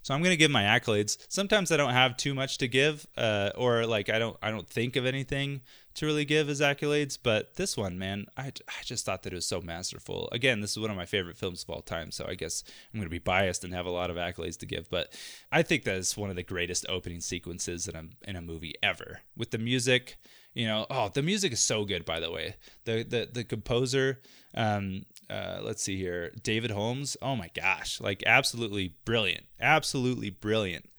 So 0.04 0.14
I'm 0.14 0.22
gonna 0.22 0.36
give 0.36 0.52
my 0.52 0.64
accolades. 0.64 1.18
Sometimes 1.30 1.72
I 1.72 1.78
don't 1.78 1.94
have 1.94 2.16
too 2.16 2.36
much 2.36 2.60
to 2.60 2.68
give, 2.68 3.08
uh, 3.18 3.52
or 3.56 3.86
like 3.86 4.10
I 4.10 4.20
don't 4.20 4.38
I 4.42 4.52
don't 4.52 4.68
think 4.70 4.98
of 4.98 5.06
anything 5.06 5.62
to 5.96 6.06
really 6.06 6.26
give 6.26 6.48
his 6.48 6.62
accolades. 6.62 7.18
But 7.22 7.56
this 7.56 7.76
one, 7.76 7.98
man, 7.98 8.28
I, 8.38 8.48
I 8.68 8.84
just 8.84 9.06
thought 9.06 9.24
that 9.24 9.34
it 9.34 9.38
was 9.38 9.46
so 9.46 9.62
masterful. 9.62 10.30
Again, 10.32 10.62
this 10.62 10.72
is 10.72 10.80
one 10.80 10.92
of 10.92 10.98
my 10.98 11.06
favorite 11.06 11.38
films 11.38 11.64
of 11.64 11.70
all 11.70 11.82
time, 11.82 12.12
so 12.12 12.26
I 12.28 12.36
guess 12.36 12.64
I'm 12.94 13.00
gonna 13.00 13.10
be 13.10 13.20
biased 13.20 13.64
and 13.64 13.74
have 13.74 13.86
a 13.86 13.92
lot 13.92 14.10
of 14.10 14.18
accolades 14.18 14.58
to 14.60 14.66
give. 14.66 14.90
But 14.90 15.14
I 15.52 15.64
think 15.64 15.84
that 15.84 15.96
is 15.96 16.16
one 16.16 16.30
of 16.30 16.36
the 16.36 16.44
greatest 16.44 16.86
opening 16.90 17.22
sequences 17.22 17.88
in 17.88 17.96
a 17.96 18.30
in 18.30 18.36
a 18.36 18.42
movie 18.42 18.76
ever. 18.84 19.22
With 19.36 19.52
the 19.52 19.58
music, 19.58 20.18
you 20.54 20.68
know, 20.68 20.86
oh, 20.90 21.10
the 21.10 21.22
music 21.22 21.54
is 21.54 21.60
so 21.60 21.86
good. 21.86 22.06
By 22.06 22.20
the 22.20 22.32
way, 22.32 22.56
the 22.86 23.04
the 23.04 23.30
the 23.32 23.44
composer. 23.44 24.22
Um, 24.54 25.06
uh, 25.30 25.60
let's 25.62 25.84
see 25.84 25.98
here, 25.98 26.32
David 26.42 26.72
Holmes. 26.72 27.18
Oh 27.22 27.36
my 27.36 27.50
gosh, 27.54 28.00
like 28.00 28.24
absolutely 28.26 28.96
brilliant, 29.04 29.46
absolutely 29.60 30.30
brilliant. 30.30 30.90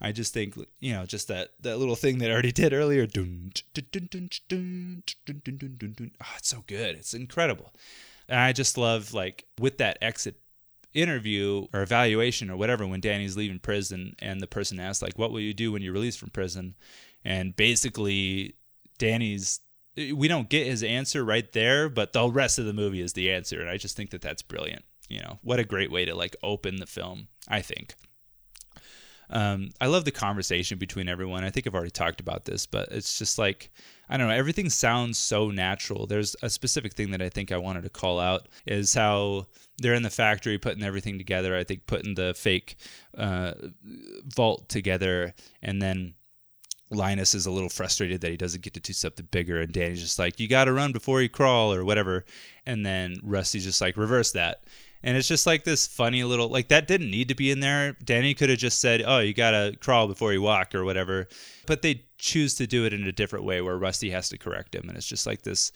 I 0.00 0.12
just 0.12 0.32
think 0.32 0.56
you 0.80 0.94
know 0.94 1.04
just 1.04 1.28
that 1.28 1.50
that 1.60 1.78
little 1.78 1.96
thing 1.96 2.18
that 2.18 2.30
I 2.30 2.32
already 2.32 2.52
did 2.62 2.72
earlier. 2.72 3.06
Oh, 3.16 3.26
it's 6.36 6.48
so 6.48 6.64
good. 6.66 6.96
It's 6.96 7.14
incredible. 7.14 7.72
And 8.28 8.38
I 8.38 8.52
just 8.52 8.78
love 8.78 9.12
like 9.12 9.46
with 9.58 9.78
that 9.78 9.98
exit 10.00 10.36
interview 10.92 11.66
or 11.72 11.82
evaluation 11.82 12.50
or 12.50 12.56
whatever 12.56 12.86
when 12.86 13.00
Danny's 13.00 13.36
leaving 13.36 13.58
prison 13.58 14.14
and 14.18 14.40
the 14.40 14.46
person 14.46 14.80
asks 14.80 15.02
like 15.02 15.18
what 15.18 15.30
will 15.30 15.40
you 15.40 15.54
do 15.54 15.70
when 15.70 15.82
you're 15.82 15.92
released 15.92 16.18
from 16.18 16.30
prison 16.30 16.74
and 17.24 17.54
basically 17.54 18.56
Danny's 18.98 19.60
we 19.96 20.26
don't 20.26 20.48
get 20.48 20.66
his 20.66 20.82
answer 20.82 21.24
right 21.24 21.52
there 21.52 21.88
but 21.88 22.12
the 22.12 22.28
rest 22.28 22.58
of 22.58 22.64
the 22.64 22.72
movie 22.72 23.00
is 23.00 23.12
the 23.12 23.30
answer 23.30 23.60
and 23.60 23.70
I 23.70 23.76
just 23.76 23.96
think 23.96 24.10
that 24.10 24.20
that's 24.20 24.42
brilliant 24.42 24.84
you 25.08 25.20
know 25.20 25.38
what 25.42 25.60
a 25.60 25.64
great 25.64 25.92
way 25.92 26.04
to 26.04 26.14
like 26.14 26.34
open 26.42 26.76
the 26.76 26.86
film 26.86 27.28
I 27.46 27.62
think 27.62 27.94
um, 29.30 29.70
I 29.80 29.86
love 29.86 30.04
the 30.04 30.10
conversation 30.10 30.78
between 30.78 31.08
everyone. 31.08 31.44
I 31.44 31.50
think 31.50 31.66
I've 31.66 31.74
already 31.74 31.90
talked 31.90 32.20
about 32.20 32.44
this, 32.44 32.66
but 32.66 32.88
it's 32.90 33.18
just 33.18 33.38
like 33.38 33.70
I 34.08 34.16
don't 34.16 34.26
know. 34.26 34.34
Everything 34.34 34.68
sounds 34.68 35.18
so 35.18 35.50
natural. 35.50 36.06
There's 36.06 36.34
a 36.42 36.50
specific 36.50 36.94
thing 36.94 37.12
that 37.12 37.22
I 37.22 37.28
think 37.28 37.52
I 37.52 37.56
wanted 37.56 37.84
to 37.84 37.90
call 37.90 38.18
out 38.18 38.48
is 38.66 38.92
how 38.92 39.46
they're 39.78 39.94
in 39.94 40.02
the 40.02 40.10
factory 40.10 40.58
putting 40.58 40.82
everything 40.82 41.16
together. 41.16 41.56
I 41.56 41.62
think 41.62 41.86
putting 41.86 42.14
the 42.14 42.34
fake 42.34 42.74
uh, 43.16 43.52
vault 44.24 44.68
together, 44.68 45.32
and 45.62 45.80
then 45.80 46.14
Linus 46.90 47.36
is 47.36 47.46
a 47.46 47.52
little 47.52 47.68
frustrated 47.68 48.20
that 48.22 48.32
he 48.32 48.36
doesn't 48.36 48.64
get 48.64 48.74
to 48.74 48.80
do 48.80 48.92
something 48.92 49.28
bigger, 49.30 49.60
and 49.60 49.72
Danny's 49.72 50.02
just 50.02 50.18
like, 50.18 50.40
"You 50.40 50.48
got 50.48 50.64
to 50.64 50.72
run 50.72 50.90
before 50.90 51.22
you 51.22 51.28
crawl" 51.28 51.72
or 51.72 51.84
whatever, 51.84 52.24
and 52.66 52.84
then 52.84 53.14
Rusty's 53.22 53.64
just 53.64 53.80
like, 53.80 53.96
"Reverse 53.96 54.32
that." 54.32 54.64
And 55.02 55.16
it's 55.16 55.28
just 55.28 55.46
like 55.46 55.64
this 55.64 55.86
funny 55.86 56.24
little 56.24 56.48
like 56.48 56.68
that 56.68 56.86
didn't 56.86 57.10
need 57.10 57.28
to 57.28 57.34
be 57.34 57.50
in 57.50 57.60
there. 57.60 57.96
Danny 58.04 58.34
could 58.34 58.50
have 58.50 58.58
just 58.58 58.80
said, 58.80 59.02
"Oh, 59.04 59.20
you 59.20 59.32
gotta 59.32 59.76
crawl 59.80 60.06
before 60.06 60.32
you 60.32 60.42
walk" 60.42 60.74
or 60.74 60.84
whatever. 60.84 61.28
But 61.66 61.82
they 61.82 62.04
choose 62.18 62.54
to 62.56 62.66
do 62.66 62.84
it 62.84 62.92
in 62.92 63.06
a 63.06 63.12
different 63.12 63.44
way 63.44 63.60
where 63.60 63.78
Rusty 63.78 64.10
has 64.10 64.28
to 64.28 64.38
correct 64.38 64.74
him, 64.74 64.88
and 64.88 64.96
it's 64.96 65.06
just 65.06 65.26
like 65.26 65.42
this, 65.42 65.72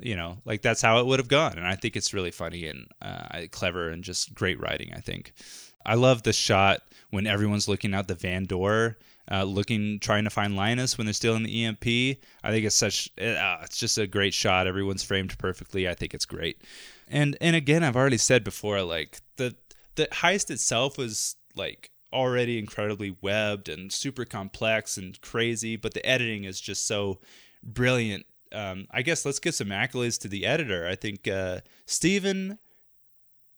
you 0.00 0.16
know, 0.16 0.38
like 0.44 0.62
that's 0.62 0.82
how 0.82 0.98
it 0.98 1.06
would 1.06 1.20
have 1.20 1.28
gone. 1.28 1.56
And 1.56 1.66
I 1.66 1.76
think 1.76 1.96
it's 1.96 2.12
really 2.12 2.32
funny 2.32 2.66
and 2.66 2.88
uh, 3.00 3.42
clever 3.52 3.90
and 3.90 4.02
just 4.02 4.34
great 4.34 4.60
writing. 4.60 4.92
I 4.92 5.00
think 5.00 5.32
I 5.86 5.94
love 5.94 6.22
the 6.22 6.32
shot 6.32 6.80
when 7.10 7.26
everyone's 7.26 7.68
looking 7.68 7.94
out 7.94 8.08
the 8.08 8.14
van 8.14 8.44
door. 8.44 8.98
Uh, 9.30 9.42
looking, 9.42 9.98
trying 10.00 10.24
to 10.24 10.28
find 10.28 10.54
Linus 10.54 10.98
when 10.98 11.06
they're 11.06 11.14
still 11.14 11.34
in 11.34 11.44
the 11.44 11.64
EMP. 11.64 12.18
I 12.42 12.50
think 12.50 12.66
it's 12.66 12.76
such, 12.76 13.08
uh, 13.18 13.56
it's 13.62 13.78
just 13.78 13.96
a 13.96 14.06
great 14.06 14.34
shot. 14.34 14.66
Everyone's 14.66 15.02
framed 15.02 15.38
perfectly. 15.38 15.88
I 15.88 15.94
think 15.94 16.12
it's 16.12 16.26
great. 16.26 16.60
And 17.08 17.36
and 17.40 17.54
again, 17.54 17.84
I've 17.84 17.96
already 17.96 18.18
said 18.18 18.44
before, 18.44 18.82
like 18.82 19.20
the 19.36 19.54
the 19.96 20.06
heist 20.06 20.50
itself 20.50 20.98
was 20.98 21.36
like 21.54 21.90
already 22.12 22.58
incredibly 22.58 23.16
webbed 23.20 23.68
and 23.68 23.92
super 23.92 24.24
complex 24.24 24.96
and 24.96 25.20
crazy, 25.20 25.76
but 25.76 25.94
the 25.94 26.06
editing 26.06 26.44
is 26.44 26.60
just 26.60 26.86
so 26.86 27.18
brilliant. 27.62 28.24
Um, 28.52 28.86
I 28.90 29.02
guess 29.02 29.24
let's 29.24 29.40
give 29.40 29.54
some 29.54 29.68
accolades 29.68 30.18
to 30.20 30.28
the 30.28 30.46
editor. 30.46 30.86
I 30.86 30.94
think 30.94 31.26
uh, 31.26 31.60
Stephen 31.86 32.58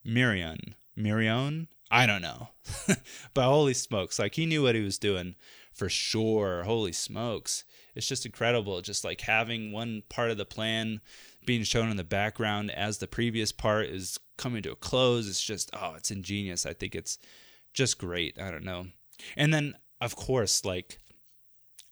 Mirion, 0.07 0.74
Mirion, 0.97 1.68
I 1.90 2.07
don't 2.07 2.22
know, 2.22 2.49
but 3.34 3.44
holy 3.44 3.74
smokes, 3.74 4.18
like 4.18 4.34
he 4.34 4.47
knew 4.47 4.62
what 4.62 4.74
he 4.74 4.80
was 4.80 4.99
doing 4.99 5.34
for 5.72 5.90
sure. 5.90 6.62
Holy 6.62 6.92
smokes, 6.92 7.64
it's 7.94 8.09
just 8.09 8.24
incredible. 8.24 8.80
Just 8.80 9.05
like 9.05 9.20
having 9.20 9.72
one 9.72 10.03
part 10.09 10.30
of 10.30 10.38
the 10.38 10.47
plan 10.47 11.01
being 11.47 11.62
shown 11.62 11.90
in 11.90 11.97
the 11.97 12.05
background 12.05 12.70
as 12.70 12.99
the 12.99 13.07
previous 13.07 13.53
part 13.53 13.86
is 13.86 14.18
coming 14.36 14.62
to 14.62 14.72
a 14.72 14.76
close. 14.76 15.28
It's 15.28 15.42
just, 15.42 15.70
oh, 15.72 15.94
it's 15.97 16.11
ingenious. 16.11 16.66
I 16.66 16.72
think 16.72 16.94
it's 16.94 17.18
just 17.72 17.99
great. 17.99 18.38
I 18.40 18.51
don't 18.51 18.64
know. 18.64 18.86
And 19.36 19.55
then, 19.55 19.74
of 20.01 20.16
course, 20.16 20.64
like, 20.64 20.99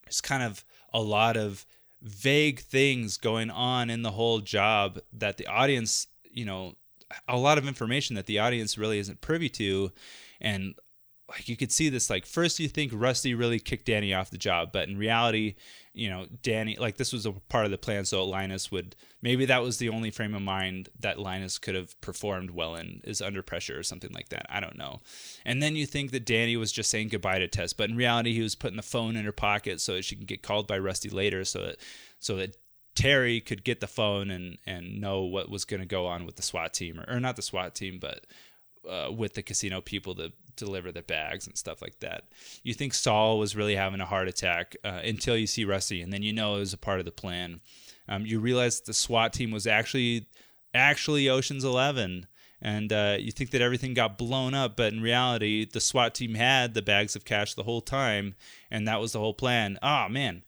there's 0.03 0.21
kind 0.21 0.43
of 0.43 0.63
a 0.93 1.01
lot 1.01 1.37
of 1.37 1.65
vague 2.01 2.59
things 2.59 3.17
going 3.17 3.49
on 3.49 3.89
in 3.89 4.03
the 4.03 4.11
whole 4.11 4.39
job 4.39 4.99
that 5.11 5.37
the 5.37 5.47
audience, 5.47 6.07
you 6.29 6.45
know, 6.45 6.75
a 7.27 7.37
lot 7.37 7.57
of 7.57 7.67
information 7.67 8.15
that 8.15 8.25
the 8.25 8.39
audience 8.39 8.77
really 8.77 8.99
isn't 8.99 9.21
privy 9.21 9.49
to. 9.49 9.91
And 10.39 10.75
like 11.29 11.49
you 11.49 11.57
could 11.57 11.71
see 11.71 11.89
this 11.89 12.09
like 12.09 12.25
first 12.25 12.59
you 12.59 12.67
think 12.67 12.91
Rusty 12.93 13.33
really 13.33 13.59
kicked 13.59 13.87
Danny 13.87 14.13
off 14.13 14.29
the 14.29 14.37
job, 14.37 14.69
but 14.71 14.87
in 14.87 14.97
reality, 14.97 15.55
you 15.95 16.09
know, 16.09 16.27
Danny 16.41 16.75
like 16.77 16.97
this 16.97 17.13
was 17.13 17.25
a 17.25 17.31
part 17.31 17.65
of 17.65 17.71
the 17.71 17.77
plan 17.77 18.03
so 18.05 18.25
Linus 18.25 18.69
would 18.69 18.95
maybe 19.21 19.45
that 19.45 19.63
was 19.63 19.77
the 19.77 19.89
only 19.89 20.11
frame 20.11 20.35
of 20.35 20.41
mind 20.41 20.89
that 20.99 21.19
Linus 21.19 21.57
could 21.57 21.73
have 21.73 21.99
performed 22.01 22.51
well 22.51 22.75
in 22.75 23.01
is 23.05 23.21
under 23.21 23.41
pressure 23.41 23.79
or 23.79 23.83
something 23.83 24.11
like 24.13 24.29
that. 24.29 24.45
I 24.49 24.59
don't 24.59 24.77
know. 24.77 24.99
And 25.45 25.63
then 25.63 25.75
you 25.75 25.85
think 25.85 26.11
that 26.11 26.25
Danny 26.25 26.57
was 26.57 26.71
just 26.71 26.91
saying 26.91 27.07
goodbye 27.07 27.39
to 27.39 27.47
Tess, 27.47 27.71
but 27.71 27.89
in 27.89 27.95
reality 27.95 28.33
he 28.33 28.41
was 28.41 28.55
putting 28.55 28.77
the 28.77 28.83
phone 28.83 29.15
in 29.15 29.25
her 29.25 29.31
pocket 29.31 29.79
so 29.79 29.93
that 29.93 30.05
she 30.05 30.15
can 30.15 30.25
get 30.25 30.43
called 30.43 30.67
by 30.67 30.77
Rusty 30.77 31.09
later 31.09 31.45
so 31.45 31.61
that 31.65 31.77
so 32.19 32.35
that 32.35 32.57
Terry 32.93 33.39
could 33.39 33.63
get 33.63 33.79
the 33.79 33.87
phone 33.87 34.29
and 34.29 34.57
and 34.67 34.99
know 34.99 35.21
what 35.21 35.49
was 35.49 35.63
going 35.63 35.81
to 35.81 35.87
go 35.87 36.07
on 36.07 36.25
with 36.25 36.35
the 36.35 36.43
SWAT 36.43 36.73
team 36.73 36.99
or, 36.99 37.15
or 37.15 37.19
not 37.21 37.37
the 37.37 37.41
SWAT 37.41 37.73
team 37.73 37.99
but 37.99 38.25
uh, 38.89 39.11
with 39.11 39.33
the 39.33 39.41
casino 39.41 39.81
people 39.81 40.13
to 40.15 40.31
deliver 40.55 40.91
the 40.91 41.01
bags 41.01 41.47
and 41.47 41.57
stuff 41.57 41.81
like 41.81 41.99
that. 41.99 42.25
You 42.63 42.73
think 42.73 42.93
Saul 42.93 43.39
was 43.39 43.55
really 43.55 43.75
having 43.75 44.01
a 44.01 44.05
heart 44.05 44.27
attack 44.27 44.75
uh, 44.83 45.01
until 45.03 45.37
you 45.37 45.47
see 45.47 45.65
Rusty, 45.65 46.01
and 46.01 46.11
then 46.11 46.23
you 46.23 46.33
know 46.33 46.55
it 46.55 46.59
was 46.59 46.73
a 46.73 46.77
part 46.77 46.99
of 46.99 47.05
the 47.05 47.11
plan. 47.11 47.61
Um, 48.07 48.25
you 48.25 48.39
realize 48.39 48.81
the 48.81 48.93
SWAT 48.93 49.33
team 49.33 49.51
was 49.51 49.65
actually 49.65 50.27
actually 50.73 51.29
Ocean's 51.29 51.63
Eleven, 51.63 52.27
and 52.61 52.91
uh, 52.91 53.17
you 53.19 53.31
think 53.31 53.51
that 53.51 53.61
everything 53.61 53.93
got 53.93 54.17
blown 54.17 54.53
up, 54.53 54.75
but 54.75 54.93
in 54.93 55.01
reality, 55.01 55.65
the 55.65 55.79
SWAT 55.79 56.15
team 56.15 56.35
had 56.35 56.73
the 56.73 56.81
bags 56.81 57.15
of 57.15 57.25
cash 57.25 57.53
the 57.53 57.63
whole 57.63 57.81
time, 57.81 58.35
and 58.69 58.87
that 58.87 58.99
was 58.99 59.13
the 59.13 59.19
whole 59.19 59.33
plan. 59.33 59.79
Oh 59.81 60.07
man. 60.09 60.43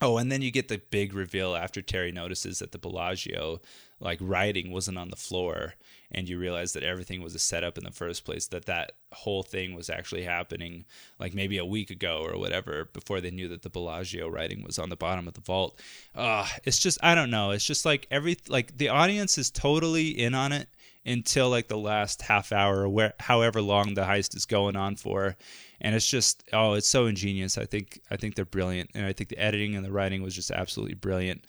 Oh, 0.00 0.16
and 0.16 0.32
then 0.32 0.40
you 0.42 0.50
get 0.50 0.68
the 0.68 0.78
big 0.90 1.12
reveal 1.12 1.54
after 1.54 1.82
Terry 1.82 2.10
notices 2.10 2.60
that 2.60 2.72
the 2.72 2.78
Bellagio 2.78 3.60
like 4.00 4.18
writing 4.22 4.72
wasn't 4.72 4.96
on 4.96 5.10
the 5.10 5.16
floor 5.16 5.74
and 6.10 6.28
you 6.28 6.38
realize 6.38 6.72
that 6.72 6.82
everything 6.82 7.22
was 7.22 7.34
a 7.34 7.38
setup 7.38 7.76
in 7.76 7.84
the 7.84 7.90
first 7.90 8.24
place 8.24 8.46
that 8.46 8.64
that 8.64 8.92
whole 9.12 9.42
thing 9.42 9.74
was 9.74 9.90
actually 9.90 10.22
happening 10.22 10.84
like 11.18 11.34
maybe 11.34 11.58
a 11.58 11.64
week 11.64 11.90
ago 11.90 12.24
or 12.24 12.38
whatever 12.38 12.86
before 12.94 13.20
they 13.20 13.30
knew 13.30 13.46
that 13.48 13.60
the 13.62 13.68
Bellagio 13.68 14.26
writing 14.26 14.64
was 14.64 14.78
on 14.78 14.88
the 14.88 14.96
bottom 14.96 15.28
of 15.28 15.34
the 15.34 15.40
vault. 15.42 15.78
Uh 16.14 16.46
it's 16.64 16.78
just 16.78 16.98
I 17.02 17.14
don't 17.14 17.30
know. 17.30 17.50
It's 17.50 17.66
just 17.66 17.84
like 17.84 18.06
every 18.10 18.38
like 18.48 18.78
the 18.78 18.88
audience 18.88 19.36
is 19.36 19.50
totally 19.50 20.08
in 20.08 20.34
on 20.34 20.52
it 20.52 20.68
until 21.04 21.48
like 21.48 21.68
the 21.68 21.78
last 21.78 22.22
half 22.22 22.52
hour 22.52 22.82
or 22.82 22.88
where 22.88 23.14
however 23.20 23.62
long 23.62 23.94
the 23.94 24.02
heist 24.02 24.36
is 24.36 24.44
going 24.44 24.76
on 24.76 24.96
for 24.96 25.36
and 25.80 25.94
it's 25.94 26.06
just 26.06 26.44
oh 26.52 26.74
it's 26.74 26.88
so 26.88 27.06
ingenious 27.06 27.56
I 27.56 27.64
think 27.64 28.00
I 28.10 28.16
think 28.16 28.34
they're 28.34 28.44
brilliant 28.44 28.90
and 28.94 29.06
I 29.06 29.12
think 29.12 29.30
the 29.30 29.38
editing 29.38 29.74
and 29.74 29.84
the 29.84 29.92
writing 29.92 30.22
was 30.22 30.34
just 30.34 30.50
absolutely 30.50 30.94
brilliant 30.94 31.46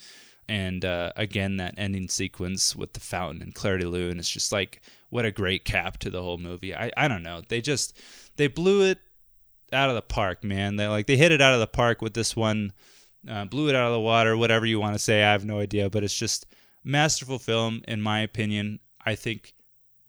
and 0.47 0.83
uh, 0.85 1.11
again 1.15 1.57
that 1.57 1.75
ending 1.77 2.07
sequence 2.07 2.75
with 2.75 2.93
the 2.93 2.99
fountain 2.99 3.41
and 3.41 3.53
Clair 3.53 3.77
de 3.77 3.87
Lune 3.87 4.19
is 4.19 4.29
just 4.29 4.51
like 4.51 4.81
what 5.11 5.25
a 5.25 5.31
great 5.31 5.65
cap 5.65 5.97
to 5.99 6.09
the 6.09 6.21
whole 6.21 6.39
movie. 6.39 6.73
I 6.73 6.91
I 6.97 7.07
don't 7.07 7.21
know. 7.21 7.41
They 7.47 7.61
just 7.61 7.97
they 8.37 8.47
blew 8.47 8.83
it 8.83 8.97
out 9.71 9.89
of 9.89 9.95
the 9.95 10.01
park, 10.01 10.43
man. 10.43 10.77
They 10.77 10.87
like 10.87 11.05
they 11.05 11.17
hit 11.17 11.31
it 11.31 11.41
out 11.41 11.53
of 11.53 11.59
the 11.59 11.67
park 11.67 12.01
with 12.01 12.13
this 12.15 12.35
one, 12.35 12.73
uh, 13.29 13.45
blew 13.45 13.69
it 13.69 13.75
out 13.75 13.87
of 13.87 13.93
the 13.93 13.99
water, 13.99 14.35
whatever 14.35 14.65
you 14.65 14.79
want 14.79 14.95
to 14.95 14.99
say. 14.99 15.23
I 15.23 15.31
have 15.31 15.45
no 15.45 15.59
idea, 15.59 15.89
but 15.89 16.03
it's 16.03 16.15
just 16.15 16.47
masterful 16.83 17.39
film 17.39 17.81
in 17.87 18.01
my 18.01 18.21
opinion. 18.21 18.79
I 19.05 19.15
think 19.15 19.53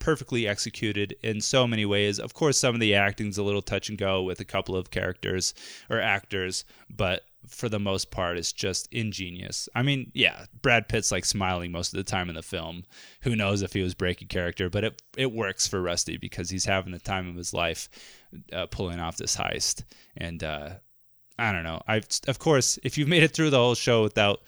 perfectly 0.02 0.48
executed 0.48 1.14
in 1.23 1.40
so 1.40 1.66
many 1.66 1.86
ways. 1.86 2.19
Of 2.19 2.35
course, 2.35 2.59
some 2.59 2.74
of 2.74 2.81
the 2.81 2.94
acting's 2.94 3.39
a 3.39 3.43
little 3.43 3.62
touch 3.62 3.89
and 3.89 3.97
go 3.97 4.23
with 4.23 4.40
a 4.40 4.44
couple 4.44 4.74
of 4.74 4.90
characters 4.90 5.55
or 5.89 6.01
actors, 6.01 6.64
but 6.90 7.23
for 7.47 7.69
the 7.69 7.78
most 7.78 8.10
part 8.10 8.36
it's 8.36 8.52
just 8.52 8.93
ingenious. 8.93 9.69
I 9.74 9.82
mean, 9.82 10.10
yeah, 10.12 10.47
Brad 10.60 10.89
Pitt's 10.89 11.12
like 11.12 11.24
smiling 11.24 11.70
most 11.70 11.93
of 11.93 11.98
the 11.98 12.10
time 12.10 12.28
in 12.28 12.35
the 12.35 12.43
film. 12.43 12.85
Who 13.23 13.36
knows 13.36 13.62
if 13.62 13.73
he 13.73 13.82
was 13.82 13.94
breaking 13.94 14.28
character, 14.28 14.69
but 14.69 14.85
it 14.85 15.02
it 15.16 15.32
works 15.32 15.69
for 15.69 15.81
Rusty 15.81 16.16
because 16.16 16.51
he's 16.51 16.64
having 16.64 16.93
the 16.93 16.98
time 16.98 17.28
of 17.28 17.36
his 17.36 17.55
life 17.55 17.89
uh, 18.52 18.66
pulling 18.66 18.98
off 18.98 19.16
this 19.16 19.36
heist. 19.36 19.85
And 20.16 20.43
uh, 20.43 20.70
I 21.39 21.52
don't 21.52 21.64
know. 21.64 21.81
I 21.86 22.02
of 22.27 22.39
course, 22.40 22.78
if 22.82 22.98
you've 22.98 23.09
made 23.09 23.23
it 23.23 23.32
through 23.32 23.51
the 23.51 23.59
whole 23.59 23.74
show 23.77 24.02
without 24.02 24.43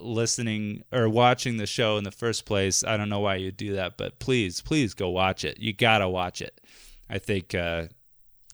listening 0.00 0.84
or 0.92 1.08
watching 1.08 1.56
the 1.56 1.66
show 1.66 1.98
in 1.98 2.04
the 2.04 2.10
first 2.10 2.44
place, 2.44 2.84
I 2.84 2.96
don't 2.96 3.08
know 3.08 3.20
why 3.20 3.36
you 3.36 3.52
do 3.52 3.74
that, 3.74 3.96
but 3.96 4.18
please, 4.18 4.60
please 4.60 4.94
go 4.94 5.10
watch 5.10 5.44
it. 5.44 5.58
You 5.60 5.72
gotta 5.72 6.08
watch 6.08 6.42
it. 6.42 6.60
I 7.08 7.18
think 7.18 7.54
uh, 7.54 7.86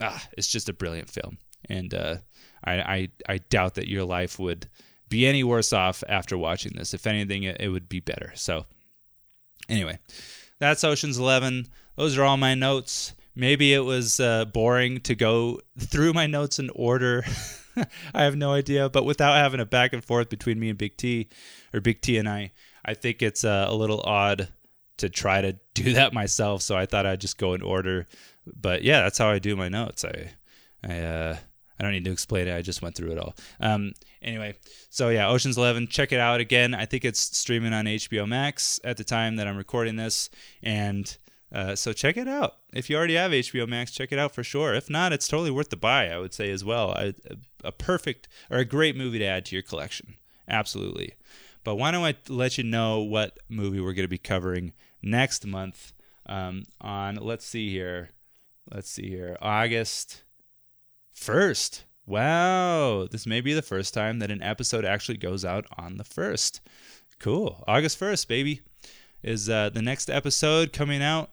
ah, 0.01 0.23
it's 0.36 0.48
just 0.48 0.68
a 0.68 0.73
brilliant 0.73 1.10
film, 1.10 1.39
and 1.68 1.93
uh, 1.94 2.16
I, 2.64 2.74
I, 2.74 3.09
I 3.28 3.39
doubt 3.39 3.74
that 3.74 3.89
your 3.89 4.05
life 4.05 4.39
would 4.39 4.68
be 5.09 5.27
any 5.27 5.44
worse 5.44 5.73
off 5.73 6.02
after 6.09 6.36
watching 6.36 6.73
this. 6.74 6.94
If 6.94 7.06
anything, 7.06 7.44
it, 7.44 7.60
it 7.60 7.68
would 7.68 7.89
be 7.89 8.01
better. 8.01 8.32
So, 8.35 8.66
anyway, 9.68 9.98
that's 10.59 10.85
Ocean's 10.85 11.18
Eleven. 11.18 11.68
Those 11.97 12.18
are 12.18 12.24
all 12.24 12.36
my 12.36 12.55
notes. 12.55 13.14
Maybe 13.35 13.74
it 13.74 13.81
was 13.81 14.18
uh, 14.18 14.47
boring 14.47 15.01
to 15.02 15.14
go 15.14 15.60
through 15.78 16.14
my 16.14 16.27
notes 16.27 16.59
in 16.59 16.70
order. 16.70 17.24
I 18.15 18.24
have 18.24 18.36
no 18.36 18.53
idea, 18.53 18.89
but 18.89 19.05
without 19.05 19.36
having 19.36 19.61
a 19.61 19.66
back 19.66 19.93
and 19.93 20.05
forth 20.05 20.28
between 20.28 20.59
me 20.59 20.69
and 20.69 20.78
Big 20.78 20.97
T, 20.97 21.28
or 21.73 21.81
Big 21.81 22.01
T 22.01 22.19
and 22.19 22.28
I, 22.28 22.53
I 22.85 22.94
think 22.94 23.23
it's 23.23 23.44
uh, 23.44 23.66
a 23.69 23.74
little 23.74 24.01
odd 24.03 24.48
to 24.98 25.09
try 25.09 25.40
to 25.40 25.57
do 25.74 25.93
that 25.94 26.12
myself. 26.12 26.62
So 26.62 26.77
I 26.77 26.86
thought 26.86 27.07
I'd 27.07 27.20
just 27.20 27.39
go 27.39 27.55
in 27.55 27.62
order. 27.62 28.07
But 28.47 28.82
yeah, 28.82 29.03
that's 29.03 29.19
how 29.19 29.28
I 29.28 29.39
do 29.39 29.57
my 29.57 29.69
notes. 29.69 30.05
I, 30.05 30.31
I, 30.85 31.01
uh, 31.01 31.36
I 31.78 31.82
don't 31.82 31.93
need 31.93 32.05
to 32.05 32.12
explain 32.12 32.48
it. 32.48 32.57
I 32.57 32.62
just 32.62 32.81
went 32.81 32.94
through 32.94 33.12
it 33.12 33.19
all. 33.19 33.35
Um, 33.61 33.93
anyway, 34.23 34.57
so 34.89 35.11
yeah, 35.11 35.28
Ocean's 35.28 35.59
Eleven. 35.59 35.89
Check 35.89 36.12
it 36.12 36.20
out 36.20 36.40
again. 36.40 36.74
I 36.74 36.86
think 36.86 37.05
it's 37.05 37.20
streaming 37.36 37.73
on 37.73 37.85
HBO 37.85 38.27
Max 38.27 38.81
at 38.82 38.97
the 38.97 39.05
time 39.05 39.36
that 39.36 39.47
I'm 39.47 39.57
recording 39.57 39.97
this, 39.97 40.31
and 40.62 41.15
uh, 41.52 41.77
so 41.77 41.93
check 41.93 42.16
it 42.16 42.28
out. 42.28 42.56
If 42.73 42.90
you 42.90 42.97
already 42.97 43.14
have 43.14 43.31
HBO 43.31 43.68
Max, 43.68 43.93
check 43.93 44.12
it 44.12 44.18
out 44.18 44.35
for 44.35 44.43
sure. 44.43 44.74
If 44.74 44.90
not, 44.90 45.12
it's 45.12 45.28
totally 45.28 45.51
worth 45.51 45.70
the 45.70 45.77
buy. 45.77 46.09
I 46.09 46.18
would 46.18 46.35
say 46.35 46.51
as 46.51 46.64
well. 46.64 46.93
A, 46.93 47.14
a 47.62 47.73
perfect 47.73 48.28
or 48.51 48.59
a 48.59 48.64
great 48.64 48.97
movie 48.97 49.18
to 49.20 49.24
add 49.24 49.44
to 49.47 49.56
your 49.56 49.62
collection. 49.62 50.14
Absolutely. 50.48 51.14
But 51.64 51.77
why 51.77 51.90
don't 51.90 52.05
I 52.05 52.14
let 52.28 52.59
you 52.59 52.64
know 52.64 53.01
what 53.01 53.39
movie 53.48 53.81
we're 53.81 53.93
going 53.93 54.05
to 54.05 54.09
be 54.09 54.18
covering 54.18 54.73
next 55.02 55.47
month 55.47 55.93
um, 56.27 56.64
on? 56.81 57.16
Let's 57.16 57.47
see 57.47 57.70
here. 57.70 58.10
Let's 58.73 58.90
see 58.90 59.09
here. 59.09 59.36
August 59.40 60.23
first. 61.12 61.85
Wow, 62.09 63.09
this 63.10 63.27
may 63.27 63.40
be 63.40 63.52
the 63.52 63.62
first 63.62 63.93
time 63.93 64.20
that 64.20 64.31
an 64.31 64.40
episode 64.40 64.85
actually 64.85 65.18
goes 65.18 65.44
out 65.44 65.66
on 65.77 65.97
the 65.97 66.05
first. 66.05 66.60
Cool. 67.18 67.64
August 67.66 67.98
1st, 67.98 68.28
baby 68.28 68.60
is 69.23 69.49
uh, 69.49 69.71
the 69.71 69.83
next 69.83 70.09
episode 70.09 70.73
coming 70.73 71.03
out 71.03 71.31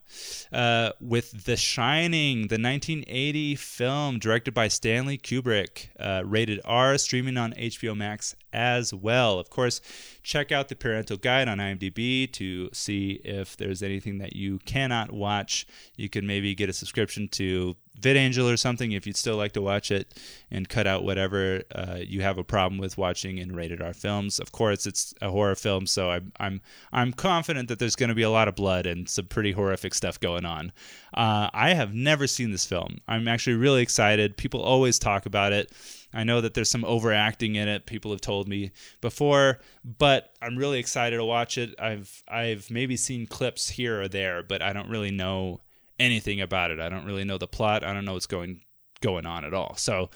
uh, 0.51 0.91
with 0.99 1.45
The 1.45 1.55
Shining, 1.55 2.47
the 2.47 2.59
1980 2.59 3.55
film 3.55 4.19
directed 4.19 4.53
by 4.53 4.67
Stanley 4.67 5.17
Kubrick, 5.17 5.89
uh, 5.99 6.23
rated 6.25 6.59
R, 6.65 6.97
streaming 6.97 7.37
on 7.37 7.53
HBO 7.53 7.95
Max 7.95 8.35
as 8.51 8.93
well. 8.93 9.39
Of 9.39 9.49
course, 9.49 9.81
check 10.23 10.51
out 10.51 10.69
the 10.69 10.75
parental 10.75 11.17
guide 11.17 11.47
on 11.47 11.57
IMDb 11.57 12.31
to 12.33 12.69
see 12.73 13.21
if 13.23 13.57
there's 13.57 13.83
anything 13.83 14.17
that 14.19 14.35
you 14.35 14.59
cannot 14.59 15.11
watch. 15.11 15.67
You 15.95 16.09
can 16.09 16.25
maybe 16.25 16.55
get 16.55 16.69
a 16.69 16.73
subscription 16.73 17.27
to 17.29 17.75
VidAngel 17.99 18.51
or 18.51 18.57
something 18.57 18.91
if 18.91 19.05
you'd 19.05 19.17
still 19.17 19.37
like 19.37 19.51
to 19.53 19.61
watch 19.61 19.91
it 19.91 20.19
and 20.49 20.67
cut 20.67 20.87
out 20.87 21.03
whatever 21.03 21.61
uh, 21.73 21.97
you 21.99 22.21
have 22.21 22.37
a 22.37 22.43
problem 22.43 22.79
with 22.79 22.97
watching 22.97 23.37
in 23.37 23.55
rated 23.55 23.81
R 23.81 23.93
films. 23.93 24.39
Of 24.39 24.51
course, 24.51 24.85
it's 24.85 25.13
a 25.21 25.29
horror 25.29 25.55
film, 25.55 25.85
so 25.87 26.09
I'm 26.09 26.31
I'm 26.39 26.61
I'm 26.91 27.13
confident 27.13 27.67
that 27.69 27.79
there's 27.79 27.95
going 27.95 28.09
to 28.09 28.15
be 28.15 28.23
a 28.23 28.29
lot 28.29 28.47
of 28.47 28.55
blood 28.55 28.85
and 28.85 29.07
some 29.07 29.25
pretty 29.25 29.51
horrific 29.51 29.93
stuff 29.93 30.19
going 30.19 30.45
on. 30.45 30.71
Uh, 31.13 31.49
I 31.53 31.73
have 31.73 31.93
never 31.93 32.27
seen 32.27 32.51
this 32.51 32.65
film. 32.65 32.97
I'm 33.07 33.27
actually 33.27 33.55
really 33.55 33.81
excited. 33.81 34.37
People 34.37 34.61
always 34.61 34.97
talk 34.99 35.25
about 35.25 35.53
it. 35.53 35.71
I 36.13 36.23
know 36.23 36.41
that 36.41 36.53
there's 36.53 36.69
some 36.69 36.85
overacting 36.85 37.55
in 37.55 37.67
it. 37.67 37.85
People 37.85 38.11
have 38.11 38.21
told 38.21 38.47
me 38.47 38.71
before, 39.01 39.59
but 39.83 40.31
I'm 40.41 40.57
really 40.57 40.79
excited 40.79 41.17
to 41.17 41.25
watch 41.25 41.57
it. 41.57 41.73
I've 41.79 42.23
I've 42.27 42.69
maybe 42.69 42.97
seen 42.97 43.25
clips 43.25 43.69
here 43.69 44.01
or 44.01 44.07
there, 44.07 44.43
but 44.43 44.61
I 44.61 44.73
don't 44.73 44.89
really 44.89 45.11
know 45.11 45.61
anything 45.99 46.41
about 46.41 46.71
it. 46.71 46.79
I 46.79 46.89
don't 46.89 47.05
really 47.05 47.23
know 47.23 47.37
the 47.37 47.47
plot. 47.47 47.83
I 47.83 47.93
don't 47.93 48.05
know 48.05 48.13
what's 48.13 48.27
going 48.27 48.61
going 49.01 49.25
on 49.25 49.43
at 49.45 49.53
all. 49.53 49.75
So 49.75 50.09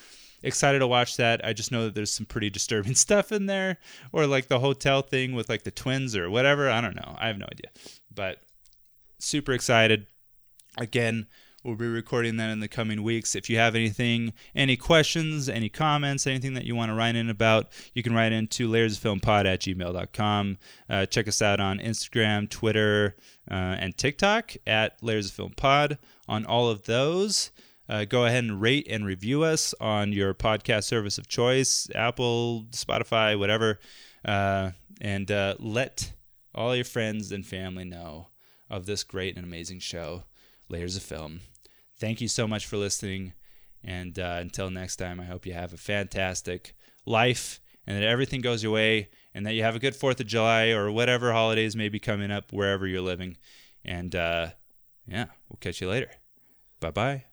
excited 0.43 0.79
to 0.79 0.87
watch 0.87 1.17
that. 1.17 1.45
I 1.45 1.53
just 1.53 1.71
know 1.71 1.85
that 1.85 1.95
there's 1.95 2.11
some 2.11 2.25
pretty 2.25 2.49
disturbing 2.49 2.95
stuff 2.95 3.31
in 3.31 3.45
there, 3.45 3.77
or 4.11 4.27
like 4.27 4.47
the 4.47 4.59
hotel 4.59 5.01
thing 5.01 5.33
with 5.33 5.49
like 5.49 5.63
the 5.63 5.71
twins 5.71 6.15
or 6.15 6.29
whatever. 6.29 6.69
I 6.69 6.81
don't 6.81 6.95
know. 6.95 7.15
I 7.17 7.27
have 7.27 7.37
no 7.37 7.47
idea, 7.51 7.71
but 8.13 8.39
super 9.19 9.53
excited. 9.53 10.07
Again, 10.77 11.27
we'll 11.63 11.75
be 11.75 11.87
recording 11.87 12.37
that 12.37 12.49
in 12.49 12.59
the 12.59 12.67
coming 12.67 13.03
weeks. 13.03 13.35
If 13.35 13.49
you 13.49 13.57
have 13.57 13.75
anything, 13.75 14.33
any 14.55 14.77
questions, 14.77 15.49
any 15.49 15.69
comments, 15.69 16.27
anything 16.27 16.53
that 16.53 16.65
you 16.65 16.75
want 16.75 16.89
to 16.89 16.95
write 16.95 17.15
in 17.15 17.29
about, 17.29 17.67
you 17.93 18.03
can 18.03 18.13
write 18.13 18.31
into 18.31 18.69
layersfilmpod 18.69 19.45
at 19.45 19.61
gmail.com. 19.61 20.57
Uh, 20.89 21.05
check 21.05 21.27
us 21.27 21.41
out 21.41 21.59
on 21.59 21.79
Instagram, 21.79 22.49
Twitter, 22.49 23.15
uh, 23.49 23.53
and 23.53 23.97
TikTok 23.97 24.53
at 24.65 25.01
Layers 25.01 25.27
of 25.27 25.33
Film 25.33 25.53
Pod. 25.55 25.97
On 26.29 26.45
all 26.45 26.69
of 26.69 26.85
those, 26.85 27.51
uh, 27.89 28.05
go 28.05 28.25
ahead 28.25 28.43
and 28.43 28.61
rate 28.61 28.87
and 28.89 29.05
review 29.05 29.43
us 29.43 29.73
on 29.79 30.11
your 30.11 30.33
podcast 30.33 30.83
service 30.83 31.17
of 31.17 31.27
choice, 31.27 31.89
Apple, 31.95 32.65
Spotify, 32.71 33.37
whatever, 33.37 33.79
uh, 34.25 34.71
and 34.99 35.31
uh, 35.31 35.55
let 35.59 36.13
all 36.53 36.75
your 36.75 36.85
friends 36.85 37.31
and 37.31 37.45
family 37.45 37.85
know 37.85 38.27
of 38.69 38.85
this 38.85 39.03
great 39.03 39.35
and 39.37 39.45
amazing 39.45 39.79
show, 39.79 40.23
Layers 40.69 40.97
of 40.97 41.03
Film. 41.03 41.41
Thank 41.99 42.21
you 42.21 42.27
so 42.27 42.47
much 42.47 42.65
for 42.65 42.77
listening, 42.77 43.33
and 43.83 44.17
uh, 44.19 44.37
until 44.39 44.69
next 44.69 44.97
time, 44.97 45.19
I 45.19 45.25
hope 45.25 45.45
you 45.45 45.53
have 45.53 45.73
a 45.73 45.77
fantastic 45.77 46.75
life 47.05 47.59
and 47.87 47.95
that 47.97 48.03
everything 48.03 48.41
goes 48.41 48.61
your 48.61 48.73
way 48.73 49.09
and 49.33 49.45
that 49.45 49.53
you 49.53 49.63
have 49.63 49.75
a 49.75 49.79
good 49.79 49.95
Fourth 49.95 50.19
of 50.19 50.27
July 50.27 50.69
or 50.69 50.91
whatever 50.91 51.31
holidays 51.31 51.75
may 51.75 51.89
be 51.89 51.99
coming 51.99 52.31
up 52.31 52.51
wherever 52.51 52.85
you're 52.85 53.01
living. 53.01 53.37
And 53.85 54.13
uh, 54.13 54.49
yeah, 55.07 55.27
we'll 55.49 55.57
catch 55.61 55.79
you 55.81 55.89
later. 55.89 56.11
Bye 56.79 56.91
bye. 56.91 57.23